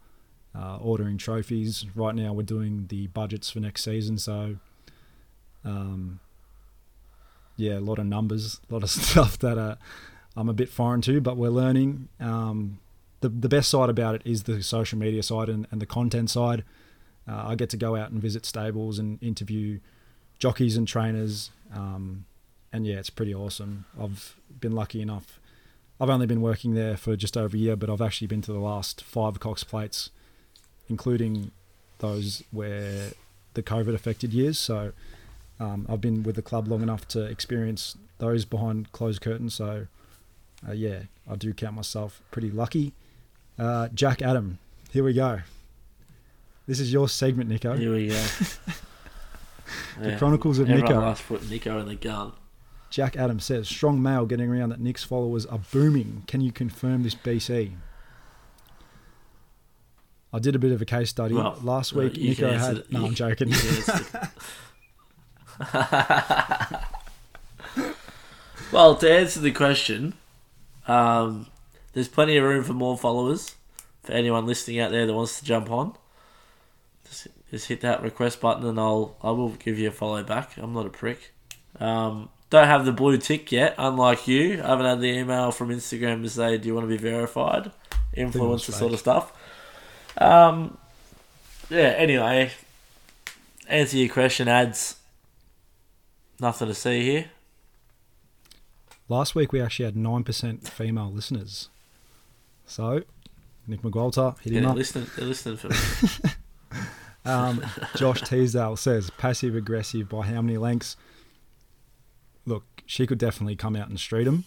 uh, 0.56 0.78
ordering 0.78 1.18
trophies. 1.18 1.86
Right 1.96 2.16
now, 2.16 2.34
we're 2.34 2.44
doing 2.44 2.86
the 2.90 3.08
budgets 3.08 3.50
for 3.50 3.60
next 3.60 3.84
season, 3.84 4.18
so 4.18 4.58
um, 5.64 6.20
yeah, 7.56 7.78
a 7.78 7.82
lot 7.82 8.00
of 8.00 8.06
numbers, 8.06 8.60
a 8.70 8.74
lot 8.74 8.84
of 8.84 8.90
stuff 8.90 9.38
that 9.40 9.58
uh, 9.58 9.76
I'm 10.36 10.50
a 10.50 10.54
bit 10.54 10.70
foreign 10.70 11.02
to, 11.02 11.20
but 11.22 11.38
we're 11.38 11.50
learning. 11.50 12.10
Um, 12.20 12.80
the 13.22 13.30
the 13.30 13.50
best 13.50 13.70
side 13.70 13.90
about 13.90 14.16
it 14.16 14.22
is 14.26 14.44
the 14.44 14.62
social 14.62 15.00
media 15.00 15.24
side 15.24 15.50
and, 15.50 15.68
and 15.72 15.82
the 15.82 15.86
content 15.86 16.30
side. 16.30 16.64
Uh, 17.28 17.44
I 17.48 17.56
get 17.56 17.70
to 17.72 17.78
go 17.78 17.96
out 17.96 18.12
and 18.12 18.22
visit 18.22 18.46
stables 18.46 19.00
and 19.00 19.22
interview 19.22 19.80
jockeys 20.40 20.78
and 20.78 20.88
trainers, 20.88 21.52
um, 21.74 22.26
and 22.72 22.86
yeah, 22.86 22.96
it's 22.96 23.10
pretty 23.10 23.34
awesome. 23.34 23.86
I've 24.00 24.36
been 24.60 24.74
lucky 24.74 25.02
enough. 25.02 25.40
I've 26.00 26.10
only 26.10 26.28
been 26.28 26.42
working 26.42 26.76
there 26.76 26.96
for 26.96 27.16
just 27.16 27.36
over 27.36 27.58
a 27.58 27.60
year, 27.60 27.76
but 27.76 27.90
I've 27.90 28.02
actually 28.02 28.28
been 28.28 28.42
to 28.44 28.54
the 28.54 28.60
last 28.60 29.04
five 29.04 29.40
Cox 29.40 29.64
Plates, 29.64 30.12
including 30.90 31.52
those 32.00 32.44
where 32.52 33.12
the 33.56 33.64
COVID 33.64 33.96
affected 33.96 34.32
years. 34.32 34.60
So 34.60 34.94
um, 35.60 35.88
I've 35.90 36.02
been 36.02 36.24
with 36.24 36.36
the 36.36 36.42
club 36.44 36.68
long 36.68 36.84
enough 36.84 37.08
to 37.10 37.24
experience 37.26 37.98
those 38.20 38.46
behind 38.46 38.92
closed 38.92 39.22
curtains. 39.22 39.56
So 39.56 39.88
uh, 40.68 40.74
yeah, 40.74 41.04
I 41.30 41.36
do 41.36 41.54
count 41.54 41.76
myself 41.76 42.22
pretty 42.30 42.52
lucky. 42.52 42.94
Uh, 43.58 43.88
Jack 43.90 44.22
Adam, 44.22 44.60
here 44.92 45.04
we 45.04 45.14
go. 45.14 45.40
This 46.68 46.80
is 46.80 46.92
your 46.94 47.08
segment, 47.10 47.50
Nico. 47.50 47.76
here 47.76 47.94
we 47.94 48.08
go. 48.10 48.26
The 50.00 50.16
Chronicles 50.18 50.60
of 50.60 50.70
Nico. 50.70 51.14
to 51.14 51.24
put 51.24 51.50
Nico 51.50 51.80
in 51.80 51.88
the 51.88 51.96
gun. 51.96 52.32
Jack 52.92 53.18
Adams 53.18 53.44
says, 53.46 53.68
strong 53.68 54.02
mail 54.02 54.26
getting 54.26 54.50
around 54.50 54.70
that 54.70 54.80
Nick's 54.80 55.04
followers 55.04 55.46
are 55.46 55.60
booming. 55.74 56.24
Can 56.28 56.40
you 56.40 56.52
confirm 56.52 57.02
this 57.04 57.16
BC? 57.16 57.72
I 60.32 60.40
did 60.40 60.56
a 60.56 60.60
bit 60.60 60.72
of 60.72 60.82
a 60.82 60.86
case 60.86 61.10
study 61.10 61.34
Well, 61.34 61.58
last 61.64 61.94
week. 61.94 62.14
can 62.14 62.24
Nico 62.24 62.52
had. 62.58 62.76
the- 62.78 62.86
No, 62.92 63.00
you- 63.02 63.06
I'm 63.08 63.14
joking. 63.16 63.50
you 63.50 63.56
can 63.56 63.68
answer- 63.76 64.32
well, 68.72 68.96
to 68.98 69.12
answer 69.12 69.40
the 69.40 69.52
question, 69.52 70.14
um, 70.88 71.48
there's 71.94 72.08
plenty 72.08 72.38
of 72.38 72.44
room 72.44 72.64
for 72.64 72.74
more 72.74 72.98
followers. 72.98 73.56
For 74.04 74.14
anyone 74.14 74.46
listening 74.46 74.80
out 74.80 74.92
there 74.92 75.06
that 75.06 75.14
wants 75.14 75.40
to 75.40 75.46
jump 75.46 75.70
on, 75.70 75.94
just, 77.10 77.28
just 77.52 77.68
hit 77.68 77.82
that 77.82 78.02
request 78.04 78.42
button 78.42 78.66
and 78.66 78.80
I'll 78.80 79.16
I 79.22 79.32
will 79.32 79.50
give 79.50 79.78
you 79.80 79.88
a 79.90 79.92
follow 79.92 80.24
back. 80.24 80.58
I'm 80.58 80.74
not 80.74 80.86
a 80.86 80.90
prick. 80.90 81.34
Um, 81.80 82.30
don't 82.50 82.68
have 82.68 82.86
the 82.86 82.92
blue 82.94 83.18
tick 83.18 83.52
yet, 83.52 83.76
unlike 83.78 84.28
you. 84.28 84.62
I 84.64 84.68
haven't 84.68 84.86
had 84.86 85.02
the 85.02 85.08
email 85.20 85.52
from 85.52 85.70
Instagram 85.70 86.24
to 86.24 86.30
say, 86.30 86.58
"Do 86.58 86.68
you 86.68 86.74
want 86.76 86.86
to 86.86 86.90
be 86.90 86.98
verified?" 86.98 87.72
Influencer 88.16 88.72
sort 88.72 88.94
of 88.94 89.00
stuff. 89.00 89.32
Um, 90.18 90.78
yeah. 91.70 91.94
Anyway, 91.98 92.52
answer 93.68 93.98
your 93.98 94.10
question. 94.14 94.48
Ads. 94.48 94.96
Nothing 96.40 96.68
to 96.70 96.74
see 96.74 97.02
here. 97.04 97.26
Last 99.10 99.36
week 99.36 99.52
we 99.52 99.62
actually 99.62 99.86
had 99.86 99.96
nine 99.96 100.24
percent 100.24 100.68
female 100.68 101.12
listeners. 101.12 101.70
So, 102.66 103.04
Nick 103.68 103.82
McGualter 103.82 104.38
hit 104.40 104.54
Yeah, 104.54 104.60
him 104.62 104.66
up. 104.68 104.76
listening. 104.78 105.08
They're 105.16 105.26
listening 105.28 105.58
for 105.58 105.70
me. 105.70 106.32
Um, 107.28 107.64
Josh 107.96 108.22
Teasdale 108.22 108.78
says 108.78 109.10
passive 109.12 109.56
aggressive 109.56 110.10
by 110.10 110.26
how 110.28 110.42
many 110.42 110.58
lengths? 110.58 110.96
Look, 112.46 112.64
she 112.86 113.06
could 113.06 113.18
definitely 113.18 113.56
come 113.56 113.76
out 113.76 113.90
and 113.90 114.00
street 114.00 114.28
him, 114.28 114.46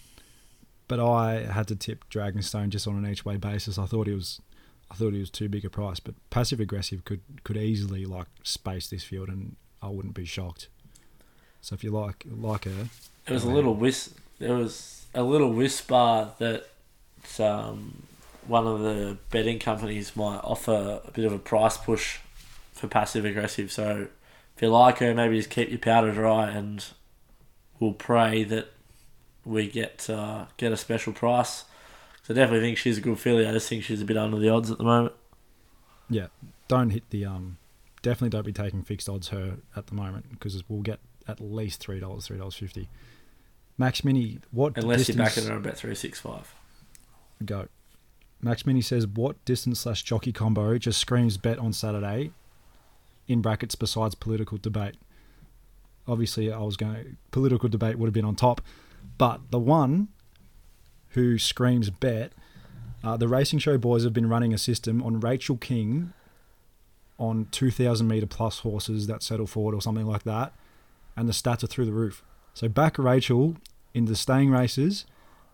but 0.88 0.98
I 0.98 1.42
had 1.42 1.68
to 1.68 1.76
tip 1.76 2.08
Dragonstone 2.10 2.70
just 2.70 2.88
on 2.88 2.96
an 2.96 3.10
each 3.10 3.24
way 3.24 3.36
basis. 3.36 3.78
I 3.78 3.84
thought 3.84 4.06
he 4.06 4.14
was, 4.14 4.40
I 4.90 4.94
thought 4.94 5.12
he 5.12 5.20
was 5.20 5.30
too 5.30 5.48
big 5.48 5.64
a 5.64 5.70
price, 5.70 6.00
but 6.00 6.14
passive 6.30 6.60
aggressive 6.60 7.04
could 7.04 7.20
could 7.44 7.58
easily 7.58 8.06
like 8.06 8.28
space 8.42 8.88
this 8.88 9.04
field, 9.04 9.28
and 9.28 9.56
I 9.82 9.88
wouldn't 9.88 10.14
be 10.14 10.24
shocked. 10.24 10.68
So 11.60 11.74
if 11.74 11.84
you 11.84 11.90
like 11.90 12.24
like 12.30 12.64
her, 12.64 12.88
There 13.26 13.34
was 13.34 13.44
a 13.44 13.50
little 13.50 13.74
whis. 13.74 14.14
There 14.38 14.54
was 14.54 15.04
a 15.14 15.22
little 15.22 15.52
whisper 15.52 16.30
that 16.38 16.66
um, 17.38 18.02
one 18.46 18.66
of 18.66 18.80
the 18.80 19.18
betting 19.30 19.58
companies 19.58 20.16
might 20.16 20.40
offer 20.42 21.00
a 21.04 21.10
bit 21.10 21.26
of 21.26 21.32
a 21.32 21.38
price 21.38 21.76
push 21.76 22.18
for 22.80 22.88
passive 22.88 23.24
aggressive. 23.24 23.70
So 23.70 24.08
if 24.56 24.62
you 24.62 24.68
like 24.68 24.98
her, 24.98 25.14
maybe 25.14 25.36
just 25.36 25.50
keep 25.50 25.68
your 25.70 25.78
powder 25.78 26.12
dry, 26.12 26.50
and 26.50 26.84
we'll 27.78 27.92
pray 27.92 28.42
that 28.44 28.72
we 29.44 29.68
get 29.68 30.08
uh, 30.10 30.46
get 30.56 30.72
a 30.72 30.76
special 30.76 31.12
price. 31.12 31.64
'Cause 32.22 32.30
I 32.30 32.34
definitely 32.34 32.66
think 32.66 32.78
she's 32.78 32.98
a 32.98 33.00
good 33.00 33.18
filly. 33.18 33.46
I 33.46 33.52
just 33.52 33.68
think 33.68 33.82
she's 33.84 34.02
a 34.02 34.04
bit 34.04 34.16
under 34.16 34.38
the 34.38 34.48
odds 34.50 34.70
at 34.70 34.78
the 34.78 34.84
moment. 34.84 35.14
yeah, 36.10 36.26
don't 36.68 36.90
hit 36.90 37.08
the 37.10 37.24
um, 37.24 37.56
definitely 38.02 38.30
don't 38.30 38.44
be 38.44 38.52
taking 38.52 38.82
fixed 38.82 39.08
odds 39.08 39.28
her 39.28 39.56
at 39.76 39.86
the 39.86 39.94
moment 39.94 40.26
because 40.30 40.62
we'll 40.68 40.82
get 40.82 41.00
at 41.28 41.40
least 41.40 41.80
three 41.80 42.00
dollars, 42.00 42.26
three 42.26 42.36
dollars 42.38 42.54
fifty. 42.56 42.88
Max 43.78 44.04
Mini, 44.04 44.40
what 44.50 44.76
Unless 44.76 45.08
you're 45.08 45.16
distance, 45.16 45.34
backing 45.36 45.50
her 45.50 45.56
about 45.56 45.76
three 45.76 45.94
six 45.94 46.20
five. 46.20 46.54
go. 47.44 47.68
Max 48.42 48.64
Mini 48.66 48.80
says, 48.82 49.06
"What 49.06 49.42
distance 49.46 49.80
slash 49.80 50.02
jockey 50.02 50.32
combo 50.32 50.76
just 50.78 50.98
screams 51.00 51.36
bet 51.38 51.58
on 51.58 51.72
Saturday?" 51.72 52.32
In 53.30 53.40
brackets, 53.40 53.76
besides 53.76 54.16
political 54.16 54.58
debate. 54.58 54.96
Obviously, 56.08 56.52
I 56.52 56.58
was 56.58 56.76
going. 56.76 57.16
Political 57.30 57.68
debate 57.68 57.96
would 57.96 58.06
have 58.08 58.12
been 58.12 58.24
on 58.24 58.34
top, 58.34 58.60
but 59.18 59.52
the 59.52 59.58
one 59.60 60.08
who 61.10 61.38
screams 61.38 61.90
bet, 61.90 62.32
uh, 63.04 63.16
the 63.16 63.28
racing 63.28 63.60
show 63.60 63.78
boys 63.78 64.02
have 64.02 64.12
been 64.12 64.28
running 64.28 64.52
a 64.52 64.58
system 64.58 65.00
on 65.00 65.20
Rachel 65.20 65.56
King, 65.56 66.12
on 67.20 67.46
two 67.52 67.70
thousand 67.70 68.08
meter 68.08 68.26
plus 68.26 68.60
horses 68.60 69.06
that 69.06 69.22
settle 69.22 69.46
forward 69.46 69.76
or 69.76 69.80
something 69.80 70.06
like 70.06 70.24
that, 70.24 70.52
and 71.16 71.28
the 71.28 71.32
stats 71.32 71.62
are 71.62 71.68
through 71.68 71.86
the 71.86 71.92
roof. 71.92 72.24
So 72.52 72.68
back 72.68 72.98
Rachel 72.98 73.58
in 73.94 74.06
the 74.06 74.16
staying 74.16 74.50
races, 74.50 75.06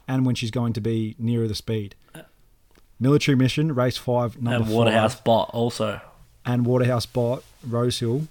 and 0.08 0.24
when 0.24 0.34
she's 0.34 0.50
going 0.50 0.72
to 0.72 0.80
be 0.80 1.14
nearer 1.18 1.46
the 1.46 1.54
speed. 1.54 1.94
Military 2.98 3.36
Mission, 3.36 3.74
race 3.74 3.98
five, 3.98 4.40
number 4.40 4.64
And 4.64 4.74
Waterhouse 4.74 5.16
five, 5.16 5.24
bot 5.24 5.50
also. 5.52 6.00
And 6.46 6.64
Waterhouse 6.64 7.04
Bot, 7.06 7.42
Rosehill, 7.66 8.28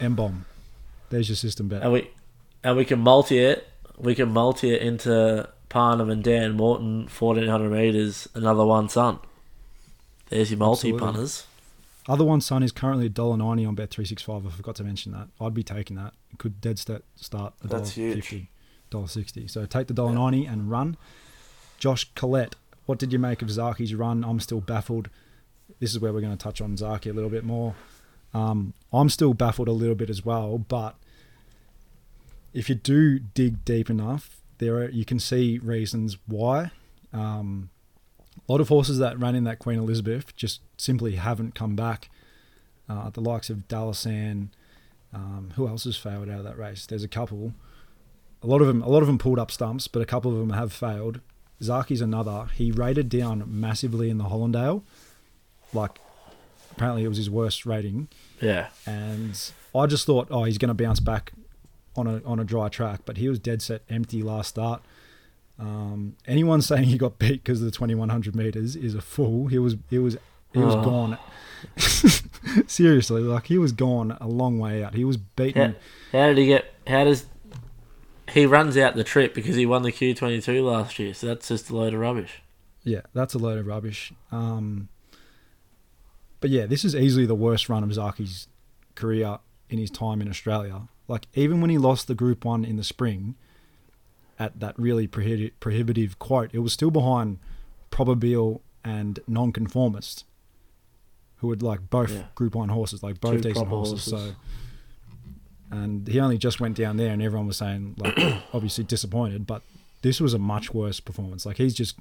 M 0.00 0.14
Bomb. 0.14 0.44
There's 1.10 1.28
your 1.28 1.36
system 1.36 1.68
bet. 1.68 1.82
And 1.82 1.92
we 1.92 2.10
and 2.62 2.76
we 2.76 2.84
can 2.84 2.98
multi 2.98 3.38
it. 3.38 3.68
We 3.96 4.14
can 4.14 4.30
multi 4.30 4.74
it 4.74 4.82
into 4.82 5.48
Parnham 5.68 6.10
and 6.10 6.24
Dan 6.24 6.56
Morton, 6.56 7.06
fourteen 7.08 7.48
hundred 7.48 7.70
meters, 7.70 8.28
another 8.34 8.64
one 8.64 8.88
son. 8.88 9.20
There's 10.28 10.50
your 10.50 10.58
multi 10.58 10.88
Absolutely. 10.88 11.06
punters. 11.06 11.46
Other 12.06 12.24
one, 12.24 12.42
son, 12.42 12.62
is 12.62 12.70
currently 12.70 13.08
$1.90 13.08 13.66
on 13.66 13.74
Bet 13.74 13.90
three 13.90 14.04
six 14.04 14.20
five. 14.22 14.46
I 14.46 14.50
forgot 14.50 14.74
to 14.76 14.84
mention 14.84 15.12
that. 15.12 15.28
I'd 15.40 15.54
be 15.54 15.62
taking 15.62 15.96
that. 15.96 16.12
It 16.32 16.38
could 16.38 16.60
dead 16.60 16.78
stat 16.78 17.02
start 17.16 17.54
a 17.64 17.68
dollar 17.68 17.84
fifty, 17.84 18.50
dollar 18.90 19.06
sixty. 19.06 19.48
So 19.48 19.64
take 19.64 19.86
the 19.86 19.94
dollar 19.94 20.12
ninety 20.12 20.44
and 20.44 20.70
run. 20.70 20.96
Josh 21.78 22.10
Collette, 22.14 22.56
what 22.86 22.98
did 22.98 23.12
you 23.12 23.18
make 23.18 23.40
of 23.40 23.48
Zaaki's 23.48 23.94
run? 23.94 24.24
I'm 24.24 24.40
still 24.40 24.60
baffled. 24.60 25.08
This 25.80 25.90
is 25.90 26.00
where 26.00 26.12
we're 26.12 26.20
going 26.20 26.36
to 26.36 26.42
touch 26.42 26.60
on 26.60 26.76
Zaaki 26.76 27.10
a 27.10 27.12
little 27.12 27.30
bit 27.30 27.44
more. 27.44 27.74
Um, 28.32 28.74
I'm 28.92 29.08
still 29.08 29.34
baffled 29.34 29.68
a 29.68 29.72
little 29.72 29.94
bit 29.94 30.10
as 30.10 30.24
well, 30.24 30.58
but 30.58 30.96
if 32.52 32.68
you 32.68 32.74
do 32.74 33.18
dig 33.18 33.64
deep 33.64 33.90
enough, 33.90 34.40
there 34.58 34.76
are, 34.76 34.88
you 34.88 35.04
can 35.04 35.18
see 35.18 35.58
reasons 35.58 36.16
why. 36.26 36.70
Um, 37.12 37.70
a 38.48 38.52
lot 38.52 38.60
of 38.60 38.68
horses 38.68 38.98
that 38.98 39.18
ran 39.18 39.34
in 39.34 39.44
that 39.44 39.58
Queen 39.58 39.78
Elizabeth 39.78 40.34
just 40.36 40.60
simply 40.76 41.16
haven't 41.16 41.54
come 41.54 41.76
back. 41.76 42.10
Uh, 42.88 43.10
the 43.10 43.20
likes 43.20 43.50
of 43.50 43.68
Dalasan, 43.68 44.48
um, 45.12 45.52
who 45.56 45.66
else 45.66 45.84
has 45.84 45.96
failed 45.96 46.28
out 46.28 46.38
of 46.38 46.44
that 46.44 46.58
race? 46.58 46.86
There's 46.86 47.04
a 47.04 47.08
couple. 47.08 47.54
A 48.42 48.46
lot 48.46 48.60
of 48.60 48.66
them, 48.66 48.82
a 48.82 48.88
lot 48.88 49.00
of 49.00 49.06
them 49.06 49.18
pulled 49.18 49.38
up 49.38 49.50
stumps, 49.50 49.88
but 49.88 50.02
a 50.02 50.06
couple 50.06 50.32
of 50.32 50.38
them 50.38 50.50
have 50.50 50.72
failed. 50.72 51.20
Zaaki's 51.62 52.00
another. 52.00 52.48
He 52.54 52.70
rated 52.70 53.08
down 53.08 53.44
massively 53.46 54.10
in 54.10 54.18
the 54.18 54.24
Hollindale. 54.24 54.82
Like, 55.74 55.98
apparently 56.72 57.04
it 57.04 57.08
was 57.08 57.18
his 57.18 57.28
worst 57.28 57.66
rating 57.66 58.08
Yeah. 58.40 58.68
and 58.86 59.38
I 59.74 59.86
just 59.86 60.06
thought, 60.06 60.28
oh, 60.30 60.44
he's 60.44 60.58
going 60.58 60.74
to 60.76 60.82
bounce 60.84 61.00
back 61.00 61.32
on 61.96 62.06
a 62.06 62.20
on 62.24 62.40
a 62.40 62.44
dry 62.44 62.68
track, 62.68 63.00
but 63.04 63.16
he 63.18 63.28
was 63.28 63.38
dead 63.38 63.60
set 63.62 63.82
empty 63.90 64.22
last 64.22 64.48
start. 64.48 64.82
Um, 65.58 66.16
anyone 66.26 66.60
saying 66.62 66.84
he 66.84 66.98
got 66.98 67.18
beat 67.18 67.44
because 67.44 67.60
of 67.60 67.66
the 67.66 67.70
twenty 67.70 67.94
one 67.94 68.08
hundred 68.08 68.34
meters 68.34 68.74
is 68.74 68.94
a 68.96 69.00
fool. 69.00 69.46
He 69.48 69.58
was 69.58 69.76
he 69.90 69.98
was 69.98 70.16
he 70.52 70.58
was 70.58 70.74
Oh. 70.74 70.82
gone. 70.84 71.18
Seriously, 72.66 73.22
like 73.22 73.46
he 73.46 73.58
was 73.58 73.72
gone 73.72 74.16
a 74.20 74.26
long 74.28 74.58
way 74.58 74.82
out. 74.84 74.94
He 74.94 75.04
was 75.04 75.16
beaten. 75.16 75.76
How, 76.12 76.18
how 76.20 76.26
did 76.28 76.38
he 76.38 76.46
get? 76.46 76.72
How 76.86 77.04
does 77.04 77.26
he 78.30 78.46
runs 78.46 78.76
out 78.76 78.94
the 78.96 79.04
trip 79.04 79.34
because 79.34 79.56
he 79.56 79.66
won 79.66 79.82
the 79.82 79.92
Q 79.92 80.14
twenty 80.14 80.40
two 80.40 80.64
last 80.64 80.98
year? 80.98 81.14
So 81.14 81.28
that's 81.28 81.48
just 81.48 81.70
a 81.70 81.76
load 81.76 81.94
of 81.94 82.00
rubbish. 82.00 82.42
Yeah, 82.82 83.00
that's 83.12 83.34
a 83.34 83.38
load 83.38 83.58
of 83.58 83.66
rubbish. 83.66 84.12
Um, 84.30 84.88
but 86.44 86.50
yeah, 86.50 86.66
this 86.66 86.84
is 86.84 86.94
easily 86.94 87.24
the 87.24 87.34
worst 87.34 87.70
run 87.70 87.82
of 87.82 87.88
Zaaki's 87.94 88.48
career 88.96 89.38
in 89.70 89.78
his 89.78 89.90
time 89.90 90.20
in 90.20 90.28
Australia. 90.28 90.88
Like 91.08 91.26
even 91.32 91.62
when 91.62 91.70
he 91.70 91.78
lost 91.78 92.06
the 92.06 92.14
Group 92.14 92.44
One 92.44 92.66
in 92.66 92.76
the 92.76 92.84
spring, 92.84 93.34
at 94.38 94.60
that 94.60 94.78
really 94.78 95.08
prohibi- 95.08 95.52
prohibitive 95.58 96.18
quote, 96.18 96.50
it 96.52 96.58
was 96.58 96.74
still 96.74 96.90
behind 96.90 97.38
Probabeel 97.90 98.60
and 98.84 99.20
Nonconformist, 99.26 100.26
who 101.36 101.48
had 101.48 101.62
like 101.62 101.88
both 101.88 102.12
Yeah. 102.12 102.24
Group 102.34 102.54
One 102.56 102.68
horses, 102.68 103.02
like 103.02 103.22
both 103.22 103.40
Two 103.40 103.48
decent 103.48 103.68
horses. 103.68 104.10
horses. 104.10 104.34
So, 104.34 104.36
and 105.70 106.06
he 106.06 106.20
only 106.20 106.36
just 106.36 106.60
went 106.60 106.76
down 106.76 106.98
there, 106.98 107.10
and 107.10 107.22
everyone 107.22 107.46
was 107.46 107.56
saying 107.56 107.94
like 107.96 108.18
obviously 108.52 108.84
disappointed, 108.84 109.46
but 109.46 109.62
this 110.02 110.20
was 110.20 110.34
a 110.34 110.38
much 110.38 110.74
worse 110.74 111.00
performance. 111.00 111.46
Like 111.46 111.56
he's 111.56 111.72
just 111.74 111.96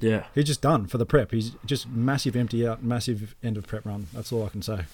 Yeah. 0.00 0.24
He's 0.34 0.46
just 0.46 0.62
done 0.62 0.86
for 0.86 0.98
the 0.98 1.06
prep. 1.06 1.30
He's 1.30 1.52
just 1.64 1.88
massive 1.88 2.34
empty 2.34 2.66
out, 2.66 2.82
massive 2.82 3.34
end 3.42 3.56
of 3.56 3.66
prep 3.66 3.84
run. 3.84 4.06
That's 4.12 4.32
all 4.32 4.44
I 4.44 4.48
can 4.48 4.62
say. 4.62 4.84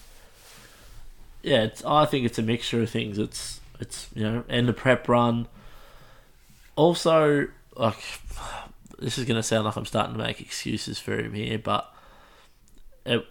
Yeah, 1.41 1.63
it's, 1.63 1.83
I 1.85 2.05
think 2.05 2.25
it's 2.25 2.37
a 2.37 2.43
mixture 2.43 2.81
of 2.81 2.89
things. 2.89 3.17
It's 3.17 3.61
it's 3.79 4.09
you 4.13 4.23
know 4.23 4.43
end 4.49 4.69
of 4.69 4.75
prep 4.75 5.07
run. 5.07 5.47
Also, 6.75 7.47
like 7.75 7.97
this 8.99 9.17
is 9.17 9.25
going 9.25 9.37
to 9.37 9.43
sound 9.43 9.65
like 9.65 9.75
I'm 9.75 9.85
starting 9.85 10.13
to 10.13 10.19
make 10.23 10.41
excuses 10.41 10.99
for 10.99 11.17
him 11.17 11.33
here, 11.33 11.57
but 11.57 11.93
it, 13.05 13.25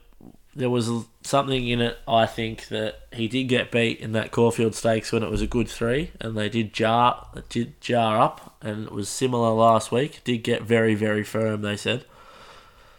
there 0.56 0.70
was 0.70 0.90
something 1.22 1.68
in 1.68 1.80
it. 1.82 1.98
I 2.08 2.24
think 2.24 2.68
that 2.68 3.00
he 3.12 3.28
did 3.28 3.44
get 3.44 3.70
beat 3.70 4.00
in 4.00 4.12
that 4.12 4.30
Caulfield 4.30 4.74
Stakes 4.74 5.12
when 5.12 5.22
it 5.22 5.30
was 5.30 5.42
a 5.42 5.46
good 5.46 5.68
three, 5.68 6.12
and 6.20 6.36
they 6.36 6.48
did 6.48 6.72
jar 6.72 7.28
did 7.50 7.78
jar 7.80 8.18
up, 8.18 8.56
and 8.62 8.86
it 8.86 8.92
was 8.92 9.08
similar 9.08 9.50
last 9.50 9.92
week. 9.92 10.22
Did 10.24 10.38
get 10.38 10.62
very 10.62 10.94
very 10.94 11.22
firm. 11.22 11.60
They 11.60 11.76
said. 11.76 12.04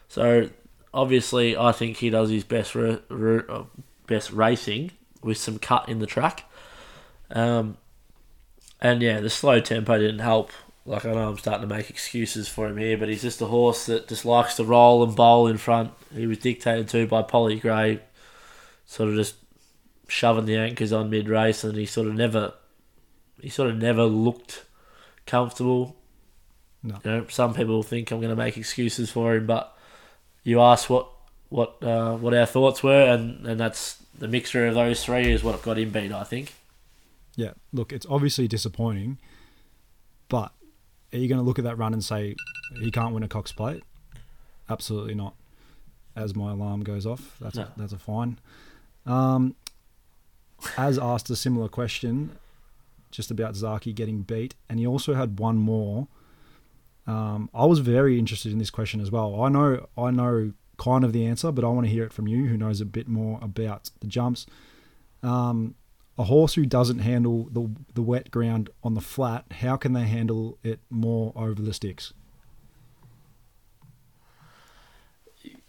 So 0.07 0.49
obviously, 0.93 1.57
I 1.57 1.71
think 1.71 1.97
he 1.97 2.09
does 2.09 2.29
his 2.29 2.43
best 2.43 2.75
ru- 2.75 3.01
ru- 3.09 3.45
uh, 3.49 3.63
best 4.05 4.31
racing 4.31 4.91
with 5.23 5.37
some 5.37 5.57
cut 5.57 5.89
in 5.89 5.99
the 5.99 6.05
track. 6.05 6.45
Um, 7.31 7.77
and 8.79 9.01
yeah, 9.01 9.19
the 9.19 9.29
slow 9.29 9.59
tempo 9.59 9.97
didn't 9.97 10.19
help 10.19 10.51
like 10.87 11.05
I 11.05 11.11
know 11.11 11.29
I'm 11.29 11.37
starting 11.37 11.67
to 11.67 11.75
make 11.75 11.89
excuses 11.89 12.47
for 12.47 12.67
him 12.67 12.77
here, 12.77 12.97
but 12.97 13.09
he's 13.09 13.21
just 13.21 13.41
a 13.41 13.45
horse 13.45 13.87
that 13.87 14.07
just 14.07 14.23
likes 14.23 14.55
to 14.55 14.63
roll 14.63 15.03
and 15.03 15.13
bowl 15.13 15.47
in 15.47 15.57
front. 15.57 15.91
He 16.15 16.25
was 16.25 16.37
dictated 16.37 16.87
to 16.89 17.05
by 17.05 17.23
Polly 17.23 17.59
Gray, 17.59 17.99
sort 18.85 19.09
of 19.09 19.15
just 19.15 19.35
shoving 20.07 20.45
the 20.45 20.55
anchors 20.55 20.93
on 20.93 21.09
mid 21.09 21.27
race, 21.27 21.65
and 21.65 21.77
he 21.77 21.85
sort 21.85 22.07
of 22.07 22.15
never, 22.15 22.53
he 23.41 23.49
sort 23.49 23.69
of 23.69 23.77
never 23.77 24.05
looked 24.05 24.63
comfortable. 25.25 25.97
No. 26.81 26.99
You 27.03 27.11
know, 27.11 27.25
some 27.27 27.53
people 27.53 27.83
think 27.83 28.09
I'm 28.09 28.21
going 28.21 28.29
to 28.29 28.35
make 28.37 28.55
excuses 28.55 29.11
for 29.11 29.35
him, 29.35 29.45
but 29.45 29.77
you 30.43 30.61
asked 30.61 30.89
what 30.89 31.09
what 31.49 31.83
uh, 31.83 32.15
what 32.15 32.33
our 32.33 32.45
thoughts 32.45 32.81
were, 32.81 33.13
and, 33.13 33.45
and 33.45 33.59
that's 33.59 34.01
the 34.17 34.29
mixture 34.29 34.65
of 34.65 34.75
those 34.75 35.03
three 35.03 35.33
is 35.33 35.43
what 35.43 35.61
got 35.61 35.77
him 35.77 35.89
beat. 35.89 36.13
I 36.13 36.23
think. 36.23 36.53
Yeah, 37.35 37.51
look, 37.73 37.91
it's 37.91 38.05
obviously 38.09 38.47
disappointing, 38.47 39.17
but 40.29 40.53
are 41.13 41.17
you 41.17 41.27
going 41.27 41.39
to 41.39 41.43
look 41.43 41.57
at 41.59 41.65
that 41.65 41.77
run 41.77 41.93
and 41.93 42.03
say 42.03 42.35
he 42.79 42.91
can't 42.91 43.13
win 43.13 43.23
a 43.23 43.27
Cox 43.27 43.51
Plate? 43.51 43.83
Absolutely 44.69 45.15
not. 45.15 45.33
As 46.15 46.35
my 46.35 46.51
alarm 46.51 46.83
goes 46.83 47.05
off, 47.05 47.37
that's 47.39 47.55
No. 47.55 47.63
a, 47.63 47.73
that's 47.77 47.93
a 47.93 47.97
fine. 47.99 48.39
Um, 49.05 49.55
as 50.77 50.97
asked 50.97 51.29
a 51.29 51.35
similar 51.35 51.69
question, 51.69 52.31
just 53.11 53.31
about 53.31 53.53
Zaaki 53.53 53.93
getting 53.95 54.21
beat, 54.23 54.55
and 54.67 54.79
he 54.79 54.87
also 54.87 55.13
had 55.13 55.39
one 55.39 55.57
more. 55.57 56.07
Um, 57.05 57.49
I 57.53 57.65
was 57.65 57.79
very 57.79 58.19
interested 58.19 58.51
in 58.51 58.57
this 58.57 58.69
question 58.71 58.99
as 58.99 59.11
well. 59.11 59.41
I 59.41 59.49
know 59.49 59.87
I 59.97 60.11
know 60.11 60.51
kind 60.77 61.03
of 61.05 61.13
the 61.13 61.25
answer, 61.25 61.51
but 61.51 61.63
I 61.63 61.69
want 61.69 61.85
to 61.87 61.91
hear 61.91 62.03
it 62.03 62.11
from 62.11 62.27
you, 62.27 62.47
who 62.47 62.57
knows 62.57 62.81
a 62.81 62.85
bit 62.85 63.07
more 63.07 63.39
about 63.41 63.91
the 64.01 64.07
jumps. 64.07 64.45
Um, 65.23 65.75
a 66.17 66.23
horse 66.23 66.55
who 66.55 66.65
doesn't 66.65 66.99
handle 66.99 67.47
the 67.51 67.69
the 67.93 68.01
wet 68.01 68.31
ground 68.31 68.69
on 68.83 68.93
the 68.93 69.01
flat, 69.01 69.45
how 69.59 69.77
can 69.77 69.93
they 69.93 70.05
handle 70.05 70.57
it 70.63 70.79
more 70.89 71.31
over 71.35 71.61
the 71.61 71.73
sticks? 71.73 72.13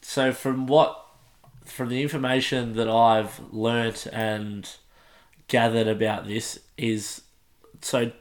So 0.01 0.33
from 0.33 0.66
what 0.66 1.05
from 1.65 1.91
the 1.91 2.03
information 2.03 2.75
that 2.77 2.89
I've 2.89 3.41
learnt 3.53 4.07
and 4.12 4.69
gathered 5.49 5.87
about 5.87 6.27
this 6.27 6.59
is 6.77 7.23
so 7.83 8.12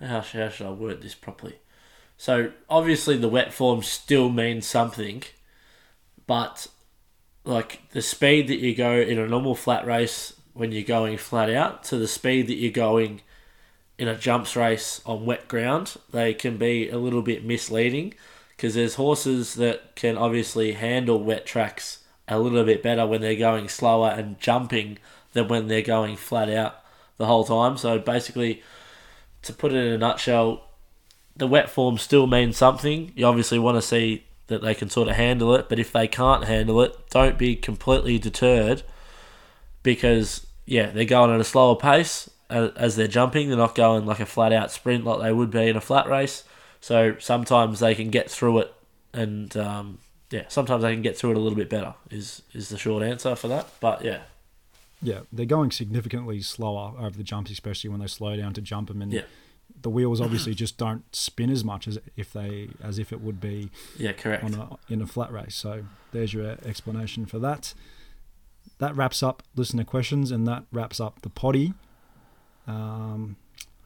how 0.00 0.22
should, 0.22 0.40
how 0.40 0.48
should 0.48 0.66
I 0.66 0.70
word 0.70 1.02
this 1.02 1.14
properly? 1.14 1.58
So 2.16 2.52
obviously 2.68 3.16
the 3.16 3.28
wet 3.28 3.52
form 3.52 3.82
still 3.82 4.30
means 4.30 4.66
something, 4.66 5.22
but 6.26 6.66
like 7.44 7.82
the 7.90 8.02
speed 8.02 8.48
that 8.48 8.58
you 8.58 8.74
go 8.74 8.92
in 8.92 9.18
a 9.18 9.26
normal 9.26 9.54
flat 9.54 9.86
race 9.86 10.34
when 10.60 10.72
you're 10.72 10.82
going 10.82 11.16
flat 11.16 11.48
out 11.48 11.82
to 11.82 11.96
the 11.96 12.06
speed 12.06 12.46
that 12.46 12.56
you're 12.56 12.70
going 12.70 13.22
in 13.96 14.06
a 14.06 14.14
jumps 14.14 14.54
race 14.54 15.00
on 15.06 15.24
wet 15.24 15.48
ground, 15.48 15.96
they 16.12 16.34
can 16.34 16.58
be 16.58 16.90
a 16.90 16.98
little 16.98 17.22
bit 17.22 17.42
misleading 17.42 18.12
because 18.54 18.74
there's 18.74 18.96
horses 18.96 19.54
that 19.54 19.96
can 19.96 20.18
obviously 20.18 20.72
handle 20.72 21.18
wet 21.18 21.46
tracks 21.46 22.00
a 22.28 22.38
little 22.38 22.62
bit 22.62 22.82
better 22.82 23.06
when 23.06 23.22
they're 23.22 23.36
going 23.36 23.70
slower 23.70 24.10
and 24.10 24.38
jumping 24.38 24.98
than 25.32 25.48
when 25.48 25.66
they're 25.66 25.80
going 25.80 26.14
flat 26.14 26.50
out 26.50 26.84
the 27.16 27.24
whole 27.24 27.44
time. 27.44 27.78
So 27.78 27.98
basically, 27.98 28.62
to 29.40 29.54
put 29.54 29.72
it 29.72 29.78
in 29.78 29.94
a 29.94 29.96
nutshell, 29.96 30.66
the 31.34 31.46
wet 31.46 31.70
form 31.70 31.96
still 31.96 32.26
means 32.26 32.58
something. 32.58 33.12
You 33.16 33.24
obviously 33.24 33.58
want 33.58 33.78
to 33.78 33.82
see 33.82 34.26
that 34.48 34.60
they 34.60 34.74
can 34.74 34.90
sort 34.90 35.08
of 35.08 35.16
handle 35.16 35.54
it, 35.54 35.70
but 35.70 35.78
if 35.78 35.90
they 35.90 36.06
can't 36.06 36.44
handle 36.44 36.82
it, 36.82 37.08
don't 37.08 37.38
be 37.38 37.56
completely 37.56 38.18
deterred 38.18 38.82
because 39.82 40.46
yeah, 40.70 40.90
they're 40.90 41.04
going 41.04 41.34
at 41.34 41.40
a 41.40 41.44
slower 41.44 41.74
pace 41.74 42.30
as, 42.48 42.94
they're 42.96 43.08
jumping. 43.08 43.48
They're 43.48 43.58
not 43.58 43.74
going 43.74 44.06
like 44.06 44.20
a 44.20 44.26
flat 44.26 44.52
out 44.52 44.70
sprint 44.70 45.04
like 45.04 45.20
they 45.20 45.32
would 45.32 45.50
be 45.50 45.68
in 45.68 45.76
a 45.76 45.80
flat 45.80 46.08
race. 46.08 46.44
So 46.80 47.16
sometimes 47.18 47.80
they 47.80 47.94
can 47.94 48.10
get 48.10 48.30
through 48.30 48.60
it, 48.60 48.74
and 49.12 49.54
um, 49.56 49.98
yeah, 50.30 50.44
sometimes 50.48 50.82
they 50.82 50.92
can 50.92 51.02
get 51.02 51.16
through 51.18 51.32
it 51.32 51.36
a 51.36 51.40
little 51.40 51.56
bit 51.58 51.68
better. 51.68 51.94
Is 52.10 52.42
is 52.54 52.68
the 52.68 52.78
short 52.78 53.02
answer 53.02 53.34
for 53.34 53.48
that? 53.48 53.66
But 53.80 54.04
yeah, 54.04 54.20
Yeah, 55.02 55.20
they're 55.32 55.44
going 55.46 55.72
significantly 55.72 56.40
slower 56.40 56.94
over 56.98 57.16
the 57.16 57.24
jumps, 57.24 57.50
especially 57.50 57.90
when 57.90 58.00
they 58.00 58.06
slow 58.06 58.36
down 58.36 58.52
to 58.54 58.60
jump 58.60 58.88
them, 58.88 59.02
and 59.02 59.12
Yeah. 59.12 59.22
the 59.82 59.90
wheels 59.90 60.20
obviously 60.20 60.54
just 60.54 60.78
don't 60.78 61.04
spin 61.14 61.50
as 61.50 61.64
much 61.64 61.88
as 61.88 61.98
if 62.16 62.32
they 62.32 62.70
as 62.82 62.98
if 62.98 63.12
it 63.12 63.20
would 63.20 63.40
be 63.40 63.70
yeah, 63.98 64.12
correct. 64.12 64.44
on 64.44 64.54
a, 64.54 64.92
in 64.92 65.02
a 65.02 65.06
flat 65.06 65.32
race. 65.32 65.56
So 65.56 65.84
there's 66.12 66.32
your 66.32 66.56
explanation 66.64 67.26
for 67.26 67.38
that. 67.40 67.74
That 68.80 68.96
wraps 68.96 69.22
up 69.22 69.42
listener 69.54 69.84
questions, 69.84 70.30
and 70.30 70.46
that 70.48 70.64
wraps 70.72 71.00
up 71.00 71.20
the 71.20 71.28
potty. 71.28 71.74
Um, 72.66 73.36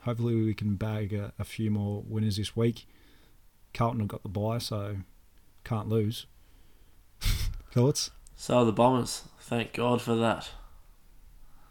hopefully, 0.02 0.36
we 0.36 0.54
can 0.54 0.76
bag 0.76 1.12
a, 1.12 1.32
a 1.36 1.44
few 1.44 1.68
more 1.68 2.04
winners 2.06 2.36
this 2.36 2.54
week. 2.54 2.86
Carlton 3.74 3.98
have 4.00 4.08
got 4.08 4.22
the 4.22 4.28
buy, 4.28 4.58
so 4.58 4.98
can't 5.64 5.88
lose. 5.88 6.26
Thoughts? 7.72 8.12
So 8.36 8.64
the 8.64 8.72
Bombers, 8.72 9.22
thank 9.40 9.72
God 9.72 10.00
for 10.00 10.14
that. 10.14 10.50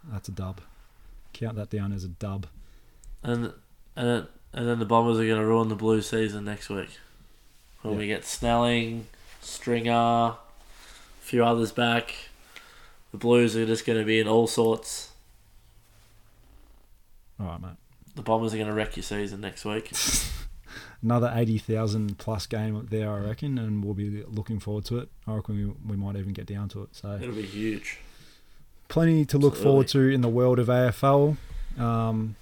That's 0.04 0.28
a 0.28 0.34
dub. 0.34 0.60
Count 1.32 1.56
that 1.56 1.70
down 1.70 1.94
as 1.94 2.04
a 2.04 2.10
dub. 2.10 2.48
And 3.24 3.54
and 3.96 4.10
then, 4.10 4.28
and 4.52 4.68
then 4.68 4.80
the 4.80 4.86
Bombers 4.86 5.18
are 5.18 5.26
going 5.26 5.40
to 5.40 5.46
ruin 5.46 5.70
the 5.70 5.76
blue 5.76 6.02
season 6.02 6.44
next 6.44 6.68
week. 6.68 7.00
When 7.84 7.98
we 7.98 8.08
get 8.08 8.26
Snelling, 8.26 9.08
Stringer, 9.42 9.92
a 9.92 10.38
few 11.22 11.46
others 11.46 11.72
back. 11.72 12.14
The 13.14 13.18
Blues 13.20 13.56
are 13.56 13.66
just 13.66 13.86
going 13.86 14.00
to 14.00 14.04
be 14.06 14.20
in 14.20 14.28
all 14.28 14.48
sorts. 14.48 15.12
All 17.40 17.46
right, 17.46 17.62
mate. 17.62 17.78
The 18.16 18.24
Bombers 18.24 18.54
are 18.54 18.58
going 18.58 18.68
to 18.68 18.74
wreck 18.74 18.98
your 18.98 19.04
season 19.04 19.40
next 19.40 19.64
week. 19.66 19.92
Another 21.04 21.32
80,000 21.34 22.18
plus 22.18 22.48
game 22.48 22.88
there, 22.90 23.12
I 23.12 23.20
reckon, 23.20 23.58
and 23.60 23.86
we'll 23.86 23.94
be 23.94 24.24
looking 24.28 24.60
forward 24.60 24.86
to 24.86 24.98
it. 25.00 25.10
I 25.28 25.36
reckon 25.36 25.76
we, 25.86 25.92
we 25.96 25.98
might 25.98 26.16
even 26.16 26.34
get 26.34 26.48
down 26.48 26.70
to 26.70 26.82
it. 26.84 26.90
So 26.94 27.20
It'll 27.22 27.36
be 27.36 27.44
huge. 27.44 28.00
plenty 28.88 29.26
to 29.26 29.38
look 29.38 29.56
forward 29.56 29.88
to 29.90 30.00
in 30.10 30.22
the 30.22 30.30
world 30.30 30.58
of 30.60 30.68
AFL. 30.68 31.38
Um, 31.78 32.36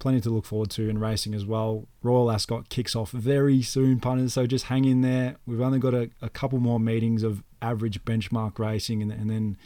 plenty 0.00 0.20
to 0.22 0.30
look 0.30 0.44
forward 0.44 0.70
to 0.70 0.88
in 0.88 0.98
racing 0.98 1.34
as 1.34 1.44
well. 1.46 1.86
Royal 2.02 2.30
Ascot 2.32 2.68
kicks 2.68 2.96
off 2.96 3.12
very 3.12 3.62
soon, 3.62 4.00
punters. 4.00 4.34
So 4.34 4.46
just 4.46 4.64
hang 4.64 4.84
in 4.84 5.02
there. 5.02 5.36
We've 5.46 5.60
only 5.60 5.78
got 5.78 5.94
a, 5.94 6.10
a 6.20 6.28
couple 6.28 6.58
more 6.58 6.80
meetings 6.80 7.22
of 7.22 7.44
average 7.62 8.04
benchmark 8.04 8.58
racing, 8.58 9.02
and, 9.02 9.12
and 9.12 9.30
then 9.30 9.56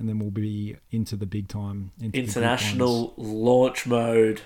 and 0.00 0.08
then 0.08 0.18
we'll 0.18 0.32
be 0.32 0.76
into 0.90 1.14
the 1.14 1.26
big 1.26 1.46
time. 1.46 1.92
Into 2.00 2.10
the 2.10 2.10
big 2.10 2.24
International 2.28 3.14
launch 3.16 3.86
mode. 3.86 4.40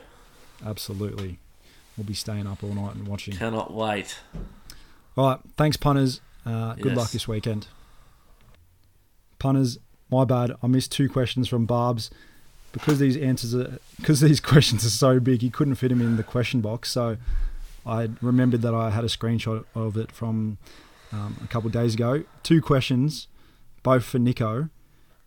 Absolutely. 0.64 1.38
We'll 1.96 2.04
be 2.06 2.12
staying 2.14 2.46
up 2.46 2.62
all 2.62 2.74
night 2.74 2.94
and 2.94 3.08
watching. 3.08 3.34
Cannot 3.36 3.72
wait. 3.72 4.18
All 5.16 5.28
right, 5.30 5.38
thanks, 5.56 5.78
punters. 5.78 6.20
Uh, 6.44 6.74
good 6.74 6.86
Yes. 6.88 6.96
luck 6.96 7.10
this 7.10 7.26
weekend. 7.26 7.68
Punters, 9.38 9.78
my 10.10 10.24
bad. 10.24 10.52
I 10.62 10.66
missed 10.66 10.92
two 10.92 11.08
questions 11.08 11.48
from 11.48 11.64
Barb's 11.66 12.10
because 12.72 12.98
these 12.98 13.16
answers 13.16 13.54
are 13.54 13.78
because 13.96 14.20
these 14.20 14.40
questions 14.52 14.84
are 14.84 14.90
so 14.90 15.20
big. 15.20 15.42
He 15.42 15.50
couldn't 15.50 15.76
fit 15.76 15.88
them 15.88 16.00
in 16.00 16.16
the 16.16 16.22
question 16.22 16.60
box, 16.60 16.90
so 16.90 17.16
I 17.84 18.10
remembered 18.20 18.62
that 18.62 18.74
I 18.74 18.90
had 18.90 19.04
a 19.04 19.08
screenshot 19.08 19.64
of 19.74 19.96
it 19.96 20.10
from 20.12 20.58
um, 21.12 21.36
a 21.42 21.46
couple 21.46 21.70
days 21.70 21.94
ago. 21.94 22.24
Two 22.42 22.60
questions, 22.60 23.28
both 23.82 24.04
for 24.04 24.18
Nico. 24.18 24.68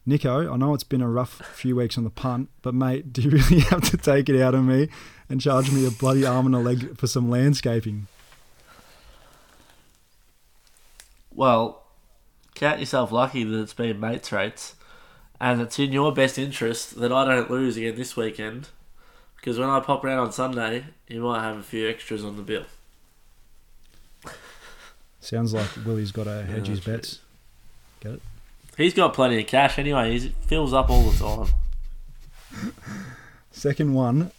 Nico, 0.05 0.51
I 0.51 0.57
know 0.57 0.73
it's 0.73 0.83
been 0.83 1.01
a 1.01 1.09
rough 1.09 1.41
few 1.53 1.75
weeks 1.75 1.97
on 1.97 2.03
the 2.03 2.09
punt, 2.09 2.49
but 2.61 2.73
mate, 2.73 3.13
do 3.13 3.21
you 3.21 3.29
really 3.31 3.59
have 3.61 3.83
to 3.91 3.97
take 3.97 4.27
it 4.27 4.41
out 4.41 4.55
on 4.55 4.67
me 4.67 4.89
and 5.29 5.39
charge 5.39 5.71
me 5.71 5.85
a 5.85 5.91
bloody 5.91 6.25
arm 6.25 6.45
and 6.47 6.55
a 6.55 6.59
leg 6.59 6.97
for 6.97 7.07
some 7.07 7.29
landscaping? 7.29 8.07
Well, 11.31 11.83
count 12.55 12.79
yourself 12.79 13.11
lucky 13.11 13.43
that 13.43 13.61
it's 13.61 13.73
been 13.73 13.99
mates 13.99 14.31
rates, 14.31 14.75
and 15.39 15.61
it's 15.61 15.79
in 15.79 15.91
your 15.91 16.13
best 16.13 16.37
interest 16.37 16.99
that 16.99 17.11
I 17.11 17.25
don't 17.25 17.49
lose 17.49 17.77
again 17.77 17.95
this 17.95 18.15
weekend, 18.15 18.69
because 19.35 19.57
when 19.59 19.69
I 19.69 19.79
pop 19.79 20.03
around 20.03 20.19
on 20.19 20.31
Sunday, 20.31 20.85
you 21.07 21.21
might 21.21 21.41
have 21.41 21.57
a 21.57 21.63
few 21.63 21.87
extras 21.87 22.23
on 22.23 22.35
the 22.35 22.43
bill. 22.43 22.65
Sounds 25.21 25.53
like 25.53 25.69
Willie's 25.85 26.11
got 26.11 26.25
to 26.25 26.43
hedge 26.43 26.67
his 26.67 26.79
bets. 26.79 27.19
Get 27.99 28.13
it? 28.13 28.21
He's 28.77 28.93
got 28.93 29.13
plenty 29.13 29.41
of 29.41 29.47
cash 29.47 29.77
anyway. 29.77 30.17
He 30.17 30.29
fills 30.47 30.73
up 30.73 30.89
all 30.89 31.03
the 31.03 31.19
time. 31.19 32.73
Second 33.51 33.93
one, 33.93 34.31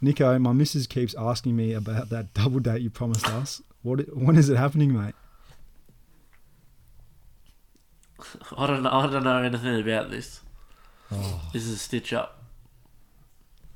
Nico. 0.00 0.38
My 0.38 0.52
missus 0.52 0.86
keeps 0.86 1.14
asking 1.18 1.54
me 1.54 1.74
about 1.74 2.08
that 2.08 2.32
double 2.32 2.60
date 2.60 2.80
you 2.80 2.88
promised 2.88 3.28
us. 3.28 3.60
What? 3.82 4.16
When 4.16 4.36
is 4.36 4.48
it 4.48 4.56
happening, 4.56 4.94
mate? 4.94 5.14
I 8.56 8.66
don't 8.66 8.82
know. 8.82 8.90
I 8.90 9.06
don't 9.06 9.24
know 9.24 9.42
anything 9.42 9.80
about 9.80 10.10
this. 10.10 10.40
Oh, 11.10 11.40
This 11.52 11.64
is 11.64 11.72
a 11.72 11.78
stitch 11.78 12.12
up. 12.12 12.42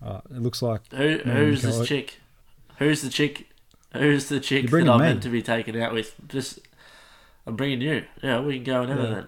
uh, 0.03 0.21
it 0.31 0.41
looks 0.43 0.63
like 0.63 0.81
Who? 0.93 1.19
Who's 1.19 1.63
this 1.63 1.87
chick? 1.87 2.21
Who's 2.79 3.03
the 3.03 3.11
chick? 3.11 3.49
Who's 3.93 4.29
the 4.29 4.41
chick 4.41 4.71
that 4.71 4.77
I'm 4.89 5.01
me. 5.01 5.07
meant 5.07 5.23
to 5.23 5.29
be 5.29 5.43
taken 5.43 5.81
out 5.81 5.93
with? 5.95 6.15
Just, 6.29 6.59
I'm 7.47 7.57
bringing 7.57 7.81
you. 7.81 8.05
Yeah, 8.23 8.41
we 8.41 8.57
can 8.57 8.65
go 8.65 8.81
whenever 8.81 9.03
Yeah. 9.03 9.15
then. 9.15 9.27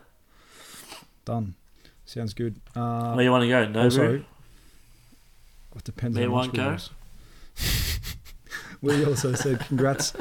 done. 1.25 1.55
Sounds 2.05 2.33
good. 2.35 2.61
Uh, 2.75 3.13
Where 3.13 3.25
you 3.25 3.31
want 3.31 3.43
to 3.43 3.49
go? 3.49 3.67
No, 3.69 3.83
also, 3.85 4.15
it 5.77 5.85
depends 5.85 6.17
Where 6.17 6.27
on 6.27 6.33
one 6.33 6.51
go? 6.51 6.77
we 8.83 9.05
also 9.05 9.35
said 9.35 9.61
congrats, 9.61 10.13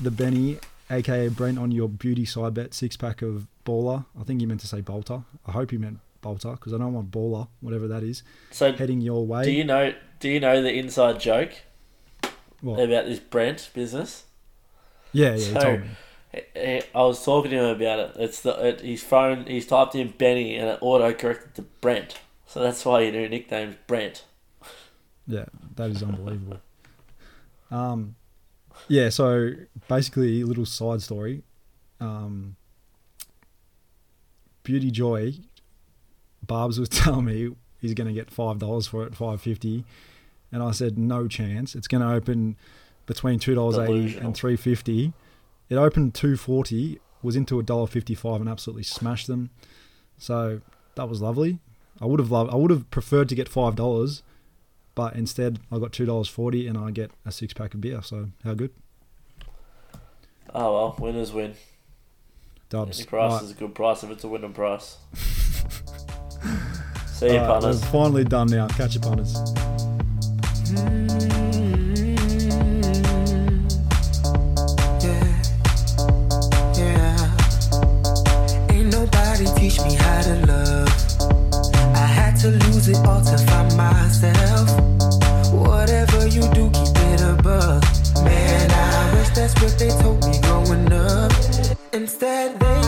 the 0.00 0.10
Benny, 0.10 0.58
aka 0.90 1.28
Brent, 1.28 1.58
on 1.58 1.70
your 1.70 1.88
beauty 1.88 2.24
side 2.24 2.54
bet 2.54 2.74
six 2.74 2.96
pack 2.96 3.22
of 3.22 3.46
baller. 3.64 4.04
I 4.20 4.24
think 4.24 4.40
you 4.40 4.46
meant 4.46 4.60
to 4.60 4.66
say 4.66 4.80
bolter. 4.80 5.22
I 5.46 5.52
hope 5.52 5.72
you 5.72 5.78
meant 5.78 6.00
bolter 6.20 6.50
because 6.52 6.72
I 6.74 6.78
don't 6.78 6.92
want 6.92 7.10
baller, 7.10 7.48
whatever 7.60 7.88
that 7.88 8.02
is, 8.02 8.22
So, 8.50 8.72
heading 8.72 9.00
your 9.00 9.24
way. 9.26 9.44
do 9.44 9.52
you 9.52 9.64
know? 9.64 9.92
Do 10.18 10.28
you 10.28 10.40
know 10.40 10.60
the 10.62 10.72
inside 10.72 11.18
joke 11.20 11.52
What? 12.60 12.78
about 12.80 13.06
this 13.06 13.18
Brent 13.20 13.70
business? 13.74 14.24
yeah, 15.12 15.34
yeah, 15.36 15.60
So- 15.60 15.82
I 16.32 17.02
was 17.02 17.24
talking 17.24 17.50
to 17.50 17.56
him 17.56 17.74
about 17.76 17.98
it. 17.98 18.12
It's 18.16 18.40
the 18.42 18.50
it, 18.68 18.80
his 18.82 19.02
phone. 19.02 19.46
He's 19.46 19.66
typed 19.66 19.96
in 19.96 20.10
Benny 20.16 20.54
and 20.56 20.68
it 20.68 20.78
auto 20.80 21.12
corrected 21.12 21.54
to 21.56 21.62
Brent. 21.62 22.20
So 22.46 22.60
that's 22.60 22.84
why 22.84 23.00
your 23.00 23.12
new 23.12 23.28
nickname's 23.28 23.74
Brent. 23.88 24.24
Yeah, 25.26 25.46
that 25.76 25.90
is 25.90 26.02
unbelievable. 26.02 26.60
Um, 27.72 28.16
yeah, 28.88 29.08
so 29.08 29.52
basically, 29.88 30.40
a 30.40 30.46
little 30.46 30.66
side 30.66 31.02
story. 31.02 31.42
Um, 32.00 32.56
Beauty 34.62 34.90
Joy, 34.90 35.34
Barb's 36.46 36.78
was 36.78 36.88
telling 36.90 37.24
me 37.24 37.50
he's 37.80 37.94
going 37.94 38.08
to 38.08 38.14
get 38.14 38.30
five 38.30 38.58
dollars 38.58 38.86
for 38.86 39.04
it, 39.04 39.14
five 39.14 39.40
fifty, 39.40 39.84
and 40.52 40.62
I 40.62 40.70
said 40.72 40.98
no 40.98 41.28
chance. 41.28 41.74
It's 41.74 41.88
going 41.88 42.02
to 42.02 42.12
open 42.12 42.56
between 43.06 43.38
two 43.38 43.54
dollars 43.54 43.78
eighty 43.78 44.16
and 44.16 44.34
three 44.34 44.56
fifty. 44.56 45.12
It 45.68 45.76
opened 45.76 46.14
two 46.14 46.36
forty, 46.36 47.00
was 47.22 47.36
into 47.36 47.58
a 47.58 47.62
dollar 47.62 47.86
fifty 47.86 48.14
five, 48.14 48.40
and 48.40 48.48
absolutely 48.48 48.84
smashed 48.84 49.26
them. 49.26 49.50
So 50.18 50.60
that 50.96 51.08
was 51.08 51.22
lovely. 51.22 51.58
I 52.00 52.06
would 52.06 52.20
have 52.20 52.30
loved. 52.30 52.52
I 52.52 52.56
would 52.56 52.70
have 52.70 52.90
preferred 52.90 53.28
to 53.30 53.34
get 53.34 53.48
five 53.48 53.76
dollars, 53.76 54.22
but 55.00 55.16
instead, 55.16 55.60
I 55.72 55.78
got 55.78 55.92
two 55.94 56.04
dollars 56.04 56.28
forty, 56.28 56.66
and 56.66 56.76
I 56.76 56.90
get 56.90 57.10
a 57.24 57.32
six 57.32 57.54
pack 57.54 57.72
of 57.72 57.80
beer. 57.80 58.02
So 58.02 58.28
how 58.44 58.52
good? 58.52 58.70
Oh 60.54 60.74
well, 60.74 60.94
winners 60.98 61.32
win. 61.32 61.54
Dubs. 62.68 62.98
Any 62.98 63.06
price 63.06 63.32
right. 63.32 63.42
is 63.44 63.52
a 63.52 63.54
good 63.54 63.74
price 63.74 64.04
if 64.04 64.10
it's 64.10 64.24
a 64.24 64.28
winning 64.28 64.52
price. 64.52 64.98
See 67.14 67.32
you, 67.32 67.38
right, 67.38 67.46
punters. 67.46 67.80
We're 67.80 67.88
finally 67.90 68.24
done 68.24 68.48
now. 68.48 68.68
Catch 68.68 68.96
you, 68.96 69.00
punters. 69.00 69.34
Yeah, 75.02 75.42
yeah. 76.76 77.36
Ain't 78.70 78.92
nobody 78.92 79.46
teach 79.58 79.80
me 79.80 79.94
how 79.94 80.20
to 80.20 80.44
love. 80.44 80.88
I 81.96 82.04
had 82.04 82.36
to 82.40 82.48
lose 82.50 82.88
it 82.88 82.98
all 82.98 83.24
to 83.24 83.38
find 83.38 83.74
myself. 83.78 84.89
what 89.60 89.78
they 89.78 89.90
told 89.90 90.24
me 90.26 90.38
growing 90.40 90.92
up. 90.92 91.32
Instead, 91.92 92.58
they 92.58 92.79